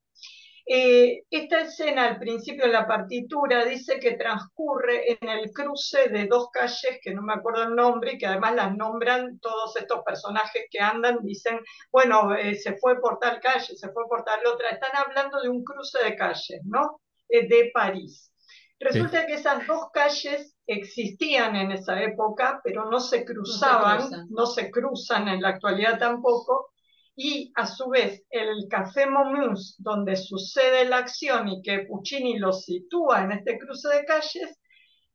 Eh, 0.65 1.23
esta 1.29 1.61
escena 1.61 2.07
al 2.07 2.19
principio 2.19 2.65
en 2.65 2.71
la 2.71 2.87
partitura 2.87 3.65
dice 3.65 3.99
que 3.99 4.15
transcurre 4.15 5.11
en 5.11 5.27
el 5.27 5.51
cruce 5.51 6.07
de 6.07 6.25
dos 6.27 6.49
calles 6.51 6.99
que 7.01 7.13
no 7.13 7.21
me 7.21 7.33
acuerdo 7.33 7.63
el 7.63 7.75
nombre 7.75 8.13
y 8.13 8.17
que 8.17 8.27
además 8.27 8.55
las 8.55 8.75
nombran 8.75 9.39
todos 9.39 9.75
estos 9.75 10.03
personajes 10.05 10.63
que 10.71 10.79
andan, 10.79 11.17
dicen, 11.21 11.59
bueno, 11.91 12.33
eh, 12.33 12.55
se 12.55 12.77
fue 12.77 12.99
por 13.01 13.19
tal 13.19 13.41
calle, 13.41 13.75
se 13.75 13.91
fue 13.91 14.07
por 14.07 14.23
tal 14.23 14.39
otra, 14.45 14.69
están 14.69 14.95
hablando 14.95 15.41
de 15.41 15.49
un 15.49 15.63
cruce 15.63 16.01
de 16.03 16.15
calles, 16.15 16.61
¿no? 16.63 17.01
eh, 17.33 17.47
de 17.47 17.71
París. 17.73 18.31
Resulta 18.79 19.25
que 19.25 19.35
esas 19.35 19.65
dos 19.65 19.89
calles 19.93 20.55
existían 20.67 21.55
en 21.55 21.71
esa 21.71 22.01
época, 22.03 22.59
pero 22.63 22.89
no 22.89 22.99
se 22.99 23.23
cruzaban, 23.23 24.27
no 24.29 24.45
se 24.45 24.69
cruzan, 24.69 25.29
en 25.29 25.41
la 25.41 25.49
actualidad 25.49 25.97
tampoco, 25.97 26.72
y 27.15 27.51
a 27.55 27.65
su 27.67 27.89
vez 27.89 28.23
el 28.29 28.67
Café 28.69 29.05
Momus, 29.05 29.75
donde 29.77 30.15
sucede 30.15 30.85
la 30.85 30.97
acción 30.97 31.47
y 31.47 31.61
que 31.61 31.85
Puccini 31.87 32.39
lo 32.39 32.51
sitúa 32.51 33.23
en 33.23 33.33
este 33.33 33.57
cruce 33.59 33.87
de 33.89 34.05
calles, 34.05 34.59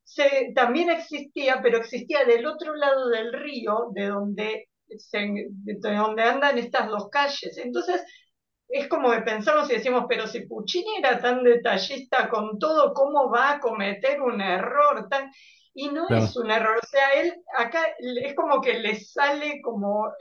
se, 0.04 0.52
también 0.54 0.90
existía, 0.90 1.60
pero 1.62 1.78
existía 1.78 2.24
del 2.24 2.46
otro 2.46 2.74
lado 2.74 3.08
del 3.08 3.32
río, 3.32 3.88
de 3.92 4.06
donde, 4.06 4.68
de 4.86 5.94
donde 5.94 6.22
andan 6.22 6.56
estas 6.56 6.88
dos 6.88 7.08
calles. 7.10 7.58
Entonces, 7.58 8.02
es 8.68 8.88
como 8.88 9.10
que 9.10 9.22
pensamos 9.22 9.70
y 9.70 9.74
decimos, 9.74 10.04
pero 10.08 10.26
si 10.26 10.46
Puccini 10.46 10.96
era 10.98 11.20
tan 11.20 11.42
detallista 11.42 12.28
con 12.28 12.58
todo, 12.58 12.92
¿cómo 12.94 13.30
va 13.30 13.52
a 13.52 13.60
cometer 13.60 14.20
un 14.20 14.40
error 14.40 15.08
tan... 15.08 15.30
Y 15.80 15.90
no 15.90 16.08
es 16.08 16.36
un 16.36 16.50
error, 16.50 16.76
o 16.82 16.86
sea, 16.88 17.12
él 17.12 17.40
acá 17.56 17.80
es 18.00 18.34
como 18.34 18.60
que 18.60 18.80
le 18.80 18.98
sale 18.98 19.60
como 19.62 20.12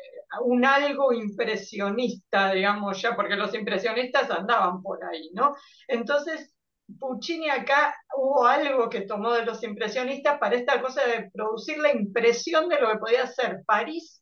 un 0.41 0.63
algo 0.63 1.11
impresionista, 1.11 2.51
digamos 2.51 3.01
ya, 3.01 3.15
porque 3.15 3.35
los 3.35 3.55
impresionistas 3.55 4.29
andaban 4.29 4.84
por 4.84 5.03
ahí, 5.03 5.31
¿no? 5.34 5.55
Entonces, 5.88 6.55
Puccini 6.99 7.49
acá 7.49 7.95
hubo 8.15 8.45
algo 8.45 8.88
que 8.88 9.01
tomó 9.01 9.34
de 9.34 9.45
los 9.45 9.63
impresionistas 9.63 10.38
para 10.38 10.55
esta 10.55 10.79
cosa 10.79 11.01
de 11.07 11.31
producir 11.31 11.79
la 11.79 11.91
impresión 11.91 12.69
de 12.69 12.79
lo 12.79 12.91
que 12.91 12.99
podía 12.99 13.25
ser 13.25 13.63
París 13.65 14.21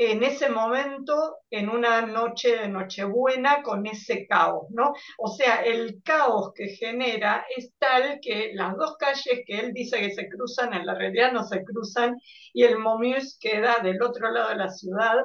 en 0.00 0.22
ese 0.22 0.48
momento, 0.48 1.38
en 1.50 1.68
una 1.68 2.02
noche 2.02 2.56
de 2.56 2.68
Nochebuena, 2.68 3.62
con 3.64 3.84
ese 3.84 4.28
caos, 4.28 4.68
¿no? 4.70 4.92
O 5.18 5.26
sea, 5.26 5.56
el 5.62 6.00
caos 6.04 6.52
que 6.54 6.68
genera 6.68 7.44
es 7.56 7.72
tal 7.80 8.20
que 8.22 8.52
las 8.54 8.76
dos 8.76 8.96
calles 8.96 9.42
que 9.44 9.58
él 9.58 9.72
dice 9.72 9.98
que 9.98 10.12
se 10.12 10.28
cruzan, 10.28 10.72
en 10.72 10.86
la 10.86 10.94
realidad 10.94 11.32
no 11.32 11.42
se 11.42 11.64
cruzan, 11.64 12.16
y 12.54 12.62
el 12.62 12.78
Momus 12.78 13.36
queda 13.40 13.78
del 13.82 14.00
otro 14.00 14.30
lado 14.30 14.50
de 14.50 14.56
la 14.56 14.70
ciudad, 14.70 15.16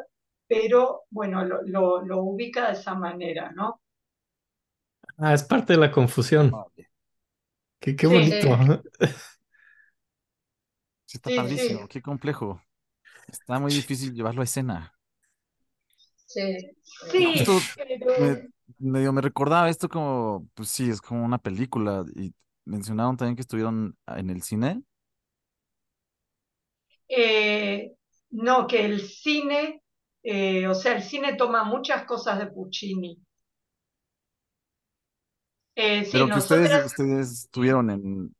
pero 0.48 1.04
bueno, 1.12 1.46
lo, 1.46 2.24
ubica 2.24 2.66
de 2.66 2.74
esa 2.74 2.96
manera, 2.96 3.52
¿no? 3.52 3.80
Ah, 5.20 5.36
es 5.36 5.44
parte 5.44 5.74
de 5.74 5.80
la 5.80 5.92
confusión. 5.92 6.52
Qué, 7.80 7.96
qué 7.96 8.08
bonito. 8.08 8.58
Sí, 11.06 11.18
está 11.18 11.30
padrísimo, 11.36 11.88
qué 11.88 12.02
complejo. 12.02 12.60
Está 13.34 13.60
muy 13.60 13.74
difícil 13.74 14.14
llevarlo 14.14 14.42
a 14.42 14.44
escena. 14.44 14.94
Sí. 16.28 16.56
Sí, 17.12 17.44
me, 18.20 18.50
medio 18.78 19.12
me 19.12 19.22
recordaba 19.22 19.70
esto 19.70 19.90
como, 19.90 20.48
pues 20.54 20.70
sí, 20.70 20.90
es 20.90 21.02
como 21.02 21.26
una 21.26 21.40
película. 21.40 22.06
Y 22.16 22.32
mencionaron 22.66 23.18
también 23.18 23.36
que 23.36 23.42
estuvieron 23.42 23.98
en 24.08 24.30
el 24.30 24.44
cine. 24.44 24.84
Eh, 27.10 27.96
no, 28.30 28.68
que 28.68 28.86
el 28.86 29.02
cine, 29.02 29.82
eh, 30.22 30.68
o 30.68 30.76
sea, 30.76 30.96
el 30.96 31.04
cine 31.04 31.36
toma 31.36 31.64
muchas 31.64 32.06
cosas 32.06 32.38
de 32.38 32.48
Puccini. 32.48 33.20
Eh, 35.76 36.08
Pero 36.12 36.28
que 36.28 36.38
ustedes, 36.38 36.86
ustedes 36.86 37.32
estuvieron 37.32 37.90
en, 37.90 38.36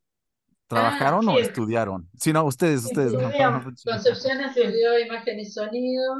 ¿Trabajaron 0.74 1.28
o 1.28 1.38
estudiaron? 1.38 2.08
Sí, 2.18 2.32
no, 2.32 2.44
ustedes, 2.44 2.84
ustedes. 2.84 3.12
Concepción 3.84 4.40
estudió 4.40 4.98
imagen 4.98 5.40
y 5.40 5.46
sonido, 5.46 6.14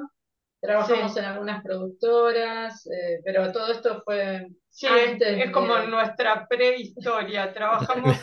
trabajamos 0.61 1.17
en 1.17 1.25
algunas 1.25 1.63
productoras, 1.63 2.87
eh, 2.87 3.21
pero 3.25 3.53
todo 3.53 3.71
esto 3.71 4.03
fue 4.05 4.49
sí, 4.71 4.87
es, 4.87 5.51
como 5.53 5.79
nuestra 5.81 6.47
prehistoria. 6.49 7.53
Trabajamos 7.55 8.17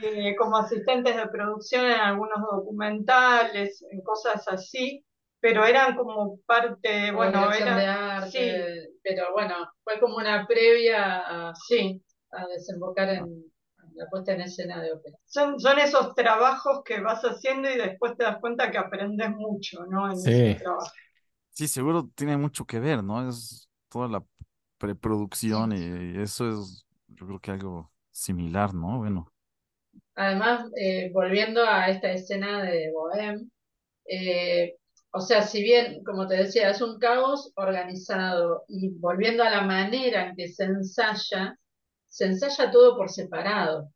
eh, 0.00 0.34
como 0.36 0.56
asistentes 0.56 1.16
de 1.16 1.28
producción 1.28 1.86
en 1.86 2.00
algunos 2.00 2.40
documentales, 2.50 3.84
en 3.90 4.00
cosas 4.02 4.46
así, 4.48 5.04
pero 5.40 5.64
eran 5.64 5.94
como 5.94 6.38
parte, 6.46 7.12
bueno, 7.12 7.52
era, 7.52 7.76
de 7.76 7.86
arte, 7.86 8.88
pero 9.02 9.32
bueno, 9.34 9.54
fue 9.82 10.00
como 10.00 10.16
una 10.16 10.46
previa 10.46 11.48
a, 11.50 11.54
sí. 11.54 12.02
a 12.30 12.46
desembocar 12.46 13.10
en 13.10 13.44
la 13.94 14.08
puesta 14.08 14.32
en 14.32 14.42
escena 14.42 14.82
de 14.82 14.92
ópera. 14.92 15.16
Son, 15.24 15.58
son 15.58 15.78
esos 15.78 16.14
trabajos 16.14 16.82
que 16.84 17.00
vas 17.00 17.22
haciendo 17.22 17.70
y 17.70 17.76
después 17.76 18.16
te 18.16 18.24
das 18.24 18.38
cuenta 18.38 18.70
que 18.70 18.78
aprendes 18.78 19.30
mucho, 19.30 19.84
¿no? 19.86 20.10
En 20.10 20.18
sí. 20.18 20.56
trabajo. 20.58 20.90
Sí, 21.50 21.68
seguro 21.68 22.10
tiene 22.14 22.36
mucho 22.36 22.64
que 22.64 22.80
ver, 22.80 23.02
¿no? 23.02 23.28
Es 23.28 23.68
toda 23.88 24.08
la 24.08 24.24
preproducción 24.78 25.72
y 25.72 26.20
eso 26.20 26.48
es, 26.48 26.84
yo 27.08 27.26
creo 27.26 27.40
que 27.40 27.50
algo 27.52 27.92
similar, 28.10 28.74
¿no? 28.74 28.98
Bueno. 28.98 29.32
Además, 30.16 30.68
eh, 30.76 31.10
volviendo 31.12 31.64
a 31.64 31.88
esta 31.88 32.10
escena 32.10 32.62
de 32.62 32.90
Bohem, 32.92 33.50
eh, 34.06 34.76
o 35.12 35.20
sea, 35.20 35.42
si 35.42 35.62
bien, 35.62 36.02
como 36.04 36.26
te 36.26 36.36
decía, 36.36 36.70
es 36.70 36.82
un 36.82 36.98
caos 36.98 37.52
organizado 37.54 38.64
y 38.68 38.90
volviendo 38.90 39.44
a 39.44 39.50
la 39.50 39.62
manera 39.62 40.28
en 40.28 40.36
que 40.36 40.48
se 40.48 40.64
ensaya, 40.64 41.56
se 42.14 42.26
ensaya 42.26 42.70
todo 42.70 42.96
por 42.96 43.10
separado. 43.10 43.90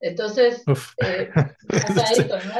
Entonces, 0.00 0.64
eh, 1.04 1.28
esto, 2.16 2.38
¿no? 2.38 2.54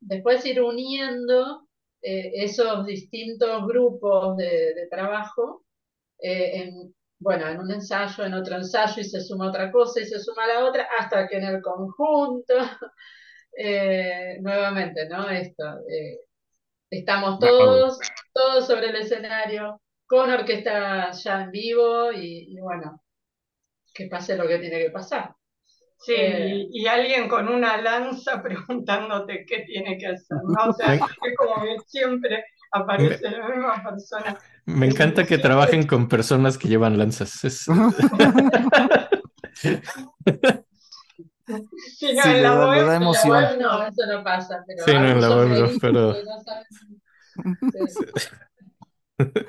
después 0.00 0.44
ir 0.44 0.60
uniendo 0.60 1.68
eh, 2.02 2.32
esos 2.34 2.84
distintos 2.84 3.64
grupos 3.68 4.36
de, 4.36 4.88
trabajo 4.90 5.64
eh, 6.20 6.62
en, 6.62 6.94
bueno, 7.20 7.46
en 7.46 7.60
un 7.60 7.70
ensayo, 7.70 8.24
en 8.24 8.34
otro 8.34 8.56
ensayo 8.56 9.00
y 9.00 9.04
se 9.04 9.20
suma 9.20 9.50
otra 9.50 9.70
cosa 9.70 10.00
y 10.00 10.06
se 10.06 10.18
suma 10.18 10.48
la 10.48 10.64
otra, 10.64 10.88
hasta 10.98 11.28
que 11.28 11.36
en 11.36 11.44
el 11.44 11.62
conjunto, 11.62 12.54
nuevamente, 14.40 15.08
¿no? 15.08 15.30
Esto, 15.30 15.78
estamos 16.90 17.38
todos, 17.38 18.00
todos 18.32 18.66
sobre 18.66 18.88
el 18.88 18.96
escenario, 18.96 19.80
con 20.06 20.28
orquesta 20.28 21.12
ya 21.12 21.42
en 21.42 21.52
vivo 21.52 22.10
y 22.12 22.58
bueno, 22.60 23.00
que 23.98 24.06
pase 24.06 24.36
lo 24.36 24.46
que 24.46 24.58
tiene 24.58 24.78
que 24.78 24.90
pasar. 24.90 25.34
Sí, 25.98 26.12
eh, 26.16 26.68
y, 26.70 26.86
alguien 26.86 27.28
con 27.28 27.48
una 27.48 27.76
lanza 27.82 28.40
preguntándote 28.44 29.44
qué 29.44 29.64
tiene 29.66 29.98
que 29.98 30.06
hacer, 30.06 30.38
¿no? 30.44 30.70
O 30.70 30.72
sea, 30.72 30.94
es 30.94 31.00
como 31.36 31.60
que 31.60 31.76
siempre 31.84 32.44
aparece 32.70 33.28
la 33.28 33.48
misma 33.48 33.82
persona. 33.82 34.38
Me 34.66 34.86
encanta 34.86 35.26
que 35.26 35.38
trabajen 35.38 35.84
con 35.84 36.06
personas 36.08 36.56
que 36.56 36.68
llevan 36.68 36.96
lanzas. 36.96 37.30
sí, 37.40 37.42
no, 42.14 42.24
en 42.24 42.42
la 42.44 42.68
web, 42.68 42.92
emoción. 42.92 43.58
no, 43.58 43.82
eso 43.82 44.06
no 44.06 44.22
pasa. 44.22 44.62
Pero 44.64 44.84
sí, 44.84 44.92
no, 44.92 45.08
en 45.08 45.20
la 45.20 45.36
web 45.36 45.48
no, 45.48 45.70
pero... 45.80 46.14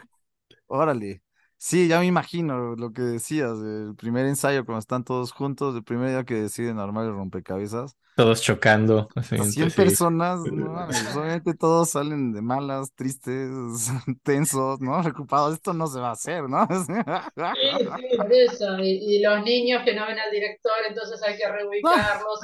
Órale. 0.67 1.21
Sí, 1.61 1.89
ya 1.89 1.99
me 1.99 2.05
imagino 2.05 2.77
lo 2.77 2.93
que 2.93 3.01
decías, 3.01 3.51
el 3.59 3.93
primer 3.97 4.25
ensayo 4.25 4.63
cuando 4.63 4.79
están 4.79 5.03
todos 5.03 5.33
juntos, 5.33 5.75
el 5.75 5.83
primer 5.83 6.09
día 6.09 6.23
que 6.23 6.35
deciden 6.35 6.79
armar 6.79 7.05
el 7.05 7.11
rompecabezas. 7.11 7.97
Todos 8.15 8.41
chocando. 8.41 9.09
100 9.21 9.71
personas, 9.71 10.39
no 10.39 10.87
obviamente 11.19 11.53
todos 11.53 11.89
salen 11.89 12.31
de 12.31 12.41
malas, 12.41 12.93
tristes, 12.95 13.49
tensos, 14.23 14.79
¿no? 14.79 15.01
Preocupados, 15.01 15.55
esto 15.55 15.73
no 15.73 15.87
se 15.87 15.99
va 15.99 16.09
a 16.09 16.13
hacer, 16.13 16.43
¿no? 16.43 16.65
Sí, 16.65 16.93
sí, 16.93 18.17
por 18.17 18.31
eso. 18.31 18.79
Y, 18.79 19.21
los 19.21 19.43
niños 19.43 19.83
que 19.83 19.93
no 19.93 20.07
ven 20.07 20.17
al 20.17 20.31
director, 20.31 20.71
entonces 20.87 21.21
hay 21.23 21.35
que 21.35 21.51
reubicarlos. 21.51 22.39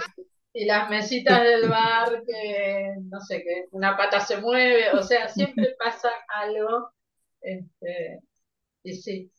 Y 0.51 0.65
las 0.65 0.89
mesitas 0.89 1.41
del 1.41 1.69
bar, 1.69 2.21
que 2.27 2.95
no 3.09 3.21
sé, 3.21 3.43
que 3.43 3.67
una 3.71 3.95
pata 3.95 4.19
se 4.19 4.41
mueve, 4.41 4.91
o 4.91 5.01
sea, 5.01 5.29
siempre 5.29 5.73
pasa 5.79 6.09
algo. 6.27 6.89
Este, 7.39 8.19
sí. 8.93 9.31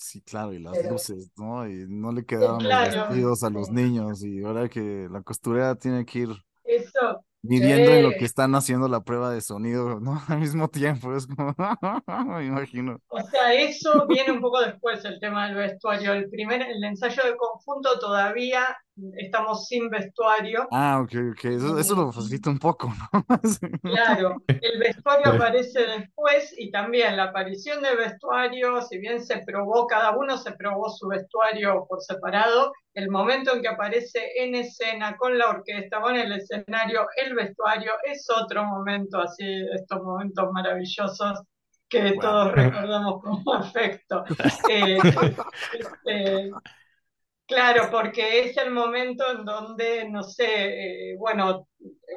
Sí, 0.00 0.22
claro, 0.22 0.52
y 0.52 0.60
las 0.60 0.88
luces, 0.88 1.32
¿no? 1.36 1.68
Y 1.68 1.86
no 1.88 2.12
le 2.12 2.24
quedaban 2.24 2.62
los 2.62 3.08
vestidos 3.08 3.42
a 3.42 3.50
los 3.50 3.68
niños 3.68 4.24
y 4.24 4.44
ahora 4.44 4.68
que 4.68 5.08
la 5.10 5.22
costurera 5.22 5.74
tiene 5.74 6.06
que 6.06 6.20
ir 6.20 6.28
Eso. 6.62 7.24
midiendo 7.42 7.90
en 7.90 8.04
lo 8.04 8.10
que 8.10 8.24
están 8.24 8.54
haciendo 8.54 8.86
la 8.86 9.02
prueba 9.02 9.32
de 9.32 9.40
sonido, 9.40 9.98
¿no? 9.98 10.22
Al 10.28 10.38
mismo 10.38 10.68
tiempo, 10.68 11.16
es 11.16 11.26
como, 11.26 11.52
me 12.28 12.46
imagino. 12.46 13.00
O 13.08 13.20
sea, 13.22 13.52
eso 13.52 14.06
viene 14.06 14.30
un 14.30 14.40
poco 14.40 14.60
después, 14.60 15.04
el 15.04 15.18
tema 15.18 15.48
del 15.48 15.56
vestuario. 15.56 16.12
El 16.12 16.30
primer, 16.30 16.62
el 16.62 16.84
ensayo 16.84 17.24
de 17.24 17.36
conjunto 17.36 17.98
todavía 17.98 18.64
estamos 19.16 19.66
sin 19.66 19.88
vestuario. 19.88 20.66
Ah, 20.70 21.00
ok, 21.02 21.12
ok, 21.32 21.44
eso, 21.44 21.78
eso 21.78 21.94
lo 21.94 22.12
facilita 22.12 22.50
un 22.50 22.58
poco, 22.58 22.92
¿no? 23.12 23.24
claro, 23.82 24.36
el 24.46 24.78
vestuario 24.78 25.32
aparece 25.32 25.80
después 25.80 26.54
y 26.56 26.70
también 26.70 27.16
la 27.16 27.24
aparición 27.24 27.82
del 27.82 27.96
vestuario, 27.96 28.80
si 28.82 28.98
bien 28.98 29.24
se 29.24 29.38
probó, 29.38 29.86
cada 29.86 30.16
uno 30.16 30.36
se 30.36 30.52
probó 30.52 30.88
su 30.90 31.08
vestuario 31.08 31.86
por 31.88 32.00
separado, 32.02 32.72
el 32.94 33.10
momento 33.10 33.54
en 33.54 33.62
que 33.62 33.68
aparece 33.68 34.32
en 34.36 34.54
escena 34.54 35.16
con 35.16 35.38
la 35.38 35.48
orquesta, 35.48 36.00
con 36.00 36.16
el 36.16 36.32
escenario, 36.32 37.06
el 37.16 37.34
vestuario, 37.34 37.92
es 38.04 38.26
otro 38.30 38.64
momento 38.64 39.20
así, 39.20 39.66
estos 39.72 40.02
momentos 40.02 40.50
maravillosos 40.52 41.42
que 41.88 42.12
todos 42.20 42.52
recordamos 42.52 43.22
con 43.22 43.56
afecto. 43.56 44.24
Eh, 44.70 44.98
este, 45.72 46.50
Claro, 47.48 47.88
porque 47.90 48.40
es 48.40 48.56
el 48.58 48.70
momento 48.70 49.24
en 49.32 49.44
donde, 49.46 50.06
no 50.10 50.22
sé, 50.22 51.12
eh, 51.12 51.16
bueno, 51.18 51.66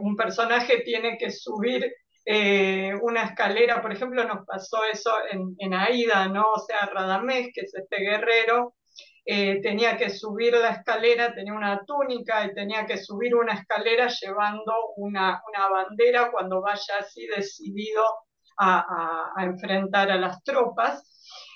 un 0.02 0.16
personaje 0.18 0.82
tiene 0.82 1.18
que 1.18 1.32
subir 1.32 1.90
eh, 2.26 2.94
una 3.02 3.24
escalera, 3.24 3.82
por 3.82 3.94
ejemplo, 3.94 4.26
nos 4.26 4.46
pasó 4.46 4.84
eso 4.92 5.10
en, 5.32 5.56
en 5.60 5.74
Aida, 5.74 6.28
¿no? 6.28 6.44
O 6.54 6.60
sea, 6.60 6.86
Radamés, 6.88 7.50
que 7.54 7.62
es 7.62 7.74
este 7.74 7.98
guerrero, 8.02 8.76
eh, 9.26 9.62
tenía 9.62 9.96
que 9.98 10.10
subir 10.10 10.54
la 10.54 10.72
escalera, 10.72 11.34
tenía 11.34 11.54
una 11.54 11.82
túnica 11.86 12.46
y 12.46 12.54
tenía 12.54 12.86
que 12.86 12.98
subir 12.98 13.34
una 13.36 13.54
escalera 13.54 14.10
llevando 14.10 14.74
una, 14.98 15.42
una 15.48 15.70
bandera 15.70 16.30
cuando 16.32 16.62
vaya 16.62 16.96
así 17.00 17.26
decidido 17.28 18.04
a, 18.58 18.80
a, 18.80 19.32
a 19.38 19.46
enfrentar 19.46 20.12
a 20.12 20.18
las 20.18 20.44
tropas 20.44 21.08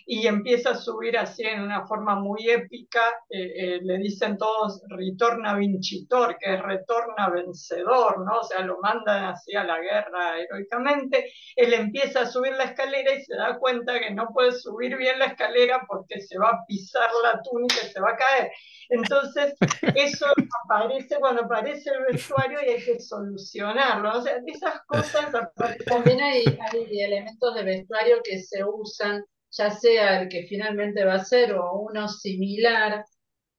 y 0.08 0.28
empieza 0.28 0.72
a 0.72 0.76
subir 0.76 1.18
así 1.18 1.44
en 1.44 1.62
una 1.62 1.88
forma 1.88 2.16
muy 2.16 2.48
épica, 2.50 3.02
eh, 3.28 3.54
eh, 3.56 3.80
le 3.82 3.98
dicen 3.98 4.38
todos 4.38 4.84
ritorna 4.90 5.56
vincitor, 5.56 6.38
que 6.38 6.54
es 6.54 6.62
retorna 6.62 7.30
vencedor, 7.30 8.24
¿no? 8.24 8.40
O 8.40 8.44
sea, 8.44 8.60
lo 8.62 8.80
mandan 8.80 9.26
así 9.26 9.56
a 9.56 9.64
la 9.64 9.80
guerra 9.80 10.40
heroicamente, 10.40 11.32
él 11.56 11.74
empieza 11.74 12.22
a 12.22 12.26
subir 12.28 12.54
la 12.54 12.66
escalera 12.66 13.16
y 13.16 13.24
se 13.24 13.36
da 13.36 13.58
cuenta 13.58 14.00
que 14.00 14.12
no 14.12 14.28
puede 14.32 14.52
subir 14.52 14.96
bien 14.96 15.18
la 15.18 15.26
escalera 15.26 15.84
porque 15.88 16.22
se 16.22 16.38
va 16.38 16.50
a 16.50 16.66
pisar 16.68 17.10
la 17.24 17.42
túnica 17.42 17.78
y 17.84 17.92
se 17.92 18.00
va 18.00 18.12
a 18.12 18.18
caer. 18.18 18.52
Entonces, 18.90 19.56
eso 19.96 20.28
aparece 20.66 21.16
cuando 21.20 21.44
aparece 21.44 21.90
el 21.90 22.14
vestuario 22.14 22.60
y 22.62 22.70
hay 22.70 22.84
que 22.84 23.00
solucionarlo. 23.00 24.20
O 24.20 24.22
sea, 24.22 24.40
esas 24.46 24.82
cosas... 24.86 25.32
También 25.88 26.22
hay, 26.22 26.44
hay 26.46 27.02
elementos 27.02 27.56
de 27.56 27.64
vestuario 27.64 28.18
que 28.24 28.40
se 28.40 28.64
usan 28.64 29.24
ya 29.58 29.72
sea 29.72 30.22
el 30.22 30.30
que 30.30 30.44
finalmente 30.44 31.06
va 31.06 31.16
a 31.16 31.26
ser 31.26 31.54
o 31.54 31.74
uno 31.80 32.08
similar, 32.08 33.06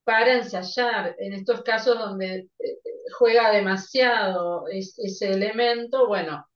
para 0.06 0.34
ensayar. 0.34 1.16
En 1.18 1.32
estos 1.34 1.62
casos 1.62 1.98
donde 1.98 2.48
eh, 2.60 2.78
juega 3.18 3.50
demasiado 3.50 4.66
ese 4.68 5.32
elemento, 5.32 6.06
bueno, 6.06 6.46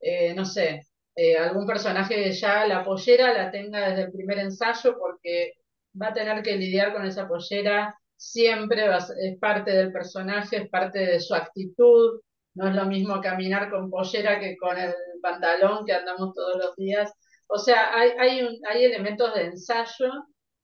eh, 0.00 0.34
no 0.34 0.44
sé, 0.44 0.82
eh, 1.16 1.36
algún 1.38 1.66
personaje 1.66 2.30
ya 2.32 2.66
la 2.66 2.84
pollera 2.84 3.32
la 3.32 3.50
tenga 3.50 3.88
desde 3.88 4.04
el 4.04 4.12
primer 4.12 4.38
ensayo 4.40 4.96
porque 4.98 5.54
va 6.00 6.08
a 6.08 6.14
tener 6.14 6.42
que 6.42 6.56
lidiar 6.56 6.92
con 6.92 7.06
esa 7.06 7.26
pollera 7.26 7.98
siempre, 8.16 8.86
es 9.22 9.38
parte 9.38 9.72
del 9.72 9.92
personaje, 9.92 10.56
es 10.58 10.68
parte 10.68 10.98
de 10.98 11.20
su 11.20 11.34
actitud, 11.34 12.20
no 12.54 12.68
es 12.68 12.74
lo 12.74 12.84
mismo 12.86 13.20
caminar 13.22 13.70
con 13.70 13.90
pollera 13.90 14.38
que 14.40 14.56
con 14.58 14.76
el 14.76 14.92
pantalón 15.22 15.86
que 15.86 15.94
andamos 15.94 16.34
todos 16.34 16.58
los 16.58 16.76
días. 16.76 17.12
O 17.48 17.58
sea, 17.58 17.94
hay, 17.94 18.10
hay, 18.18 18.42
un, 18.42 18.58
hay 18.68 18.84
elementos 18.84 19.34
de 19.34 19.46
ensayo 19.46 20.10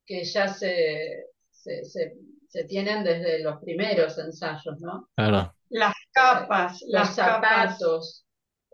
que 0.07 0.23
ya 0.25 0.49
se, 0.49 1.27
se, 1.51 1.83
se, 1.85 2.65
tienen 2.65 3.03
desde 3.03 3.43
los 3.43 3.61
primeros 3.61 4.19
ensayos, 4.19 4.79
¿no? 4.81 5.09
Claro. 5.17 5.55
Las 5.71 5.95
capas, 6.13 6.83
los 6.83 6.93
las 6.93 7.15
zapatos, 7.15 8.27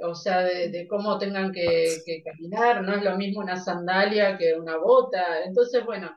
o 0.02 0.14
sea, 0.14 0.42
de, 0.42 0.70
de 0.70 0.88
cómo 0.88 1.18
tengan 1.18 1.52
que, 1.52 1.98
que, 2.04 2.22
caminar, 2.22 2.82
no 2.82 2.94
es 2.94 3.02
lo 3.02 3.16
mismo 3.16 3.40
una 3.40 3.56
sandalia 3.56 4.36
que 4.36 4.54
una 4.54 4.76
bota. 4.76 5.44
Entonces, 5.44 5.84
bueno, 5.84 6.10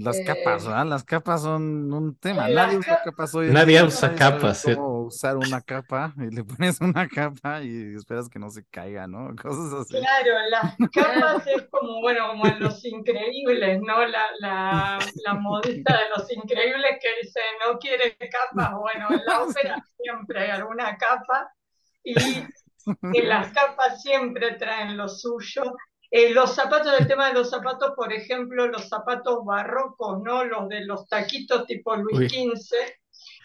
las 0.00 0.20
capas, 0.26 0.66
¿verdad? 0.66 0.86
Las 0.86 1.04
capas 1.04 1.42
son 1.42 1.92
un 1.92 2.16
tema. 2.16 2.48
Nadie 2.48 2.78
usa 2.78 3.00
capas 3.04 3.34
hoy. 3.34 3.50
Nadie 3.50 3.82
usa 3.82 4.14
capas. 4.14 4.62
Cómo 4.64 5.02
usar 5.02 5.36
una 5.36 5.60
capa 5.60 6.14
y 6.16 6.34
le 6.34 6.44
pones 6.44 6.80
una 6.80 7.08
capa 7.08 7.62
y 7.62 7.94
esperas 7.94 8.28
que 8.28 8.38
no 8.38 8.50
se 8.50 8.64
caiga, 8.66 9.06
¿no? 9.06 9.34
Cosas 9.36 9.72
así. 9.80 9.98
Claro, 9.98 10.32
las 10.50 10.76
capas 10.92 11.46
es 11.46 11.68
como, 11.70 12.00
bueno, 12.00 12.28
como 12.28 12.46
en 12.46 12.60
Los 12.60 12.84
Increíbles, 12.84 13.80
¿no? 13.82 14.06
La, 14.06 14.24
la, 14.40 14.98
la 15.24 15.34
modista 15.34 15.96
de 15.96 16.08
Los 16.16 16.30
Increíbles 16.32 16.98
que 17.00 17.08
dice, 17.22 17.40
no 17.66 17.78
quiere 17.78 18.16
capas. 18.16 18.72
Bueno, 18.72 19.08
en 19.10 19.20
la 19.26 19.42
ópera 19.42 19.84
siempre 20.02 20.40
hay 20.40 20.50
alguna 20.50 20.96
capa 20.96 21.52
y, 22.02 22.14
y 23.12 23.22
las 23.22 23.52
capas 23.52 24.02
siempre 24.02 24.54
traen 24.54 24.96
lo 24.96 25.08
suyo. 25.08 25.62
Eh, 26.10 26.30
los 26.30 26.54
zapatos, 26.54 26.92
el 26.98 27.06
tema 27.06 27.28
de 27.28 27.34
los 27.34 27.50
zapatos, 27.50 27.92
por 27.94 28.12
ejemplo, 28.12 28.66
los 28.66 28.88
zapatos 28.88 29.44
barrocos, 29.44 30.20
¿no? 30.22 30.44
Los 30.44 30.68
de 30.68 30.84
los 30.84 31.08
taquitos 31.08 31.66
tipo 31.66 31.94
Luis 31.94 32.30
XV, 32.32 32.76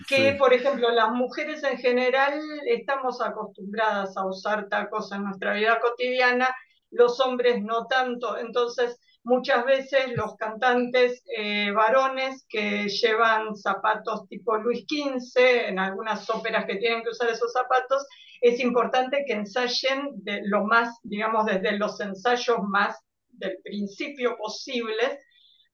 que, 0.07 0.31
sí. 0.31 0.37
por 0.37 0.51
ejemplo, 0.51 0.89
las 0.89 1.11
mujeres 1.11 1.63
en 1.63 1.77
general 1.77 2.41
estamos 2.65 3.21
acostumbradas 3.21 4.17
a 4.17 4.25
usar 4.25 4.67
tacos 4.67 5.11
en 5.11 5.25
nuestra 5.25 5.53
vida 5.53 5.79
cotidiana, 5.79 6.55
los 6.89 7.19
hombres 7.19 7.61
no 7.61 7.85
tanto. 7.85 8.37
Entonces, 8.37 8.99
muchas 9.25 9.65
veces 9.65 10.15
los 10.15 10.35
cantantes 10.35 11.21
eh, 11.35 11.71
varones 11.71 12.45
que 12.47 12.87
llevan 12.87 13.55
zapatos 13.55 14.27
tipo 14.29 14.55
Luis 14.57 14.85
XV, 14.87 15.67
en 15.67 15.79
algunas 15.79 16.29
óperas 16.29 16.65
que 16.65 16.77
tienen 16.77 17.03
que 17.03 17.09
usar 17.09 17.29
esos 17.29 17.51
zapatos, 17.51 18.05
es 18.41 18.59
importante 18.59 19.25
que 19.25 19.33
ensayen 19.33 20.11
de 20.23 20.41
lo 20.45 20.65
más, 20.65 20.99
digamos, 21.03 21.45
desde 21.45 21.77
los 21.77 21.99
ensayos 21.99 22.59
más 22.69 22.97
del 23.29 23.57
principio 23.63 24.37
posibles, 24.37 25.19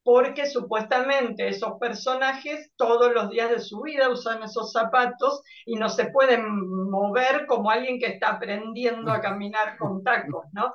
porque 0.03 0.47
supuestamente 0.47 1.47
esos 1.47 1.77
personajes 1.79 2.71
todos 2.75 3.13
los 3.13 3.29
días 3.29 3.49
de 3.49 3.59
su 3.59 3.81
vida 3.81 4.09
usan 4.09 4.41
esos 4.43 4.71
zapatos 4.71 5.41
y 5.65 5.75
no 5.75 5.89
se 5.89 6.05
pueden 6.05 6.43
mover 6.89 7.45
como 7.45 7.69
alguien 7.69 7.99
que 7.99 8.07
está 8.07 8.29
aprendiendo 8.29 9.11
a 9.11 9.21
caminar 9.21 9.77
con 9.77 10.03
tacos, 10.03 10.45
¿no? 10.53 10.73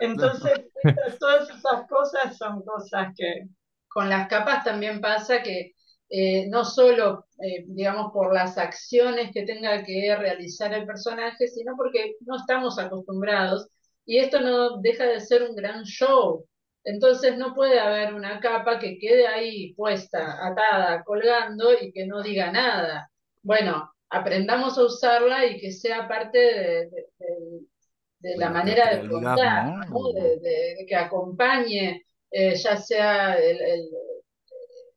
Entonces, 0.00 0.66
todas 1.20 1.50
esas 1.50 1.86
cosas 1.88 2.36
son 2.36 2.62
cosas 2.62 3.12
que... 3.16 3.48
Con 3.90 4.10
las 4.10 4.28
capas 4.28 4.64
también 4.64 5.00
pasa 5.00 5.42
que 5.42 5.72
eh, 6.10 6.46
no 6.48 6.64
solo, 6.64 7.26
eh, 7.42 7.64
digamos, 7.66 8.12
por 8.12 8.32
las 8.32 8.58
acciones 8.58 9.30
que 9.32 9.44
tenga 9.44 9.82
que 9.82 10.14
realizar 10.16 10.72
el 10.72 10.86
personaje, 10.86 11.48
sino 11.48 11.74
porque 11.76 12.14
no 12.20 12.36
estamos 12.36 12.78
acostumbrados 12.78 13.68
y 14.06 14.18
esto 14.18 14.40
no 14.40 14.80
deja 14.80 15.04
de 15.04 15.20
ser 15.20 15.42
un 15.42 15.54
gran 15.54 15.84
show. 15.84 16.46
Entonces 16.88 17.36
no 17.36 17.54
puede 17.54 17.78
haber 17.78 18.14
una 18.14 18.40
capa 18.40 18.78
que 18.78 18.98
quede 18.98 19.26
ahí 19.26 19.74
puesta, 19.74 20.38
atada, 20.46 21.04
colgando 21.04 21.74
y 21.78 21.92
que 21.92 22.06
no 22.06 22.22
diga 22.22 22.50
nada. 22.50 23.10
Bueno, 23.42 23.92
aprendamos 24.08 24.78
a 24.78 24.84
usarla 24.84 25.44
y 25.44 25.60
que 25.60 25.70
sea 25.70 26.08
parte 26.08 26.38
de, 26.38 26.54
de, 26.86 27.06
de, 27.18 27.60
de 28.20 28.36
la 28.38 28.48
manera 28.48 28.96
de 28.96 29.06
contar, 29.06 29.66
¿no? 29.66 30.02
que 30.86 30.96
acompañe, 30.96 32.06
eh, 32.30 32.54
ya 32.56 32.76
sea 32.76 33.34
el, 33.34 33.60
el 33.60 33.88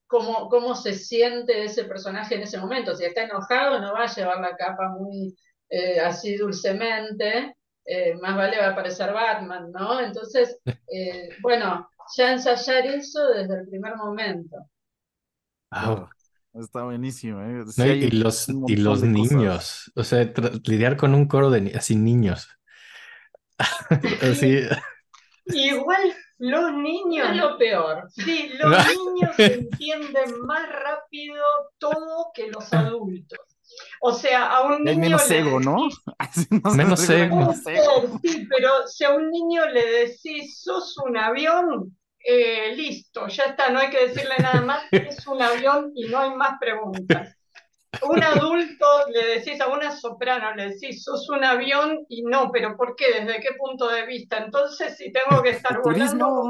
Cómo, 0.07 0.49
cómo, 0.49 0.75
se 0.75 0.93
siente 0.93 1.63
ese 1.63 1.85
personaje 1.85 2.35
en 2.35 2.41
ese 2.41 2.57
momento. 2.57 2.93
Si 2.93 3.05
está 3.05 3.23
enojado, 3.23 3.79
no 3.79 3.93
va 3.93 4.03
a 4.03 4.13
llevar 4.13 4.41
la 4.41 4.57
capa 4.57 4.89
muy 4.89 5.37
eh, 5.69 6.01
así 6.01 6.35
dulcemente, 6.35 7.55
eh, 7.85 8.15
más 8.15 8.35
vale 8.35 8.57
va 8.57 8.67
a 8.67 8.71
aparecer 8.71 9.13
Batman, 9.13 9.71
¿no? 9.71 9.99
Entonces, 9.99 10.59
eh, 10.65 11.29
bueno, 11.41 11.89
ya 12.15 12.33
ensayar 12.33 12.85
eso 12.85 13.27
desde 13.29 13.61
el 13.61 13.67
primer 13.67 13.95
momento. 13.95 14.57
Oh, 15.71 16.07
está 16.53 16.83
buenísimo. 16.83 17.41
¿eh? 17.41 17.63
Sí, 17.67 17.81
no, 17.81 17.87
y, 17.87 18.11
los, 18.11 18.49
y 18.67 18.75
los 18.75 19.03
niños, 19.03 19.89
cosas. 19.89 19.91
o 19.95 20.03
sea, 20.03 20.33
lidiar 20.65 20.97
con 20.97 21.15
un 21.15 21.27
coro 21.27 21.49
de 21.49 21.73
así 21.75 21.95
niños. 21.95 22.49
así. 24.21 24.61
Igual 25.45 26.13
los 26.41 26.73
niños. 26.73 27.29
Es 27.29 27.37
lo 27.37 27.57
peor. 27.57 28.09
Sí, 28.11 28.51
los 28.59 28.87
niños 28.87 29.37
entienden 29.37 30.41
más 30.41 30.67
rápido 30.69 31.43
todo 31.77 32.31
que 32.33 32.47
los 32.47 32.71
adultos. 32.73 33.39
O 34.01 34.13
sea, 34.13 34.51
a 34.51 34.61
un 34.63 34.83
niño. 34.83 34.91
Es 34.91 34.97
menos 34.97 35.29
le 35.29 35.39
ego, 35.39 35.59
¿no? 35.59 35.87
no 36.63 36.71
menos 36.71 37.09
ego. 37.09 37.53
Sí, 37.53 38.47
pero 38.49 38.87
si 38.87 39.03
a 39.03 39.11
un 39.11 39.29
niño 39.29 39.65
le 39.67 39.85
decís, 39.85 40.61
sos 40.61 40.97
un 40.97 41.17
avión, 41.17 41.95
eh, 42.23 42.75
listo, 42.75 43.27
ya 43.27 43.45
está, 43.45 43.69
no 43.69 43.79
hay 43.79 43.89
que 43.89 44.07
decirle 44.07 44.35
nada 44.39 44.61
más, 44.61 44.83
es 44.91 45.25
un 45.27 45.41
avión 45.41 45.91
y 45.95 46.07
no 46.07 46.19
hay 46.19 46.35
más 46.35 46.59
preguntas. 46.59 47.35
Un 48.03 48.23
adulto 48.23 48.85
le 49.09 49.39
decís 49.39 49.59
a 49.59 49.67
una 49.67 49.91
soprano, 49.91 50.55
le 50.55 50.69
decís, 50.69 51.03
sos 51.03 51.29
un 51.29 51.43
avión 51.43 52.05
y 52.07 52.23
no, 52.23 52.49
pero 52.51 52.77
¿por 52.77 52.95
qué? 52.95 53.21
¿Desde 53.21 53.41
qué 53.41 53.49
punto 53.57 53.89
de 53.89 54.05
vista? 54.05 54.37
Entonces, 54.37 54.95
si 54.97 55.11
tengo 55.11 55.43
que 55.43 55.49
estar 55.49 55.81
volando. 55.81 56.47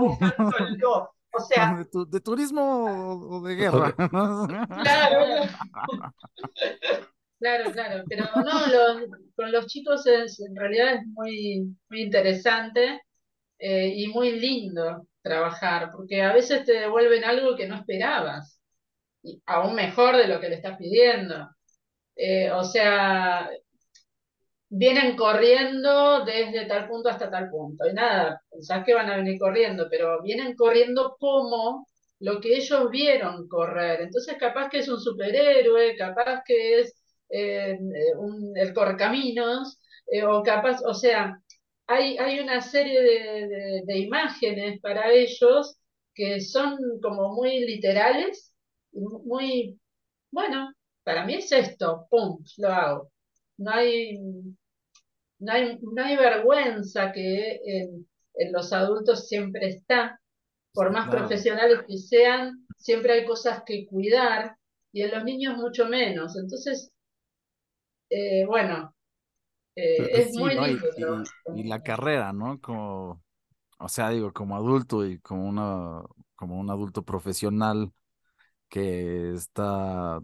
O 1.33 1.39
sea, 1.39 1.73
de, 1.77 1.85
tu, 1.85 2.09
de, 2.09 2.19
turismo 2.21 3.37
o 3.37 3.41
de 3.41 3.55
guerra. 3.55 3.93
Claro, 3.93 5.25
claro, 7.41 7.71
claro. 7.71 8.03
Pero 8.07 8.25
no, 8.35 8.67
los, 8.67 9.09
con 9.35 9.51
los 9.51 9.67
chicos 9.67 10.05
es, 10.07 10.39
en 10.39 10.55
realidad 10.55 10.95
es 10.95 11.07
muy, 11.07 11.75
muy 11.89 12.01
interesante 12.03 13.01
eh, 13.59 13.93
y 13.95 14.07
muy 14.07 14.39
lindo 14.39 15.07
trabajar, 15.21 15.91
porque 15.91 16.21
a 16.21 16.33
veces 16.33 16.65
te 16.65 16.73
devuelven 16.73 17.23
algo 17.23 17.55
que 17.55 17.67
no 17.67 17.75
esperabas 17.75 18.59
aún 19.45 19.75
mejor 19.75 20.17
de 20.17 20.27
lo 20.27 20.39
que 20.39 20.49
le 20.49 20.55
estás 20.55 20.77
pidiendo. 20.77 21.49
Eh, 22.15 22.51
o 22.51 22.63
sea, 22.63 23.49
vienen 24.69 25.15
corriendo 25.17 26.23
desde 26.25 26.65
tal 26.65 26.87
punto 26.87 27.09
hasta 27.09 27.29
tal 27.29 27.49
punto. 27.49 27.87
Y 27.87 27.93
nada, 27.93 28.41
pensás 28.49 28.85
que 28.85 28.93
van 28.93 29.09
a 29.09 29.17
venir 29.17 29.37
corriendo, 29.39 29.87
pero 29.89 30.21
vienen 30.23 30.55
corriendo 30.55 31.15
como 31.19 31.87
lo 32.19 32.39
que 32.39 32.55
ellos 32.55 32.89
vieron 32.91 33.47
correr. 33.47 34.01
Entonces, 34.01 34.37
capaz 34.39 34.69
que 34.69 34.79
es 34.79 34.89
un 34.89 34.99
superhéroe, 34.99 35.95
capaz 35.97 36.41
que 36.45 36.79
es 36.81 37.00
eh, 37.31 37.77
un, 38.17 38.53
el 38.57 38.73
correcaminos, 38.73 39.79
eh, 40.07 40.23
o 40.23 40.43
capaz, 40.43 40.81
o 40.85 40.93
sea, 40.93 41.41
hay, 41.87 42.17
hay 42.17 42.39
una 42.39 42.61
serie 42.61 43.01
de, 43.01 43.83
de, 43.85 43.99
imágenes 43.99 44.79
para 44.81 45.11
ellos 45.11 45.77
que 46.13 46.41
son 46.41 46.77
como 47.01 47.33
muy 47.33 47.59
literales, 47.65 48.53
muy, 48.93 49.79
bueno, 50.31 50.73
para 51.03 51.25
mí 51.25 51.35
es 51.35 51.51
esto, 51.51 52.07
pum, 52.09 52.43
lo 52.57 52.67
hago. 52.69 53.11
No 53.57 53.71
hay, 53.71 54.17
no 55.39 55.51
hay, 55.51 55.79
no 55.81 56.03
hay 56.03 56.15
vergüenza 56.17 57.11
que 57.11 57.59
en, 57.65 58.07
en 58.35 58.51
los 58.53 58.73
adultos 58.73 59.27
siempre 59.27 59.67
está, 59.67 60.19
por 60.73 60.91
más 60.91 61.09
profesionales 61.09 61.79
que 61.87 61.97
sean, 61.97 62.65
siempre 62.77 63.13
hay 63.13 63.25
cosas 63.25 63.63
que 63.65 63.85
cuidar 63.87 64.55
y 64.93 65.03
en 65.03 65.11
los 65.11 65.23
niños 65.23 65.57
mucho 65.57 65.85
menos. 65.85 66.35
Entonces, 66.37 66.90
eh, 68.11 68.45
bueno, 68.45 68.93
eh, 69.75 70.09
es 70.11 70.37
muy 70.37 70.53
lindo. 70.53 71.23
Y, 71.55 71.63
la 71.63 71.81
carrera, 71.81 72.33
¿no? 72.33 72.59
Como, 72.59 73.23
o 73.79 73.89
sea, 73.89 74.09
digo, 74.09 74.33
como 74.33 74.57
adulto 74.57 75.05
y 75.05 75.19
como, 75.19 75.47
una, 75.47 76.01
como 76.35 76.59
un 76.59 76.69
adulto 76.69 77.03
profesional 77.03 77.91
que 78.67 79.33
está 79.33 80.19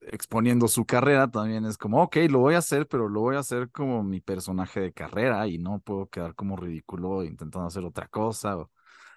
exponiendo 0.00 0.68
su 0.68 0.84
carrera, 0.84 1.28
también 1.28 1.64
es 1.64 1.76
como, 1.76 2.02
ok, 2.02 2.16
lo 2.30 2.38
voy 2.38 2.54
a 2.54 2.58
hacer, 2.58 2.86
pero 2.86 3.08
lo 3.08 3.20
voy 3.20 3.36
a 3.36 3.40
hacer 3.40 3.70
como 3.70 4.04
mi 4.04 4.20
personaje 4.20 4.80
de 4.80 4.92
carrera 4.92 5.48
y 5.48 5.58
no 5.58 5.80
puedo 5.80 6.06
quedar 6.06 6.34
como 6.34 6.56
ridículo 6.56 7.24
intentando 7.24 7.66
hacer 7.66 7.84
otra 7.84 8.06
cosa. 8.06 8.58
O, 8.58 8.70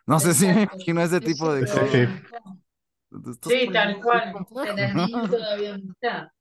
no 0.07 0.19
sé 0.19 0.33
si 0.33 0.47
me 0.47 0.63
imagino 0.63 1.01
ese 1.01 1.21
tipo 1.21 1.53
de 1.53 1.61
cosas. 1.61 2.09
Sí, 3.47 3.69
tal 3.71 4.01
cual. 4.01 4.33
En 4.67 4.79
el 4.79 4.95
niño 4.95 5.29
todavía 5.29 5.77
no 5.77 5.91
está. 5.91 6.33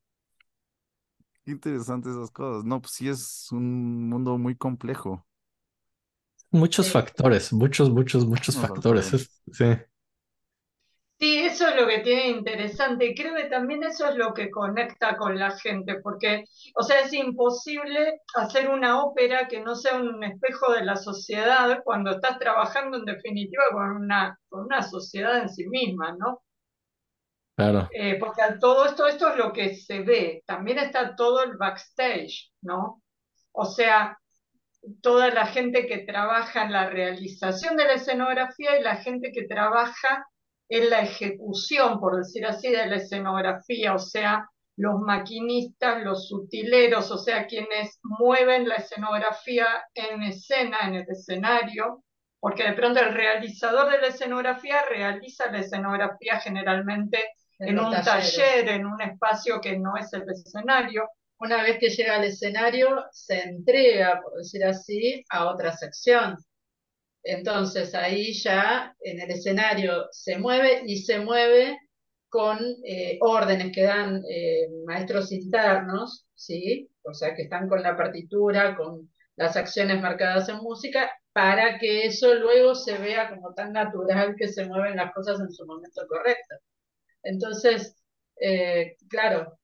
Interesantes 1.47 2.13
esas 2.13 2.31
cosas. 2.31 2.65
No, 2.65 2.81
pues 2.81 2.93
sí 2.93 3.09
es 3.09 3.49
un 3.53 4.09
mundo 4.09 4.37
muy 4.37 4.57
complejo. 4.57 5.25
Muchos 6.51 6.91
factores, 6.91 7.53
muchos, 7.53 7.91
muchos, 7.91 8.27
muchos 8.27 8.57
factores. 8.57 9.31
sí. 9.53 9.65
Sí, 11.19 11.39
eso 11.39 11.67
es 11.69 11.77
lo 11.77 11.87
que 11.89 12.01
tiene 12.01 12.29
interesante 12.29 13.07
y 13.07 13.15
creo 13.15 13.35
que 13.35 13.45
también 13.45 13.83
eso 13.83 14.07
es 14.07 14.17
lo 14.17 14.35
que 14.35 14.51
conecta 14.51 15.17
con 15.17 15.39
la 15.39 15.51
gente, 15.53 15.99
porque, 16.03 16.45
o 16.75 16.83
sea, 16.83 17.01
es 17.01 17.13
imposible 17.15 18.21
hacer 18.35 18.69
una 18.69 19.03
ópera 19.03 19.49
que 19.49 19.63
no 19.63 19.75
sea 19.75 19.97
un 19.97 20.23
espejo 20.23 20.75
de 20.75 20.85
la 20.85 20.97
sociedad 20.97 21.81
cuando 21.85 22.11
estás 22.11 22.39
trabajando 22.39 22.99
en 22.99 23.07
definitiva 23.07 23.65
con 23.73 23.93
una, 23.93 24.39
con 24.51 24.65
una 24.67 24.83
sociedad 24.83 25.39
en 25.39 25.49
sí 25.49 25.67
misma, 25.69 26.15
¿no? 26.19 26.43
Claro. 27.57 27.89
Eh, 27.91 28.19
porque 28.21 28.43
todo 28.61 28.85
esto, 28.85 29.07
esto 29.07 29.31
es 29.31 29.37
lo 29.37 29.53
que 29.53 29.75
se 29.75 30.03
ve, 30.03 30.43
también 30.47 30.79
está 30.79 31.17
todo 31.17 31.43
el 31.43 31.57
backstage, 31.57 32.53
¿no? 32.61 33.03
O 33.53 33.65
sea, 33.65 34.19
toda 35.01 35.31
la 35.31 35.47
gente 35.47 35.87
que 35.87 35.99
trabaja 35.99 36.65
en 36.65 36.73
la 36.73 36.91
realización 36.91 37.77
de 37.77 37.85
la 37.85 37.95
escenografía 37.95 38.79
y 38.79 38.83
la 38.83 38.97
gente 38.97 39.33
que 39.33 39.47
trabaja 39.47 40.27
en 40.69 40.91
la 40.91 41.01
ejecución, 41.01 41.99
por 41.99 42.17
decir 42.17 42.45
así, 42.45 42.69
de 42.71 42.87
la 42.87 42.97
escenografía, 42.97 43.95
o 43.95 43.99
sea, 43.99 44.47
los 44.77 45.01
maquinistas, 45.01 46.03
los 46.05 46.29
sutileros, 46.29 47.11
o 47.11 47.17
sea, 47.17 47.47
quienes 47.47 47.99
mueven 48.03 48.69
la 48.69 48.77
escenografía 48.77 49.67
en 49.95 50.23
escena, 50.23 50.81
en 50.87 50.97
el 50.97 51.07
escenario, 51.09 52.05
porque 52.39 52.65
de 52.65 52.75
pronto 52.75 53.01
el 53.01 53.15
realizador 53.15 53.91
de 53.91 53.99
la 53.99 54.09
escenografía 54.09 54.83
realiza 54.91 55.51
la 55.51 55.61
escenografía 55.61 56.39
generalmente 56.41 57.19
en, 57.59 57.79
un 57.79 57.93
taller, 58.03 58.69
en 58.69 58.87
un 58.87 59.01
espacio 59.01 59.61
que 59.61 59.79
no 59.79 59.97
es 59.97 60.13
el 60.13 60.29
escenario. 60.31 61.09
Una 61.39 61.63
vez 61.63 61.79
que 61.79 61.91
llega 61.91 62.17
al 62.17 62.25
escenario, 62.25 63.05
se 63.13 63.41
entrega, 63.43 64.21
por 64.23 64.39
decir 64.39 64.65
así, 64.65 65.25
a 65.31 65.47
otra 65.47 65.77
sección. 65.77 66.37
Entonces 67.23 67.95
ahí 67.95 68.33
ya 68.33 68.95
en 69.01 69.21
el 69.21 69.31
escenario 69.31 70.07
se 70.13 70.39
mueve 70.39 70.83
y 70.87 70.99
se 70.99 71.19
mueve 71.19 71.79
con 72.29 72.59
eh, 72.85 73.19
órdenes 73.21 73.73
que 73.75 73.83
dan 73.83 74.23
eh, 74.31 74.69
maestros 74.85 75.33
internos, 75.33 76.27
¿sí? 76.35 76.89
O 77.03 77.15
sea, 77.15 77.35
que 77.35 77.43
están 77.43 77.69
con 77.69 77.83
la 77.83 77.97
partitura, 77.97 78.77
con 78.77 79.11
las 79.37 79.57
acciones 79.57 80.01
marcadas 80.01 80.49
en 80.49 80.59
música, 80.59 81.11
para 81.33 81.79
que 81.79 82.07
eso 82.07 82.35
luego 82.35 82.75
se 82.75 82.97
vea 82.99 83.29
como 83.29 83.55
tan 83.55 83.73
natural 83.73 84.35
que 84.37 84.49
se 84.49 84.65
mueven 84.67 84.97
las 84.97 85.13
cosas 85.13 85.41
en 85.41 85.51
su 85.51 85.67
momento 85.67 86.07
correcto. 86.09 86.57
Entonces, 87.27 87.97
eh, 88.41 88.97
claro. 89.09 89.59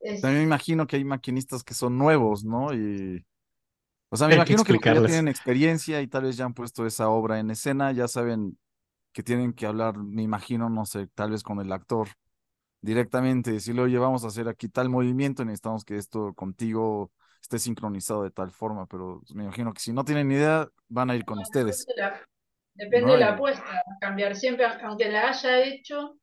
También 0.00 0.38
me 0.38 0.42
imagino 0.42 0.86
que 0.86 0.96
hay 0.96 1.04
maquinistas 1.04 1.62
que 1.62 1.74
son 1.74 1.98
nuevos, 1.98 2.44
¿no? 2.44 2.72
Y 2.72 3.24
o 4.10 4.16
sea, 4.16 4.28
me 4.28 4.34
imagino 4.34 4.64
que, 4.64 4.72
ya 4.72 4.94
tienen 5.04 5.28
experiencia 5.28 6.00
y 6.00 6.06
tal 6.06 6.22
vez 6.22 6.36
ya 6.36 6.46
han 6.46 6.54
puesto 6.54 6.86
esa 6.86 7.10
obra 7.10 7.38
en 7.40 7.50
escena, 7.50 7.92
ya 7.92 8.08
saben 8.08 8.58
que 9.12 9.22
tienen 9.22 9.52
que 9.52 9.66
hablar, 9.66 9.98
me 9.98 10.22
imagino, 10.22 10.70
no 10.70 10.86
sé, 10.86 11.08
tal 11.08 11.32
vez 11.32 11.42
con 11.42 11.60
el 11.60 11.70
actor 11.72 12.08
directamente, 12.80 13.52
decirle, 13.52 13.82
oye, 13.82 13.98
vamos 13.98 14.24
a 14.24 14.28
hacer 14.28 14.48
aquí 14.48 14.68
tal 14.68 14.88
movimiento, 14.88 15.44
necesitamos 15.44 15.84
que 15.84 15.96
esto 15.96 16.32
contigo 16.32 17.10
esté 17.42 17.58
sincronizado 17.58 18.22
de 18.22 18.30
tal 18.30 18.50
forma, 18.50 18.86
pero 18.86 19.20
me 19.34 19.44
imagino 19.44 19.74
que 19.74 19.80
si 19.80 19.92
no 19.92 20.04
tienen 20.04 20.30
idea, 20.32 20.68
van 20.88 21.10
a 21.10 21.16
ir 21.16 21.24
con 21.24 21.38
ustedes. 21.38 21.86
Depende 22.78 23.12
de 23.12 23.18
la 23.18 23.32
apuesta, 23.32 23.82
cambiar 24.00 24.36
siempre, 24.36 24.64
aunque 24.82 25.10
la 25.10 25.30
haya 25.30 25.64
hecho, 25.64 26.16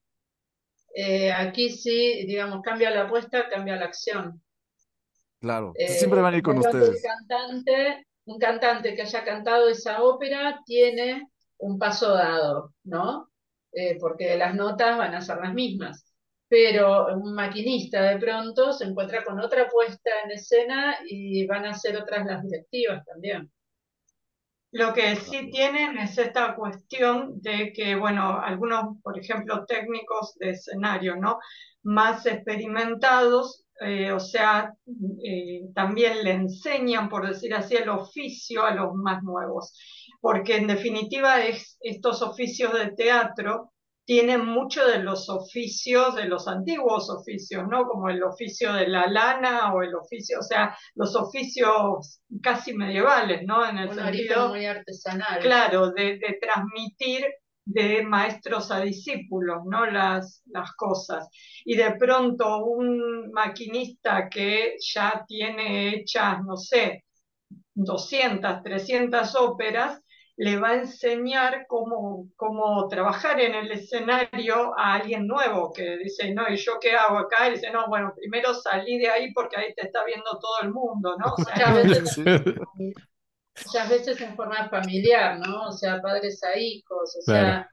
eh, 0.96 1.30
aquí 1.30 1.70
sí, 1.70 2.26
digamos, 2.26 2.62
cambia 2.62 2.90
la 2.92 3.04
apuesta, 3.04 3.50
cambia 3.50 3.76
la 3.76 3.86
acción. 3.86 4.42
Claro, 5.42 5.74
eh, 5.76 5.90
siempre 5.90 6.22
van 6.22 6.34
a 6.34 6.38
ir 6.38 6.44
con 6.44 6.58
ustedes. 6.58 7.04
cantante, 7.04 8.08
un 8.24 8.40
cantante 8.40 8.96
que 8.96 9.02
haya 9.02 9.26
cantado 9.26 9.68
esa 9.68 10.02
ópera 10.02 10.62
tiene 10.66 11.28
un 11.58 11.78
paso 11.78 12.14
dado, 12.14 12.74
¿no? 12.86 13.30
Eh, 13.74 13.98
porque 14.00 14.38
las 14.38 14.56
notas 14.56 14.98
van 14.98 15.14
a 15.14 15.22
ser 15.22 15.38
las 15.38 15.54
mismas. 15.54 16.06
Pero 16.48 17.08
un 17.18 17.34
maquinista 17.34 18.02
de 18.02 18.18
pronto 18.18 18.72
se 18.72 18.86
encuentra 18.86 19.26
con 19.26 19.42
otra 19.42 19.68
puesta 19.68 20.10
en 20.24 20.32
escena 20.32 21.00
y 21.06 21.46
van 21.48 21.66
a 21.66 21.74
ser 21.74 21.98
otras 21.98 22.26
las 22.26 22.42
directivas 22.44 23.04
también. 23.04 23.52
Lo 24.76 24.94
que 24.94 25.16
sí 25.16 25.50
tienen 25.52 25.98
es 25.98 26.18
esta 26.18 26.54
cuestión 26.54 27.40
de 27.42 27.72
que, 27.72 27.96
bueno, 27.96 28.42
algunos, 28.42 29.02
por 29.02 29.18
ejemplo, 29.18 29.66
técnicos 29.66 30.36
de 30.38 30.50
escenario, 30.50 31.16
¿no? 31.16 31.40
Más 31.84 32.26
experimentados 32.26 33.66
eh, 33.80 34.12
o 34.12 34.20
sea, 34.20 34.74
eh, 35.24 35.62
también 35.74 36.24
le 36.24 36.32
enseñan, 36.32 37.08
por 37.08 37.26
decir 37.28 37.54
así, 37.54 37.76
el 37.76 37.90
oficio 37.90 38.66
a 38.66 38.74
los 38.74 38.94
más 38.96 39.22
nuevos, 39.24 39.74
porque 40.22 40.58
en 40.58 40.68
definitiva 40.68 41.44
es, 41.46 41.78
estos 41.82 42.22
oficios 42.22 42.74
de 42.74 42.92
teatro 42.92 43.74
tienen 44.06 44.46
mucho 44.46 44.86
de 44.88 45.00
los 45.00 45.30
oficios, 45.30 46.16
de 46.16 46.26
los 46.26 46.48
antiguos 46.48 47.10
oficios, 47.10 47.68
¿no? 47.68 47.86
Como 47.86 48.10
el 48.10 48.24
oficio 48.24 48.72
de 48.74 48.88
la 48.88 49.08
lana 49.08 49.74
o 49.74 49.82
el 49.82 49.96
oficio, 49.96 50.40
o 50.40 50.44
sea, 50.44 50.78
los 50.94 51.16
oficios 51.16 52.22
casi 52.42 52.74
medievales, 52.74 53.42
¿no? 53.46 53.68
En 53.68 53.78
el 53.80 53.94
sentido 53.94 54.50
muy 54.50 54.66
artesanal. 54.66 55.40
Claro, 55.40 55.92
de, 55.92 56.20
de 56.20 56.38
transmitir 56.40 57.26
de 57.66 58.04
maestros 58.04 58.70
a 58.70 58.80
discípulos, 58.80 59.64
¿no? 59.66 59.88
Las, 59.88 60.44
las 60.46 60.72
cosas. 60.74 61.28
Y 61.66 61.76
de 61.76 61.96
pronto 61.96 62.64
un 62.64 63.32
maquinista 63.32 64.30
que 64.30 64.76
ya 64.80 65.26
tiene 65.28 65.96
hechas, 65.96 66.44
no 66.46 66.58
sé, 66.58 67.06
200, 67.74 68.62
300 68.64 69.36
óperas, 69.36 70.00
le 70.38 70.58
va 70.58 70.70
a 70.70 70.76
enseñar 70.76 71.66
cómo, 71.68 72.28
cómo 72.36 72.88
trabajar 72.90 73.40
en 73.40 73.56
el 73.56 73.72
escenario 73.72 74.78
a 74.78 74.96
alguien 74.96 75.28
nuevo 75.28 75.72
que 75.72 75.98
dice, 75.98 76.34
no, 76.34 76.50
¿y 76.50 76.58
yo 76.58 76.74
qué 76.80 76.92
hago 76.92 77.18
acá? 77.20 77.48
Y 77.48 77.52
dice, 77.52 77.72
no, 77.72 77.88
bueno, 77.88 78.14
primero 78.16 78.54
salí 78.54 78.98
de 78.98 79.10
ahí 79.10 79.32
porque 79.34 79.58
ahí 79.58 79.74
te 79.76 79.86
está 79.86 80.04
viendo 80.04 80.38
todo 80.40 80.62
el 80.64 80.72
mundo, 80.72 81.16
¿no? 81.18 81.36
muchas 83.66 83.90
veces 83.90 84.20
en 84.20 84.36
forma 84.36 84.68
familiar, 84.70 85.40
¿no? 85.40 85.70
O 85.70 85.72
sea, 85.72 86.02
padres 86.02 86.44
a 86.44 86.58
hijos, 86.60 87.16
o 87.18 87.22
sea, 87.22 87.70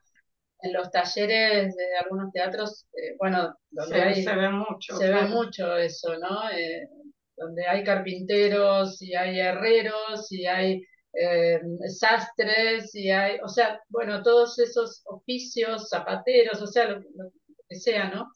en 0.61 0.73
los 0.73 0.91
talleres 0.93 1.75
de 1.75 1.97
algunos 1.99 2.31
teatros, 2.33 2.87
eh, 2.93 3.17
bueno, 3.19 3.57
donde 3.71 4.15
se, 4.15 4.35
ve 4.37 4.49
mucho. 4.51 4.97
Se 4.97 5.11
ve 5.11 5.23
mucho 5.23 5.77
eso, 5.77 6.17
¿no? 6.19 6.49
Eh, 6.51 6.89
donde 7.37 7.67
hay 7.67 7.83
carpinteros 7.83 9.03
y 9.03 9.17
hay 9.17 9.41
herreros 9.41 10.31
y 10.31 10.47
hay 10.47 10.83
eh, 11.13 11.61
sastres 11.89 12.95
y 12.95 13.11
hay, 13.11 13.39
o 13.43 13.49
sea, 13.49 13.81
bueno, 13.89 14.23
todos 14.23 14.59
esos 14.59 15.03
oficios, 15.07 15.89
zapateros, 15.89 16.61
o 16.63 16.67
sea, 16.67 16.89
lo, 16.89 17.03
que 17.69 17.77
sea, 17.77 18.11
¿no? 18.11 18.31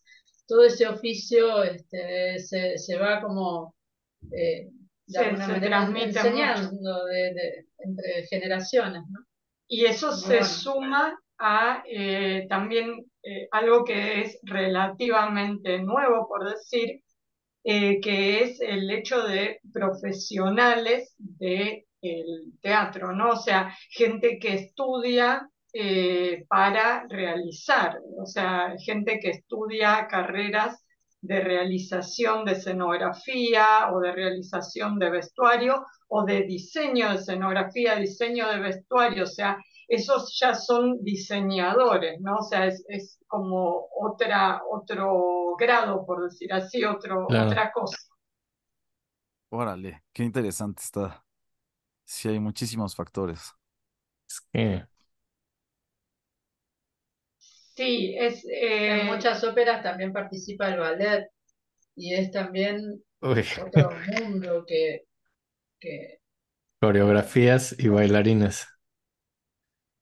Todo 0.46 0.64
ese 0.64 0.86
oficio 0.86 1.62
este, 1.62 2.38
se, 2.38 2.78
se 2.78 2.96
va 2.96 3.20
como 3.20 3.74
de 5.06 5.18
alguna 5.18 5.48
manera 5.48 5.90
enseñando 5.94 7.04
de, 7.06 7.66
entre 7.78 8.26
generaciones, 8.28 9.02
¿no? 9.08 9.20
Y 9.68 9.84
eso 9.84 10.12
se 10.12 10.44
suma 10.44 11.18
a 11.38 11.82
eh, 11.88 12.46
también 12.48 13.04
eh, 13.22 13.48
algo 13.50 13.84
que 13.84 14.22
es 14.22 14.38
relativamente 14.42 15.78
nuevo, 15.78 16.28
por 16.28 16.48
decir, 16.48 17.02
eh, 17.64 18.00
que 18.00 18.44
es 18.44 18.60
el 18.60 18.88
hecho 18.90 19.22
de 19.22 19.60
profesionales 19.72 21.14
del 22.08 22.58
teatro, 22.60 23.12
¿no? 23.12 23.30
O 23.30 23.36
sea, 23.36 23.74
gente 23.90 24.38
que 24.38 24.54
estudia 24.54 25.48
para 26.48 27.06
realizar, 27.06 27.98
o 28.18 28.24
sea, 28.24 28.74
gente 28.78 29.18
que 29.20 29.28
estudia 29.28 30.06
carreras 30.08 30.86
de 31.20 31.40
realización 31.40 32.44
de 32.44 32.52
escenografía 32.52 33.90
o 33.92 34.00
de 34.00 34.12
realización 34.12 34.98
de 34.98 35.10
vestuario 35.10 35.84
o 36.08 36.24
de 36.24 36.42
diseño 36.42 37.10
de 37.10 37.16
escenografía, 37.16 37.96
diseño 37.96 38.48
de 38.48 38.60
vestuario, 38.60 39.24
o 39.24 39.26
sea, 39.26 39.58
esos 39.88 40.36
ya 40.40 40.54
son 40.54 41.02
diseñadores, 41.02 42.20
¿no? 42.20 42.36
O 42.36 42.42
sea, 42.42 42.66
es, 42.66 43.18
como 43.26 43.88
otra, 43.98 44.62
otro 44.70 45.56
grado, 45.58 46.04
por 46.04 46.24
decir 46.24 46.52
así, 46.52 46.84
otro, 46.84 47.26
otra 47.26 47.72
cosa. 47.72 47.96
Órale, 49.50 50.02
qué 50.12 50.24
interesante 50.24 50.82
está. 50.82 51.25
Sí, 52.06 52.28
hay 52.28 52.40
muchísimos 52.40 52.94
factores. 52.96 53.52
Sí, 57.76 58.14
es... 58.18 58.44
En 58.46 59.00
eh, 59.00 59.04
muchas 59.04 59.44
óperas 59.44 59.82
también 59.82 60.12
participa 60.12 60.68
el 60.68 60.80
ballet 60.80 61.28
y 61.96 62.14
es 62.14 62.30
también 62.30 63.02
otro 63.20 63.90
mundo 64.20 64.64
que, 64.66 65.04
que... 65.80 66.20
Coreografías 66.80 67.74
y 67.78 67.88
bailarines. 67.88 68.66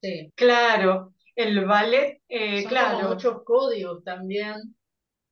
Sí. 0.00 0.32
Claro, 0.36 1.14
el 1.34 1.64
ballet, 1.64 2.20
eh, 2.28 2.64
claro. 2.66 3.08
muchos 3.08 3.42
códigos 3.44 4.04
también 4.04 4.76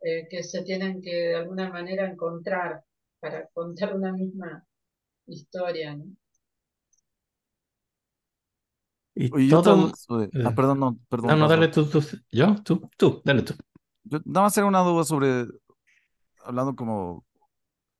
eh, 0.02 0.26
que 0.30 0.42
se 0.42 0.62
tienen 0.62 1.02
que 1.02 1.14
de 1.14 1.36
alguna 1.36 1.70
manera 1.70 2.06
encontrar 2.10 2.82
para 3.20 3.48
contar 3.48 3.94
una 3.94 4.12
misma 4.12 4.66
historia, 5.26 5.94
¿no? 5.96 6.04
Y 9.14 9.50
todo... 9.50 9.92
Ah, 10.44 10.54
perdón, 10.54 10.80
no, 10.80 10.98
perdón. 11.08 11.30
No, 11.30 11.36
no, 11.36 11.48
dale 11.48 11.68
tú, 11.68 11.86
tú. 11.86 12.02
¿Yo? 12.30 12.56
Tú, 12.62 12.88
tú, 12.96 13.20
dale 13.24 13.42
tú. 13.42 13.54
Yo 14.04 14.20
nada 14.24 14.46
más 14.46 14.56
era 14.56 14.66
una 14.66 14.80
duda 14.80 15.04
sobre, 15.04 15.46
hablando 16.44 16.74
como 16.74 17.24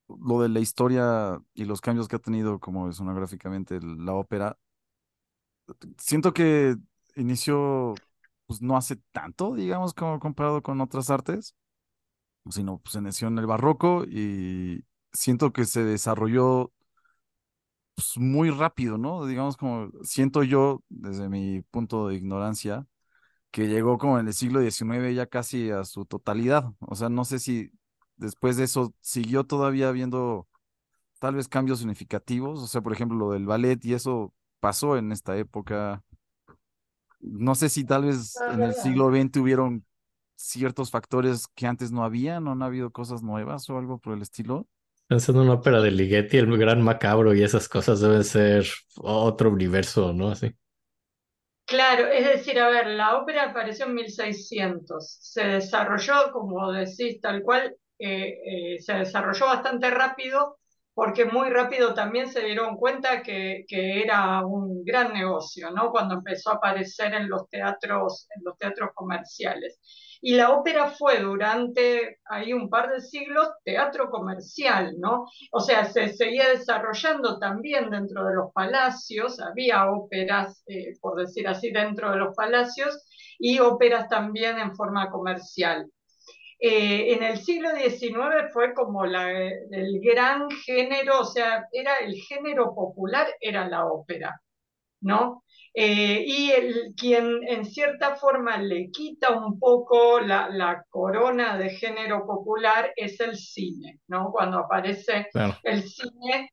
lo 0.08 0.40
de 0.42 0.48
la 0.48 0.60
historia 0.60 1.40
y 1.54 1.64
los 1.64 1.80
cambios 1.80 2.08
que 2.08 2.16
ha 2.16 2.18
tenido 2.18 2.58
como 2.58 2.88
escenográficamente 2.88 3.78
la 3.80 4.14
ópera. 4.14 4.58
Siento 5.98 6.32
que 6.32 6.76
inició, 7.16 7.94
pues 8.46 8.62
no 8.62 8.76
hace 8.76 8.96
tanto, 9.12 9.54
digamos, 9.54 9.94
como 9.94 10.18
comparado 10.18 10.62
con 10.62 10.80
otras 10.80 11.10
artes, 11.10 11.54
sino 12.50 12.78
pues 12.78 12.94
inició 12.96 13.28
en 13.28 13.38
el 13.38 13.46
barroco 13.46 14.04
y 14.04 14.84
siento 15.12 15.52
que 15.52 15.64
se 15.64 15.84
desarrolló 15.84 16.72
pues, 17.94 18.18
muy 18.18 18.50
rápido, 18.50 18.98
¿no? 18.98 19.26
Digamos 19.26 19.56
como 19.56 19.90
siento 20.02 20.42
yo, 20.42 20.82
desde 20.88 21.28
mi 21.28 21.62
punto 21.62 22.08
de 22.08 22.16
ignorancia, 22.16 22.86
que 23.50 23.68
llegó 23.68 23.98
como 23.98 24.18
en 24.18 24.28
el 24.28 24.34
siglo 24.34 24.60
XIX 24.60 25.14
ya 25.14 25.26
casi 25.26 25.70
a 25.70 25.84
su 25.84 26.06
totalidad. 26.06 26.72
O 26.80 26.94
sea, 26.96 27.08
no 27.08 27.24
sé 27.24 27.38
si 27.38 27.72
después 28.16 28.56
de 28.56 28.64
eso 28.64 28.94
siguió 29.00 29.44
todavía 29.44 29.88
habiendo 29.88 30.48
tal 31.20 31.36
vez 31.36 31.48
cambios 31.48 31.80
significativos. 31.80 32.60
O 32.62 32.66
sea, 32.66 32.82
por 32.82 32.92
ejemplo, 32.92 33.16
lo 33.18 33.32
del 33.32 33.46
ballet 33.46 33.84
y 33.84 33.94
eso 33.94 34.34
pasó 34.60 34.96
en 34.96 35.12
esta 35.12 35.36
época. 35.36 36.02
No 37.20 37.54
sé 37.54 37.68
si 37.68 37.84
tal 37.84 38.04
vez 38.04 38.36
en 38.50 38.62
el 38.62 38.74
siglo 38.74 39.10
XX 39.10 39.36
hubieron 39.38 39.84
ciertos 40.34 40.90
factores 40.90 41.46
que 41.54 41.66
antes 41.66 41.92
no 41.92 42.04
habían, 42.04 42.48
o 42.48 42.54
no 42.54 42.64
ha 42.64 42.68
habido 42.68 42.90
cosas 42.90 43.22
nuevas 43.22 43.68
o 43.70 43.78
algo 43.78 43.98
por 43.98 44.14
el 44.14 44.22
estilo. 44.22 44.66
Pensando 45.12 45.42
en 45.42 45.48
una 45.48 45.58
ópera 45.58 45.82
de 45.82 45.90
Ligeti, 45.90 46.38
el 46.38 46.56
gran 46.56 46.80
macabro 46.80 47.34
y 47.34 47.42
esas 47.42 47.68
cosas 47.68 48.00
deben 48.00 48.24
ser 48.24 48.64
otro 48.96 49.50
universo, 49.50 50.14
¿no? 50.14 50.28
Así. 50.30 50.56
Claro, 51.66 52.06
es 52.06 52.24
decir, 52.24 52.58
a 52.58 52.70
ver, 52.70 52.86
la 52.86 53.18
ópera 53.18 53.50
apareció 53.50 53.84
en 53.84 53.94
1600, 53.96 55.18
se 55.20 55.44
desarrolló, 55.44 56.32
como 56.32 56.72
decís, 56.72 57.20
tal 57.20 57.42
cual, 57.42 57.76
eh, 57.98 58.38
eh, 58.46 58.78
se 58.80 58.94
desarrolló 58.94 59.48
bastante 59.48 59.90
rápido 59.90 60.56
porque 60.94 61.26
muy 61.26 61.50
rápido 61.50 61.92
también 61.92 62.32
se 62.32 62.40
dieron 62.40 62.78
cuenta 62.78 63.22
que, 63.22 63.66
que, 63.68 64.00
era 64.00 64.46
un 64.46 64.82
gran 64.82 65.12
negocio, 65.12 65.70
¿no? 65.72 65.90
Cuando 65.90 66.14
empezó 66.14 66.52
a 66.52 66.54
aparecer 66.54 67.12
en 67.12 67.28
los 67.28 67.50
teatros, 67.50 68.28
en 68.34 68.44
los 68.44 68.56
teatros 68.56 68.92
comerciales. 68.94 69.78
Y 70.24 70.36
la 70.36 70.50
ópera 70.52 70.86
fue 70.90 71.18
durante 71.18 72.20
ahí 72.26 72.52
un 72.52 72.70
par 72.70 72.90
de 72.90 73.00
siglos 73.00 73.48
teatro 73.64 74.08
comercial, 74.08 74.94
¿no? 74.98 75.26
O 75.50 75.58
sea, 75.58 75.84
se 75.84 76.12
seguía 76.12 76.48
desarrollando 76.48 77.40
también 77.40 77.90
dentro 77.90 78.24
de 78.24 78.36
los 78.36 78.52
palacios, 78.52 79.40
había 79.40 79.90
óperas, 79.90 80.62
eh, 80.68 80.94
por 81.00 81.18
decir 81.18 81.48
así, 81.48 81.72
dentro 81.72 82.12
de 82.12 82.18
los 82.18 82.36
palacios 82.36 83.04
y 83.36 83.58
óperas 83.58 84.08
también 84.08 84.58
en 84.60 84.76
forma 84.76 85.10
comercial. 85.10 85.90
Eh, 86.60 87.14
en 87.14 87.24
el 87.24 87.38
siglo 87.40 87.70
XIX 87.72 88.52
fue 88.52 88.72
como 88.74 89.04
la, 89.04 89.28
el 89.32 90.00
gran 90.00 90.48
género, 90.64 91.22
o 91.22 91.24
sea, 91.24 91.66
era 91.72 91.96
el 91.96 92.14
género 92.14 92.72
popular, 92.72 93.26
era 93.40 93.68
la 93.68 93.86
ópera, 93.86 94.40
¿no? 95.00 95.41
Eh, 95.74 96.24
y 96.26 96.50
el, 96.50 96.94
quien 96.96 97.40
en 97.48 97.64
cierta 97.64 98.16
forma 98.16 98.58
le 98.58 98.90
quita 98.90 99.30
un 99.30 99.58
poco 99.58 100.20
la, 100.20 100.84
corona 100.90 101.56
de 101.56 101.70
género 101.70 102.26
popular 102.26 102.92
es 102.94 103.18
el 103.20 103.36
cine, 103.36 104.00
¿no? 104.06 104.30
Cuando 104.30 104.58
aparece 104.58 105.28
el 105.62 105.82
cine, 105.82 106.50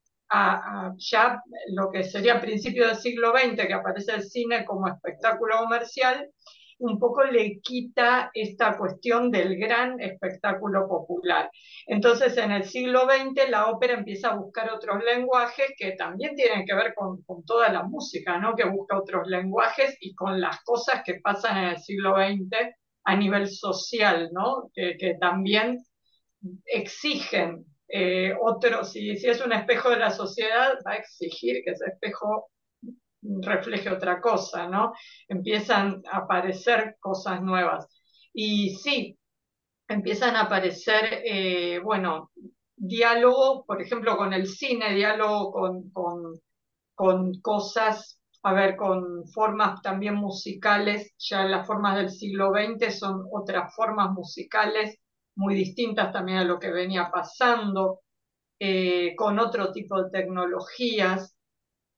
ya 0.98 1.42
lo 1.74 1.90
que 1.92 2.04
sería 2.04 2.40
principio 2.40 2.88
del 2.88 2.96
siglo 2.96 3.34
XX, 3.36 3.68
que 3.68 3.74
aparece 3.74 4.14
el 4.14 4.24
cine 4.24 4.64
como 4.64 4.88
espectáculo 4.88 5.58
comercial, 5.58 6.30
un 6.80 6.98
poco 6.98 7.24
le 7.24 7.60
quita 7.62 8.32
esta 8.34 8.78
cuestión 8.78 9.32
del 9.32 9.58
gran 9.58 10.00
espectáculo 10.00 10.88
popular. 10.88 11.50
Entonces, 11.86 12.38
en 12.38 12.52
el 12.52 12.64
siglo 12.64 13.02
XX 13.02 13.50
la 13.50 13.68
ópera 13.68 13.94
empieza 13.94 14.30
a 14.30 14.36
buscar 14.36 14.72
otros 14.72 15.04
lenguajes 15.04 15.74
que 15.78 15.92
también 15.92 16.36
tienen 16.36 16.66
que 16.66 16.74
ver 16.74 16.94
con, 16.96 17.24
toda 17.46 17.70
la 17.70 17.84
música, 17.84 18.38
¿no? 18.38 18.56
Que 18.56 18.66
busca 18.66 18.98
otros 18.98 19.28
lenguajes 19.28 19.98
y 20.00 20.16
con 20.16 20.40
las 20.40 20.64
cosas 20.64 21.02
que 21.06 21.16
pasan 21.16 21.58
en 21.58 21.70
el 21.72 21.78
siglo 21.80 22.16
XX 22.16 22.58
a 23.04 23.16
nivel 23.16 23.50
social, 23.50 24.30
¿no? 24.32 24.70
Que, 24.74 25.18
también 25.20 25.80
exigen 26.66 27.66
eh, 27.90 28.34
otro, 28.40 28.86
si, 28.86 29.18
si 29.18 29.28
es 29.28 29.44
un 29.44 29.52
espejo 29.52 29.90
de 29.90 29.98
la 29.98 30.12
sociedad, 30.12 30.78
va 30.88 30.94
a 30.94 30.98
exigir 30.98 31.62
que 31.66 31.72
ese 31.72 31.86
espejo 31.88 32.50
refleje 33.22 33.90
otra 33.90 34.22
cosa, 34.22 34.68
¿no? 34.68 34.94
Empiezan 35.28 36.02
a 36.12 36.20
aparecer 36.20 36.98
cosas 37.00 37.42
nuevas. 37.42 37.88
Y 38.34 38.76
sí, 38.76 39.18
empiezan 39.88 40.36
a 40.36 40.42
aparecer, 40.44 41.22
eh, 41.26 41.80
bueno, 41.84 42.32
diálogo, 42.76 43.66
por 43.66 43.82
ejemplo, 43.82 44.18
con 44.18 44.34
el 44.34 44.48
cine, 44.48 44.94
diálogo 44.96 45.52
con, 45.52 45.90
con, 45.92 46.40
con, 46.96 47.42
cosas, 47.42 48.20
a 48.44 48.54
ver, 48.54 48.76
con 48.78 49.28
formas 49.28 49.82
también 49.82 50.16
musicales, 50.16 51.14
ya 51.20 51.44
las 51.46 51.68
formas 51.68 51.98
del 51.98 52.10
siglo 52.10 52.52
XX 52.52 52.98
son 52.98 53.26
otras 53.32 53.76
formas 53.76 54.12
musicales 54.12 54.98
muy 55.36 55.56
distintas 55.56 56.12
también 56.12 56.40
a 56.40 56.44
lo 56.44 56.60
que 56.60 56.70
venía 56.72 57.10
pasando, 57.12 58.02
eh, 58.60 59.16
con 59.16 59.40
otro 59.40 59.72
tipo 59.72 60.02
de 60.04 60.10
tecnologías. 60.12 61.36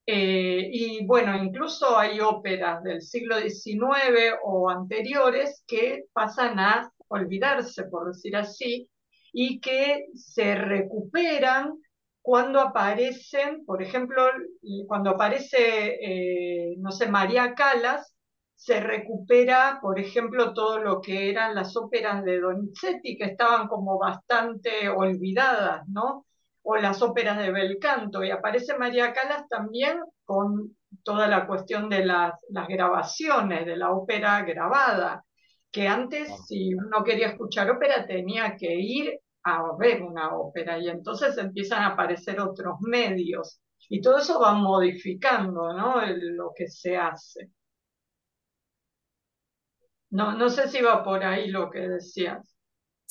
Eh, 0.06 0.70
y 0.72 1.06
bueno, 1.06 1.36
incluso 1.42 1.98
hay 1.98 2.20
óperas 2.20 2.84
del 2.84 3.02
siglo 3.02 3.38
XIX 3.40 4.34
o 4.44 4.70
anteriores 4.70 5.64
que 5.68 6.06
pasan 6.14 6.60
a 6.60 6.92
olvidarse, 7.08 7.86
por 7.86 8.08
decir 8.08 8.36
así, 8.36 8.90
y 9.32 9.60
que 9.62 10.08
se 10.16 10.56
recuperan 10.56 11.74
cuando 12.22 12.60
aparecen, 12.60 13.66
por 13.66 13.82
ejemplo, 13.82 14.24
cuando 14.88 15.12
aparece, 15.12 15.98
eh, 16.72 16.76
no 16.80 16.92
sé, 16.92 17.08
María 17.08 17.54
Calas, 17.56 18.16
se 18.56 18.80
recupera, 18.80 19.80
por 19.82 20.00
ejemplo, 20.00 20.54
todo 20.54 20.80
lo 20.80 21.02
que 21.02 21.30
eran 21.30 21.56
las 21.56 21.76
óperas 21.76 22.24
de 22.24 22.40
Donizetti, 22.40 23.18
que 23.18 23.26
estaban 23.26 23.68
como 23.68 23.98
bastante 23.98 24.88
olvidadas, 24.90 25.88
¿no? 25.88 26.26
O 26.64 26.76
las 26.78 27.02
óperas 27.02 27.38
de 27.40 27.52
bel 27.52 27.78
canto, 27.80 28.24
y 28.24 28.32
aparece 28.32 28.78
María 28.78 29.14
Calas 29.14 29.48
también 29.50 30.00
con 30.26 30.76
toda 31.04 31.28
la 31.28 31.48
cuestión 31.48 31.90
de 31.90 32.06
las, 32.06 32.34
grabaciones, 32.70 33.66
de 33.66 33.78
la 33.78 33.92
ópera 33.92 34.44
grabada, 34.44 35.24
que 35.72 35.88
antes 35.88 36.30
si 36.48 36.74
uno 36.74 37.04
quería 37.04 37.30
escuchar 37.30 37.72
ópera 37.72 38.06
tenía 38.06 38.56
que 38.58 38.74
ir 38.76 39.20
a 39.44 39.76
ver 39.78 40.04
una 40.04 40.36
ópera 40.36 40.78
y 40.78 40.90
entonces 40.90 41.38
empiezan 41.38 41.84
a 41.84 41.88
aparecer 41.94 42.40
otros 42.40 42.76
medios 42.82 43.60
y 43.90 44.02
todo 44.02 44.20
eso 44.20 44.40
va 44.40 44.54
modificando 44.54 45.74
¿no? 45.74 46.02
lo 46.06 46.52
que 46.56 46.68
se 46.68 46.98
hace. 46.98 47.50
No, 50.10 50.34
no 50.38 50.50
sé 50.50 50.68
si 50.70 50.82
va 50.82 51.04
por 51.04 51.24
ahí 51.24 51.50
lo 51.50 51.70
que 51.70 51.80
decías. 51.88 52.51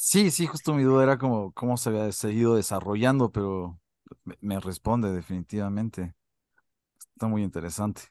Sí, 0.03 0.31
sí, 0.31 0.47
justo 0.47 0.73
mi 0.75 0.83
duda 0.83 1.03
era 1.05 1.19
como 1.19 1.53
cómo 1.53 1.77
se 1.77 1.91
había 1.91 2.11
seguido 2.13 2.57
desarrollando, 2.57 3.31
pero 3.31 3.79
me, 4.25 4.35
me 4.41 4.59
responde 4.61 5.13
definitivamente. 5.13 6.15
Está 7.15 7.29
muy 7.29 7.43
interesante. 7.45 8.03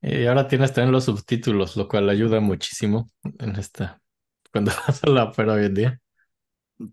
Y 0.00 0.26
ahora 0.26 0.48
tienes 0.48 0.72
también 0.72 0.92
los 0.92 1.04
subtítulos, 1.04 1.76
lo 1.76 1.88
cual 1.88 2.08
ayuda 2.08 2.40
muchísimo 2.40 3.10
en 3.38 3.56
esta, 3.56 4.00
cuando 4.52 4.72
vas 4.86 5.02
a 5.04 5.10
la 5.10 5.24
ópera 5.24 5.54
hoy 5.54 5.66
en 5.66 5.74
día. 5.74 6.00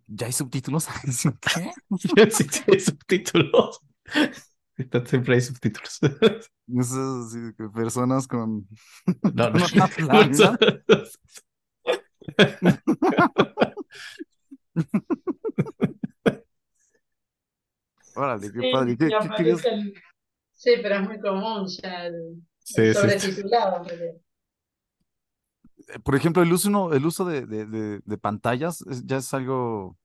¿Ya 0.07 0.27
hay 0.27 0.33
subtítulos? 0.33 0.87
¿Qué? 1.41 1.71
Sí, 2.31 2.43
sí, 2.51 2.61
hay 2.67 2.79
subtítulos. 2.79 3.79
Siempre 5.05 5.35
hay 5.35 5.41
subtítulos. 5.41 5.99
Esas, 6.67 7.31
sí, 7.31 7.39
personas 7.73 8.27
con 8.27 8.67
No, 9.33 9.49
no. 9.49 9.65
Órale, 18.13 18.51
qué 18.51 18.63
Sí, 18.63 18.67
padre. 18.69 18.97
¿Qué, 18.97 19.07
y 19.07 19.13
qué 19.19 19.31
querías? 19.33 19.61
aparece 19.61 19.69
el- 19.69 19.93
Sí, 20.53 20.73
pero 20.83 20.95
es 20.95 21.01
muy 21.03 21.19
común 21.19 21.67
ya 21.81 22.05
el, 22.07 22.41
Sí, 22.63 22.81
el 22.81 22.93
sí, 22.93 23.09
sí. 23.11 23.39
sobretitulado. 23.41 23.85
Eh, 25.87 25.99
Por 26.03 26.15
ejemplo, 26.15 26.43
el 26.43 26.51
uso, 26.53 26.93
el 26.93 27.05
uso 27.05 27.25
de, 27.25 27.45
de, 27.45 27.65
de, 27.65 27.99
de 28.03 28.17
pantallas 28.17 28.81
es- 28.89 29.05
ya 29.05 29.17
es 29.17 29.33
algo, 29.33 29.97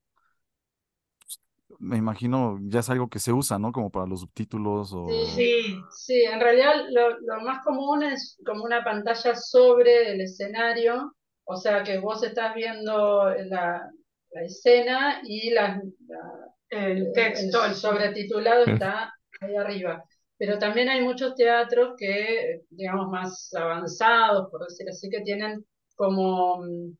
me 1.78 1.96
imagino, 1.96 2.58
ya 2.62 2.80
es 2.80 2.90
algo 2.90 3.08
que 3.08 3.18
se 3.18 3.32
usa, 3.32 3.58
¿no? 3.58 3.72
Como 3.72 3.90
para 3.90 4.06
los 4.06 4.20
subtítulos 4.20 4.92
o... 4.94 5.10
Sí, 5.34 5.42
Sí, 5.52 5.76
Sí, 5.90 6.22
en 6.24 6.40
realidad 6.40 6.74
lo, 6.90 7.10
lo 7.20 7.40
más 7.42 7.62
común 7.64 8.02
es 8.02 8.38
como 8.44 8.64
una 8.64 8.82
pantalla 8.84 9.34
sobre 9.36 10.12
el 10.12 10.20
escenario, 10.22 11.12
o 11.44 11.56
sea 11.56 11.82
que 11.84 11.98
vos 11.98 12.22
estás 12.22 12.54
viendo 12.54 13.30
la, 13.46 13.90
la 14.32 14.42
escena 14.42 15.20
y 15.24 15.50
la, 15.50 15.80
la- 16.08 16.48
el 16.70 17.06
el, 17.08 17.12
texto, 17.12 17.64
el 17.64 17.74
sobretitulado 17.74 18.66
Mm. 18.66 18.70
está 18.70 19.12
ahí 19.40 19.56
arriba. 19.56 20.04
Pero 20.36 20.58
también 20.58 20.88
hay 20.88 21.02
muchos 21.02 21.34
teatros 21.36 21.94
que, 21.96 22.62
digamos, 22.70 23.08
más 23.08 23.54
avanzados, 23.54 24.48
por 24.50 24.66
decir 24.66 24.88
así, 24.88 25.08
que 25.08 25.20
tienen 25.20 25.64
como... 25.94 26.62
mm, 26.64 26.90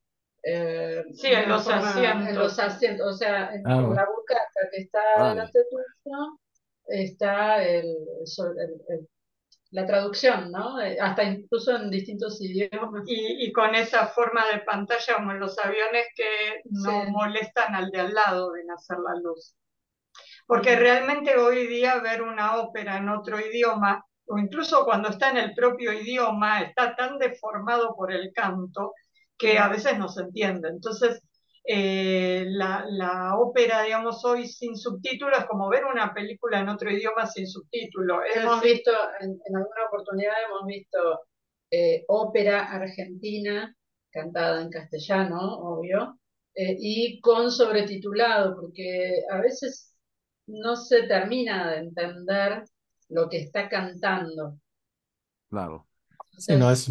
eh, 0.43 1.03
Sí, 1.13 1.27
en 1.27 1.49
los 1.49 1.63
forma- 1.63 1.89
asientos. 1.89 2.27
En 2.29 2.35
los 2.37 2.59
asientos, 2.59 3.07
o 3.07 3.17
sea, 3.17 3.53
en, 3.53 3.67
Ah, 3.67 3.75
bueno. 3.81 3.93
la 3.95 4.05
butaca 4.05 4.69
que 4.71 4.81
está 4.83 4.99
Vale. 5.17 5.29
delante 5.31 5.59
tuyo 5.69 6.37
está 6.87 7.63
el, 7.65 7.85
el- 7.87 8.81
el- 8.89 9.07
la 9.75 9.85
traducción, 9.87 10.51
¿no? 10.51 10.81
Eh, 10.81 10.97
Hasta 10.99 11.23
incluso 11.23 11.75
en 11.75 11.89
distintos 11.91 12.41
idiomas. 12.41 13.03
Y, 13.07 13.45
y 13.47 13.51
con 13.53 13.75
esa 13.75 14.07
forma 14.07 14.45
de 14.53 14.59
pantalla 14.61 15.15
como 15.17 15.31
en 15.33 15.39
los 15.39 15.57
aviones 15.59 16.05
que 16.15 16.61
no 16.69 17.05
Sí. 17.05 17.11
molestan 17.11 17.75
al 17.75 17.91
de 17.91 17.99
al 18.01 18.13
lado 18.13 18.55
en 18.57 18.71
hacer 18.71 18.97
la 18.99 19.19
luz. 19.21 19.55
Porque 20.47 20.75
realmente 20.75 21.37
hoy 21.37 21.67
día 21.67 21.99
ver 21.99 22.21
una 22.21 22.57
ópera 22.57 22.97
en 22.97 23.09
otro 23.09 23.39
idioma, 23.39 24.03
o 24.27 24.37
incluso 24.37 24.85
cuando 24.85 25.09
está 25.09 25.29
en 25.31 25.37
el 25.37 25.53
propio 25.53 25.93
idioma, 25.93 26.61
está 26.61 26.95
tan 26.95 27.17
deformado 27.19 27.95
por 27.95 28.11
el 28.11 28.31
canto 28.33 28.93
que 29.37 29.57
a 29.59 29.67
veces 29.69 29.97
no 29.97 30.07
se 30.09 30.21
entiende. 30.23 30.69
Entonces, 30.69 31.21
eh, 31.67 32.45
la, 32.47 32.85
la 32.89 33.37
ópera, 33.37 33.83
digamos, 33.83 34.23
hoy 34.25 34.47
sin 34.47 34.77
subtítulos 34.77 35.39
es 35.39 35.45
como 35.45 35.69
ver 35.69 35.85
una 35.85 36.13
película 36.13 36.59
en 36.59 36.69
otro 36.69 36.91
idioma 36.91 37.25
sin 37.27 37.47
subtítulos. 37.47 38.19
Hemos 38.35 38.61
decir, 38.61 38.77
visto, 38.77 38.91
en, 39.19 39.31
en 39.45 39.55
alguna 39.55 39.85
oportunidad 39.87 40.33
hemos 40.47 40.65
visto 40.67 41.21
eh, 41.71 42.03
ópera 42.07 42.71
argentina 42.71 43.75
cantada 44.11 44.61
en 44.61 44.69
castellano, 44.69 45.39
obvio, 45.59 46.19
eh, 46.55 46.75
y 46.79 47.19
con 47.21 47.51
sobretitulado, 47.51 48.55
porque 48.55 49.23
a 49.29 49.41
veces 49.41 49.93
no 50.47 50.75
se 50.75 51.03
termina 51.03 51.71
de 51.71 51.77
entender 51.79 52.63
lo 53.09 53.27
que 53.29 53.39
está 53.39 53.67
cantando. 53.69 54.57
Claro. 55.49 55.87
Sí, 56.37 56.55
no, 56.55 56.69
es, 56.71 56.89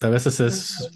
a 0.00 0.08
veces 0.08 0.40
es 0.40 0.90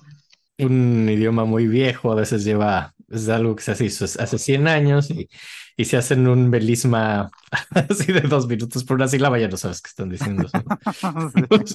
un 0.59 1.09
idioma 1.09 1.45
muy 1.45 1.67
viejo, 1.67 2.13
a 2.13 2.17
veces 2.17 2.45
lleva, 2.45 2.95
es 3.11 3.29
algo 3.29 3.57
que 3.57 3.63
se 3.63 3.73
hace 3.73 3.85
hizo 3.87 4.05
hace 4.05 4.39
100 4.39 4.69
años 4.69 5.11
y, 5.11 5.29
y 5.77 5.85
se 5.87 5.97
hacen 5.97 6.27
un 6.29 6.51
melisma 6.51 7.31
así 7.91 8.13
de 8.13 8.21
dos 8.23 8.47
minutos 8.49 8.85
por 8.85 8.97
una 8.97 9.09
sílaba, 9.09 9.39
ya 9.39 9.49
no 9.49 9.57
sabes 9.57 9.81
qué 9.83 9.89
están 9.89 10.11
diciendo. 10.11 10.49
¿sí? 10.49 10.59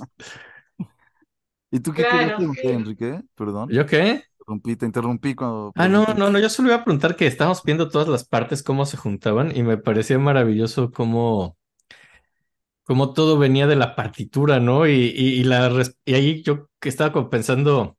¿Y 1.72 1.80
tú 1.80 1.92
qué 1.94 2.02
Claro, 2.02 2.08
querías. 2.08 2.64
Enrique? 2.64 3.22
Perdón. 3.36 3.70
¿Yo 3.70 3.86
qué? 3.86 4.24
Interrumpí, 4.40 4.76
te 4.76 4.86
interrumpí 4.86 5.36
cuando 5.36 5.72
Ah, 5.78 5.88
no, 5.90 6.06
no, 6.16 6.30
no, 6.30 6.40
yo 6.40 6.50
solo 6.50 6.70
iba 6.70 6.78
a 6.78 6.84
preguntar 6.86 7.16
que 7.18 7.28
estábamos 7.28 7.62
viendo 7.64 7.90
todas 7.90 8.08
las 8.08 8.24
partes, 8.26 8.64
cómo 8.64 8.86
se 8.86 8.96
juntaban, 8.98 9.56
y 9.56 9.64
me 9.64 9.78
parecía 9.78 10.18
maravilloso 10.20 10.92
cómo, 10.92 11.58
cómo 12.84 13.14
todo 13.14 13.38
venía 13.38 13.68
de 13.68 13.76
la 13.76 13.96
partitura, 13.96 14.60
¿no? 14.60 14.88
Y, 14.88 14.92
y, 15.16 15.40
y 15.40 15.44
la, 15.44 15.72
y 16.06 16.14
ahí 16.14 16.44
yo 16.44 16.70
que 16.80 16.90
estaba 16.90 17.12
como 17.14 17.30
pensando, 17.30 17.98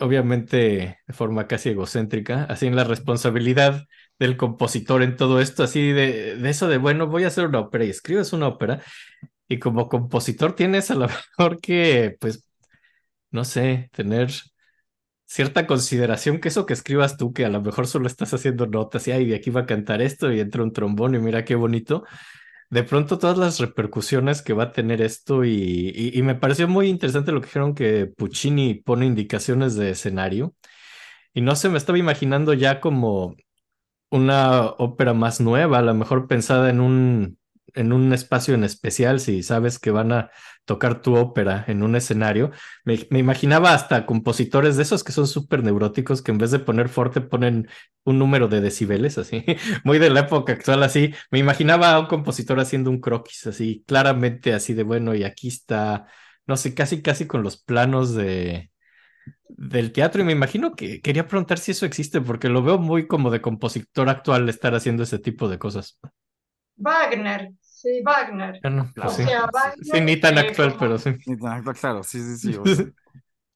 obviamente 0.00 0.98
de 1.06 1.14
forma 1.14 1.46
casi 1.46 1.70
egocéntrica, 1.70 2.44
así 2.44 2.66
en 2.66 2.76
la 2.76 2.84
responsabilidad 2.84 3.84
del 4.18 4.36
compositor 4.36 5.02
en 5.02 5.16
todo 5.16 5.40
esto, 5.40 5.62
así 5.64 5.92
de, 5.92 6.36
de 6.36 6.50
eso 6.50 6.68
de, 6.68 6.78
bueno, 6.78 7.06
voy 7.08 7.24
a 7.24 7.28
hacer 7.28 7.46
una 7.46 7.60
ópera 7.60 7.84
y 7.84 7.90
escribes 7.90 8.32
una 8.32 8.48
ópera, 8.48 8.82
y 9.48 9.58
como 9.58 9.88
compositor 9.88 10.54
tienes 10.54 10.90
a 10.90 10.94
lo 10.96 11.08
mejor 11.38 11.60
que, 11.60 12.16
pues, 12.20 12.48
no 13.30 13.44
sé, 13.44 13.90
tener 13.92 14.30
cierta 15.26 15.66
consideración 15.66 16.40
que 16.40 16.48
eso 16.48 16.66
que 16.66 16.74
escribas 16.74 17.16
tú, 17.16 17.32
que 17.32 17.44
a 17.44 17.48
lo 17.50 17.60
mejor 17.62 17.86
solo 17.86 18.06
estás 18.06 18.34
haciendo 18.34 18.66
notas 18.66 19.08
y 19.08 19.12
ay, 19.12 19.26
de 19.26 19.36
aquí 19.36 19.50
va 19.50 19.62
a 19.62 19.66
cantar 19.66 20.02
esto 20.02 20.32
y 20.32 20.40
entra 20.40 20.62
un 20.62 20.72
trombón 20.72 21.14
y 21.14 21.18
mira 21.18 21.44
qué 21.44 21.54
bonito. 21.54 22.04
De 22.70 22.82
pronto 22.82 23.18
todas 23.18 23.38
las 23.38 23.60
repercusiones 23.60 24.42
que 24.42 24.52
va 24.52 24.64
a 24.64 24.72
tener 24.72 25.02
esto 25.02 25.44
y, 25.44 25.92
y, 26.14 26.22
me 26.22 26.34
pareció 26.34 26.68
muy 26.68 26.88
interesante 26.88 27.32
lo 27.32 27.40
que 27.40 27.46
dijeron 27.46 27.74
que 27.74 28.06
Puccini 28.06 28.74
pone 28.74 29.06
indicaciones 29.06 29.76
de 29.76 29.90
escenario. 29.90 30.54
Y 31.34 31.40
no 31.42 31.56
sé, 31.56 31.68
me 31.68 31.78
estaba 31.78 31.98
imaginando 31.98 32.54
ya 32.54 32.80
como 32.80 33.36
una 34.10 34.66
ópera 34.78 35.14
más 35.14 35.40
nueva, 35.40 35.78
a 35.78 35.82
lo 35.82 35.94
mejor 35.94 36.28
pensada 36.28 36.70
en 36.70 36.80
un, 36.80 37.38
en 37.74 37.92
un 37.92 38.12
espacio 38.12 38.54
en 38.54 38.64
especial, 38.64 39.20
si 39.20 39.42
sabes 39.42 39.78
que 39.78 39.90
van 39.90 40.12
a 40.12 40.30
tocar 40.64 41.02
tu 41.02 41.16
ópera 41.16 41.64
en 41.68 41.82
un 41.82 41.96
escenario. 41.96 42.50
Me, 42.84 42.98
imaginaba 43.18 43.74
hasta 43.74 44.06
compositores 44.06 44.76
de 44.76 44.82
esos 44.82 45.04
que 45.04 45.12
son 45.12 45.26
súper 45.26 45.62
neuróticos, 45.64 46.22
que 46.22 46.32
en 46.32 46.38
vez 46.38 46.50
de 46.50 46.58
poner 46.58 46.88
fuerte 46.88 47.20
ponen 47.20 47.68
un 48.04 48.18
número 48.18 48.48
de 48.48 48.60
decibeles, 48.60 49.18
así, 49.18 49.44
muy 49.84 49.98
de 49.98 50.10
la 50.10 50.20
época 50.20 50.52
actual, 50.54 50.82
así. 50.82 51.14
Me 51.30 51.38
imaginaba 51.38 51.92
a 51.94 52.00
un 52.00 52.06
compositor 52.06 52.60
haciendo 52.60 52.90
un 52.90 53.00
croquis, 53.00 53.46
así, 53.46 53.84
claramente 53.86 54.52
así 54.54 54.74
de 54.74 54.82
bueno, 54.82 55.14
y 55.14 55.24
aquí 55.24 55.48
está, 55.48 56.06
no 56.46 56.56
sé, 56.56 56.74
casi, 56.74 57.02
casi 57.02 57.26
con 57.26 57.42
los 57.42 57.56
planos 57.56 58.14
de 58.14 58.70
del 59.48 59.92
teatro 59.92 60.22
y 60.22 60.24
me 60.24 60.32
imagino 60.32 60.74
que 60.74 61.00
quería 61.00 61.28
preguntar 61.28 61.58
si 61.58 61.70
eso 61.72 61.86
existe 61.86 62.20
porque 62.20 62.48
lo 62.48 62.62
veo 62.62 62.78
muy 62.78 63.06
como 63.06 63.30
de 63.30 63.40
compositor 63.40 64.08
actual 64.08 64.48
estar 64.48 64.74
haciendo 64.74 65.02
ese 65.04 65.18
tipo 65.18 65.48
de 65.48 65.58
cosas. 65.58 65.98
Wagner, 66.76 67.50
Sí, 67.60 68.02
Wagner. 68.02 68.60
No, 68.62 68.90
Claro. 68.94 69.10
pues 69.14 69.16
sí. 69.16 69.22
O 69.22 69.26
sea, 69.26 69.40
Sí, 69.42 69.50
Wagner, 69.52 69.84
Sí, 69.84 70.00
ni 70.00 70.20
tan 70.20 70.38
actual, 70.38 70.68
como- 70.70 70.80
pero 70.80 70.98
sí. 70.98 71.10
Sí, 71.20 71.34
ah, 71.46 71.62
Claro, 71.78 72.02
sí, 72.02 72.20
sí, 72.20 72.36
sí. 72.38 72.56
o 72.56 72.64
sea, 72.66 72.84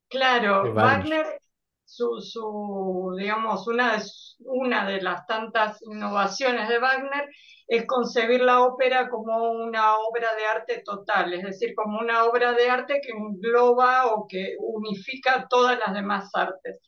Claro, 0.09 0.73
Wagner. 0.74 0.74
Wagner, 0.74 1.40
su, 1.85 2.20
su, 2.20 3.15
digamos, 3.19 3.66
una 3.66 3.97
de, 3.97 4.03
una 4.40 4.86
de 4.86 5.03
las 5.03 5.27
tantas 5.27 5.81
innovaciones 5.82 6.69
de 6.69 6.78
Wagner 6.78 7.28
es 7.66 7.86
concebir 7.86 8.40
la 8.43 8.61
ópera 8.62 9.09
como 9.11 9.51
una 9.53 9.97
obra 9.97 10.35
de 10.36 10.47
arte 10.47 10.82
total, 10.85 11.32
es 11.35 11.43
decir, 11.45 11.74
como 11.74 11.99
una 12.01 12.24
obra 12.24 12.53
de 12.53 12.70
arte 12.70 13.01
que 13.03 13.11
engloba 13.12 14.07
o 14.07 14.27
que 14.27 14.57
unifica 14.61 15.47
todas 15.49 15.78
las 15.78 15.95
demás 15.95 16.31
artes, 16.35 16.78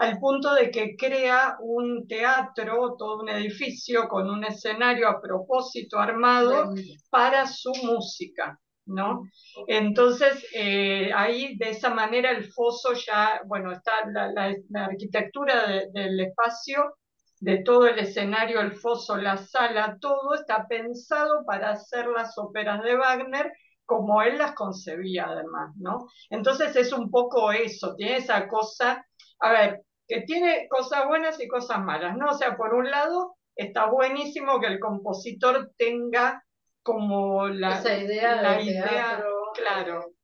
al 0.00 0.18
punto 0.18 0.54
de 0.54 0.70
que 0.70 0.96
crea 0.96 1.56
un 1.60 2.06
teatro, 2.08 2.96
todo 2.98 3.20
un 3.22 3.28
edificio 3.28 4.08
con 4.08 4.30
un 4.30 4.44
escenario 4.44 5.08
a 5.08 5.20
propósito 5.20 5.98
armado 5.98 6.72
para 7.10 7.46
su 7.46 7.72
música, 7.84 8.58
¿no? 8.86 9.22
Entonces, 9.66 10.44
eh, 10.54 11.10
ahí 11.14 11.56
de 11.58 11.70
esa 11.70 11.90
manera 11.90 12.30
el 12.30 12.50
foso 12.52 12.92
ya, 12.94 13.40
bueno, 13.46 13.72
está 13.72 13.92
la, 14.12 14.32
la- 14.32 14.56
la 14.70 14.84
arquitectura 14.86 15.66
de- 15.68 15.88
del 15.92 16.18
espacio, 16.20 16.94
de 17.40 17.62
todo 17.62 17.86
el 17.86 17.98
escenario, 17.98 18.60
el 18.60 18.72
foso, 18.76 19.16
la 19.16 19.36
sala, 19.38 19.96
todo 20.00 20.34
está 20.34 20.66
pensado 20.68 21.44
para 21.46 21.70
hacer 21.70 22.06
las 22.08 22.36
óperas 22.38 22.82
de 22.82 22.96
Wagner 22.96 23.52
como 23.86 24.22
él 24.22 24.38
las 24.38 24.54
concebía 24.54 25.26
además, 25.26 25.74
¿no? 25.76 26.06
Entonces 26.30 26.76
es 26.76 26.92
un 26.92 27.10
poco 27.10 27.50
eso, 27.52 27.94
tiene 27.96 28.18
esa 28.18 28.46
cosa, 28.46 29.04
a 29.40 29.52
ver, 29.52 29.82
que 30.10 30.22
tiene 30.22 30.66
cosas 30.68 31.06
buenas 31.06 31.40
y 31.40 31.46
cosas 31.46 31.78
malas, 31.84 32.16
¿no? 32.16 32.30
O 32.30 32.34
sea, 32.34 32.56
por 32.56 32.74
un 32.74 32.90
lado, 32.90 33.36
está 33.54 33.86
buenísimo 33.86 34.58
que 34.58 34.66
el 34.66 34.80
compositor 34.80 35.70
tenga 35.78 36.44
como 36.82 37.46
la, 37.46 37.78
esa 37.78 37.96
idea 37.96 38.42
la 38.42 38.56
de 38.56 38.62
idea, 38.64 38.88
teatro 38.88 39.52
claro. 39.54 40.14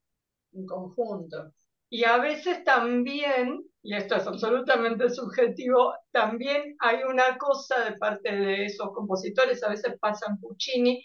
en 0.53 0.67
conjunto. 0.67 1.53
y 1.89 2.03
a 2.03 2.19
veces 2.19 2.65
también, 2.65 3.63
y 3.81 3.95
esto 3.95 4.17
es 4.17 4.27
absolutamente 4.27 5.09
subjetivo, 5.09 5.95
también 6.11 6.75
hay 6.81 7.05
una 7.05 7.39
cosa 7.39 7.85
de 7.85 7.97
parte 7.97 8.35
de 8.35 8.65
esos 8.65 8.91
compositores, 8.93 9.63
a 9.63 9.69
veces 9.69 9.95
pasa 10.01 10.27
en 10.29 10.41
Puccini, 10.41 11.01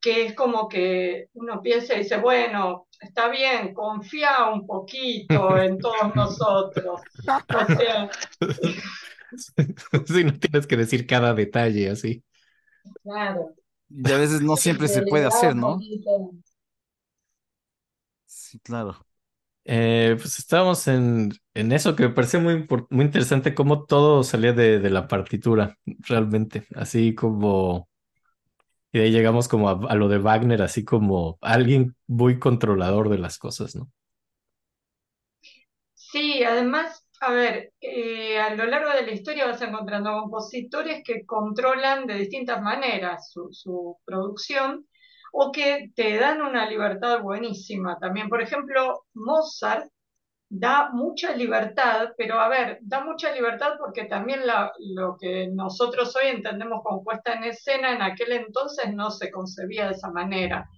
que 0.00 0.26
es 0.26 0.34
como 0.34 0.68
que 0.68 1.28
uno 1.34 1.62
piensa 1.62 1.94
y 1.94 1.98
dice, 2.00 2.18
bueno, 2.18 2.88
está 3.00 3.28
bien, 3.28 3.74
confía 3.74 4.48
un 4.52 4.66
poquito 4.66 5.58
en 5.58 5.78
todos 5.80 6.14
nosotros. 6.14 7.00
O 7.52 7.66
sea, 7.66 8.10
Sí, 10.06 10.24
no 10.24 10.38
tienes 10.38 10.66
que 10.66 10.76
decir 10.76 11.06
cada 11.06 11.34
detalle 11.34 11.90
así. 11.90 12.24
Claro. 13.02 13.54
Y 13.88 14.12
a 14.12 14.16
veces 14.18 14.42
no 14.42 14.56
siempre 14.56 14.88
se 14.88 15.02
puede 15.02 15.26
hacer, 15.26 15.56
¿no? 15.56 15.78
Sí, 18.26 18.58
claro. 18.60 18.96
Eh, 19.64 20.16
pues 20.20 20.38
estábamos 20.38 20.88
en, 20.88 21.32
en 21.54 21.72
eso 21.72 21.96
que 21.96 22.04
me 22.04 22.10
parece 22.14 22.38
muy, 22.38 22.66
muy 22.90 23.04
interesante 23.06 23.54
cómo 23.54 23.84
todo 23.86 24.24
salía 24.24 24.52
de, 24.52 24.80
de 24.80 24.90
la 24.90 25.08
partitura, 25.08 25.78
realmente, 25.86 26.66
así 26.76 27.14
como, 27.14 27.88
y 28.96 28.98
de 28.98 29.04
ahí 29.04 29.12
llegamos 29.12 29.46
como 29.46 29.68
a, 29.68 29.94
lo 29.94 30.08
de 30.08 30.16
Wagner, 30.16 30.62
así 30.62 30.82
como 30.82 31.36
alguien 31.42 31.94
muy 32.06 32.38
controlador 32.38 33.10
de 33.10 33.18
las 33.18 33.38
cosas, 33.38 33.76
¿no? 33.76 33.92
Sí, 35.92 36.42
además, 36.42 37.06
a 37.20 37.30
ver, 37.30 37.74
eh, 37.82 38.38
a 38.38 38.54
lo 38.54 38.64
largo 38.64 38.90
de 38.90 39.04
la 39.04 39.12
historia 39.12 39.44
vas 39.44 39.60
encontrando 39.60 40.18
compositores 40.18 41.02
que 41.04 41.26
controlan 41.26 42.06
de 42.06 42.14
distintas 42.14 42.62
maneras 42.62 43.30
su 43.32 43.98
producción 44.06 44.86
o 45.30 45.52
que 45.52 45.92
te 45.94 46.16
dan 46.16 46.40
una 46.40 46.66
libertad 46.66 47.20
buenísima 47.20 47.98
también. 47.98 48.30
Por 48.30 48.40
ejemplo, 48.40 49.04
Mozart 49.12 49.90
da 50.48 50.90
mucha 50.92 51.34
libertad, 51.34 52.10
pero 52.16 52.38
a 52.38 52.48
ver, 52.48 52.78
da 52.82 53.04
mucha 53.04 53.32
libertad 53.32 53.72
porque 53.78 54.04
también 54.04 54.40
lo 54.94 55.16
que 55.20 55.48
nosotros 55.48 56.14
hoy 56.16 56.28
entendemos 56.28 56.82
como 56.84 57.02
puesta 57.02 57.34
en 57.34 57.44
escena, 57.44 57.92
en 57.92 58.02
aquel 58.02 58.32
entonces 58.32 58.94
no 58.94 59.10
se 59.10 59.30
concebía 59.30 59.86
de 59.86 59.94
esa 59.94 60.10
manera. 60.10 60.68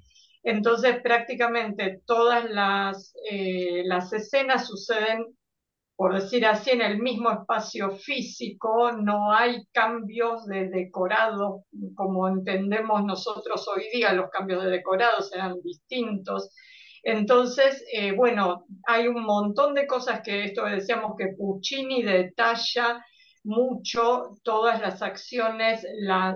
Entonces, 0.43 1.01
prácticamente 1.03 2.01
todas 2.07 2.49
las, 2.51 3.13
eh, 3.31 3.83
las 3.85 4.13
escenas 4.13 4.67
suceden, 4.67 5.27
por 5.97 6.15
decir 6.15 6.47
así, 6.47 6.71
en 6.71 6.81
el 6.81 7.03
mismo 7.03 7.31
espacio 7.31 7.91
físico, 7.91 8.93
no 8.93 9.33
hay 9.33 9.67
cambios 9.73 10.47
de 10.47 10.69
decorado 10.69 11.65
como 11.95 12.29
entendemos 12.29 13.05
nosotros 13.05 13.67
hoy 13.69 13.85
día, 13.93 14.13
los 14.13 14.31
cambios 14.31 14.63
de 14.65 14.71
decorado 14.71 15.21
serán 15.23 15.61
distintos. 15.63 16.55
Entonces, 17.03 17.85
eh, 17.93 18.13
bueno, 18.13 18.67
hay 18.87 19.09
un 19.09 19.23
montón 19.23 19.75
de 19.75 19.87
cosas 19.87 20.21
que 20.23 20.45
esto 20.45 20.65
decíamos 20.65 21.13
que 21.17 21.35
Puccini 21.37 22.03
detalla 22.03 23.05
mucho 23.45 24.37
todas 24.43 24.81
las 24.81 25.01
acciones, 25.01 25.87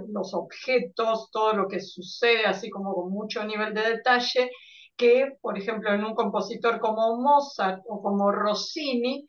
los 0.08 0.34
objetos, 0.34 1.30
todo 1.30 1.52
lo 1.52 1.68
que 1.68 1.80
sucede, 1.80 2.46
así 2.46 2.70
como 2.70 2.94
con 2.94 3.10
mucho 3.12 3.44
nivel 3.44 3.74
de 3.74 3.82
detalle, 3.82 4.50
que, 4.96 5.36
por 5.40 5.58
ejemplo, 5.58 5.92
en 5.92 6.04
un 6.04 6.14
compositor 6.14 6.80
como 6.80 7.20
Mozart 7.20 7.82
o 7.86 8.00
como 8.02 8.30
Rossini, 8.30 9.28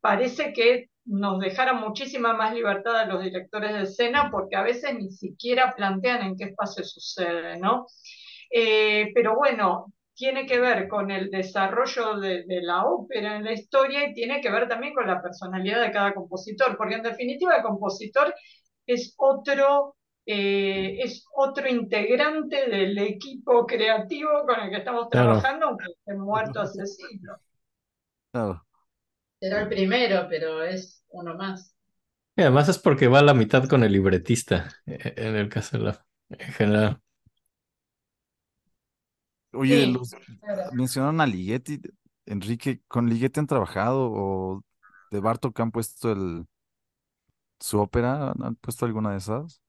parece 0.00 0.52
que 0.52 0.90
nos 1.04 1.40
dejara 1.40 1.72
muchísima 1.72 2.32
más 2.34 2.54
libertad 2.54 2.96
a 2.96 3.06
los 3.06 3.22
directores 3.22 3.72
de 3.72 3.82
escena 3.82 4.28
porque 4.30 4.56
a 4.56 4.62
veces 4.62 4.94
ni 4.94 5.10
siquiera 5.10 5.74
plantean 5.76 6.22
en 6.22 6.36
qué 6.36 6.44
espacio 6.44 6.84
sucede, 6.84 7.58
¿no? 7.58 7.86
Eh, 8.50 9.10
pero 9.14 9.36
bueno, 9.36 9.92
tiene 10.16 10.46
que 10.46 10.60
ver 10.60 10.88
con 10.88 11.10
el 11.12 11.30
desarrollo 11.30 12.18
de, 12.20 12.44
de 12.44 12.62
la 12.62 12.86
ópera 12.86 13.36
en 13.36 13.44
la 13.44 13.52
historia 13.52 14.08
y 14.08 14.14
tiene 14.14 14.40
que 14.42 14.50
ver 14.50 14.68
también 14.68 14.94
con 14.94 15.06
la 15.06 15.22
personalidad 15.22 15.82
de 15.82 15.92
cada 15.92 16.14
compositor, 16.14 16.76
porque 16.78 16.96
en 16.96 17.02
definitiva 17.04 17.56
el 17.56 17.62
compositor 17.64 18.34
es 18.86 19.14
otro, 19.18 19.96
eh, 20.26 20.98
es 21.02 21.26
otro 21.34 21.68
integrante 21.68 22.68
del 22.70 22.98
equipo 22.98 23.66
creativo 23.66 24.30
con 24.46 24.60
el 24.60 24.70
que 24.70 24.78
estamos 24.78 25.08
Claro. 25.10 25.42
trabajando, 25.42 25.66
aunque 25.68 25.86
esté 25.92 26.14
muerto 26.14 26.60
hace 26.60 26.86
siglos. 26.86 27.38
Claro. 28.32 28.64
Será 29.40 29.62
el 29.62 29.68
primero, 29.70 30.26
pero 30.28 30.62
es 30.62 31.02
uno 31.08 31.34
más. 31.36 31.74
Y 32.36 32.42
además 32.42 32.68
es 32.68 32.78
porque 32.78 33.08
va 33.08 33.20
a 33.20 33.22
la 33.22 33.34
mitad 33.34 33.66
con 33.68 33.82
el 33.84 33.92
libretista, 33.92 34.70
eh, 34.86 35.14
en 35.16 35.36
el 35.36 35.48
caso 35.48 35.78
de 35.78 35.84
la, 35.84 36.06
en 36.30 36.52
general. 36.52 37.00
Oye, 39.56 39.86
Sí. 39.86 39.92
los 39.92 40.16
mencionaron 40.68 41.20
a 41.20 41.26
Ligeti, 41.26 41.80
Enrique, 42.26 42.82
¿con 42.88 43.08
Ligeti 43.08 43.40
han 43.40 43.46
trabajado 43.46 44.10
o 44.12 44.62
de 45.10 45.20
Bartok 45.20 45.58
han 45.60 45.70
puesto 45.72 46.12
el 46.12 46.46
su 47.60 47.78
ópera? 47.80 48.32
¿Han 48.40 48.56
puesto 48.56 48.84
alguna 48.86 49.12
de 49.12 49.18
esas? 49.18 49.60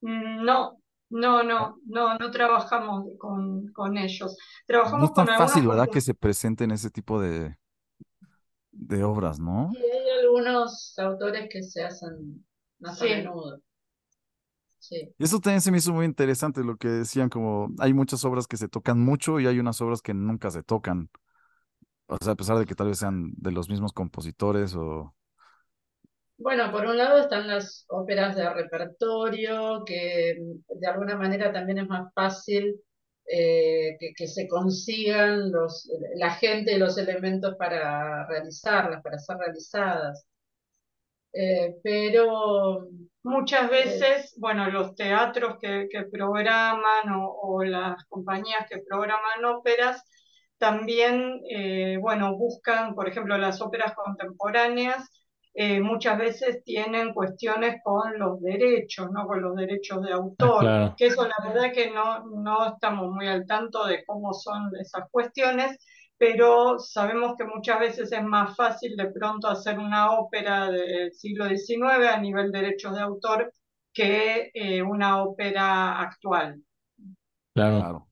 Mm, 0.00 0.44
No, 0.44 0.78
no, 1.10 1.42
no, 1.42 1.76
no, 1.86 2.14
no 2.18 2.30
trabajamos 2.30 3.06
con, 3.18 3.72
con 3.72 3.96
ellos. 3.98 4.36
No 4.90 5.04
Trabajamos 5.06 5.06
es 5.06 5.12
tan 5.14 5.26
con 5.26 5.28
fácil, 5.28 5.66
¿verdad? 5.66 5.88
Que 5.90 6.00
se 6.02 6.14
presenten 6.14 6.70
ese 6.72 6.90
tipo 6.90 7.20
de, 7.20 7.56
de 8.72 9.04
obras, 9.04 9.38
¿no? 9.38 9.70
Y 9.72 9.78
hay 9.78 10.10
algunos 10.24 10.98
autores 10.98 11.48
que 11.50 11.62
se 11.62 11.82
hacen 11.84 12.44
más 12.80 13.00
a 13.00 13.04
menudo. 13.06 13.60
Sí. 14.78 15.12
Y 15.18 15.24
eso 15.24 15.40
también 15.40 15.60
se 15.60 15.70
me 15.70 15.78
hizo 15.78 15.92
muy 15.92 16.06
interesante 16.06 16.62
lo 16.64 16.76
que 16.76 16.88
decían, 16.88 17.28
como 17.28 17.68
hay 17.78 17.92
muchas 17.92 18.24
obras 18.24 18.46
que 18.46 18.56
se 18.56 18.68
tocan 18.68 19.00
mucho 19.00 19.40
y 19.40 19.46
hay 19.46 19.58
unas 19.58 19.80
obras 19.80 20.02
que 20.02 20.14
nunca 20.14 20.50
se 20.50 20.62
tocan. 20.62 21.10
O 22.06 22.16
sea, 22.22 22.32
a 22.32 22.36
pesar 22.36 22.58
de 22.58 22.64
que 22.64 22.74
tal 22.74 22.88
vez 22.88 22.98
sean 22.98 23.32
de 23.36 23.52
los 23.52 23.68
mismos 23.68 23.92
compositores 23.92 24.74
o... 24.74 25.14
Bueno, 26.38 26.70
por 26.70 26.86
un 26.86 26.96
lado 26.96 27.18
están 27.18 27.48
las 27.48 27.84
óperas 27.88 28.36
de 28.36 28.48
repertorio, 28.48 29.84
que 29.84 30.36
de 30.68 30.86
alguna 30.86 31.16
manera 31.16 31.52
también 31.52 31.78
es 31.78 31.88
más 31.88 32.12
fácil 32.14 32.80
eh, 33.26 33.96
que, 33.98 34.12
que 34.14 34.26
se 34.28 34.48
consigan 34.48 35.50
los, 35.52 35.90
la 36.14 36.30
gente 36.30 36.72
y 36.74 36.78
los 36.78 36.96
elementos 36.96 37.56
para 37.56 38.26
realizarlas, 38.26 39.02
para 39.02 39.18
ser 39.18 39.36
realizadas. 39.36 40.24
Eh, 41.32 41.76
pero 41.82 42.88
Muchas 43.28 43.68
veces, 43.70 44.34
bueno, 44.38 44.70
los 44.70 44.94
teatros 44.96 45.58
que, 45.60 45.88
que 45.90 46.04
programan 46.04 47.10
o, 47.14 47.28
o 47.30 47.62
las 47.64 48.04
compañías 48.06 48.66
que 48.68 48.78
programan 48.88 49.44
óperas 49.44 50.02
también, 50.58 51.40
eh, 51.50 51.98
bueno, 52.00 52.36
buscan, 52.36 52.94
por 52.94 53.08
ejemplo, 53.08 53.36
las 53.38 53.60
óperas 53.60 53.94
contemporáneas, 53.94 55.08
eh, 55.54 55.80
muchas 55.80 56.18
veces 56.18 56.64
tienen 56.64 57.12
cuestiones 57.14 57.80
con 57.84 58.18
los 58.18 58.40
derechos, 58.40 59.10
¿no? 59.12 59.26
Con 59.26 59.42
los 59.42 59.56
derechos 59.56 60.02
de 60.02 60.12
Ah, 60.40 60.52
autor, 60.52 60.60
claro. 60.60 60.94
que 60.96 61.06
eso 61.06 61.26
la 61.26 61.36
verdad 61.48 61.72
que 61.72 61.90
no, 61.90 62.24
no 62.26 62.66
estamos 62.74 63.10
muy 63.12 63.26
al 63.28 63.46
tanto 63.46 63.84
de 63.86 64.04
cómo 64.06 64.32
son 64.32 64.70
esas 64.80 65.08
cuestiones, 65.10 65.78
pero 66.18 66.78
sabemos 66.78 67.36
que 67.36 67.44
muchas 67.44 67.80
veces 67.80 68.12
es 68.12 68.22
más 68.24 68.56
fácil 68.56 68.96
de 68.96 69.10
pronto 69.10 69.48
hacer 69.48 69.78
una 69.78 70.12
ópera 70.12 70.70
del 70.70 71.12
siglo 71.12 71.48
XIX 71.48 72.08
a 72.08 72.20
nivel 72.20 72.50
derechos 72.52 72.94
de 72.94 73.00
autor 73.00 73.52
que 73.92 74.50
eh, 74.54 74.82
una 74.82 75.22
ópera 75.22 76.00
actual. 76.00 76.60
Claro. 77.54 77.78
Claro, 77.78 78.08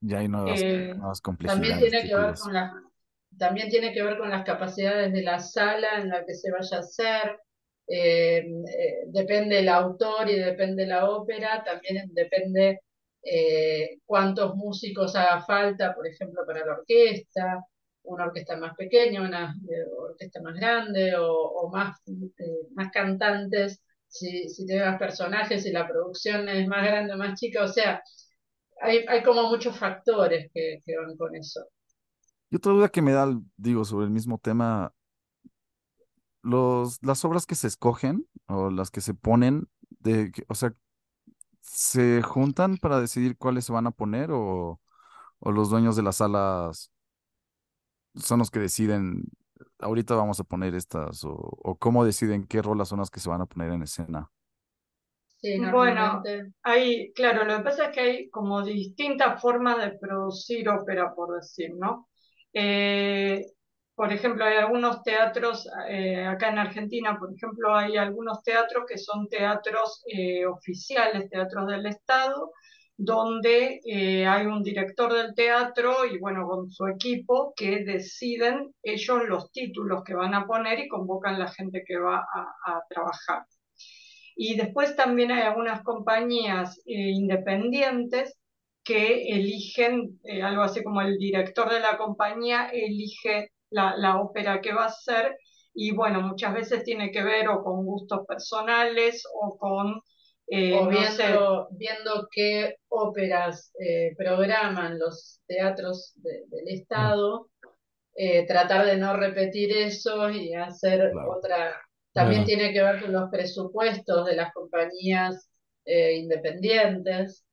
ya 0.00 0.18
hay 0.18 0.28
nuevas, 0.28 0.60
Eh, 0.60 0.94
nuevas 0.96 1.20
también 1.20 1.78
complejidades, 1.78 1.90
tiene 1.90 2.08
que 2.08 2.14
ver 2.14 2.34
con 2.34 2.52
las, 2.52 2.72
también 3.38 3.68
tiene 3.68 3.92
que 3.92 4.02
ver 4.02 4.18
con 4.18 4.30
las 4.30 4.44
capacidades 4.44 5.12
de 5.12 5.22
la 5.22 5.38
sala 5.38 6.00
en 6.00 6.08
la 6.08 6.24
que 6.24 6.34
se 6.34 6.50
vaya 6.50 6.76
a 6.76 6.80
hacer. 6.80 7.38
Eh, 7.88 8.38
eh, 8.38 9.04
depende 9.08 9.58
el 9.58 9.68
autor 9.68 10.28
y 10.30 10.38
depende 10.38 10.86
la 10.86 11.08
ópera, 11.10 11.62
también 11.64 12.08
depende 12.14 12.80
eh, 13.22 13.98
cuántos 14.04 14.54
músicos 14.56 15.14
haga 15.16 15.42
falta, 15.44 15.94
por 15.94 16.06
ejemplo, 16.06 16.42
para 16.46 16.64
la 16.66 16.72
orquesta, 16.74 17.64
una 18.04 18.24
orquesta 18.24 18.56
más 18.56 18.74
pequeña, 18.76 19.22
una 19.22 19.54
eh, 19.68 19.84
orquesta 19.96 20.40
más 20.42 20.54
grande 20.56 21.14
o, 21.16 21.70
más, 21.72 21.96
eh, 22.06 22.68
más 22.74 22.90
cantantes, 22.92 23.80
si, 24.08 24.48
si 24.48 24.66
tiene 24.66 24.84
más 24.84 24.98
personajes, 24.98 25.62
si 25.62 25.70
la 25.70 25.88
producción 25.88 26.48
es 26.48 26.66
más 26.68 26.84
grande 26.84 27.14
o 27.14 27.16
más 27.16 27.38
chica, 27.38 27.62
o 27.64 27.68
sea, 27.68 28.02
hay, 28.80 29.04
hay 29.08 29.22
como 29.22 29.48
muchos 29.48 29.78
factores 29.78 30.50
que, 30.52 30.80
que 30.84 30.96
van 30.96 31.16
con 31.16 31.34
eso. 31.36 31.64
Y 32.50 32.56
otra 32.56 32.72
duda 32.72 32.88
que 32.88 33.02
me 33.02 33.12
da, 33.12 33.26
digo, 33.56 33.84
sobre 33.84 34.04
el 34.04 34.10
mismo 34.10 34.38
tema, 34.38 34.92
los, 36.42 36.98
las 37.02 37.24
obras 37.24 37.46
que 37.46 37.54
se 37.54 37.68
escogen 37.68 38.26
o 38.46 38.70
las 38.70 38.90
que 38.90 39.00
se 39.00 39.14
ponen, 39.14 39.68
de, 40.00 40.32
o 40.48 40.54
sea, 40.54 40.74
¿se 41.62 42.22
juntan 42.22 42.76
para 42.78 43.00
decidir 43.00 43.36
cuáles 43.38 43.64
se 43.66 43.72
van 43.72 43.86
a 43.86 43.90
poner 43.92 44.30
o, 44.32 44.80
o 45.40 45.52
los 45.52 45.70
dueños 45.70 45.96
de 45.96 46.02
las 46.02 46.16
salas 46.18 46.92
son 48.14 48.38
los 48.40 48.50
que 48.50 48.60
deciden, 48.60 49.24
ahorita 49.78 50.14
vamos 50.14 50.40
a 50.40 50.44
poner 50.44 50.74
estas 50.74 51.24
o, 51.24 51.30
o 51.34 51.76
cómo 51.78 52.04
deciden 52.04 52.46
qué 52.46 52.62
rolas 52.62 52.88
son 52.88 53.00
las 53.00 53.10
que 53.10 53.20
se 53.20 53.28
van 53.30 53.40
a 53.40 53.46
poner 53.46 53.72
en 53.72 53.82
escena? 53.82 54.30
Sí, 55.40 55.58
Bueno, 55.58 56.22
hay, 56.62 57.12
claro, 57.14 57.44
lo 57.44 57.56
que 57.58 57.64
pasa 57.64 57.86
es 57.86 57.94
que 57.94 58.00
hay 58.00 58.30
como 58.30 58.62
distintas 58.62 59.40
formas 59.42 59.78
de 59.78 59.98
producir 59.98 60.68
ópera, 60.68 61.12
por 61.14 61.34
decir, 61.34 61.70
¿no? 61.74 62.08
Eh, 62.52 63.44
por 63.94 64.12
ejemplo, 64.12 64.44
hay 64.44 64.56
algunos 64.56 65.02
teatros, 65.02 65.68
eh, 65.88 66.24
acá 66.24 66.48
en 66.50 66.58
Argentina, 66.58 67.18
por 67.18 67.32
ejemplo, 67.34 67.74
hay 67.74 67.96
algunos 67.96 68.42
teatros 68.42 68.84
que 68.88 68.96
son 68.98 69.28
teatros 69.28 70.02
eh, 70.06 70.46
oficiales, 70.46 71.28
teatros 71.28 71.66
del 71.68 71.86
Estado, 71.86 72.52
donde 72.96 73.80
eh, 73.84 74.26
hay 74.26 74.46
un 74.46 74.62
director 74.62 75.12
del 75.12 75.34
teatro 75.34 76.06
y 76.06 76.18
bueno, 76.18 76.46
con 76.46 76.70
su 76.70 76.86
equipo 76.86 77.52
que 77.56 77.84
deciden 77.84 78.74
ellos 78.82 79.24
los 79.28 79.50
títulos 79.52 80.02
que 80.04 80.14
van 80.14 80.34
a 80.34 80.46
poner 80.46 80.78
y 80.78 80.88
convocan 80.88 81.38
la 81.38 81.48
gente 81.48 81.82
que 81.86 81.98
va 81.98 82.18
a, 82.64 82.80
trabajar. 82.88 83.44
Y 84.36 84.56
después 84.56 84.96
también 84.96 85.32
hay 85.32 85.42
algunas 85.42 85.82
compañías 85.82 86.80
independientes 86.86 88.38
que 88.84 89.28
eligen, 89.28 90.20
algo 90.42 90.62
así 90.62 90.82
como 90.82 91.02
el 91.02 91.18
director 91.18 91.70
de 91.70 91.80
la 91.80 91.98
compañía 91.98 92.68
elige 92.68 93.50
la, 93.72 94.20
ópera 94.20 94.60
que 94.60 94.72
va 94.72 94.86
a 94.86 94.92
ser 94.92 95.36
y 95.74 95.92
bueno, 95.92 96.20
muchas 96.20 96.54
veces 96.54 96.84
tiene 96.84 97.10
que 97.10 97.22
ver 97.22 97.48
o 97.48 97.62
con 97.62 97.84
gustos 97.84 98.26
personales 98.26 99.24
o 99.34 99.56
con... 99.56 100.00
Eh, 100.48 100.78
o 100.78 100.86
viendo, 100.86 101.68
viendo 101.70 102.28
qué 102.30 102.76
óperas 102.88 103.72
eh, 103.78 104.14
programan 104.18 104.98
los 104.98 105.40
teatros 105.46 106.12
del 106.16 106.68
Estado, 106.68 107.48
eh, 108.14 108.46
tratar 108.46 108.84
de 108.84 108.98
no 108.98 109.16
repetir 109.16 109.72
eso 109.72 110.30
y 110.30 110.52
hacer 110.52 111.10
otra... 111.26 111.74
También 112.12 112.44
tiene 112.44 112.74
que 112.74 112.82
ver 112.82 113.00
con 113.00 113.12
los 113.12 113.30
presupuestos 113.30 114.26
de 114.26 114.36
las 114.36 114.52
compañías 114.52 115.48
independientes. 115.86 117.46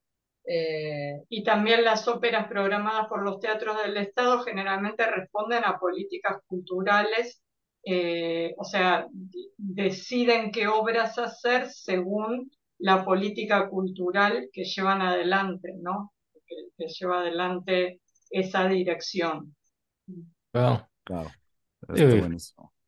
Eh, 0.52 1.26
y 1.30 1.44
también 1.44 1.84
las 1.84 2.08
óperas 2.08 2.48
programadas 2.48 3.06
por 3.08 3.22
los 3.24 3.40
teatros 3.40 3.78
del 3.84 3.98
Estado 3.98 4.40
generalmente 4.40 5.06
responden 5.06 5.64
a 5.64 5.78
políticas 5.78 6.38
culturales, 6.48 7.44
eh, 7.86 8.56
o 8.58 8.64
sea, 8.64 9.06
deciden 9.58 10.52
qué 10.52 10.68
obras 10.68 11.20
hacer 11.20 11.70
según 11.70 12.50
la 12.80 13.06
política 13.06 13.70
cultural 13.70 14.50
que 14.52 14.64
llevan 14.64 15.04
adelante, 15.04 15.76
¿no? 15.80 16.14
Que, 16.48 16.88
lleva 16.88 17.20
adelante 17.20 18.00
esa 18.32 18.68
dirección. 18.68 19.56
Claro. 20.52 20.88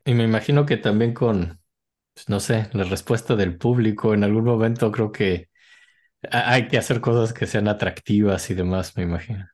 y 0.03 0.13
me 0.15 0.23
imagino 0.23 0.65
que 0.65 0.77
también 0.77 1.13
con, 1.13 1.59
pues, 2.15 2.27
no 2.27 2.39
sé, 2.39 2.69
la 2.73 2.85
respuesta 2.85 3.35
del 3.35 3.59
público 3.59 4.15
en 4.15 4.23
algún 4.23 4.45
momento 4.45 4.91
creo 4.91 5.11
que 5.11 5.50
hay 6.29 6.67
que 6.67 6.77
hacer 6.77 7.01
cosas 7.01 7.33
que 7.33 7.47
sean 7.47 7.67
atractivas 7.67 8.49
y 8.49 8.53
demás, 8.53 8.95
me 8.95 9.03
imagino. 9.03 9.47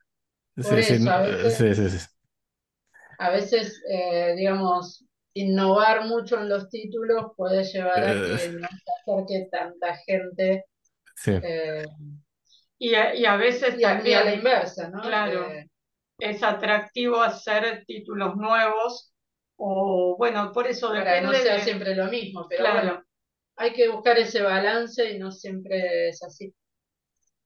sí, 0.58 0.84
sí, 0.84 1.08
a 1.08 1.20
veces, 1.20 2.18
A 3.20 3.30
veces, 3.30 3.82
eh, 3.90 4.34
digamos, 4.36 5.06
innovar 5.34 6.06
mucho 6.06 6.40
en 6.40 6.50
los 6.50 6.70
títulos 6.70 7.32
puede 7.36 7.64
llevar 7.64 8.04
a 8.04 8.14
que 8.14 8.46
eh. 8.46 8.52
no 8.60 8.68
se 8.68 9.12
acerque 9.12 9.48
tanta 9.52 9.96
gente. 10.06 10.66
Sí. 11.16 11.32
Eh, 11.42 11.86
y, 12.80 12.94
a, 12.94 13.38
veces 13.38 13.80
también, 13.80 14.20
a 14.20 14.24
la 14.24 14.36
inversa, 14.36 14.90
¿no? 14.90 15.02
Claro, 15.02 15.48
es 16.20 16.44
atractivo 16.44 17.22
hacer 17.22 17.84
títulos 17.88 18.36
nuevos 18.36 19.14
o, 19.56 20.16
bueno, 20.18 20.52
por 20.52 20.68
eso 20.68 20.90
Para 20.90 21.22
no 21.22 21.34
sea 21.34 21.60
siempre 21.60 21.96
lo 21.96 22.06
mismo, 22.06 22.46
pero 22.48 22.64
claro 22.64 23.07
hay 23.58 23.74
que 23.74 23.90
buscar 23.90 24.18
ese 24.18 24.42
balance 24.42 25.12
y 25.12 25.20
no 25.20 25.32
siempre 25.32 26.10
es 26.10 26.24
así. 26.24 26.54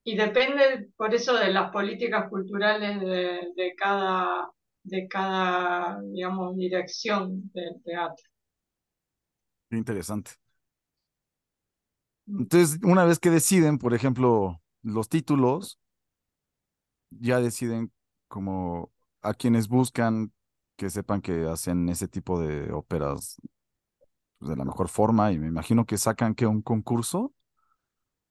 Y 0.04 0.18
depende 0.18 0.90
por 0.98 1.14
eso 1.16 1.34
de 1.36 1.54
las 1.54 1.72
políticas 1.72 2.30
culturales 2.30 3.00
de, 3.00 3.74
cada, 3.78 4.50
de 4.84 5.08
cada, 5.08 6.02
digamos, 6.02 6.58
dirección 6.58 7.50
del 7.54 7.82
teatro. 7.84 8.26
Interesante. 9.70 10.32
Entonces, 12.28 12.80
una 12.84 13.06
vez 13.06 13.20
que 13.20 13.30
deciden, 13.30 13.78
por 13.78 13.94
ejemplo, 13.94 14.62
los 14.82 15.08
títulos, 15.08 15.80
ya 17.12 17.40
deciden 17.40 17.92
como 18.28 18.92
a 19.22 19.34
quienes 19.34 19.68
buscan 19.68 20.34
que 20.76 20.90
sepan 20.90 21.22
que 21.22 21.46
hacen 21.46 21.90
ese 21.90 22.08
tipo 22.08 22.40
de 22.42 22.72
óperas 22.72 23.38
pues, 24.42 24.50
de 24.50 24.56
la 24.56 24.66
mejor 24.66 24.90
forma 24.90 25.32
y 25.32 25.38
me 25.38 25.48
imagino 25.48 25.86
que 25.86 25.98
sacan 25.98 26.34
que 26.34 26.48
un 26.48 26.64
concurso 26.64 27.32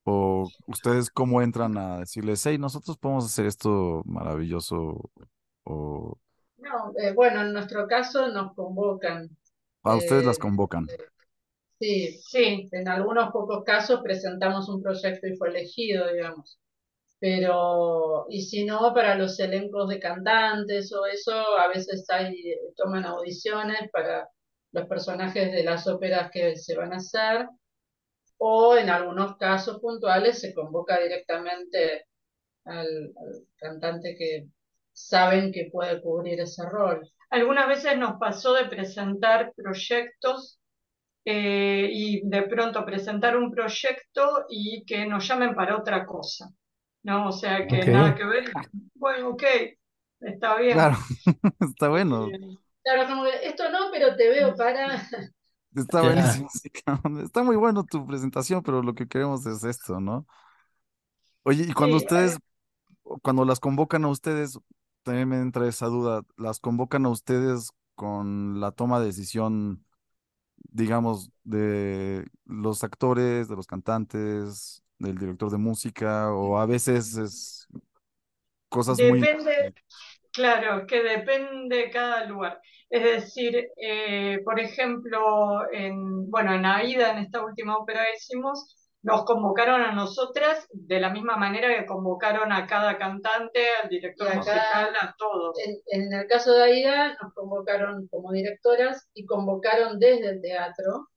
o 0.03 0.49
ustedes 0.67 1.09
cómo 1.09 1.41
entran 1.41 1.77
a 1.77 1.99
decirles, 1.99 2.45
hey, 2.45 2.57
nosotros 2.57 2.97
podemos 2.97 3.25
hacer 3.25 3.45
esto 3.45 4.01
maravilloso 4.05 5.09
o... 5.63 6.17
No, 6.57 6.91
eh, 7.01 7.13
bueno, 7.13 7.41
en 7.41 7.53
nuestro 7.53 7.87
caso 7.87 8.27
nos 8.27 8.53
convocan. 8.55 9.29
A 9.83 9.95
ustedes 9.95 10.25
las 10.25 10.37
eh, 10.37 10.41
convocan. 10.41 10.87
sí, 11.79 12.19
sí, 12.23 12.67
en 12.71 12.87
algunos 12.89 13.31
pocos 13.31 13.63
casos 13.63 14.01
presentamos 14.03 14.67
un 14.67 14.81
proyecto 14.81 15.27
y 15.27 15.37
fue 15.37 15.49
elegido, 15.49 16.11
digamos. 16.11 16.59
Pero, 17.19 18.25
y 18.29 18.41
si 18.41 18.65
no, 18.65 18.93
para 18.93 19.15
los 19.15 19.39
elencos 19.39 19.87
de 19.87 19.99
cantantes 19.99 20.91
o 20.91 21.05
eso, 21.05 21.33
a 21.57 21.67
veces 21.69 22.05
hay, 22.09 22.55
toman 22.75 23.05
audiciones 23.05 23.89
para 23.93 24.27
los 24.71 24.87
personajes 24.87 25.51
de 25.51 25.63
las 25.63 25.87
óperas 25.87 26.31
que 26.31 26.55
se 26.55 26.75
van 26.75 26.93
a 26.93 26.97
hacer, 26.97 27.47
o 28.37 28.75
en 28.75 28.89
algunos 28.89 29.37
casos 29.37 29.79
puntuales 29.79 30.39
se 30.39 30.53
convoca 30.53 30.99
directamente 30.99 32.07
al, 32.65 33.13
cantante 33.57 34.15
que 34.17 34.47
saben 34.91 35.51
que 35.51 35.69
puede 35.71 36.01
cubrir 36.01 36.39
ese 36.39 36.67
rol. 36.67 37.07
Algunas 37.29 37.67
veces 37.67 37.97
nos 37.97 38.19
pasó 38.19 38.53
de 38.53 38.65
presentar 38.65 39.53
proyectos 39.55 40.59
eh, 41.23 41.87
y 41.91 42.27
de 42.27 42.41
pronto 42.43 42.83
presentar 42.83 43.37
un 43.37 43.51
proyecto 43.51 44.45
y 44.49 44.83
que 44.85 45.05
nos 45.05 45.27
llamen 45.27 45.53
para 45.53 45.77
otra 45.77 46.05
cosa, 46.05 46.49
¿no? 47.03 47.29
O 47.29 47.31
sea, 47.31 47.67
que 47.67 47.85
nada 47.85 48.15
que 48.15 48.25
ver. 48.25 48.51
Bueno, 48.95 49.29
ok, 49.29 49.43
está 50.19 50.57
bien. 50.57 50.73
Claro, 50.73 50.97
está 51.59 51.89
bueno. 51.89 52.27
Claro, 52.83 53.07
como 53.07 53.23
que 53.23 53.47
esto 53.47 53.69
no, 53.69 53.89
pero 53.91 54.15
te 54.15 54.29
veo 54.29 54.55
para. 54.55 55.01
Está 55.75 56.01
buenísimo, 56.01 56.49
Está 57.23 57.43
muy 57.43 57.55
bueno 57.55 57.85
tu 57.85 58.05
presentación, 58.05 58.61
pero 58.61 58.81
lo 58.81 58.93
que 58.93 59.07
queremos 59.07 59.45
es 59.45 59.63
esto, 59.63 60.01
¿no? 60.01 60.27
Oye, 61.43 61.65
y 61.67 61.73
cuando 61.73 61.97
ustedes, 61.97 62.37
cuando 63.23 63.45
las 63.45 63.59
convocan 63.59 64.03
a 64.03 64.09
ustedes, 64.09 64.59
también 65.03 65.29
me 65.29 65.37
entra 65.37 65.67
esa 65.67 65.87
duda, 65.87 66.23
¿las 66.37 66.59
convocan 66.59 67.05
a 67.05 67.09
ustedes 67.09 67.71
con 67.95 68.59
la 68.59 68.71
toma 68.71 68.99
de 68.99 69.07
decisión, 69.07 69.85
digamos, 70.57 71.31
de 71.43 72.27
los 72.45 72.83
actores, 72.83 73.47
de 73.47 73.55
los 73.55 73.65
cantantes, 73.65 74.83
del 74.99 75.17
director 75.17 75.49
de 75.51 75.57
música, 75.57 76.33
o 76.33 76.57
a 76.57 76.65
veces 76.65 77.15
es 77.15 77.67
cosas 78.69 78.99
muy... 78.99 79.23
Claro, 80.33 80.85
que 80.87 81.03
depende 81.03 81.75
de 81.75 81.89
cada 81.89 82.25
lugar. 82.25 82.61
Es 82.89 83.03
decir, 83.03 83.69
eh, 83.77 84.39
por 84.43 84.59
ejemplo, 84.59 85.69
en, 85.71 86.29
bueno, 86.29 86.53
en 86.53 86.65
Aida, 86.65 87.11
en 87.11 87.19
esta 87.19 87.43
última 87.43 87.77
ópera 87.77 88.03
que 88.05 88.17
hicimos, 88.17 88.77
nos 89.03 89.25
convocaron 89.25 89.81
a 89.81 89.93
nosotras 89.93 90.67
de 90.71 90.99
la 90.99 91.09
misma 91.09 91.35
manera 91.35 91.67
que 91.69 91.85
convocaron 91.85 92.51
a 92.51 92.67
cada 92.67 92.97
cantante, 92.97 93.65
al 93.81 93.89
director 93.89 94.35
musical, 94.35 94.93
a 94.99 95.15
todos. 95.17 95.57
En, 95.87 96.13
el 96.13 96.27
caso 96.27 96.53
de 96.53 96.63
Aida 96.63 97.17
nos 97.21 97.33
convocaron 97.33 98.07
como 98.09 98.31
directoras 98.31 99.09
y 99.13 99.25
convocaron 99.25 99.99
desde 99.99 100.29
el 100.29 100.41
teatro 100.41 101.07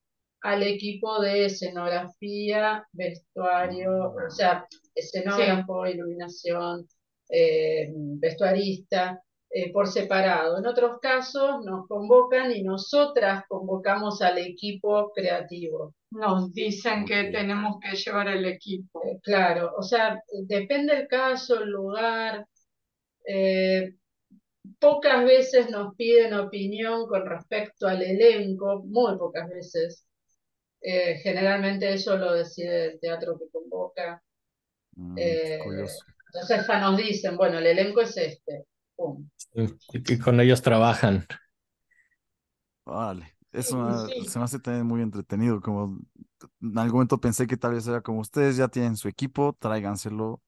al 0.41 0.63
equipo 0.63 1.21
de 1.21 1.47
escenografía, 1.47 2.87
vestuario, 2.93 4.15
o 4.27 4.31
sea, 4.31 4.67
escenógrafo, 4.95 5.87
iluminación, 5.87 6.87
eh, 7.29 7.91
vestuarista, 7.95 9.25
eh, 9.57 9.71
por 9.73 9.87
separado. 9.87 10.59
En 10.59 10.67
otros 10.67 10.99
casos 11.01 11.65
nos 11.65 11.87
convocan 11.87 12.51
y 12.51 12.65
nosotras 12.65 13.45
convocamos 13.49 14.21
al 14.21 14.39
equipo 14.39 15.13
creativo. 15.15 15.95
Nos 16.11 16.53
dicen 16.53 17.05
que 17.05 17.31
tenemos 17.31 17.77
que 17.81 17.95
llevar 17.95 18.27
el 18.27 18.47
equipo. 18.47 19.05
Eh, 19.05 19.21
claro, 19.23 19.73
o 19.79 19.83
sea, 19.85 20.21
depende 20.49 20.95
el 20.97 21.07
caso, 21.07 21.63
el 21.63 21.71
lugar. 21.71 22.45
Eh, 23.25 23.95
pocas 24.81 25.25
veces 25.25 25.71
nos 25.71 25.95
piden 25.95 26.35
opinión 26.35 27.07
con 27.07 27.25
respecto 27.25 27.87
al 27.87 28.03
elenco, 28.03 28.83
muy 28.85 29.17
pocas 29.17 29.49
veces. 29.49 30.05
generalmente 31.23 31.95
eso 31.95 32.17
lo 32.17 32.35
decide 32.35 32.87
el 32.87 33.01
teatro 33.01 33.39
que 33.39 33.49
convoca. 33.53 34.21
Mm, 34.97 35.17
entonces 36.35 36.67
ya 36.67 36.81
nos 36.81 36.97
dicen, 36.97 37.37
bueno, 37.37 37.59
el 37.59 37.67
elenco 37.67 38.01
es 38.01 38.17
este 38.17 38.67
y, 39.55 40.19
con 40.19 40.41
ellos 40.41 40.63
trabajan. 40.63 41.27
Vale, 42.85 43.37
eso 43.53 44.09
se 44.09 44.39
me 44.39 44.45
hace 44.45 44.59
también 44.59 44.87
muy 44.87 45.01
entretenido, 45.01 45.61
como 45.61 45.99
en 46.61 46.79
algún 46.79 46.95
momento 46.95 47.21
pensé 47.21 47.47
que 47.47 47.57
tal 47.57 47.75
vez 47.75 47.87
era 47.87 48.01
como 48.01 48.21
ustedes 48.21 48.57
ya 48.57 48.69
tienen 48.69 48.97
su 48.97 49.09
equipo, 49.09 49.57
tráiganselo 49.59 50.43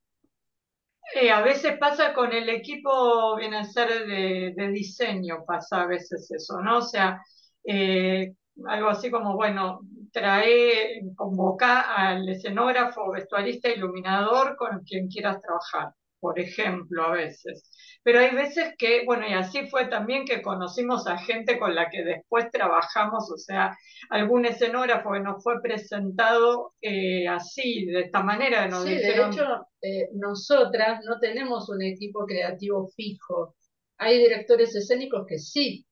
Eh, 1.15 1.31
a 1.31 1.41
veces 1.41 1.79
pasa 1.79 2.13
con 2.13 2.33
el 2.33 2.49
equipo, 2.49 3.37
viene 3.37 3.59
a 3.59 3.65
ser 3.65 4.07
de, 4.07 4.53
de 4.57 4.69
diseño, 4.69 5.45
pasa 5.47 5.83
a 5.83 5.87
veces 5.87 6.31
eso, 6.31 6.61
¿no? 6.61 6.79
O 6.79 6.83
sea, 6.83 7.23
eh, 7.65 8.35
algo 8.65 8.89
así 8.89 9.11
como, 9.11 9.35
bueno, 9.35 9.81
trae, 10.13 11.03
convoca 11.15 11.81
al 11.81 12.29
escenógrafo, 12.29 13.13
vestuarista, 13.13 13.69
iluminador 13.69 14.57
con 14.57 14.83
quien 14.85 15.09
quieras 15.09 15.41
trabajar, 15.41 15.93
por 16.21 16.39
ejemplo, 16.39 17.03
a 17.05 17.13
veces. 17.13 17.71
Pero 18.03 18.21
hay 18.21 18.35
veces 18.35 18.75
que, 18.79 19.05
bueno, 19.05 19.27
y 19.29 19.33
así 19.33 19.67
fue 19.69 19.87
también 19.87 20.25
que 20.25 20.41
conocimos 20.43 21.07
a 21.07 21.19
gente 21.19 21.59
con 21.59 21.75
la 21.75 21.91
que 21.91 22.05
después 22.05 22.51
trabajamos, 22.51 23.31
o 23.31 23.37
sea, 23.37 23.77
algún 24.11 24.47
escenógrafo 24.47 25.13
que 25.13 25.21
nos 25.21 25.43
fue 25.43 25.61
presentado 25.61 26.75
eh, 26.81 27.29
así, 27.29 27.85
de 27.87 28.01
esta 28.03 28.23
manera, 28.23 28.69
nos 28.69 28.85
Sí, 28.85 28.95
de 28.95 29.11
hecho, 29.11 29.67
eh, 29.83 30.09
nosotras 30.15 31.01
no 31.05 31.19
tenemos 31.21 31.69
un 31.69 31.83
equipo 31.83 32.25
creativo 32.27 32.89
fijo. 32.97 33.55
Hay 33.99 34.19
directores 34.19 34.75
escénicos 34.75 35.27
que 35.27 35.39
sí, 35.39 35.86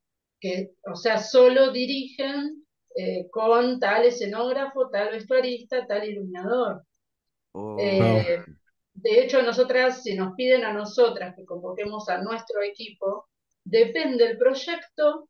que, 0.44 0.72
o 0.92 0.96
sea, 0.96 1.18
solo 1.18 1.72
dirigen 1.72 2.64
eh, 2.96 3.28
con 3.30 3.80
tal 3.80 4.04
escenógrafo, 4.06 4.90
tal 4.90 5.10
vestuarista, 5.12 5.86
tal 5.88 6.04
iluminador. 6.08 6.84
Oh, 7.54 8.26
Eh, 8.26 8.46
de 8.94 9.20
hecho, 9.24 9.42
nosotras, 9.42 10.02
si 10.02 10.14
nos 10.14 10.34
piden 10.36 10.64
a 10.64 10.72
nosotras 10.72 11.34
que 11.36 11.44
convoquemos 11.44 12.08
a 12.08 12.18
nuestro 12.22 12.62
equipo, 12.62 13.28
depende 13.64 14.26
del 14.28 14.38
proyecto, 14.38 15.28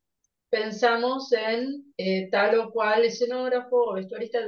pensamos 0.51 1.33
en 1.33 1.95
eh, 1.99 2.29
tal 2.31 2.59
o 2.61 2.71
cual 2.73 3.05
escenógrafo 3.05 3.77
o 3.91 3.95
vestuarista, 3.95 4.41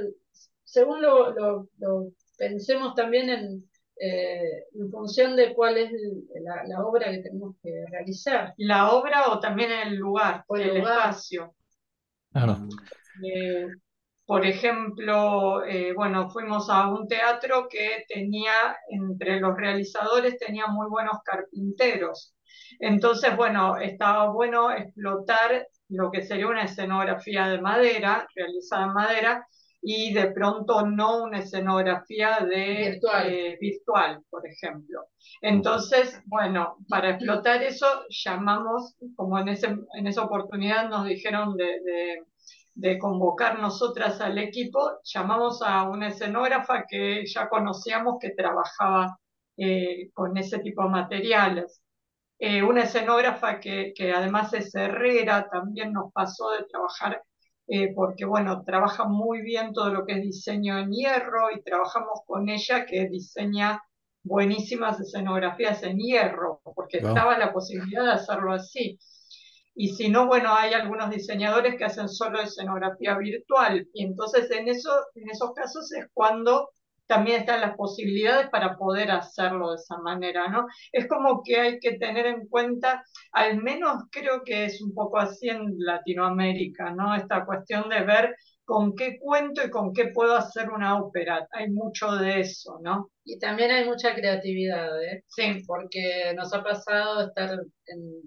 según 0.63 1.01
lo, 1.01 1.31
lo- 1.33 1.69
lo 1.79 2.11
pensemos 2.37 2.93
también 2.95 3.29
en, 3.29 3.69
eh, 3.99 4.65
en 4.73 4.91
función 4.91 5.35
de 5.35 5.53
cuál 5.53 5.77
es 5.77 5.91
la, 6.43 6.63
la 6.67 6.85
obra 6.85 7.11
que 7.11 7.19
tenemos 7.19 7.55
que 7.61 7.85
realizar. 7.91 8.53
la 8.57 8.91
obra 8.91 9.29
o 9.29 9.39
también 9.39 9.71
el 9.71 9.95
lugar, 9.95 10.45
O 10.47 10.57
el 10.57 10.69
el 10.69 10.75
lugar. 10.75 11.09
espacio. 11.09 11.55
Claro. 12.31 12.67
Eh, 13.23 13.67
por 14.25 14.45
ejemplo, 14.45 15.63
eh, 15.65 15.93
bueno, 15.95 16.29
fuimos 16.29 16.69
a 16.69 16.87
un 16.89 17.07
teatro 17.07 17.67
que 17.69 18.05
tenía, 18.09 18.51
entre 18.89 19.39
los 19.39 19.55
realizadores, 19.57 20.37
tenía 20.37 20.67
muy 20.67 20.87
buenos 20.89 21.17
carpinteros. 21.25 22.35
Entonces, 22.79 23.35
bueno, 23.37 23.77
estaba 23.77 24.31
bueno 24.31 24.71
explotar 24.71 25.67
lo 25.89 26.11
que 26.11 26.23
sería 26.23 26.47
una 26.47 26.63
escenografía 26.65 27.47
de 27.47 27.61
madera, 27.61 28.27
realizada 28.35 28.85
en 28.87 28.93
madera, 28.93 29.47
y 29.89 30.13
de 30.13 30.31
pronto 30.31 30.85
no 30.85 31.23
una 31.23 31.39
escenografía 31.39 32.39
de 32.41 32.99
Virtual. 32.99 33.27
eh, 33.29 33.57
virtual, 33.61 34.21
por 34.29 34.45
ejemplo. 34.45 35.05
Entonces, 35.41 36.21
bueno, 36.25 36.77
para 36.89 37.11
explotar 37.11 37.63
eso, 37.63 37.87
llamamos, 38.09 38.97
como 39.15 39.39
en, 39.39 39.47
ese, 39.49 39.67
en 39.97 40.07
esa 40.07 40.23
oportunidad 40.25 40.89
nos 40.89 41.05
dijeron 41.07 41.55
de, 41.55 41.65
de, 41.85 42.23
de 42.73 42.99
convocar 42.99 43.59
nosotras 43.59 44.19
al 44.21 44.37
equipo, 44.39 44.99
llamamos 45.05 45.61
a 45.61 45.83
una 45.89 46.09
escenógrafa 46.09 46.83
que 46.89 47.25
ya 47.25 47.47
conocíamos 47.47 48.17
que 48.19 48.31
trabajaba 48.31 49.17
eh, 49.57 50.09
con 50.13 50.35
ese 50.37 50.59
tipo 50.59 50.83
de 50.83 50.89
materiales. 50.89 51.81
Eh, 52.39 52.61
una 52.63 52.83
escenógrafa 52.83 53.59
que, 53.59 53.93
que, 53.95 54.11
además 54.13 54.53
es 54.53 54.75
herrera, 54.75 55.47
también 55.49 55.93
nos 55.93 56.11
pasó 56.13 56.51
de 56.51 56.65
trabajar, 56.65 57.21
eh, 57.67 57.93
porque 57.95 58.25
bueno, 58.25 58.63
trabaja 58.65 59.05
muy 59.05 59.41
bien 59.41 59.73
todo 59.73 59.89
lo 59.91 60.05
que 60.05 60.13
es 60.13 60.21
diseño 60.23 60.77
en 60.79 60.91
hierro 60.91 61.51
y 61.55 61.61
trabajamos 61.63 62.21
con 62.25 62.49
ella 62.49 62.85
que 62.85 63.07
diseña 63.09 63.83
buenísimas 64.23 64.99
escenografías 64.99 65.83
en 65.83 65.97
hierro, 65.99 66.61
porque 66.75 66.99
Wow. 66.99 67.07
estaba 67.07 67.37
la 67.37 67.53
posibilidad 67.53 68.03
de 68.05 68.11
hacerlo 68.13 68.53
así. 68.53 68.99
Y 69.75 69.89
si 69.95 70.09
no, 70.09 70.27
bueno, 70.27 70.53
hay 70.53 70.73
algunos 70.73 71.09
diseñadores 71.11 71.75
que 71.77 71.85
hacen 71.85 72.09
solo 72.09 72.41
escenografía 72.41 73.17
virtual. 73.17 73.87
Y 73.93 74.03
entonces 74.05 74.49
en, 74.51 74.67
eso, 74.67 74.91
en 75.15 75.29
esos 75.29 75.53
casos 75.53 75.91
es 75.93 76.07
cuando 76.13 76.69
también 77.07 77.41
están 77.41 77.61
las 77.61 77.75
posibilidades 77.75 78.49
para 78.49 78.77
poder 78.77 79.11
hacerlo 79.11 79.71
de 79.71 79.77
esa 79.77 79.97
manera, 79.97 80.47
¿no? 80.49 80.67
Es 80.91 81.07
como 81.07 81.41
que 81.43 81.59
hay 81.59 81.79
que 81.79 81.97
tener 81.97 82.25
en 82.25 82.47
cuenta, 82.47 83.03
al 83.31 83.61
menos 83.63 84.03
creo 84.11 84.43
que 84.43 84.65
es 84.65 84.81
un 84.81 84.93
poco 84.93 85.17
así 85.17 85.49
en 85.49 85.73
Latinoamérica, 85.77 86.91
¿no? 86.91 87.15
Esta 87.15 87.45
cuestión 87.45 87.89
de 87.89 88.03
ver 88.03 88.35
con 88.65 88.95
qué 88.95 89.17
cuento 89.19 89.63
y 89.65 89.69
con 89.69 89.93
qué 89.93 90.09
puedo 90.13 90.35
hacer 90.35 90.69
una 90.69 91.01
ópera. 91.01 91.47
Hay 91.53 91.69
mucho 91.69 92.11
de 92.17 92.41
eso, 92.41 92.79
¿no? 92.81 93.11
Y 93.23 93.39
también 93.39 93.71
hay 93.71 93.85
mucha 93.85 94.13
creatividad, 94.13 95.01
¿eh? 95.03 95.23
Sí, 95.27 95.63
porque 95.65 96.33
nos 96.35 96.53
ha 96.53 96.63
pasado 96.63 97.27
estar 97.27 97.51
en 97.87 98.21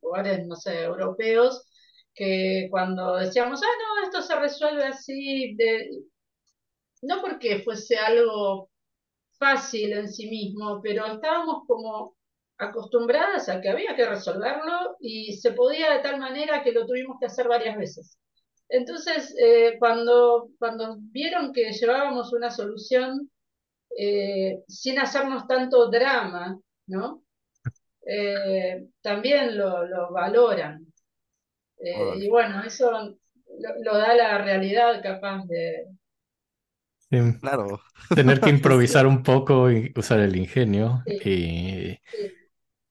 lugares, 0.00 0.46
no 0.46 0.56
sé, 0.56 0.84
europeos, 0.84 1.66
que 2.14 2.68
cuando 2.70 3.16
decíamos, 3.16 3.60
ah, 3.62 3.66
no, 3.66 4.04
esto 4.04 4.22
se 4.22 4.38
resuelve 4.38 4.84
así, 4.84 5.54
de... 5.56 5.88
no 7.02 7.20
porque 7.20 7.62
fuese 7.62 7.96
algo 7.98 8.70
fácil 9.38 9.92
en 9.94 10.08
sí 10.08 10.28
mismo, 10.28 10.80
pero 10.82 11.06
estábamos 11.06 11.64
como 11.66 12.16
acostumbradas 12.58 13.48
a 13.48 13.60
que 13.60 13.70
había 13.70 13.96
que 13.96 14.06
resolverlo 14.06 14.96
y 15.00 15.34
se 15.34 15.52
podía 15.52 15.92
de 15.94 16.00
tal 16.00 16.18
manera 16.20 16.62
que 16.62 16.72
lo 16.72 16.86
tuvimos 16.86 17.18
que 17.18 17.26
hacer 17.26 17.48
varias 17.48 17.76
veces. 17.76 18.18
Entonces, 18.68 19.34
eh, 19.42 19.76
cuando, 19.78 20.50
cuando 20.58 20.96
vieron 21.00 21.52
que 21.52 21.72
llevábamos 21.72 22.32
una 22.32 22.50
solución 22.50 23.30
eh, 23.96 24.62
sin 24.68 24.98
hacernos 24.98 25.46
tanto 25.48 25.90
drama, 25.90 26.58
¿no? 26.86 27.22
Eh, 28.06 28.88
también 29.02 29.58
lo, 29.58 29.86
lo 29.86 30.12
valoran. 30.12 30.86
Y 31.82 32.28
bueno, 32.28 32.62
eso 32.64 32.90
lo, 32.90 33.74
lo 33.82 33.96
da 33.98 34.14
la 34.14 34.38
realidad 34.38 35.02
capaz 35.02 35.44
de... 35.46 35.86
Sí. 37.10 37.18
claro. 37.40 37.80
Tener 38.12 38.40
que 38.40 38.50
improvisar 38.50 39.06
un 39.06 39.22
poco 39.22 39.70
y 39.70 39.92
usar 39.96 40.20
el 40.20 40.36
ingenio. 40.36 41.08
Y 41.18 41.98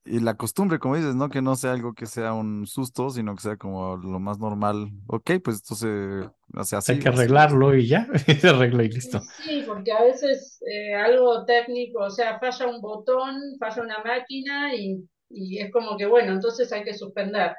Y 0.05 0.19
la 0.21 0.35
costumbre, 0.37 0.79
como 0.79 0.95
dices, 0.95 1.13
¿no? 1.15 1.29
Que 1.29 1.41
no 1.41 1.55
sea 1.55 1.73
algo 1.73 1.93
que 1.93 2.07
sea 2.07 2.33
un 2.33 2.65
susto, 2.65 3.09
sino 3.11 3.35
que 3.35 3.41
sea 3.43 3.57
como 3.57 3.95
lo 3.97 4.19
más 4.19 4.39
normal. 4.39 4.89
Ok, 5.07 5.31
pues 5.43 5.57
entonces 5.61 6.29
hace 6.55 6.75
así. 6.75 6.93
hay 6.93 6.99
que 6.99 7.09
o 7.09 7.11
así. 7.11 7.29
arreglarlo 7.29 7.75
y 7.75 7.87
ya, 7.87 8.07
se 8.41 8.49
arregla 8.49 8.83
y 8.83 8.89
listo. 8.89 9.21
Sí, 9.37 9.63
porque 9.65 9.91
a 9.91 10.03
veces 10.03 10.61
eh, 10.67 10.93
algo 10.95 11.45
técnico, 11.45 11.99
o 12.05 12.09
sea, 12.09 12.39
falla 12.39 12.67
un 12.67 12.81
botón, 12.81 13.35
falla 13.59 13.81
una 13.83 14.03
máquina 14.03 14.75
y, 14.75 15.07
y 15.29 15.59
es 15.59 15.71
como 15.71 15.97
que, 15.97 16.05
bueno, 16.05 16.33
entonces 16.33 16.71
hay 16.73 16.83
que 16.83 16.93
suspender. 16.93 17.53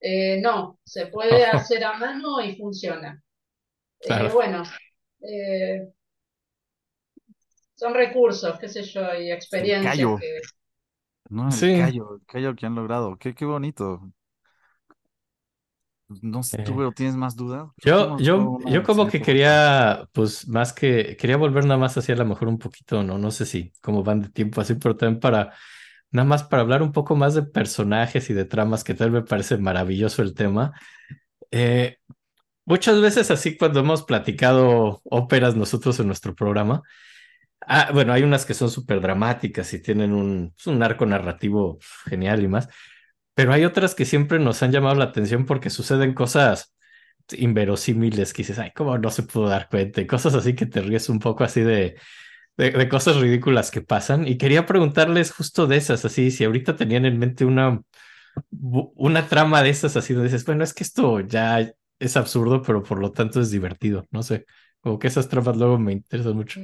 Eh, 0.00 0.40
no, 0.42 0.80
se 0.84 1.08
puede 1.08 1.44
hacer 1.46 1.84
a 1.84 1.94
mano 1.98 2.40
y 2.42 2.56
funciona. 2.56 3.22
Eh, 4.00 4.08
Claro. 4.08 4.32
bueno, 4.32 4.62
eh, 5.20 5.92
son 7.74 7.94
recursos, 7.94 8.58
qué 8.58 8.68
sé 8.68 8.82
yo, 8.82 9.14
y 9.14 9.30
experiencias 9.30 9.94
callo. 9.94 10.18
que... 10.18 10.40
No, 11.30 11.54
el 11.54 11.68
Sí. 11.68 11.72
callo, 11.72 12.16
el 12.16 12.26
callo 12.26 12.54
que 12.56 12.66
han 12.66 12.74
logrado. 12.74 13.16
Qué, 13.18 13.34
qué 13.34 13.44
bonito. 13.44 14.12
No 16.22 16.42
sé, 16.42 16.58
¿tú 16.58 16.74
Eh, 16.74 16.76
pero 16.76 16.92
tienes 16.92 17.16
más 17.16 17.34
que 17.36 17.44
Yo, 17.84 18.16
yo, 18.18 18.58
yo 18.66 18.82
como 18.82 19.06
que 19.06 19.20
quería, 19.22 20.08
pues 20.12 20.48
más 20.48 20.72
que, 20.72 21.16
quería 21.16 21.36
volver 21.36 21.64
nada 21.66 21.78
más 21.78 21.96
hacia 21.98 22.14
a 22.14 22.18
lo 22.18 22.24
mejor 22.26 22.48
un 22.48 22.58
poquito, 22.58 23.02
no, 23.02 23.18
no 23.18 23.30
sé 23.30 23.46
si 23.46 23.72
cómo 23.82 24.02
van 24.02 24.22
de 24.22 24.28
tiempo 24.30 24.60
así, 24.60 24.74
pero 24.76 24.96
también 24.96 25.20
para, 25.20 25.52
nada 26.10 26.26
más 26.28 26.44
para 26.44 26.62
hablar 26.62 26.82
un 26.82 26.92
poco 26.92 27.16
más 27.16 27.34
de 27.34 27.42
personajes 27.44 28.30
y 28.30 28.34
de 28.34 28.46
tramas, 28.46 28.84
que 28.84 28.94
tal 28.94 29.10
me 29.12 29.22
parece 29.22 29.58
maravilloso 29.58 30.22
el 30.22 30.34
tema. 30.34 30.72
Eh, 31.50 31.98
muchas 32.66 33.00
veces 33.00 33.30
así 33.32 33.56
cuando 33.56 33.80
hemos 33.80 34.04
platicado 34.04 35.02
óperas 35.04 35.56
nosotros 35.56 36.00
en 36.00 36.08
nuestro 36.08 36.34
programa, 36.34 36.82
ah, 37.66 37.90
bueno, 37.92 38.12
hay 38.12 38.22
unas 38.22 38.46
que 38.46 38.54
son 38.54 38.70
súper 38.70 39.00
dramáticas 39.00 39.72
y 39.74 39.82
tienen 39.82 40.12
un, 40.12 40.52
pues, 40.56 40.66
un 40.68 40.82
arco 40.82 41.06
narrativo 41.06 41.78
genial 42.06 42.42
y 42.44 42.48
más, 42.48 42.68
pero 43.34 43.52
hay 43.52 43.64
otras 43.64 43.94
que 43.94 44.04
siempre 44.04 44.38
nos 44.38 44.62
han 44.62 44.72
llamado 44.72 44.96
la 44.96 45.06
atención 45.06 45.46
porque 45.46 45.70
suceden 45.70 46.14
cosas 46.14 46.74
inverosímiles 47.32 48.32
que 48.32 48.42
dices, 48.42 48.58
ay, 48.58 48.72
¿cómo 48.74 48.98
no 48.98 49.10
se 49.10 49.24
pudo 49.24 49.48
dar 49.48 49.68
cuenta? 49.68 50.00
Y 50.00 50.06
cosas 50.06 50.34
así 50.34 50.54
que 50.54 50.66
te 50.66 50.80
ríes 50.82 51.08
un 51.08 51.18
poco 51.20 51.44
así 51.44 51.62
de, 51.62 51.96
de, 52.56 52.70
de 52.72 52.88
cosas 52.88 53.16
ridículas 53.16 53.70
que 53.70 53.82
pasan. 53.82 54.26
Y 54.28 54.38
quería 54.38 54.66
preguntarles 54.66 55.32
justo 55.32 55.66
de 55.66 55.76
esas, 55.76 56.04
así, 56.04 56.30
si 56.30 56.44
ahorita 56.44 56.76
tenían 56.76 57.06
en 57.06 57.18
mente 57.18 57.44
una, 57.44 57.80
una 58.50 59.28
trama 59.28 59.62
de 59.62 59.70
esas, 59.70 59.96
así, 59.96 60.14
donde 60.14 60.28
dices, 60.28 60.44
bueno, 60.44 60.64
es 60.64 60.74
que 60.74 60.84
esto 60.84 61.20
ya 61.20 61.70
es 61.98 62.16
absurdo, 62.16 62.62
pero 62.62 62.82
por 62.82 62.98
lo 63.00 63.12
tanto 63.12 63.40
es 63.40 63.50
divertido, 63.50 64.04
no 64.10 64.22
sé, 64.22 64.46
como 64.80 64.98
que 64.98 65.08
esas 65.08 65.28
tramas 65.28 65.56
luego 65.56 65.78
me 65.78 65.92
interesan 65.92 66.36
mucho. 66.36 66.60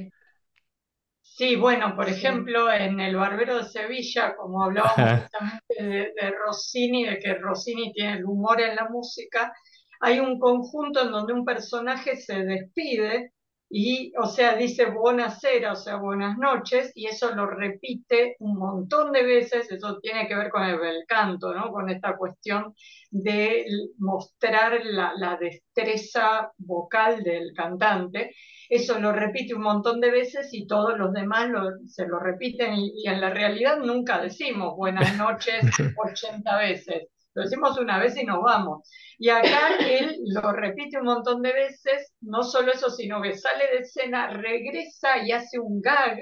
Sí, 1.21 1.55
bueno, 1.55 1.95
por 1.95 2.07
ejemplo, 2.09 2.71
en 2.71 2.99
El 2.99 3.15
Barbero 3.15 3.57
de 3.57 3.63
Sevilla, 3.65 4.35
como 4.35 4.63
hablábamos 4.63 5.11
Ajá. 5.11 5.15
justamente 5.15 5.73
de, 5.83 6.13
de 6.21 6.31
Rossini, 6.45 7.05
de 7.05 7.17
que 7.19 7.33
Rossini 7.35 7.91
tiene 7.93 8.13
el 8.17 8.25
humor 8.25 8.61
en 8.61 8.75
la 8.75 8.87
música, 8.89 9.51
hay 9.99 10.19
un 10.19 10.37
conjunto 10.39 11.01
en 11.01 11.11
donde 11.11 11.33
un 11.33 11.43
personaje 11.45 12.15
se 12.17 12.43
despide 12.45 13.33
y, 13.69 14.13
o 14.17 14.27
sea, 14.27 14.55
dice 14.55 14.85
buonasera, 14.85 15.71
o 15.71 15.75
sea, 15.75 15.95
buenas 15.95 16.37
noches, 16.37 16.91
y 16.93 17.07
eso 17.07 17.33
lo 17.33 17.47
repite 17.47 18.35
un 18.39 18.57
montón 18.57 19.11
de 19.11 19.23
veces, 19.23 19.71
eso 19.71 19.99
tiene 19.99 20.27
que 20.27 20.35
ver 20.35 20.49
con 20.49 20.63
el 20.63 21.05
canto, 21.07 21.53
¿no? 21.53 21.71
Con 21.71 21.89
esta 21.89 22.15
cuestión 22.15 22.75
de 23.09 23.65
mostrar 23.97 24.79
la, 24.85 25.37
destreza 25.39 26.51
vocal 26.57 27.23
del 27.23 27.53
cantante. 27.55 28.35
Eso 28.69 28.99
lo 28.99 29.11
repite 29.11 29.55
un 29.55 29.63
montón 29.63 29.99
de 30.01 30.11
veces 30.11 30.49
y 30.53 30.67
todos 30.67 30.97
los 30.97 31.11
demás 31.13 31.49
se 31.87 32.07
lo 32.07 32.19
repiten 32.19 32.75
y, 32.75 32.93
y 33.03 33.07
en 33.07 33.21
la 33.21 33.31
realidad 33.31 33.77
nunca 33.77 34.21
decimos 34.21 34.75
buenas 34.75 35.17
noches 35.17 35.63
80 35.97 36.57
veces. 36.57 37.12
Lo 37.35 37.43
decimos 37.43 37.77
una 37.79 37.99
vez 37.99 38.15
y 38.17 38.25
nos 38.25 38.41
vamos. 38.41 38.89
Y 39.17 39.29
acá 39.29 39.75
él 39.79 40.19
lo 40.25 40.51
repite 40.51 40.99
un 40.99 41.05
montón 41.05 41.41
de 41.41 41.53
veces, 41.53 42.13
no 42.21 42.43
solo 42.43 42.71
eso, 42.71 42.89
sino 42.89 43.21
que 43.21 43.35
sale 43.35 43.65
de 43.71 43.79
escena, 43.79 44.27
regresa 44.27 45.17
y 45.25 45.31
hace 45.31 45.59
un 45.59 45.81
gag, 45.81 46.19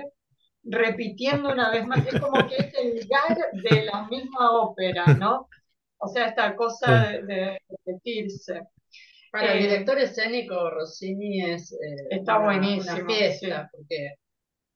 repitiendo 0.63 1.51
una 1.51 1.71
vez 1.71 1.85
más. 1.85 2.05
Es 2.07 2.19
como 2.19 2.47
que 2.47 2.55
es 2.55 2.73
el 2.75 3.07
gag 3.07 3.37
de 3.51 3.85
la 3.85 4.07
misma 4.07 4.51
ópera, 4.51 5.05
¿no? 5.17 5.49
O 5.97 6.07
sea, 6.07 6.27
esta 6.27 6.55
cosa 6.55 7.11
de, 7.27 7.59
repetirse. 7.67 8.61
Para 9.31 9.53
el 9.53 9.59
eh, 9.59 9.61
director 9.61 9.99
escénico, 9.99 10.69
Rossini 10.69 11.51
es 11.51 11.71
eh, 11.73 11.77
está 12.09 12.37
una, 12.37 12.45
buenísimo, 12.45 13.05
fiesta, 13.05 13.69
porque, 13.71 14.15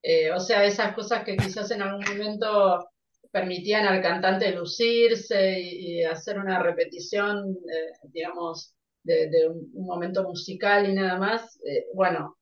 eh, 0.04 0.32
o 0.32 0.40
sea, 0.40 0.64
esas 0.64 0.94
cosas 0.94 1.24
que 1.24 1.36
quizás 1.36 1.72
en 1.72 1.82
algún 1.82 2.06
momento 2.06 2.88
permitían 3.36 3.86
al 3.86 4.02
cantante 4.02 4.50
lucirse 4.54 5.60
y, 5.60 6.02
hacer 6.06 6.40
una 6.40 6.64
repetición, 6.64 7.50
eh, 7.50 7.92
digamos, 8.04 8.74
de, 9.04 9.50
un, 9.50 9.86
momento 9.86 10.24
musical 10.24 10.90
y 10.90 10.94
nada 10.94 11.18
más, 11.18 11.60
eh, 11.66 11.88
bueno, 11.94 12.38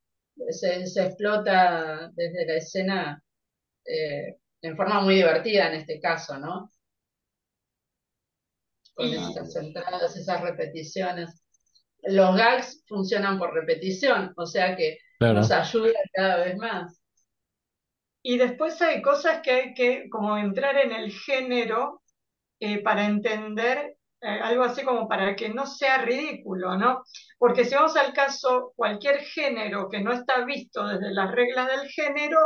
se, 0.52 0.84
explota 0.84 2.12
desde 2.14 2.46
la 2.46 2.56
escena 2.58 3.24
eh, 3.84 4.38
en 4.62 4.78
forma 4.78 5.02
muy 5.02 5.16
divertida 5.16 5.70
en 5.70 5.80
este 5.80 6.00
caso, 6.00 6.38
¿no? 6.38 6.70
Con 8.94 9.08
esas 9.08 9.56
entradas, 9.56 10.16
esas 10.16 10.42
repeticiones. 10.42 11.44
Los 12.04 12.38
gags 12.38 12.84
funcionan 12.88 13.40
por 13.40 13.52
repetición, 13.52 14.32
o 14.38 14.46
sea 14.46 14.76
que 14.76 15.00
nos 15.22 15.50
ayuda 15.50 16.00
cada 16.14 16.46
vez 16.46 16.56
más. 16.56 17.03
Y 18.24 18.38
después 18.38 18.82
hay 18.82 19.02
cosas 19.02 19.42
que 19.42 19.52
hay 19.52 19.74
que 19.74 20.10
como 20.10 20.38
entrar 20.38 20.78
en 20.78 20.94
el 20.94 21.12
género 21.12 22.02
eh, 22.60 22.82
para 22.82 23.06
entender 23.06 23.98
eh, 24.22 24.40
algo 24.42 24.64
así 24.64 24.84
como 24.86 25.08
para 25.10 25.36
que 25.36 25.50
no 25.50 25.66
sea 25.68 25.98
ridículo, 25.98 26.78
¿no? 26.78 27.04
Porque 27.38 27.66
si 27.66 27.76
vamos 27.76 27.98
al 27.98 28.14
caso, 28.14 28.72
cualquier 28.78 29.18
género 29.20 29.90
que 29.90 30.00
no 30.00 30.14
está 30.14 30.46
visto 30.46 30.88
desde 30.88 31.14
las 31.14 31.30
reglas 31.32 31.68
del 31.68 31.90
género 31.90 32.40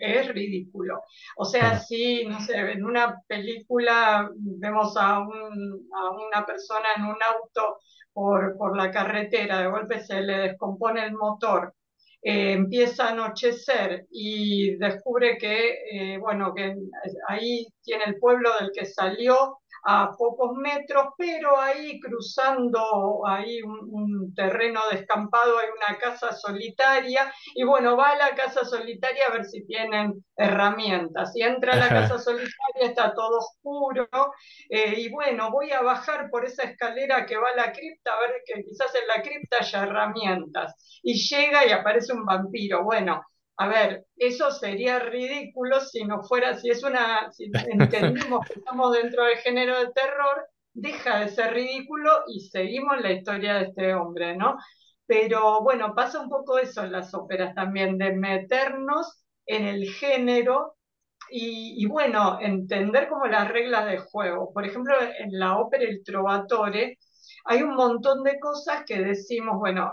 es 0.00 0.26
ridículo. 0.28 1.02
O 1.36 1.44
sea, 1.44 1.78
si, 1.78 2.24
no 2.26 2.40
sé, 2.40 2.56
en 2.58 2.84
una 2.84 3.22
película 3.28 4.28
vemos 4.34 4.96
a, 4.96 5.20
un, 5.20 5.88
a 5.94 6.10
una 6.10 6.44
persona 6.44 6.88
en 6.96 7.04
un 7.04 7.16
auto 7.22 7.78
por, 8.12 8.56
por 8.58 8.76
la 8.76 8.90
carretera, 8.90 9.60
de 9.60 9.68
golpe 9.70 10.00
se 10.00 10.20
le 10.20 10.38
descompone 10.38 11.04
el 11.04 11.12
motor 11.12 11.74
eh, 12.22 12.52
empieza 12.52 13.06
a 13.06 13.10
anochecer 13.12 14.06
y 14.10 14.76
descubre 14.76 15.38
que, 15.38 15.78
eh, 15.90 16.18
bueno, 16.18 16.54
que 16.54 16.74
ahí 17.28 17.66
tiene 17.82 18.04
el 18.06 18.18
pueblo 18.18 18.50
del 18.60 18.70
que 18.74 18.84
salió 18.84 19.59
a 19.84 20.12
pocos 20.16 20.52
metros, 20.56 21.08
pero 21.16 21.58
ahí 21.58 22.00
cruzando 22.00 23.26
ahí 23.26 23.60
un, 23.62 24.34
terreno 24.34 24.80
descampado 24.90 25.58
hay 25.58 25.68
una 25.68 25.98
casa 25.98 26.32
solitaria 26.32 27.32
y 27.54 27.64
bueno, 27.64 27.96
va 27.96 28.10
a 28.10 28.16
la 28.16 28.34
casa 28.34 28.64
solitaria 28.64 29.26
a 29.26 29.32
ver 29.32 29.44
si 29.44 29.66
tienen 29.66 30.24
herramientas. 30.36 31.32
Y 31.34 31.42
entra 31.42 31.72
a 31.72 31.76
la 31.76 31.88
casa 31.88 32.18
solitaria, 32.18 32.50
está 32.80 33.12
todo 33.14 33.38
oscuro 33.38 34.08
eh, 34.68 34.94
y 34.98 35.10
bueno, 35.10 35.50
voy 35.50 35.72
a 35.72 35.82
bajar 35.82 36.30
por 36.30 36.44
esa 36.44 36.64
escalera 36.64 37.26
que 37.26 37.36
va 37.36 37.50
a 37.50 37.56
la 37.56 37.72
cripta 37.72 38.12
a 38.12 38.20
ver 38.20 38.42
que 38.46 38.62
quizás 38.62 38.94
en 38.94 39.08
la 39.08 39.22
cripta 39.22 39.58
haya 39.60 39.82
herramientas. 39.82 41.00
Y 41.02 41.14
llega 41.14 41.66
y 41.66 41.70
aparece 41.70 42.12
un 42.12 42.24
vampiro. 42.24 42.84
Bueno, 42.84 43.22
a 43.60 43.68
ver, 43.68 44.06
eso 44.16 44.50
sería 44.50 45.00
ridículo 45.00 45.80
si 45.80 46.02
no 46.04 46.22
fuera, 46.22 46.58
si 46.58 46.70
es 46.70 46.82
una, 46.82 47.30
si 47.30 47.50
entendimos 47.68 48.46
que 48.46 48.58
estamos 48.58 48.90
dentro 48.94 49.22
del 49.24 49.36
género 49.36 49.78
de 49.78 49.92
terror, 49.92 50.46
deja 50.72 51.20
de 51.20 51.28
ser 51.28 51.52
ridículo 51.52 52.10
y 52.26 52.40
seguimos 52.40 52.98
la 53.02 53.12
historia 53.12 53.56
de 53.56 53.64
este 53.66 53.92
hombre, 53.94 54.34
¿no? 54.34 54.56
Pero 55.04 55.60
bueno, 55.62 55.94
pasa 55.94 56.20
un 56.22 56.30
poco 56.30 56.58
eso 56.58 56.84
en 56.84 56.92
las 56.92 57.12
óperas 57.12 57.54
también, 57.54 57.98
de 57.98 58.12
meternos 58.14 59.26
en 59.44 59.66
el 59.66 59.90
género 59.90 60.76
y, 61.30 61.84
y, 61.84 61.86
bueno, 61.86 62.38
entender 62.40 63.10
como 63.10 63.26
las 63.26 63.46
reglas 63.50 63.84
de 63.90 63.98
juego. 63.98 64.54
Por 64.54 64.64
ejemplo, 64.64 64.94
en 65.18 65.38
la 65.38 65.58
ópera 65.58 65.84
El 65.84 66.02
Trovatore, 66.02 66.96
hay 67.44 67.62
un 67.62 67.74
montón 67.74 68.22
de 68.22 68.38
cosas 68.38 68.84
que 68.86 68.98
decimos, 68.98 69.58
bueno, 69.58 69.92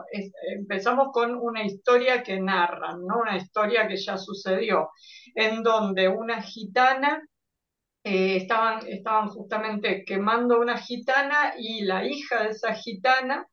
empezamos 0.55 1.09
con 1.11 1.35
una 1.35 1.63
historia 1.63 2.23
que 2.23 2.39
narran, 2.39 3.05
¿no? 3.05 3.19
Una 3.19 3.37
historia 3.37 3.87
que 3.87 3.97
ya 3.97 4.17
sucedió, 4.17 4.89
en 5.35 5.63
donde 5.63 6.07
una 6.07 6.41
gitana, 6.41 7.21
eh, 8.03 8.37
estaban, 8.37 8.87
estaban 8.87 9.27
justamente 9.29 10.03
quemando 10.05 10.59
una 10.59 10.77
gitana 10.77 11.53
y 11.57 11.83
la 11.83 12.05
hija 12.05 12.43
de 12.43 12.49
esa 12.49 12.73
gitana 12.73 13.47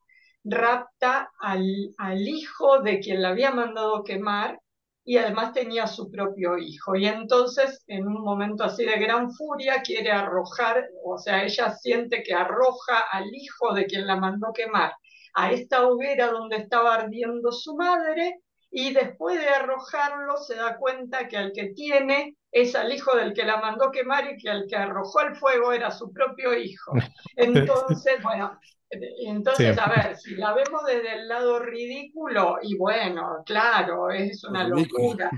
rapta 0.45 1.31
al, 1.41 1.95
al 1.99 2.29
hijo 2.29 2.81
de 2.83 3.01
quien 3.01 3.23
la 3.23 3.31
había 3.31 3.51
mandado 3.51 4.05
quemar 4.05 4.61
y 5.05 5.19
además 5.19 5.53
tenía 5.53 5.87
su 5.87 6.11
propio 6.11 6.57
hijo. 6.59 6.97
Y 6.97 7.07
entonces, 7.07 7.85
en 7.87 8.07
un 8.07 8.23
momento 8.23 8.65
así 8.65 8.85
de 8.85 8.99
gran 8.99 9.31
furia, 9.33 9.83
quiere 9.83 10.11
arrojar, 10.11 10.89
o 11.05 11.19
sea, 11.19 11.45
ella 11.45 11.75
siente 11.75 12.23
que 12.23 12.35
arroja 12.35 13.01
al 13.13 13.27
hijo 13.35 13.75
de 13.75 13.87
quien 13.87 14.07
la 14.07 14.17
mandó 14.17 14.53
quemar 14.53 14.95
a 15.35 15.53
esta 15.53 15.87
hoguera 15.87 16.29
donde 16.29 16.57
estaba 16.57 16.95
ardiendo 16.95 17.51
su 17.53 17.77
madre, 17.77 18.41
y 18.77 18.93
después 18.93 19.39
de 19.39 19.49
arrojarlo 19.49 20.37
se 20.37 20.57
da 20.57 20.77
cuenta 20.77 21.29
que 21.29 21.37
al 21.37 21.53
que 21.53 21.67
tiene 21.67 22.37
es 22.51 22.75
al 22.75 22.93
hijo 22.93 23.17
del 23.17 23.33
que 23.33 23.45
la 23.45 23.61
mandó 23.61 23.93
quemar 23.93 24.33
y 24.33 24.37
que 24.37 24.51
al 24.51 24.67
que 24.69 24.75
arrojó 24.75 25.21
el 25.21 25.37
fuego 25.37 25.73
era 25.73 25.93
su 25.93 26.13
propio 26.13 26.53
hijo. 26.59 26.93
Entonces, 27.37 28.21
bueno, 28.21 28.59
entonces, 29.27 29.77
a 29.79 29.89
ver, 29.89 30.17
si 30.17 30.37
la 30.37 30.53
vemos 30.53 30.85
desde 30.87 31.15
el 31.15 31.27
lado 31.27 31.59
ridículo, 31.59 32.59
y 32.63 32.77
bueno, 32.77 33.43
claro, 33.45 34.11
es 34.11 34.45
una 34.45 34.69
locura. 34.69 35.31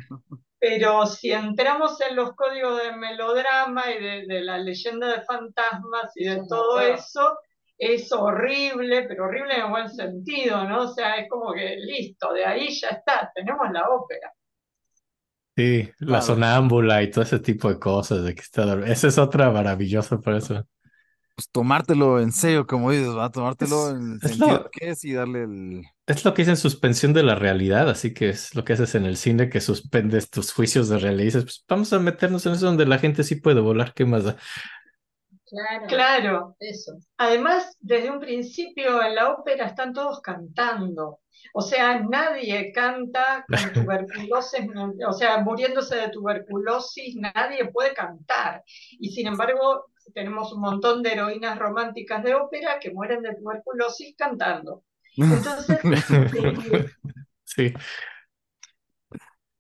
Pero 0.59 1.07
si 1.07 1.33
entramos 1.33 1.99
en 2.03 2.17
los 2.17 2.35
códigos 2.35 2.83
de 2.83 2.93
melodrama 2.97 3.91
y 3.91 4.27
de, 4.27 4.41
la 4.43 4.59
leyenda 4.59 5.09
de 5.09 5.23
fantasmas 5.23 6.13
y 6.17 6.25
de 6.25 6.43
todo 6.47 6.81
eso, 6.81 7.39
es 7.78 8.11
horrible, 8.12 9.03
pero 9.09 9.24
horrible 9.24 9.59
en 9.59 9.70
buen 9.70 9.89
sentido, 9.89 10.69
¿no? 10.69 10.82
O 10.82 10.89
sea, 10.89 11.16
es 11.16 11.28
como 11.28 11.53
que 11.53 11.77
listo, 11.77 12.32
de 12.32 12.44
ahí 12.44 12.70
ya 12.70 12.89
está, 12.89 13.31
tenemos 13.35 13.70
la 13.73 13.89
ópera. 13.89 14.32
Sí, 15.57 15.90
la 16.01 16.20
sonámbula 16.20 17.03
y 17.03 17.11
todo 17.11 17.24
ese 17.24 17.39
tipo 17.39 17.70
de 17.70 17.78
cosas. 17.78 18.24
De 18.24 18.35
que 18.35 18.43
está... 18.43 18.78
Esa 18.86 19.09
es 19.09 19.16
otra 19.16 19.51
maravillosa 19.51 20.19
por 20.19 20.35
eso 20.35 20.66
pues 21.36 21.51
tomártelo 21.51 22.19
en 22.19 22.32
serio, 22.32 22.66
como 22.66 22.90
dices, 22.90 23.15
va 23.15 23.27
a 23.27 23.31
tomártelo 23.31 23.90
en 23.90 24.12
el 24.15 24.20
sentido 24.20 24.70
que 24.73 24.89
es 24.89 25.05
y 25.05 25.12
darle 25.12 25.43
el. 25.43 25.82
Es 26.07 26.24
lo 26.24 26.32
que 26.32 26.43
dicen 26.43 26.57
suspensión 26.57 27.12
de 27.12 27.23
la 27.23 27.35
realidad, 27.35 27.90
así 27.90 28.15
que 28.15 28.31
es 28.31 28.55
lo 28.55 28.65
que 28.65 28.73
haces 28.73 28.94
en 28.94 29.05
el 29.05 29.19
cine, 29.19 29.51
que 29.51 29.61
suspendes 29.61 30.31
tus 30.31 30.51
juicios 30.53 30.89
de 30.89 30.98
realidad 30.98 31.23
y 31.23 31.27
dices, 31.27 31.44
pues 31.44 31.65
vamos 31.69 31.93
a 31.93 31.98
meternos 31.98 32.47
en 32.47 32.55
eso 32.55 32.65
donde 32.65 32.86
la 32.86 32.98
gente 32.98 33.23
sí 33.23 33.36
puede 33.36 33.61
volar, 33.61 33.93
¿qué 33.93 34.07
más 34.07 34.24
da? 34.24 34.36
Claro, 35.47 35.86
claro, 35.86 36.56
eso. 36.59 36.98
Además, 37.18 37.77
desde 37.81 38.10
un 38.10 38.18
principio 38.18 39.01
en 39.02 39.14
la 39.14 39.31
ópera 39.31 39.66
están 39.66 39.93
todos 39.93 40.20
cantando. 40.20 41.20
O 41.55 41.62
sea, 41.62 42.01
nadie 42.01 42.73
canta 42.73 43.44
con 43.48 43.73
tuberculosis, 43.86 44.60
o 45.06 45.12
sea, 45.12 45.39
muriéndose 45.39 45.97
de 45.97 46.10
tuberculosis, 46.10 47.16
nadie 47.16 47.70
puede 47.70 47.94
cantar. 47.94 48.64
Y 48.98 49.10
sin 49.12 49.28
embargo, 49.28 49.86
tenemos 50.14 50.52
un 50.52 50.60
montón 50.60 51.02
de 51.02 51.12
heroínas 51.12 51.59
románticas 51.59 52.24
de 52.24 52.35
ópera 52.35 52.78
que 52.81 52.93
mueren 52.93 53.23
de 53.23 53.36
tuberculosis 53.36 54.14
cantando. 54.16 54.82
Entonces, 55.16 55.78
sí. 57.44 57.73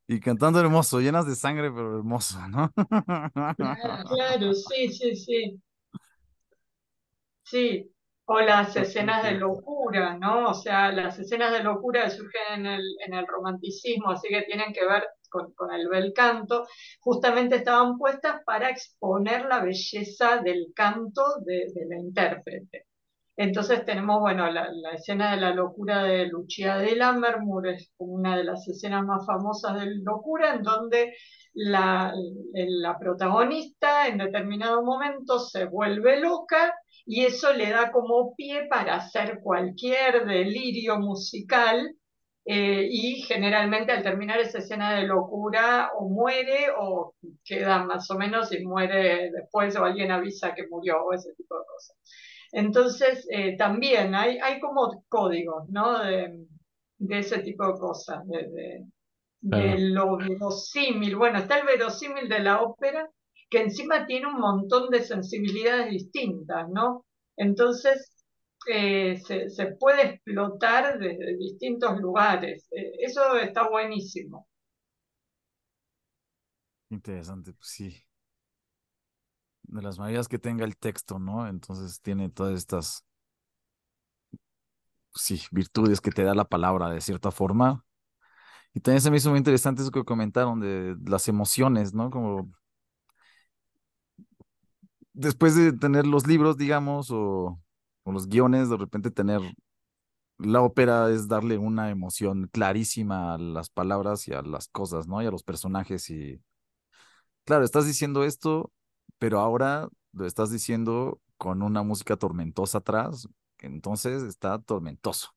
Y 0.08 0.20
cantando 0.20 0.60
hermoso, 0.60 1.00
llenas 1.00 1.26
de 1.26 1.34
sangre, 1.34 1.70
pero 1.70 1.98
hermoso, 1.98 2.38
¿no? 2.48 2.72
claro, 4.06 4.54
sí, 4.54 4.92
sí, 4.92 5.16
sí. 5.16 5.60
Sí, 7.46 7.92
o 8.26 8.40
las 8.40 8.74
escenas 8.76 9.22
de 9.22 9.32
locura, 9.32 10.18
¿no? 10.18 10.48
O 10.50 10.54
sea, 10.54 10.90
las 10.92 11.18
escenas 11.18 11.52
de 11.52 11.62
locura 11.62 12.10
surgen 12.10 12.42
en 12.54 12.66
el, 12.66 12.82
en 13.06 13.14
el 13.14 13.26
romanticismo, 13.26 14.10
así 14.10 14.28
que 14.28 14.42
tienen 14.42 14.72
que 14.72 14.84
ver 14.84 15.04
con, 15.30 15.72
el 15.72 15.88
bel 15.88 16.12
canto, 16.12 16.66
justamente 17.00 17.56
estaban 17.56 17.98
puestas 17.98 18.42
para 18.44 18.70
exponer 18.70 19.44
la 19.46 19.60
belleza 19.60 20.38
del 20.38 20.72
canto 20.74 21.22
de, 21.44 21.66
la 21.88 21.98
intérprete. 21.98 22.86
Entonces 23.36 23.84
tenemos, 23.84 24.20
bueno, 24.20 24.50
la, 24.50 24.68
escena 24.94 25.32
de 25.32 25.40
la 25.40 25.54
locura 25.54 26.02
de 26.02 26.26
Lucia 26.26 26.78
de 26.78 26.96
Lammermoor, 26.96 27.68
es 27.68 27.92
una 27.98 28.36
de 28.36 28.44
las 28.44 28.66
escenas 28.66 29.04
más 29.04 29.24
famosas 29.26 29.78
de 29.80 29.86
locura, 30.02 30.54
en 30.54 30.62
donde 30.62 31.14
la, 31.54 32.12
la 32.54 32.98
protagonista 32.98 34.08
en 34.08 34.18
determinado 34.18 34.82
momento 34.82 35.38
se 35.38 35.66
vuelve 35.66 36.20
loca 36.20 36.74
y 37.06 37.24
eso 37.24 37.52
le 37.52 37.70
da 37.70 37.92
como 37.92 38.34
pie 38.34 38.66
para 38.68 38.96
hacer 38.96 39.38
cualquier 39.40 40.26
delirio 40.26 40.98
musical 40.98 41.96
eh, 42.44 42.88
y 42.90 43.22
generalmente 43.22 43.92
al 43.92 44.02
terminar 44.02 44.40
esa 44.40 44.58
escena 44.58 44.94
de 44.94 45.06
locura 45.06 45.92
o 45.96 46.08
muere 46.08 46.66
o 46.76 47.14
queda 47.44 47.84
más 47.84 48.10
o 48.10 48.18
menos 48.18 48.52
y 48.52 48.64
muere 48.64 49.30
después 49.30 49.76
o 49.76 49.84
alguien 49.84 50.10
avisa 50.10 50.54
que 50.54 50.66
murió 50.68 51.04
o 51.04 51.12
ese 51.12 51.32
tipo 51.34 51.56
de 51.56 51.64
cosas. 51.64 51.96
Entonces, 52.52 53.26
eh, 53.30 53.56
también 53.56 54.14
hay, 54.14 54.38
hay 54.38 54.60
como 54.60 55.04
códigos, 55.08 55.68
¿no? 55.68 56.00
De, 56.00 56.46
ese 57.10 57.40
tipo 57.40 57.66
de 57.66 57.78
cosas, 57.78 58.26
de, 58.26 58.84
de 59.40 59.78
lo 59.78 60.16
verosímil. 60.16 61.16
Bueno, 61.16 61.38
está 61.38 61.58
el 61.58 61.66
verosímil 61.66 62.28
de 62.28 62.38
la 62.40 62.62
ópera, 62.62 63.08
que 63.48 63.62
encima 63.62 64.06
tiene 64.06 64.26
un 64.26 64.40
montón 64.40 64.90
de 64.90 65.02
sensibilidades 65.02 65.90
distintas, 65.90 66.68
¿no? 66.68 67.04
Entonces, 67.36 68.16
eh, 68.68 69.20
se, 69.20 69.66
puede 69.78 70.14
explotar 70.14 70.98
desde 70.98 71.36
distintos 71.36 71.98
lugares. 72.00 72.66
Eh, 72.72 72.92
eso 73.00 73.36
está 73.36 73.68
buenísimo. 73.68 74.48
Interesante, 76.90 77.52
pues 77.52 77.68
sí. 77.68 77.96
De 79.62 79.82
las 79.82 79.98
maneras 79.98 80.28
que 80.28 80.38
tenga 80.38 80.64
el 80.64 80.76
texto, 80.76 81.18
¿no? 81.18 81.46
Entonces 81.48 82.00
tiene 82.00 82.28
todas 82.30 82.56
estas, 82.56 83.04
sí, 85.14 85.40
virtudes 85.50 86.00
que 86.00 86.10
te 86.10 86.22
da 86.22 86.34
la 86.34 86.44
palabra 86.48 86.90
de 86.90 87.00
cierta 87.00 87.30
forma. 87.30 87.84
Y 88.74 88.80
también 88.80 89.00
se 89.00 89.10
me 89.10 89.16
hizo 89.16 89.30
muy 89.30 89.38
interesante 89.38 89.82
eso 89.82 89.90
que 89.90 90.04
comentaron 90.04 90.60
de 90.60 90.96
las 91.06 91.28
emociones, 91.28 91.94
¿no? 91.94 92.10
Como 92.10 92.52
después 95.16 95.56
de 95.56 95.72
tener 95.72 96.06
los 96.06 96.26
libros, 96.26 96.56
digamos, 96.56 97.10
o, 97.10 97.58
los 98.04 98.28
guiones, 98.28 98.70
de 98.70 98.76
repente 98.76 99.10
tener 99.10 99.40
la 100.38 100.60
ópera 100.60 101.10
es 101.10 101.28
darle 101.28 101.58
una 101.58 101.90
emoción 101.90 102.48
clarísima 102.52 103.34
a 103.34 103.38
las 103.38 103.70
palabras 103.70 104.28
y 104.28 104.34
a 104.34 104.42
las 104.42 104.68
cosas, 104.68 105.08
¿no? 105.08 105.22
Y 105.22 105.26
a 105.26 105.30
los 105.30 105.42
personajes. 105.42 106.10
Y 106.10 106.40
claro, 107.44 107.64
estás 107.64 107.86
diciendo 107.86 108.22
esto, 108.22 108.70
pero 109.18 109.40
ahora 109.40 109.88
lo 110.12 110.26
estás 110.26 110.50
diciendo 110.50 111.20
con 111.38 111.62
una 111.62 111.82
música 111.82 112.16
tormentosa 112.16 112.78
atrás, 112.78 113.28
entonces 113.58 114.22
está 114.22 114.58
tormentoso. 114.60 115.30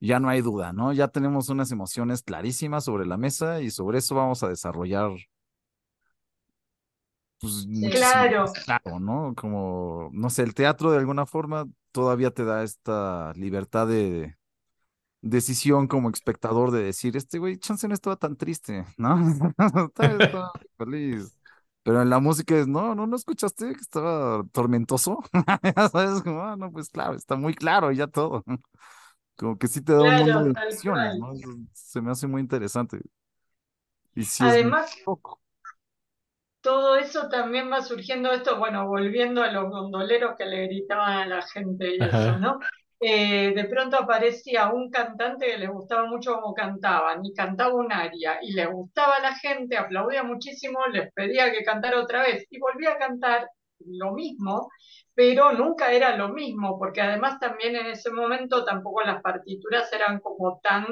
Ya 0.00 0.20
no 0.20 0.28
hay 0.28 0.42
duda, 0.42 0.72
¿no? 0.72 0.92
Ya 0.92 1.08
tenemos 1.08 1.48
unas 1.48 1.72
emociones 1.72 2.22
clarísimas 2.22 2.84
sobre 2.84 3.06
la 3.06 3.16
mesa 3.16 3.62
y 3.62 3.70
sobre 3.70 3.98
eso 3.98 4.14
vamos 4.14 4.42
a 4.42 4.48
desarrollar 4.48 5.10
pues, 7.40 7.66
claro. 7.90 8.46
claro, 8.64 9.00
¿no? 9.00 9.34
Como, 9.36 10.10
no 10.12 10.30
sé, 10.30 10.42
el 10.42 10.54
teatro 10.54 10.90
de 10.90 10.98
alguna 10.98 11.26
forma 11.26 11.66
todavía 11.92 12.30
te 12.30 12.44
da 12.44 12.62
esta 12.62 13.32
libertad 13.34 13.86
de 13.86 14.36
decisión 15.20 15.86
como 15.88 16.10
espectador 16.10 16.70
de 16.70 16.82
decir, 16.82 17.16
este 17.16 17.38
güey, 17.38 17.58
chance 17.58 17.86
no 17.88 17.94
estaba 17.94 18.16
tan 18.16 18.36
triste, 18.36 18.86
¿no? 18.96 19.16
estaba 19.98 20.52
feliz. 20.78 21.36
Pero 21.82 22.02
en 22.02 22.10
la 22.10 22.18
música 22.18 22.56
es, 22.58 22.66
no, 22.66 22.94
no, 22.94 23.06
no 23.06 23.16
escuchaste 23.16 23.72
que 23.72 23.80
estaba 23.80 24.44
tormentoso. 24.52 25.22
ya 25.62 25.88
sabes, 25.88 26.22
como, 26.22 26.42
ah, 26.42 26.56
no, 26.56 26.72
pues 26.72 26.88
claro, 26.88 27.14
está 27.14 27.36
muy 27.36 27.54
claro 27.54 27.92
ya 27.92 28.06
todo. 28.06 28.44
Como 29.36 29.58
que 29.58 29.68
sí 29.68 29.82
te 29.82 29.92
da 29.92 30.02
un 30.02 30.14
mundo 30.16 30.44
de 30.44 30.50
emociones, 30.50 31.18
¿no? 31.18 31.32
se 31.72 32.00
me 32.00 32.10
hace 32.10 32.26
muy 32.26 32.40
interesante. 32.40 33.00
Y 34.14 34.24
sí 34.24 34.42
Además, 34.44 34.96
es 34.96 35.02
poco 35.04 35.40
todo 36.66 36.96
eso 36.96 37.28
también 37.28 37.70
va 37.70 37.80
surgiendo 37.80 38.32
esto, 38.32 38.58
bueno, 38.58 38.88
volviendo 38.88 39.40
a 39.40 39.52
los 39.52 39.70
gondoleros 39.70 40.34
que 40.36 40.46
le 40.46 40.66
gritaban 40.66 41.18
a 41.18 41.26
la 41.26 41.42
gente 41.42 41.94
y 41.94 42.02
eso, 42.02 42.40
¿no? 42.40 42.58
Eh, 42.98 43.52
de 43.54 43.64
pronto 43.66 43.96
aparecía 43.96 44.72
un 44.72 44.90
cantante 44.90 45.46
que 45.46 45.58
les 45.58 45.70
gustaba 45.70 46.08
mucho 46.08 46.34
cómo 46.34 46.54
cantaban 46.54 47.24
y 47.24 47.32
cantaba 47.34 47.72
un 47.72 47.92
aria 47.92 48.40
y 48.42 48.52
le 48.52 48.66
gustaba 48.66 49.14
a 49.14 49.20
la 49.20 49.36
gente, 49.36 49.76
aplaudía 49.76 50.24
muchísimo, 50.24 50.80
les 50.92 51.12
pedía 51.12 51.52
que 51.52 51.62
cantara 51.62 52.00
otra 52.00 52.22
vez 52.22 52.44
y 52.50 52.58
volvía 52.58 52.94
a 52.94 52.98
cantar 52.98 53.48
lo 53.78 54.12
mismo, 54.12 54.68
pero 55.14 55.52
nunca 55.52 55.92
era 55.92 56.16
lo 56.16 56.30
mismo, 56.30 56.80
porque 56.80 57.00
además 57.00 57.38
también 57.38 57.76
en 57.76 57.86
ese 57.86 58.10
momento 58.10 58.64
tampoco 58.64 59.02
las 59.02 59.22
partituras 59.22 59.92
eran 59.92 60.18
como 60.18 60.58
tan 60.64 60.84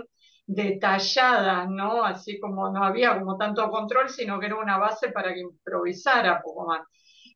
detalladas, 0.47 1.69
¿no? 1.71 2.05
Así 2.05 2.39
como 2.39 2.71
no 2.71 2.85
había 2.85 3.19
como 3.19 3.37
tanto 3.37 3.71
control, 3.71 4.09
sino 4.09 4.39
que 4.39 4.47
era 4.47 4.57
una 4.57 4.79
base 4.79 5.11
para 5.11 5.33
que 5.33 5.41
improvisara 5.41 6.43
poco 6.43 6.67
más. 6.67 6.83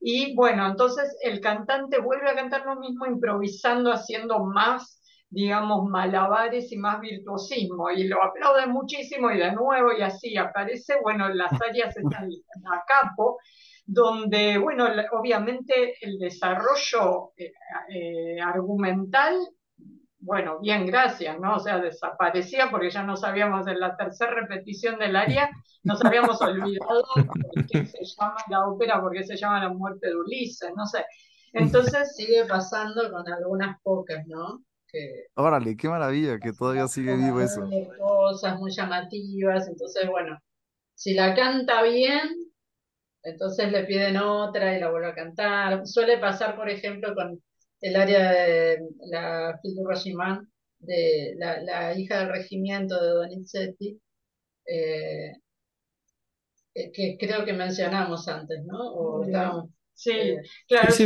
Y 0.01 0.35
bueno, 0.35 0.67
entonces 0.67 1.17
el 1.23 1.41
cantante 1.41 1.99
vuelve 2.01 2.31
a 2.31 2.35
cantar 2.35 2.65
lo 2.67 2.77
mismo 2.77 3.07
improvisando, 3.07 3.93
haciendo 3.93 4.45
más, 4.45 5.03
digamos, 5.29 5.89
malabares 5.89 6.71
y 6.73 6.77
más 6.77 7.01
virtuosismo. 7.01 7.91
Y 7.91 8.05
lo 8.05 8.23
aplaude 8.23 8.67
muchísimo 8.67 9.31
y 9.31 9.39
de 9.39 9.53
nuevo 9.53 9.93
y 9.93 10.03
así 10.03 10.37
aparece, 10.37 11.01
bueno, 11.03 11.29
las 11.29 11.53
áreas 11.61 11.97
están 11.97 12.29
a 12.73 12.85
capo, 12.87 13.39
donde, 13.87 14.59
bueno, 14.59 14.87
obviamente 15.13 15.97
el 16.01 16.19
desarrollo 16.19 17.33
eh, 17.37 17.53
eh, 17.89 18.41
argumental 18.41 19.35
bueno, 20.21 20.59
bien, 20.61 20.87
gracias, 20.87 21.39
¿no? 21.39 21.57
O 21.57 21.61
sea, 21.61 21.79
desaparecía 21.79 22.71
porque 22.71 22.91
ya 22.91 23.03
no 23.03 23.17
sabíamos 23.17 23.67
en 23.67 23.79
la 23.79 23.97
tercera 23.97 24.33
repetición 24.33 24.99
del 24.99 25.17
área, 25.17 25.51
nos 25.85 26.05
habíamos 26.05 26.41
olvidado 26.43 27.05
por 27.15 27.67
qué 27.67 27.87
se 27.87 28.05
llama 28.05 28.37
la 28.49 28.67
ópera, 28.67 29.01
por 29.01 29.13
qué 29.13 29.25
se 29.25 29.37
llama 29.37 29.63
la 29.63 29.69
muerte 29.69 30.09
de 30.09 30.17
Ulises, 30.17 30.71
no 30.77 30.87
sé. 30.87 31.05
Entonces 31.53 32.15
sigue 32.17 32.45
pasando 32.47 33.11
con 33.11 33.33
algunas 33.33 33.81
pocas, 33.83 34.27
¿no? 34.27 34.63
Que, 34.91 35.27
Órale, 35.35 35.77
qué 35.77 35.89
maravilla 35.89 36.39
que 36.39 36.53
todavía 36.53 36.89
sigue 36.89 37.15
vivo 37.15 37.41
eso. 37.41 37.69
Cosas 37.99 38.59
muy 38.59 38.71
llamativas, 38.73 39.69
entonces, 39.69 40.09
bueno, 40.09 40.39
si 40.95 41.15
la 41.15 41.35
canta 41.35 41.83
bien, 41.83 42.29
entonces 43.23 43.71
le 43.71 43.85
piden 43.85 44.17
otra 44.17 44.77
y 44.77 44.81
la 44.81 44.91
vuelve 44.91 45.09
a 45.09 45.15
cantar. 45.15 45.87
Suele 45.87 46.19
pasar, 46.19 46.57
por 46.57 46.69
ejemplo, 46.69 47.15
con 47.15 47.41
el 47.81 47.97
área 47.97 48.33
de 48.33 48.79
la 49.07 49.59
Figura 49.63 49.97
de 50.81 51.35
la, 51.37 51.61
la, 51.63 51.99
hija 51.99 52.21
del 52.21 52.31
regimiento 52.31 53.01
de 53.01 53.09
Donizetti, 53.09 54.01
eh, 54.67 55.33
eh, 56.75 56.93
que 56.93 57.17
creo 57.19 57.45
que 57.45 57.53
mencionamos 57.53 58.29
antes, 58.29 58.65
¿no? 58.65 59.69
sí, 59.95 60.11
eh, 60.13 60.37
claro, 60.69 60.93
sí, 60.93 61.05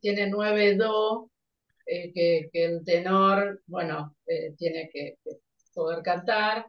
tiene, 0.00 0.28
nueve 0.28 0.76
do, 0.76 1.30
que, 1.86 2.48
que, 2.52 2.64
el 2.64 2.84
tenor, 2.84 3.62
bueno, 3.66 4.14
tiene 4.58 4.90
que, 4.92 5.16
poder 5.72 6.02
cantar. 6.02 6.66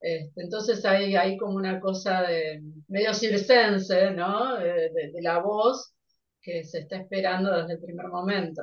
Este, 0.00 0.42
entonces 0.42 0.84
hay, 0.84 1.14
hay 1.14 1.36
como 1.36 1.54
una 1.54 1.78
cosa 1.78 2.22
de 2.22 2.62
medio 2.88 3.14
circense, 3.14 4.10
¿no? 4.12 4.56
de 4.56 5.12
la 5.20 5.38
voz, 5.38 5.94
que 6.42 6.64
se 6.64 6.80
está 6.80 6.96
esperando 6.96 7.56
desde 7.56 7.74
el 7.74 7.80
primer 7.80 8.08
momento. 8.08 8.62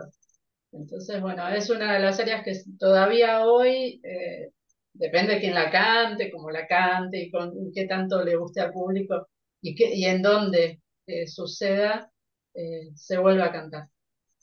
Entonces, 0.71 1.21
bueno, 1.21 1.47
es 1.47 1.69
una 1.69 1.93
de 1.93 1.99
las 1.99 2.19
áreas 2.19 2.43
que 2.43 2.53
todavía 2.77 3.45
hoy, 3.45 4.01
eh, 4.03 4.51
depende 4.93 5.35
de 5.35 5.39
quién 5.39 5.53
la 5.53 5.71
cante, 5.71 6.31
cómo 6.31 6.49
la 6.51 6.67
cante 6.67 7.23
y, 7.23 7.31
con, 7.31 7.53
qué 7.73 7.85
tanto 7.85 8.23
le 8.23 8.35
guste 8.35 8.61
al 8.61 8.71
público 8.71 9.27
y, 9.61 9.75
qué, 9.75 9.93
y 9.93 10.05
en 10.05 10.21
dónde 10.21 10.81
eh, 11.05 11.27
suceda, 11.27 12.11
eh, 12.53 12.89
se 12.95 13.17
vuelve 13.17 13.43
a 13.43 13.51
cantar. 13.51 13.87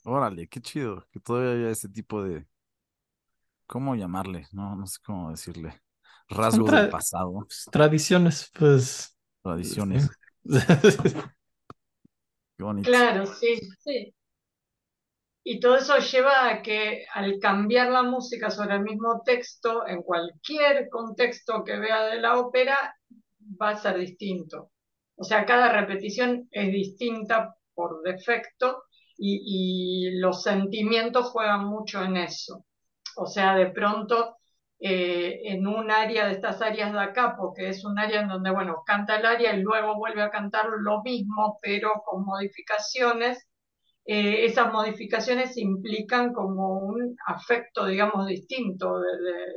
Órale, 0.03 0.47
qué 0.47 0.61
chido, 0.61 1.05
que 1.11 1.19
todavía 1.19 1.51
haya 1.51 1.71
ese 1.71 1.89
tipo 1.89 2.23
de, 2.23 2.45
¿cómo 3.65 3.95
llamarle? 3.95 4.47
No, 4.51 4.75
no 4.75 4.85
sé 4.87 4.99
cómo 5.03 5.31
decirle. 5.31 5.73
Rasgos 6.27 6.71
del 6.71 6.89
pasado. 6.89 7.45
Pues, 8.57 9.15
tradiciones, 9.41 10.09
Claro, 12.81 13.25
sí, 13.25 13.59
sí. 13.83 14.13
Y 15.43 15.59
todo 15.59 15.77
eso 15.77 15.97
lleva 15.99 16.49
a 16.49 16.61
que 16.61 17.05
al 17.13 17.39
cambiar 17.39 17.91
la 17.91 18.01
música 18.03 18.49
sobre 18.49 18.75
el 18.75 18.81
mismo 18.81 19.21
texto, 19.23 19.87
en 19.87 20.01
cualquier 20.01 20.89
contexto 20.89 21.63
que 21.63 21.77
vea 21.77 22.03
de 22.05 22.19
la 22.19 22.39
ópera, 22.39 22.95
va 23.61 23.69
a 23.69 23.77
ser 23.77 23.97
distinto. 23.99 24.71
O 25.15 25.23
sea, 25.23 25.45
cada 25.45 25.71
repetición 25.71 26.47
es 26.51 26.71
distinta 26.71 27.55
por 27.75 28.01
defecto 28.01 28.83
y 29.17 30.11
los 30.19 30.41
sentimientos 30.43 31.27
juegan 31.29 31.65
mucho 31.65 32.03
en 32.03 32.17
eso. 32.17 32.65
O 33.17 33.27
sea, 33.27 33.55
de 33.55 33.67
pronto 33.67 34.37
eh, 34.79 35.39
en 35.45 35.67
un 35.67 35.91
área 35.91 36.27
de 36.27 36.33
estas 36.33 36.61
áreas 36.61 36.91
de 36.93 36.99
acá, 36.99 37.35
porque 37.37 37.69
es 37.69 37.85
un 37.85 37.97
área 37.99 38.21
en 38.21 38.27
donde, 38.29 38.51
bueno, 38.51 38.83
canta 38.85 39.17
el 39.17 39.25
área 39.25 39.53
y 39.55 39.61
luego 39.61 39.95
vuelve 39.97 40.21
a 40.21 40.31
cantar 40.31 40.67
lo 40.79 41.01
mismo, 41.03 41.57
pero 41.61 41.91
con 42.05 42.25
modificaciones. 42.25 43.47
eh, 44.05 44.45
esas 44.45 44.71
modificaciones 44.71 45.57
implican 45.57 46.31
como 46.33 46.79
un 46.79 47.15
afecto, 47.27 47.85
digamos, 47.87 48.27
distinto 48.27 48.99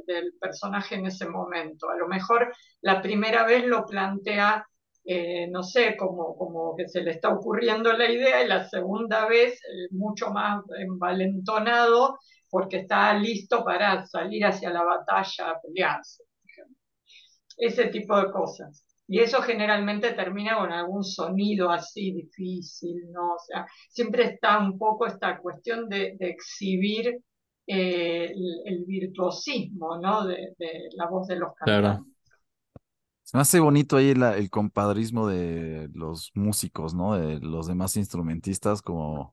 del 0.06 0.32
personaje 0.40 0.94
en 0.96 1.06
ese 1.06 1.28
momento. 1.28 1.90
A 1.90 1.96
lo 1.96 2.08
mejor 2.08 2.52
la 2.80 3.02
primera 3.02 3.44
vez 3.44 3.64
lo 3.66 3.84
plantea, 3.86 4.66
eh, 5.04 5.48
no 5.50 5.62
sé, 5.62 5.96
como, 5.96 6.36
como 6.36 6.74
que 6.76 6.88
se 6.88 7.02
le 7.02 7.10
está 7.12 7.28
ocurriendo 7.30 7.92
la 7.92 8.10
idea 8.10 8.42
y 8.42 8.48
la 8.48 8.68
segunda 8.68 9.26
vez 9.28 9.54
eh, 9.54 9.88
mucho 9.90 10.30
más 10.30 10.62
envalentonado 10.78 12.18
porque 12.50 12.78
está 12.78 13.14
listo 13.14 13.64
para 13.64 14.06
salir 14.06 14.44
hacia 14.44 14.70
la 14.70 14.84
batalla 14.84 15.50
a 15.50 15.60
pelearse. 15.60 16.24
Ese 17.56 17.86
tipo 17.86 18.16
de 18.16 18.30
cosas. 18.30 18.84
Y 19.10 19.20
eso 19.20 19.40
generalmente 19.40 20.12
termina 20.12 20.58
con 20.58 20.70
algún 20.70 21.02
sonido 21.02 21.70
así 21.70 22.12
difícil, 22.12 23.10
¿no? 23.10 23.34
O 23.34 23.38
sea, 23.38 23.66
siempre 23.88 24.24
está 24.24 24.58
un 24.58 24.78
poco 24.78 25.06
esta 25.06 25.38
cuestión 25.38 25.88
de, 25.88 26.16
exhibir 26.20 27.18
eh, 27.66 28.32
el, 28.66 28.84
virtuosismo, 28.86 29.98
¿no? 29.98 30.26
De, 30.26 30.54
la 30.94 31.08
voz 31.08 31.26
de 31.26 31.36
los 31.36 31.54
cantantes. 31.54 32.04
Claro. 32.04 32.06
Se 33.22 33.36
me 33.36 33.40
hace 33.40 33.60
bonito 33.60 33.96
ahí 33.96 34.10
el 34.10 34.50
compadrismo 34.50 35.26
de 35.26 35.88
los 35.94 36.30
músicos, 36.34 36.94
¿no? 36.94 37.14
De 37.14 37.40
los 37.40 37.66
demás 37.66 37.96
instrumentistas, 37.96 38.82
como... 38.82 39.32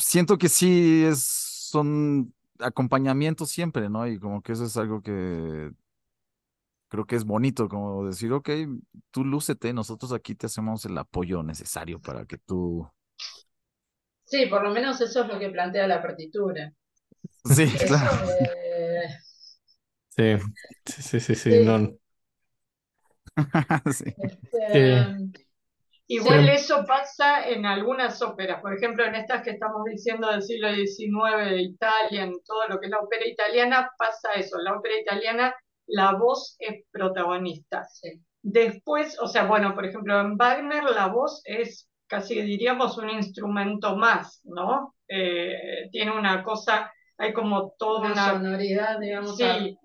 Siento 0.00 0.38
que 0.38 0.48
sí 0.48 1.04
es, 1.04 1.22
son 1.22 2.34
acompañamientos 2.58 3.50
siempre, 3.50 3.88
¿no? 3.88 4.06
Y 4.06 4.18
como 4.18 4.42
que 4.42 4.52
eso 4.52 4.64
es 4.64 4.76
algo 4.76 5.02
que 5.02 5.70
creo 6.88 7.06
que 7.06 7.16
es 7.16 7.24
bonito 7.24 7.68
como 7.68 8.06
decir, 8.06 8.32
ok, 8.32 8.50
tú 9.10 9.24
lúcete, 9.24 9.72
nosotros 9.72 10.12
aquí 10.12 10.34
te 10.34 10.46
hacemos 10.46 10.84
el 10.84 10.98
apoyo 10.98 11.42
necesario 11.42 12.00
para 12.00 12.26
que 12.26 12.36
tú... 12.38 12.86
Sí, 14.24 14.46
por 14.46 14.62
lo 14.62 14.70
menos 14.70 15.00
eso 15.00 15.22
es 15.22 15.28
lo 15.28 15.38
que 15.38 15.50
plantea 15.50 15.86
la 15.86 16.02
partitura. 16.02 16.72
Sí, 17.44 17.66
claro. 17.86 18.26
Sí, 20.08 20.36
sí, 20.84 21.20
sí, 21.20 21.34
sí, 21.34 21.64
no. 21.64 21.96
sí. 23.92 24.04
Este, 24.18 25.49
igual 26.10 26.48
eso 26.48 26.84
pasa 26.86 27.48
en 27.48 27.64
algunas 27.64 28.20
óperas, 28.20 28.60
por 28.60 28.74
ejemplo, 28.74 29.04
en 29.04 29.14
estas 29.14 29.42
que 29.42 29.50
estamos 29.50 29.84
diciendo 29.84 30.28
del 30.28 30.42
siglo 30.42 30.68
XIX 30.72 31.50
de 31.50 31.62
Italia, 31.62 32.24
en 32.24 32.34
todo 32.44 32.68
lo 32.68 32.80
que 32.80 32.86
es 32.86 32.90
la 32.90 33.00
ópera 33.00 33.26
italiana, 33.26 33.90
pasa 33.96 34.32
eso. 34.34 34.58
La 34.58 34.74
ópera 34.76 34.98
italiana 35.00 35.54
la 35.86 36.14
voz 36.14 36.56
es 36.58 36.84
protagonista. 36.90 37.86
Después, 38.42 39.18
o 39.20 39.26
sea, 39.26 39.44
bueno, 39.44 39.74
por 39.74 39.84
ejemplo, 39.86 40.20
en 40.20 40.36
Wagner 40.36 40.84
la 40.84 41.06
voz 41.08 41.42
es 41.44 41.88
casi 42.06 42.42
diríamos 42.42 42.98
un 42.98 43.08
instrumento 43.08 43.96
más, 43.96 44.40
¿no? 44.44 44.94
Eh, 45.08 45.88
tiene 45.92 46.10
una 46.10 46.42
cosa, 46.42 46.92
hay 47.16 47.32
como 47.32 47.72
toda 47.78 48.12
una, 48.12 48.30
sonoridad, 48.30 48.98
digamos. 48.98 49.36
Sí, 49.36 49.78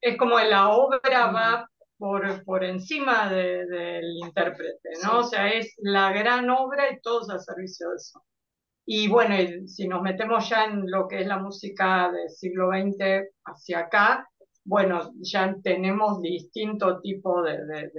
es 0.00 0.18
como 0.18 0.38
la 0.38 0.68
obra 0.68 1.26
va 1.28 1.70
por, 1.98 2.44
por 2.44 2.64
encima 2.64 3.30
del 3.30 4.16
intérprete, 4.24 4.90
¿no? 5.02 5.20
O 5.20 5.24
sea, 5.24 5.48
es 5.48 5.74
la 5.78 6.12
gran 6.12 6.50
obra 6.50 6.90
y 6.92 7.00
todos 7.00 7.30
a 7.30 7.38
servicio 7.38 7.90
de 7.90 7.96
eso. 7.96 8.22
Y 8.86 9.08
bueno, 9.08 9.34
si 9.66 9.88
nos 9.88 10.02
metemos 10.02 10.48
ya 10.48 10.64
en 10.66 10.90
lo 10.90 11.08
que 11.08 11.20
es 11.20 11.26
la 11.26 11.38
música 11.38 12.10
del 12.12 12.28
siglo 12.28 12.68
XX 12.68 13.30
hacia 13.44 13.78
acá, 13.80 14.28
bueno, 14.64 15.12
ya 15.20 15.54
tenemos 15.62 16.20
distinto 16.20 17.00
tipo 17.00 17.42
de, 17.42 17.90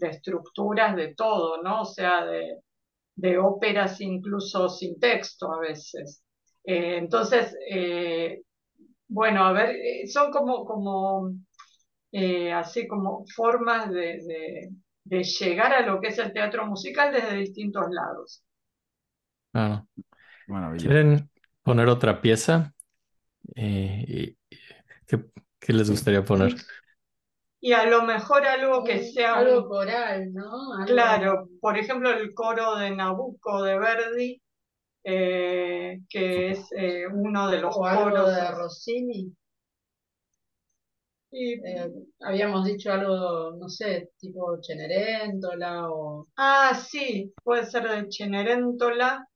estructuras 0.00 0.96
de 0.96 1.14
todo, 1.14 1.62
¿no? 1.62 1.82
O 1.82 1.84
sea, 1.84 2.24
de, 2.24 3.38
óperas 3.38 4.00
incluso 4.00 4.68
sin 4.68 4.98
texto 4.98 5.52
a 5.52 5.60
veces. 5.60 6.22
Eh, 6.64 6.96
entonces, 6.96 7.54
eh, 7.70 8.42
bueno, 9.08 9.44
a 9.44 9.52
ver, 9.52 9.70
eh, 9.76 10.06
son 10.06 10.30
como, 10.30 10.64
como 10.64 11.32
así 12.54 12.86
como 12.86 13.24
formas 13.34 13.90
de, 13.90 14.70
llegar 15.04 15.72
a 15.72 15.86
lo 15.86 16.00
que 16.00 16.08
es 16.08 16.18
el 16.18 16.32
teatro 16.32 16.66
musical 16.66 17.12
desde 17.12 17.36
distintos 17.36 17.86
lados. 17.90 18.42
Claro. 19.52 19.86
¿Quieren 20.78 21.30
poner 21.62 21.88
otra 21.88 22.20
pieza? 22.20 22.74
y, 23.54 24.36
¿Qué 25.60 25.72
les 25.74 25.90
gustaría 25.90 26.24
poner? 26.24 26.54
Y 27.60 27.72
a 27.72 27.84
lo 27.84 28.02
mejor 28.04 28.46
algo 28.46 28.82
que 28.82 29.04
sea... 29.04 29.34
Algo 29.34 29.68
coral, 29.68 30.32
¿no? 30.32 30.50
Claro, 30.86 31.48
por 31.60 31.76
ejemplo 31.76 32.10
el 32.10 32.32
coro 32.32 32.76
de 32.76 32.90
Nabucco 32.90 33.62
de 33.62 33.78
Verdi, 33.78 34.42
eh, 35.04 36.00
que 36.08 36.50
es 36.50 36.72
eh, 36.74 37.06
uno 37.06 37.50
de 37.50 37.60
los 37.60 37.76
o 37.76 37.84
algo 37.84 38.30
de 38.30 38.50
Rossini. 38.50 39.36
Eh, 41.32 41.92
habíamos 42.20 42.64
dicho 42.64 42.92
algo, 42.92 43.52
no 43.56 43.68
sé, 43.68 44.10
tipo 44.18 44.58
Cenerentola 44.62 45.88
o... 45.90 46.26
Ah, 46.36 46.74
sí, 46.74 47.32
puede 47.44 47.66
ser 47.66 47.88
de 47.88 48.08
Cenerentola. 48.10 49.26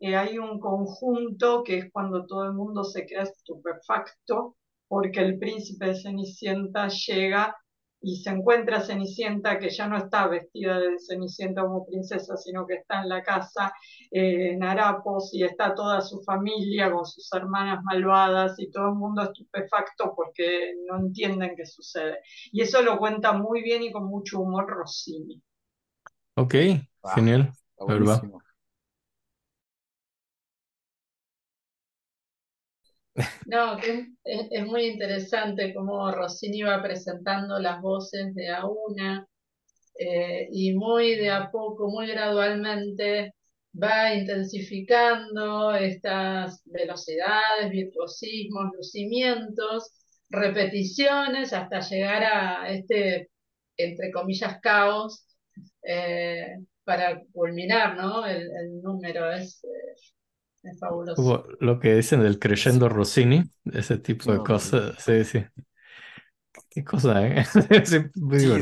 hay 0.00 0.38
un 0.38 0.58
conjunto 0.60 1.62
que 1.64 1.78
es 1.78 1.92
cuando 1.92 2.26
todo 2.26 2.44
el 2.44 2.54
mundo 2.54 2.82
se 2.84 3.06
queda 3.06 3.22
estupefacto 3.22 4.56
porque 4.88 5.20
el 5.20 5.38
príncipe 5.38 5.86
de 5.86 6.00
Cenicienta 6.00 6.88
llega 6.88 7.56
y 8.04 8.16
se 8.16 8.30
encuentra 8.30 8.82
Cenicienta, 8.82 9.58
que 9.58 9.70
ya 9.70 9.88
no 9.88 9.96
está 9.96 10.26
vestida 10.28 10.78
de 10.78 10.98
Cenicienta 10.98 11.62
como 11.62 11.86
princesa, 11.86 12.36
sino 12.36 12.66
que 12.66 12.74
está 12.74 13.00
en 13.02 13.08
la 13.08 13.22
casa 13.22 13.72
eh, 14.10 14.52
en 14.52 14.62
Arapos 14.62 15.30
y 15.32 15.42
está 15.42 15.74
toda 15.74 16.02
su 16.02 16.22
familia 16.22 16.92
con 16.92 17.06
sus 17.06 17.32
hermanas 17.32 17.82
malvadas 17.82 18.56
y 18.58 18.70
todo 18.70 18.88
el 18.88 18.96
mundo 18.96 19.22
estupefacto 19.22 20.12
porque 20.14 20.74
no 20.86 20.98
entienden 20.98 21.54
qué 21.56 21.64
sucede. 21.64 22.18
Y 22.52 22.60
eso 22.60 22.82
lo 22.82 22.98
cuenta 22.98 23.32
muy 23.32 23.62
bien 23.62 23.82
y 23.82 23.90
con 23.90 24.04
mucho 24.04 24.40
humor 24.40 24.66
Rossini. 24.68 25.42
Ok, 26.34 26.54
genial. 27.14 27.52
No, 33.46 33.76
que 33.76 34.08
es, 34.24 34.66
muy 34.66 34.86
interesante 34.86 35.72
cómo 35.74 36.10
Rossini 36.10 36.62
va 36.62 36.82
presentando 36.82 37.58
las 37.60 37.80
voces 37.80 38.34
de 38.34 38.48
a 38.48 38.66
una 38.66 39.26
eh, 39.98 40.48
y 40.50 40.74
muy 40.74 41.14
de 41.16 41.30
a 41.30 41.50
poco, 41.50 41.88
muy 41.88 42.08
gradualmente 42.08 43.34
va 43.80 44.14
intensificando 44.14 45.74
estas 45.74 46.62
velocidades, 46.66 47.70
virtuosismos, 47.70 48.72
lucimientos, 48.76 49.92
repeticiones 50.30 51.52
hasta 51.52 51.80
llegar 51.80 52.24
a 52.24 52.70
este, 52.70 53.30
entre 53.76 54.10
comillas, 54.12 54.60
caos 54.60 55.26
eh, 55.82 56.56
para 56.84 57.22
culminar 57.32 57.96
¿no? 57.96 58.26
el, 58.26 58.80
número. 58.82 59.30
Es, 59.32 59.64
eh, 59.64 59.94
es 60.64 60.78
fabuloso. 60.78 61.46
lo 61.60 61.78
que 61.78 61.94
dicen 61.96 62.20
del 62.22 62.38
crescendo 62.38 62.88
Rossini, 62.88 63.44
ese 63.72 63.98
tipo 63.98 64.32
de 64.32 64.38
cosas. 64.38 64.96
Sí, 64.98 65.24
sí. 65.24 65.44
Qué 66.70 66.84
cosa, 66.84 67.26
¿eh? 67.26 67.44
es, 67.70 67.90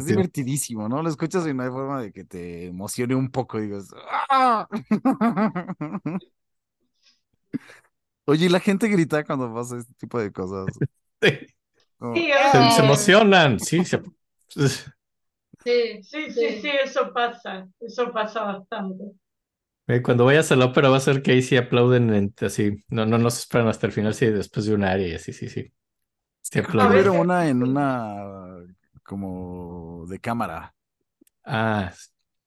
divertidísimo, 0.06 0.89
¿no? 0.89 1.02
Lo 1.02 1.08
escuchas 1.08 1.47
y 1.47 1.55
no 1.55 1.62
hay 1.62 1.70
forma 1.70 2.02
de 2.02 2.12
que 2.12 2.24
te 2.24 2.66
emocione 2.66 3.14
un 3.14 3.31
poco 3.31 3.58
y 3.58 3.62
digas, 3.62 3.89
¡Ah! 4.28 4.68
Oye, 8.24 8.48
la 8.48 8.60
gente 8.60 8.89
grita 8.89 9.24
cuando 9.24 9.52
pasa 9.52 9.78
este 9.78 9.94
tipo 9.94 10.20
de 10.20 10.31
cosas. 10.31 10.66
Sí. 11.20 11.47
se, 12.74 12.82
emocionan, 12.82 13.58
sí. 13.60 13.82
Sí, 13.84 13.98
sí, 16.02 16.02
sí, 16.02 16.60
sí, 16.60 16.68
eso 16.84 17.12
pasa, 17.12 17.68
eso 17.81 18.12
pasa 18.12 18.42
bastante. 18.42 19.05
Eh, 19.88 20.00
cuando 20.00 20.24
vayas 20.24 20.52
a 20.52 20.56
la 20.56 20.66
ópera 20.66 20.88
va 20.88 20.96
a 20.96 21.00
ser 21.00 21.22
que 21.22 21.32
ahí 21.32 21.42
sí 21.42 21.56
aplauden 21.56 22.32
así, 22.40 22.84
no, 22.88 23.04
no 23.04 23.18
nos 23.18 23.38
esperan 23.38 23.68
hasta 23.68 23.86
el 23.86 23.92
final, 23.92 24.14
sí, 24.14 24.26
después 24.26 24.66
de 24.66 24.74
un 24.74 24.84
área 24.84 25.08
y 25.08 25.14
así, 25.14 25.32
sí, 25.32 25.48
sí. 25.48 25.72
Sí 26.40 26.58
aplauden. 26.60 27.08
una 27.08 27.48
en 27.48 27.62
una 27.62 28.64
como 29.02 30.06
de 30.08 30.18
cámara. 30.18 30.74
Ah. 31.44 31.92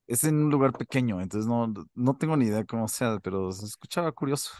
Es 0.07 0.23
en 0.23 0.35
un 0.35 0.51
lugar 0.51 0.71
pequeño, 0.71 1.19
entonces 1.21 1.47
no, 1.47 1.73
no 1.93 2.17
tengo 2.17 2.37
ni 2.37 2.45
idea 2.45 2.63
cómo 2.63 2.87
sea, 2.87 3.19
pero 3.19 3.51
se 3.51 3.65
escuchaba 3.65 4.11
curioso. 4.11 4.51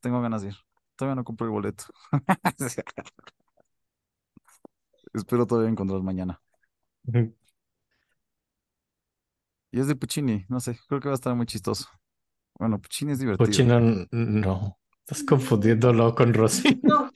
tengo 0.00 0.20
ganas 0.20 0.42
de 0.42 0.48
ir. 0.48 0.56
Todavía 0.96 1.16
no 1.16 1.24
compré 1.24 1.46
el 1.46 1.50
boleto. 1.52 1.84
Espero 5.12 5.46
todavía 5.46 5.70
encontrar 5.70 6.02
mañana. 6.02 6.40
Y 9.70 9.80
es 9.80 9.86
de 9.86 9.94
Puccini, 9.96 10.44
no 10.48 10.58
sé, 10.60 10.78
creo 10.88 11.00
que 11.00 11.08
va 11.08 11.14
a 11.14 11.16
estar 11.16 11.34
muy 11.34 11.46
chistoso. 11.46 11.86
Bueno, 12.58 12.80
Puccini 12.80 13.12
es 13.12 13.18
divertido. 13.18 13.46
Puccini 13.48 14.06
no, 14.12 14.78
estás 15.00 15.22
confundiéndolo 15.24 16.14
con 16.14 16.32
Rossi. 16.34 16.80
No, 16.82 17.10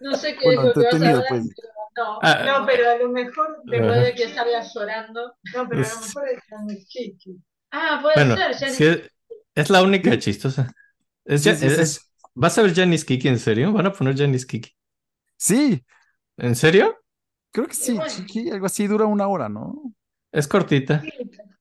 no 0.00 0.14
sé 0.14 0.36
qué 0.36 0.54
es 0.54 0.56
lo 0.62 0.72
que 0.74 0.84
vas 0.86 1.02
a 1.02 1.06
hablar, 1.08 1.24
pues. 1.28 1.54
no, 1.96 2.18
ah, 2.22 2.44
no, 2.60 2.66
pero 2.66 2.90
a 2.90 2.96
lo 2.96 3.08
mejor 3.08 3.62
después 3.64 3.96
de 4.04 4.14
que 4.14 4.28
salga 4.34 4.62
llorando. 4.62 5.34
No, 5.54 5.68
pero 5.68 5.82
a 5.86 5.94
lo 5.94 6.00
mejor 6.00 6.28
es 6.28 6.42
muy 6.60 6.84
chiqui. 6.84 7.42
Ah, 7.70 7.98
puede 8.02 8.16
ser, 8.34 8.52
ya 8.56 8.68
si 8.68 8.84
es, 8.84 9.10
Es 9.54 9.70
la 9.70 9.82
única 9.82 10.18
chistosa. 10.18 10.72
Es, 11.24 11.44
Sí, 11.44 11.50
ya- 11.50 11.54
sí, 11.56 11.70
sí. 11.70 11.82
es- 11.82 12.10
¿Vas 12.34 12.58
a 12.58 12.62
ver 12.62 12.74
Janice 12.74 13.06
Kiki 13.06 13.28
en 13.28 13.38
serio? 13.38 13.72
¿Van 13.72 13.86
a 13.86 13.92
poner 13.92 14.16
Janice 14.16 14.46
Kiki? 14.46 14.70
Sí, 15.38 15.82
¿En 16.38 16.54
serio? 16.54 16.96
creo 17.52 17.66
que 17.66 17.74
sí, 17.74 17.92
bueno. 17.92 18.06
chiqui, 18.06 18.50
algo 18.50 18.66
así, 18.66 18.86
dura 18.86 19.06
una 19.06 19.28
hora, 19.28 19.48
¿no? 19.48 19.94
Es 20.32 20.46
cortita. 20.48 21.02
Sí, 21.02 21.10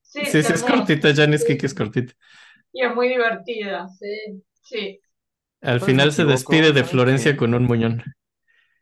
Sí, 0.01 0.25
sí, 0.43 0.53
es 0.53 0.63
cortita. 0.63 1.13
Janice 1.13 1.45
Kiki 1.45 1.65
es 1.65 1.73
cortita. 1.73 2.13
Y 2.75 2.83
es 2.83 2.93
muy 2.93 3.07
divertida. 3.07 3.87
Sí. 3.97 4.43
Sí, 4.61 4.99
Al 5.61 5.79
final 5.79 6.11
se 6.11 6.23
equivoco, 6.23 6.31
despide 6.31 6.73
de 6.73 6.81
¿saben 6.81 6.83
Florencia 6.83 7.37
con 7.37 7.53
un 7.53 7.63
muñón. 7.63 8.03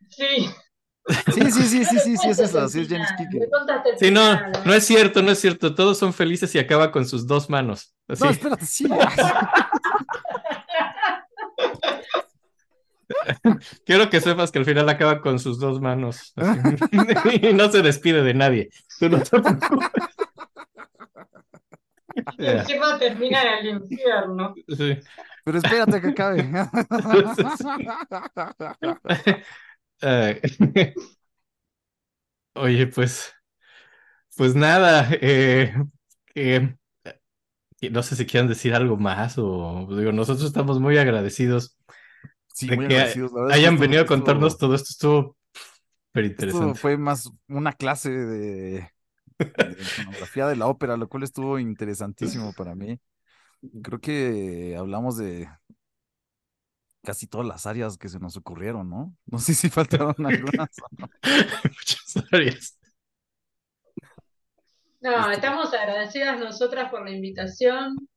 sí. 0.08 0.48
Sí, 1.34 1.50
sí, 1.52 1.62
sí, 1.64 1.84
sí, 1.84 1.98
sí, 2.00 2.16
sí, 2.16 2.28
es 2.30 2.38
el 2.38 2.70
sí 2.70 2.80
es 2.80 2.88
James 2.88 3.08
Sí, 3.98 4.10
no, 4.10 4.32
¿eh? 4.32 4.38
no 4.64 4.72
es 4.72 4.86
cierto, 4.86 5.20
no 5.22 5.32
es 5.32 5.38
cierto. 5.38 5.74
Todos 5.74 5.98
son 5.98 6.14
felices 6.14 6.54
y 6.54 6.58
acaba 6.58 6.90
con 6.92 7.06
sus 7.06 7.26
dos 7.26 7.50
manos. 7.50 7.94
Así. 8.08 8.24
No, 8.24 8.30
espérate, 8.30 8.64
sí. 8.64 8.86
Quiero 13.84 14.10
que 14.10 14.20
sepas 14.20 14.50
que 14.50 14.58
al 14.58 14.64
final 14.64 14.88
acaba 14.88 15.20
con 15.20 15.38
sus 15.38 15.58
dos 15.58 15.80
manos. 15.80 16.32
así. 16.36 16.60
y 17.42 17.52
no 17.52 17.70
se 17.70 17.82
despide 17.82 18.22
de 18.22 18.34
nadie. 18.34 18.70
Tú 18.98 19.08
no 19.10 19.18
te 19.22 19.40
preocupes. 19.40 19.90
Encima 22.38 22.98
termina 22.98 23.58
en 23.60 23.66
el 23.66 23.82
infierno. 23.82 24.54
sí. 24.68 24.98
Pero 25.44 25.58
espérate 25.58 26.00
que 26.00 26.08
acabe. 26.08 26.50
Eh, 30.02 30.40
Oye, 32.54 32.86
pues, 32.88 33.32
pues 34.36 34.54
nada, 34.54 35.08
eh, 35.20 35.74
no 37.90 38.02
sé 38.02 38.16
si 38.16 38.26
quieran 38.26 38.48
decir 38.48 38.74
algo 38.74 38.96
más 38.96 39.36
o 39.38 39.86
digo, 39.90 40.12
nosotros 40.12 40.46
estamos 40.46 40.80
muy 40.80 40.98
agradecidos 40.98 41.76
Sí, 42.52 42.68
de 42.68 42.76
muy 42.76 42.88
que 42.88 42.94
agradecidos. 42.96 43.32
Hayan 43.50 43.74
esto- 43.74 43.80
venido 43.82 44.00
a 44.00 44.04
esto- 44.04 44.14
contarnos 44.14 44.58
todo 44.58 44.74
esto, 44.74 44.88
estuvo 44.90 45.36
súper 45.52 46.24
Esto 46.24 46.44
interesante. 46.44 46.78
fue 46.78 46.96
más 46.96 47.30
una 47.48 47.72
clase 47.72 48.10
de, 48.10 48.90
de 49.44 49.82
iconografía 49.84 50.46
de 50.46 50.56
la 50.56 50.66
ópera, 50.66 50.96
lo 50.96 51.08
cual 51.08 51.22
estuvo 51.24 51.58
interesantísimo 51.58 52.52
para 52.54 52.74
mí. 52.74 52.98
Creo 53.82 54.00
que 54.00 54.76
hablamos 54.78 55.16
de 55.16 55.48
casi 57.02 57.26
todas 57.26 57.46
las 57.46 57.66
áreas 57.66 57.98
que 57.98 58.08
se 58.08 58.18
nos 58.18 58.36
ocurrieron, 58.36 58.88
¿no? 58.88 59.14
No 59.26 59.38
sé 59.38 59.54
si 59.54 59.68
faltaron 59.70 60.14
algunas. 60.26 60.70
Muchas 61.64 62.24
gracias. 62.30 62.78
No, 65.00 65.30
Este- 65.30 65.34
estamos 65.34 65.72
agradecidas 65.74 66.38
nosotras 66.40 66.90
por 66.90 67.04
la 67.04 67.10
invitación. 67.10 68.08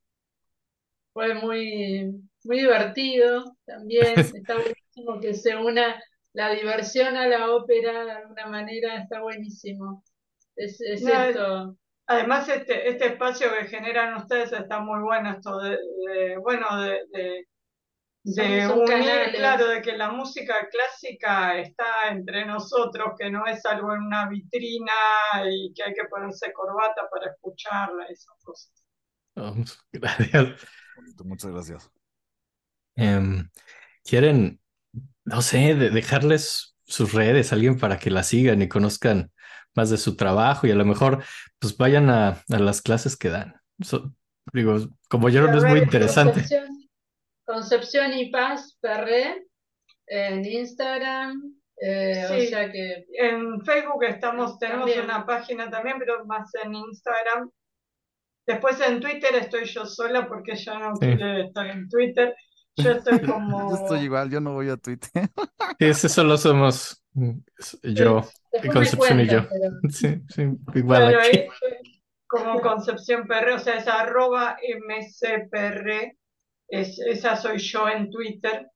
Fue 1.13 1.33
muy, 1.33 2.13
muy 2.43 2.57
divertido 2.59 3.57
también. 3.65 4.13
Está 4.35 4.55
buenísimo 4.55 5.19
que 5.19 5.33
se 5.33 5.55
una 5.55 6.01
la 6.33 6.51
diversión 6.51 7.17
a 7.17 7.27
la 7.27 7.51
ópera 7.51 8.05
de 8.05 8.11
alguna 8.11 8.47
manera. 8.47 8.97
Está 9.01 9.21
buenísimo. 9.21 10.03
Es, 10.57 10.81
es 10.81 11.01
No, 11.03 11.09
es- 11.23 11.29
esto. 11.35 11.77
Además, 12.09 12.47
este, 12.49 12.89
este 12.89 13.07
espacio 13.07 13.47
que 13.59 13.67
generan 13.67 14.15
ustedes 14.15 14.51
está 14.53 14.79
muy 14.79 15.01
bueno, 15.01 15.31
esto 15.31 15.59
de, 15.59 15.71
de- 15.71 16.37
bueno, 16.37 16.65
de, 16.81 17.01
de, 17.11 17.47
de 18.23 18.61
Son- 18.61 18.69
son 18.69 18.79
unir, 18.79 18.89
canales. 19.09 19.35
claro, 19.35 19.67
de 19.67 19.81
que 19.81 19.97
la 19.97 20.09
música 20.11 20.55
clásica 20.71 21.57
está 21.59 22.09
entre 22.09 22.45
nosotros, 22.45 23.09
que 23.19 23.29
no 23.29 23.45
es 23.45 23.65
algo 23.65 23.93
en 23.93 24.03
una 24.03 24.29
vitrina 24.29 24.93
y 25.51 25.73
que 25.73 25.83
hay 25.83 25.93
que 25.93 26.05
ponerse 26.09 26.53
corbata 26.53 27.09
para 27.11 27.31
escucharla, 27.31 28.05
esas 28.05 28.35
cosas. 28.43 28.71
Oh, 29.35 29.53
gracias. 29.91 30.65
Bonito, 30.95 31.23
Muchas 31.25 31.51
gracias. 31.51 31.91
Em, 32.95 33.49
¿quieren, 34.03 34.59
no 35.25 35.41
sé, 35.41 35.75
de- 35.75 35.89
dejarles 35.91 36.75
sus 36.85 37.13
redes 37.13 37.51
a 37.51 37.55
alguien 37.55 37.77
para 37.79 37.99
que 37.99 38.09
la 38.11 38.23
sigan 38.23 38.61
y 38.61 38.69
conozcan 38.69 39.31
más 39.77 39.89
de 39.89 39.97
su 39.97 40.17
trabajo 40.17 40.67
y 40.67 40.71
a 40.71 40.75
lo 40.75 40.83
mejor 40.83 41.23
pues 41.59 41.77
vayan 41.77 42.09
a, 42.09 42.29
a 42.49 42.59
las 42.59 42.81
clases 42.81 43.15
que 43.15 43.29
dan? 43.29 43.55
So- 43.81 44.11
digo, 44.53 44.77
como 45.09 45.29
yo 45.29 45.41
no 45.47 45.57
es 45.57 45.63
muy 45.63 45.79
interesante. 45.79 46.41
Concepción, 46.41 46.89
Concepción 47.45 48.13
y 48.13 48.29
Paz 48.31 48.77
Perré 48.81 49.45
en 50.07 50.43
Instagram. 50.45 51.53
eh, 51.81 52.25
o 52.25 52.49
sea 52.49 52.71
que 52.71 53.05
En 53.19 53.61
Facebook 53.63 54.03
estamos, 54.05 54.57
tenemos 54.57 54.85
También. 54.87 55.05
una 55.05 55.25
página 55.25 55.69
también, 55.69 55.97
pero 55.99 56.25
más 56.25 56.49
en 56.63 56.73
Instagram. 56.73 57.49
Después 58.47 58.79
en 58.81 58.99
Twitter 59.01 59.35
estoy 59.35 59.65
yo 59.65 59.85
sola 59.85 60.27
porque 60.27 60.53
ella 60.53 60.79
no 60.79 60.95
Sí. 60.95 61.05
quiere 61.07 61.45
estar 61.47 61.67
en 61.67 61.87
Twitter. 61.89 62.33
Yo 62.77 62.91
estoy 62.91 63.19
como... 63.39 63.69
Yo 63.71 63.75
estoy 63.83 63.99
igual, 64.01 64.29
yo 64.31 64.39
no 64.39 64.53
voy 64.53 64.69
a 64.69 64.77
Twitter. 64.77 65.11
Ese 65.79 66.07
solo 66.09 66.37
somos 66.37 67.03
yo, 67.83 68.21
después 68.51 68.63
me 68.63 68.69
Concepción 68.73 69.19
y 69.21 69.27
yo. 69.27 69.47
pero- 69.49 69.71
sí, 69.89 70.21
sí, 70.29 70.43
igual 70.75 71.15
aquí. 71.15 71.45
como 72.27 72.59
Concepción 72.61 73.27
PR, 73.27 73.53
o 73.53 73.59
sea, 73.59 73.77
es 73.77 73.87
arroba 73.87 74.57
mcpr, 74.87 76.13
es, 76.69 76.99
esa 76.99 77.35
soy 77.35 77.57
yo 77.59 77.87
en 77.89 78.09
Twitter, 78.09 78.67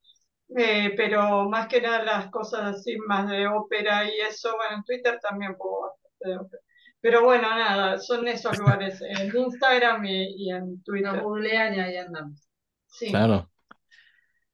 Eh, 0.57 0.93
pero 0.97 1.47
más 1.49 1.67
que 1.69 1.79
nada 1.81 2.03
las 2.03 2.29
cosas 2.29 2.75
así, 2.75 2.97
más 3.07 3.29
de 3.29 3.47
ópera 3.47 4.03
y 4.05 4.19
eso, 4.29 4.53
bueno, 4.57 4.75
en 4.77 4.83
Twitter 4.83 5.17
también 5.21 5.55
puedo 5.57 5.83
bastante 5.87 6.29
de 6.29 6.37
ópera. 6.37 6.61
Pero 6.99 7.23
bueno, 7.23 7.49
nada, 7.49 7.97
son 7.97 8.27
esos 8.27 8.57
lugares, 8.59 9.01
en 9.01 9.33
Instagram 9.35 10.03
y, 10.05 10.45
y 10.45 10.51
en 10.51 10.75
nos 10.75 10.83
Twitter. 10.83 11.21
googlean 11.21 11.73
y 11.75 11.79
ahí 11.79 11.95
andamos. 11.97 12.47
Sí. 12.87 13.07
Claro. 13.09 13.49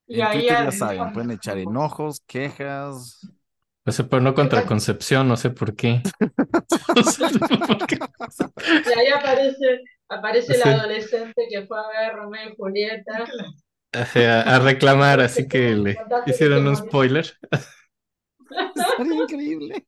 Y 0.06 0.22
En 0.22 0.28
ahí 0.28 0.40
Twitter 0.40 0.66
ya 0.66 0.72
saben, 0.72 1.14
pueden 1.14 1.32
echar 1.32 1.58
enojos, 1.58 2.22
quejas. 2.28 3.20
No 3.88 3.94
sé, 3.94 4.04
pero 4.04 4.22
no 4.22 4.36
contra 4.36 4.66
Concepción, 4.66 5.28
no 5.30 5.38
sé 5.38 5.50
por 5.50 5.74
qué. 5.76 6.02
No 6.96 7.04
sé 7.04 7.40
por 7.40 7.88
qué. 7.88 7.98
Y 8.86 9.00
ahí 9.00 9.08
aparece, 9.08 9.82
aparece 10.10 10.54
Sí. 10.56 10.62
el 10.66 10.74
adolescente 10.74 11.48
que 11.50 11.66
fue 11.66 11.80
a 11.80 11.88
ver 11.88 12.16
Romeo 12.18 12.50
y 12.52 12.56
Julieta. 12.56 13.26
O 14.00 14.06
sea, 14.06 14.42
a 14.42 14.60
reclamar, 14.60 15.22
así 15.22 15.48
que 15.48 15.70
le 15.76 15.98
hicieron 16.26 16.68
un 16.68 16.76
spoiler. 16.76 17.26
Increíble. 19.00 19.88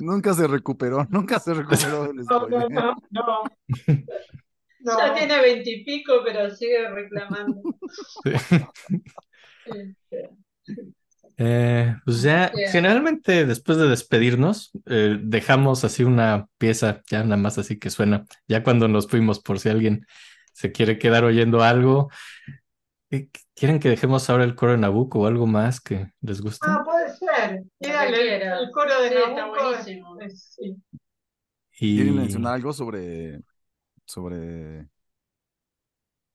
Nunca 0.00 0.34
se 0.34 0.46
recuperó, 0.46 1.06
nunca 1.10 1.38
se 1.38 1.54
recuperó 1.54 2.04
del 2.08 2.16
No, 2.28 2.48
no, 2.48 2.60
spoiler. 2.60 2.70
no, 2.70 2.96
no. 3.10 3.42
No. 4.84 4.98
Ya 4.98 5.14
tiene 5.14 5.40
veintipico, 5.40 6.24
pero 6.24 6.50
sigue 6.50 6.90
reclamando. 6.90 7.62
Este, 9.64 10.30
Eh, 11.38 11.96
pues 12.04 12.22
ya, 12.22 12.52
generalmente 12.70 13.46
después 13.46 13.78
de 13.78 13.88
despedirnos, 13.88 14.70
eh, 14.86 15.18
dejamos 15.22 15.82
así 15.84 16.04
una 16.04 16.48
pieza, 16.58 17.02
ya 17.10 17.22
nada 17.24 17.36
más 17.36 17.58
así 17.58 17.78
que 17.78 17.90
suena, 17.90 18.26
ya 18.46 18.62
cuando 18.62 18.86
nos 18.86 19.08
fuimos, 19.08 19.40
por 19.40 19.58
si 19.58 19.68
alguien 19.70 20.06
se 20.52 20.72
quiere 20.72 20.98
quedar 20.98 21.24
oyendo 21.24 21.62
algo. 21.62 22.10
Eh, 23.10 23.28
¿Quieren 23.54 23.78
que 23.78 23.88
dejemos 23.88 24.28
ahora 24.30 24.44
el 24.44 24.54
coro 24.54 24.72
de 24.72 24.78
Nabucco 24.78 25.20
o 25.20 25.26
algo 25.26 25.46
más 25.46 25.80
que 25.80 26.12
les 26.20 26.40
guste? 26.40 26.66
Ah, 26.68 26.82
puede 26.84 27.08
ser. 27.16 27.64
Y 27.80 27.86
Lo 27.88 27.92
dale, 27.92 28.16
que 28.18 28.36
el, 28.36 28.70
coro 28.70 29.02
de 29.02 29.08
Sí, 29.08 29.14
Nabucco 29.34 29.56
es- 29.56 29.68
buenísimo. 29.84 30.20
es- 30.20 30.56
sí. 30.58 30.76
Y 31.80 31.96
¿Quieren 31.96 32.16
mencionar 32.16 32.54
algo 32.54 32.72
sobre, 32.72 33.40
sobre, 34.06 34.88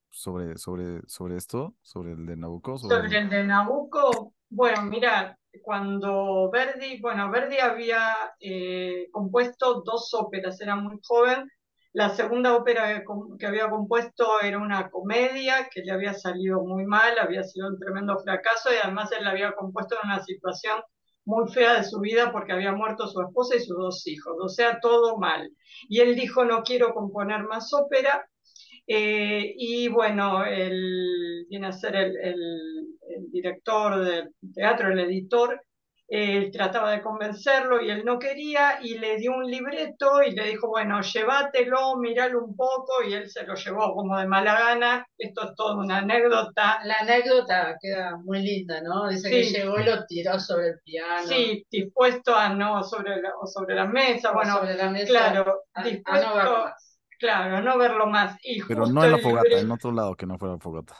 sobre, 0.10 0.58
sobre, 0.58 1.02
sobre 1.08 1.38
esto? 1.38 1.76
¿Sobre 1.82 2.14
el 2.14 2.26
de 2.26 2.36
Nabucco? 2.36 2.78
Sobre 2.78 2.98
Sobre 3.08 3.20
el 3.20 3.30
de 3.30 3.44
Nabucco, 3.44 4.27
bueno, 4.50 4.84
mira, 4.84 5.38
cuando 5.62 6.50
Verdi, 6.52 7.00
bueno, 7.02 7.30
Verdi 7.32 7.58
había 7.60 8.16
eh, 8.40 9.08
compuesto 9.12 9.82
dos 9.86 10.14
óperas, 10.14 10.60
era 10.62 10.76
muy 10.76 10.98
joven. 11.04 11.50
La 11.94 12.10
segunda 12.16 12.56
ópera 12.56 13.04
que, 13.40 13.46
había 13.48 13.70
compuesto 13.70 14.40
era 14.42 14.60
una 14.60 14.90
comedia 14.90 15.68
que 15.74 15.82
le 15.82 15.92
había 15.92 16.14
salido 16.14 16.62
muy 16.64 16.86
mal, 16.86 17.18
había 17.20 17.44
sido 17.44 17.68
un 17.70 17.80
tremendo 17.80 18.18
fracaso 18.20 18.70
y 18.72 18.78
además 18.84 19.12
él 19.12 19.24
la 19.24 19.32
había 19.32 19.54
compuesto 19.54 19.96
en 20.02 20.10
una 20.12 20.24
situación 20.24 20.80
muy 21.26 21.52
fea 21.52 21.74
de 21.78 21.84
su 21.84 22.00
vida 22.00 22.32
porque 22.32 22.54
había 22.54 22.72
muerto 22.74 23.08
su 23.08 23.20
esposa 23.22 23.56
y 23.56 23.60
sus 23.62 23.78
dos 23.78 24.06
hijos, 24.08 24.36
o 24.42 24.48
sea, 24.50 24.80
todo 24.80 25.18
mal. 25.18 25.50
Y 25.90 26.00
él 26.02 26.16
dijo, 26.16 26.46
no 26.46 26.62
quiero 26.64 26.94
componer 26.94 27.44
más 27.44 27.74
ópera, 27.74 28.26
eh, 28.88 29.54
y 29.58 29.88
bueno, 29.90 30.46
él 30.46 31.46
viene 31.50 31.68
a 31.68 31.72
ser 31.74 31.96
el, 31.96 32.18
el- 32.18 32.77
el 33.10 33.32
director 33.32 34.04
del 34.04 34.30
teatro, 34.54 34.92
el 34.92 35.00
editor, 35.00 35.62
él 36.10 36.52
trataba 36.54 36.92
de 36.92 37.02
convencerlo 37.02 37.82
y 37.82 37.90
él 37.90 38.06
no 38.06 38.18
quería 38.18 38.80
y 38.82 38.98
le 38.98 39.18
dio 39.18 39.34
un 39.34 39.46
libreto 39.52 40.24
y 40.24 40.32
le 40.32 40.48
dijo, 40.48 40.70
bueno, 40.70 41.02
llévatelo, 41.02 41.98
míralo 41.98 42.46
un 42.46 42.56
poco 42.56 43.04
y 43.06 43.14
él 43.14 43.30
se 43.30 43.44
lo 43.46 43.56
llevó 43.56 43.94
como 43.94 44.18
de 44.18 44.26
mala 44.26 44.58
gana. 44.58 45.06
Esto 45.18 45.50
es 45.50 45.56
toda 45.56 45.76
una 45.76 45.98
anécdota. 45.98 46.80
La 46.86 47.00
anécdota 47.02 47.76
queda 47.82 48.16
muy 48.24 48.40
linda, 48.42 48.80
¿no? 48.82 49.10
Dice 49.10 49.30
que 49.30 49.44
llegó 49.44 49.80
y 49.82 49.84
lo 49.84 50.06
tiró 50.06 50.40
sobre 50.40 50.68
el 50.70 50.80
piano. 50.82 51.28
Sí, 51.28 51.66
dispuesto 51.70 52.34
a 52.34 52.50
no 52.54 52.84
sobre 52.84 53.22
la, 53.22 53.34
o 53.42 53.46
sobre 53.46 53.76
la 53.76 53.86
mesa, 53.86 54.32
o 54.32 54.36
bueno, 54.36 54.60
sobre 54.60 54.76
la 54.76 54.90
mesa. 54.90 55.08
claro, 55.08 55.64
a, 55.74 55.82
a 55.82 55.84
no 55.84 55.90
dispuesto, 55.90 56.30
más. 56.36 57.00
Claro, 57.20 57.62
no 57.62 57.78
verlo 57.78 58.08
más. 58.08 58.38
Y 58.44 58.64
Pero 58.64 58.86
no 58.86 59.04
en 59.04 59.12
la 59.12 59.18
fogata, 59.18 59.44
libreto- 59.50 59.66
en 59.66 59.72
otro 59.72 59.92
lado 59.92 60.16
que 60.16 60.26
no 60.26 60.38
fuera 60.38 60.54
la 60.54 60.60
fogata. 60.62 60.96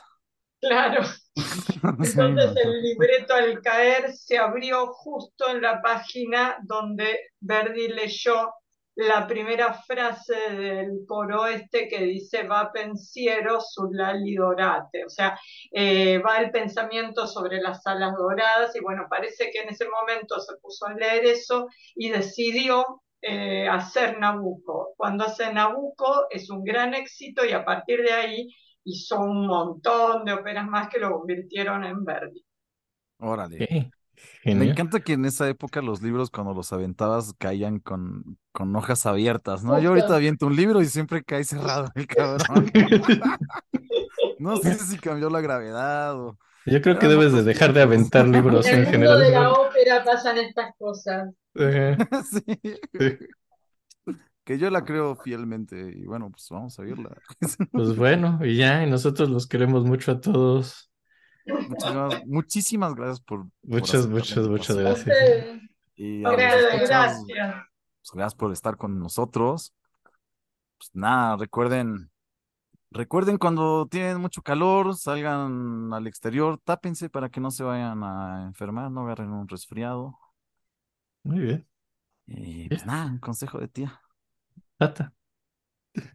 Claro. 0.60 1.02
Entonces 1.84 2.56
el 2.64 2.82
libreto 2.82 3.34
al 3.34 3.60
caer 3.62 4.12
se 4.12 4.38
abrió 4.38 4.88
justo 4.88 5.48
en 5.50 5.62
la 5.62 5.80
página 5.80 6.56
donde 6.62 7.20
Verdi 7.40 7.88
leyó 7.88 8.52
la 8.98 9.28
primera 9.28 9.74
frase 9.74 10.34
del 10.34 11.04
coro 11.06 11.46
este 11.46 11.86
que 11.86 12.02
dice 12.02 12.42
va 12.42 12.72
pensiero 12.72 13.60
sull'ali 13.60 14.34
dorate, 14.34 15.04
o 15.04 15.08
sea, 15.08 15.38
eh, 15.70 16.18
va 16.18 16.38
el 16.38 16.50
pensamiento 16.50 17.28
sobre 17.28 17.60
las 17.60 17.86
alas 17.86 18.14
doradas 18.16 18.74
y 18.74 18.80
bueno, 18.80 19.06
parece 19.08 19.50
que 19.52 19.60
en 19.60 19.68
ese 19.68 19.88
momento 19.88 20.40
se 20.40 20.56
puso 20.56 20.86
a 20.86 20.94
leer 20.94 21.26
eso 21.26 21.68
y 21.94 22.10
decidió 22.10 23.02
eh, 23.22 23.68
hacer 23.68 24.18
Nabucco. 24.18 24.94
Cuando 24.96 25.26
hace 25.26 25.52
Nabucco 25.52 26.26
es 26.30 26.50
un 26.50 26.64
gran 26.64 26.92
éxito 26.94 27.44
y 27.44 27.52
a 27.52 27.64
partir 27.64 28.02
de 28.02 28.12
ahí 28.12 28.48
hizo 28.88 29.20
un 29.20 29.46
montón 29.46 30.24
de 30.24 30.32
óperas 30.32 30.66
más 30.68 30.88
que 30.88 30.98
lo 30.98 31.12
convirtieron 31.18 31.84
en 31.84 32.04
Verdi. 32.04 32.44
Órale. 33.18 33.92
Me 34.44 34.64
encanta 34.64 35.00
que 35.00 35.12
en 35.12 35.24
esa 35.24 35.48
época 35.48 35.80
los 35.82 36.02
libros 36.02 36.30
cuando 36.30 36.54
los 36.54 36.72
aventabas 36.72 37.34
caían 37.38 37.78
con, 37.78 38.38
con 38.52 38.74
hojas 38.74 39.06
abiertas, 39.06 39.62
¿no? 39.62 39.78
Yo 39.78 39.90
ahorita 39.90 40.16
aviento 40.16 40.46
un 40.46 40.56
libro 40.56 40.80
y 40.82 40.86
siempre 40.86 41.22
cae 41.22 41.44
cerrado 41.44 41.88
el 41.94 42.06
cabrón. 42.06 42.70
No 44.38 44.56
sé 44.56 44.74
si 44.78 44.98
cambió 44.98 45.30
la 45.30 45.40
gravedad 45.40 46.14
o... 46.16 46.38
Yo 46.64 46.80
creo 46.82 46.98
que 46.98 47.06
Eran 47.06 47.18
debes 47.18 47.32
de 47.32 47.42
dejar 47.42 47.72
de 47.72 47.82
aventar 47.82 48.26
libros 48.28 48.66
En 48.66 48.74
en 48.74 48.80
el 48.80 48.86
mundo 48.86 49.16
de 49.16 49.30
la 49.30 49.46
general. 49.46 49.46
ópera 49.48 50.04
pasan 50.04 50.38
estas 50.38 50.72
cosas. 50.78 51.28
Ajá. 51.54 51.96
Sí. 52.24 52.44
Que 54.48 54.56
yo 54.56 54.70
la 54.70 54.82
creo 54.82 55.14
fielmente 55.14 55.92
y 55.94 56.06
bueno, 56.06 56.30
pues 56.30 56.46
vamos 56.48 56.78
a 56.78 56.82
verla. 56.82 57.14
Pues 57.70 57.94
bueno, 57.94 58.38
y 58.42 58.56
ya, 58.56 58.82
y 58.82 58.88
nosotros 58.88 59.28
los 59.28 59.46
queremos 59.46 59.84
mucho 59.84 60.12
a 60.12 60.22
todos. 60.22 60.90
Muchísimas, 61.44 62.26
muchísimas 62.26 62.94
gracias 62.94 63.20
por, 63.20 63.46
Muchas, 63.62 64.06
muchas, 64.08 64.48
muchas 64.48 64.74
gracias. 64.74 65.06
Ustedes, 65.06 65.60
Y 65.96 66.22
Gracias, 66.22 66.62
escuchas, 66.62 67.24
gracias. 67.28 67.66
pues, 68.00 68.10
gracias 68.14 68.34
por 68.36 68.52
estar 68.52 68.78
con 68.78 68.98
nosotros. 68.98 69.74
Pues 70.78 70.92
nada, 70.94 71.36
recuerden, 71.36 72.10
recuerden 72.90 73.36
cuando 73.36 73.86
tienen 73.86 74.18
mucho 74.18 74.40
calor, 74.40 74.96
salgan 74.96 75.92
al 75.92 76.06
exterior, 76.06 76.58
tápense 76.64 77.10
para 77.10 77.28
que 77.28 77.40
no 77.40 77.50
se 77.50 77.64
vayan 77.64 78.02
a 78.02 78.46
enfermar, 78.46 78.90
no 78.90 79.02
agarren 79.02 79.30
un 79.30 79.46
resfriado. 79.46 80.18
Muy 81.22 81.38
bien. 81.38 81.68
Y 82.26 82.70
pues 82.70 82.86
nada, 82.86 83.10
un 83.10 83.18
consejo 83.18 83.58
de 83.58 83.68
tía. 83.68 84.00
Ah, 84.80 84.88
tá. 84.88 85.04
tá. 85.94 86.08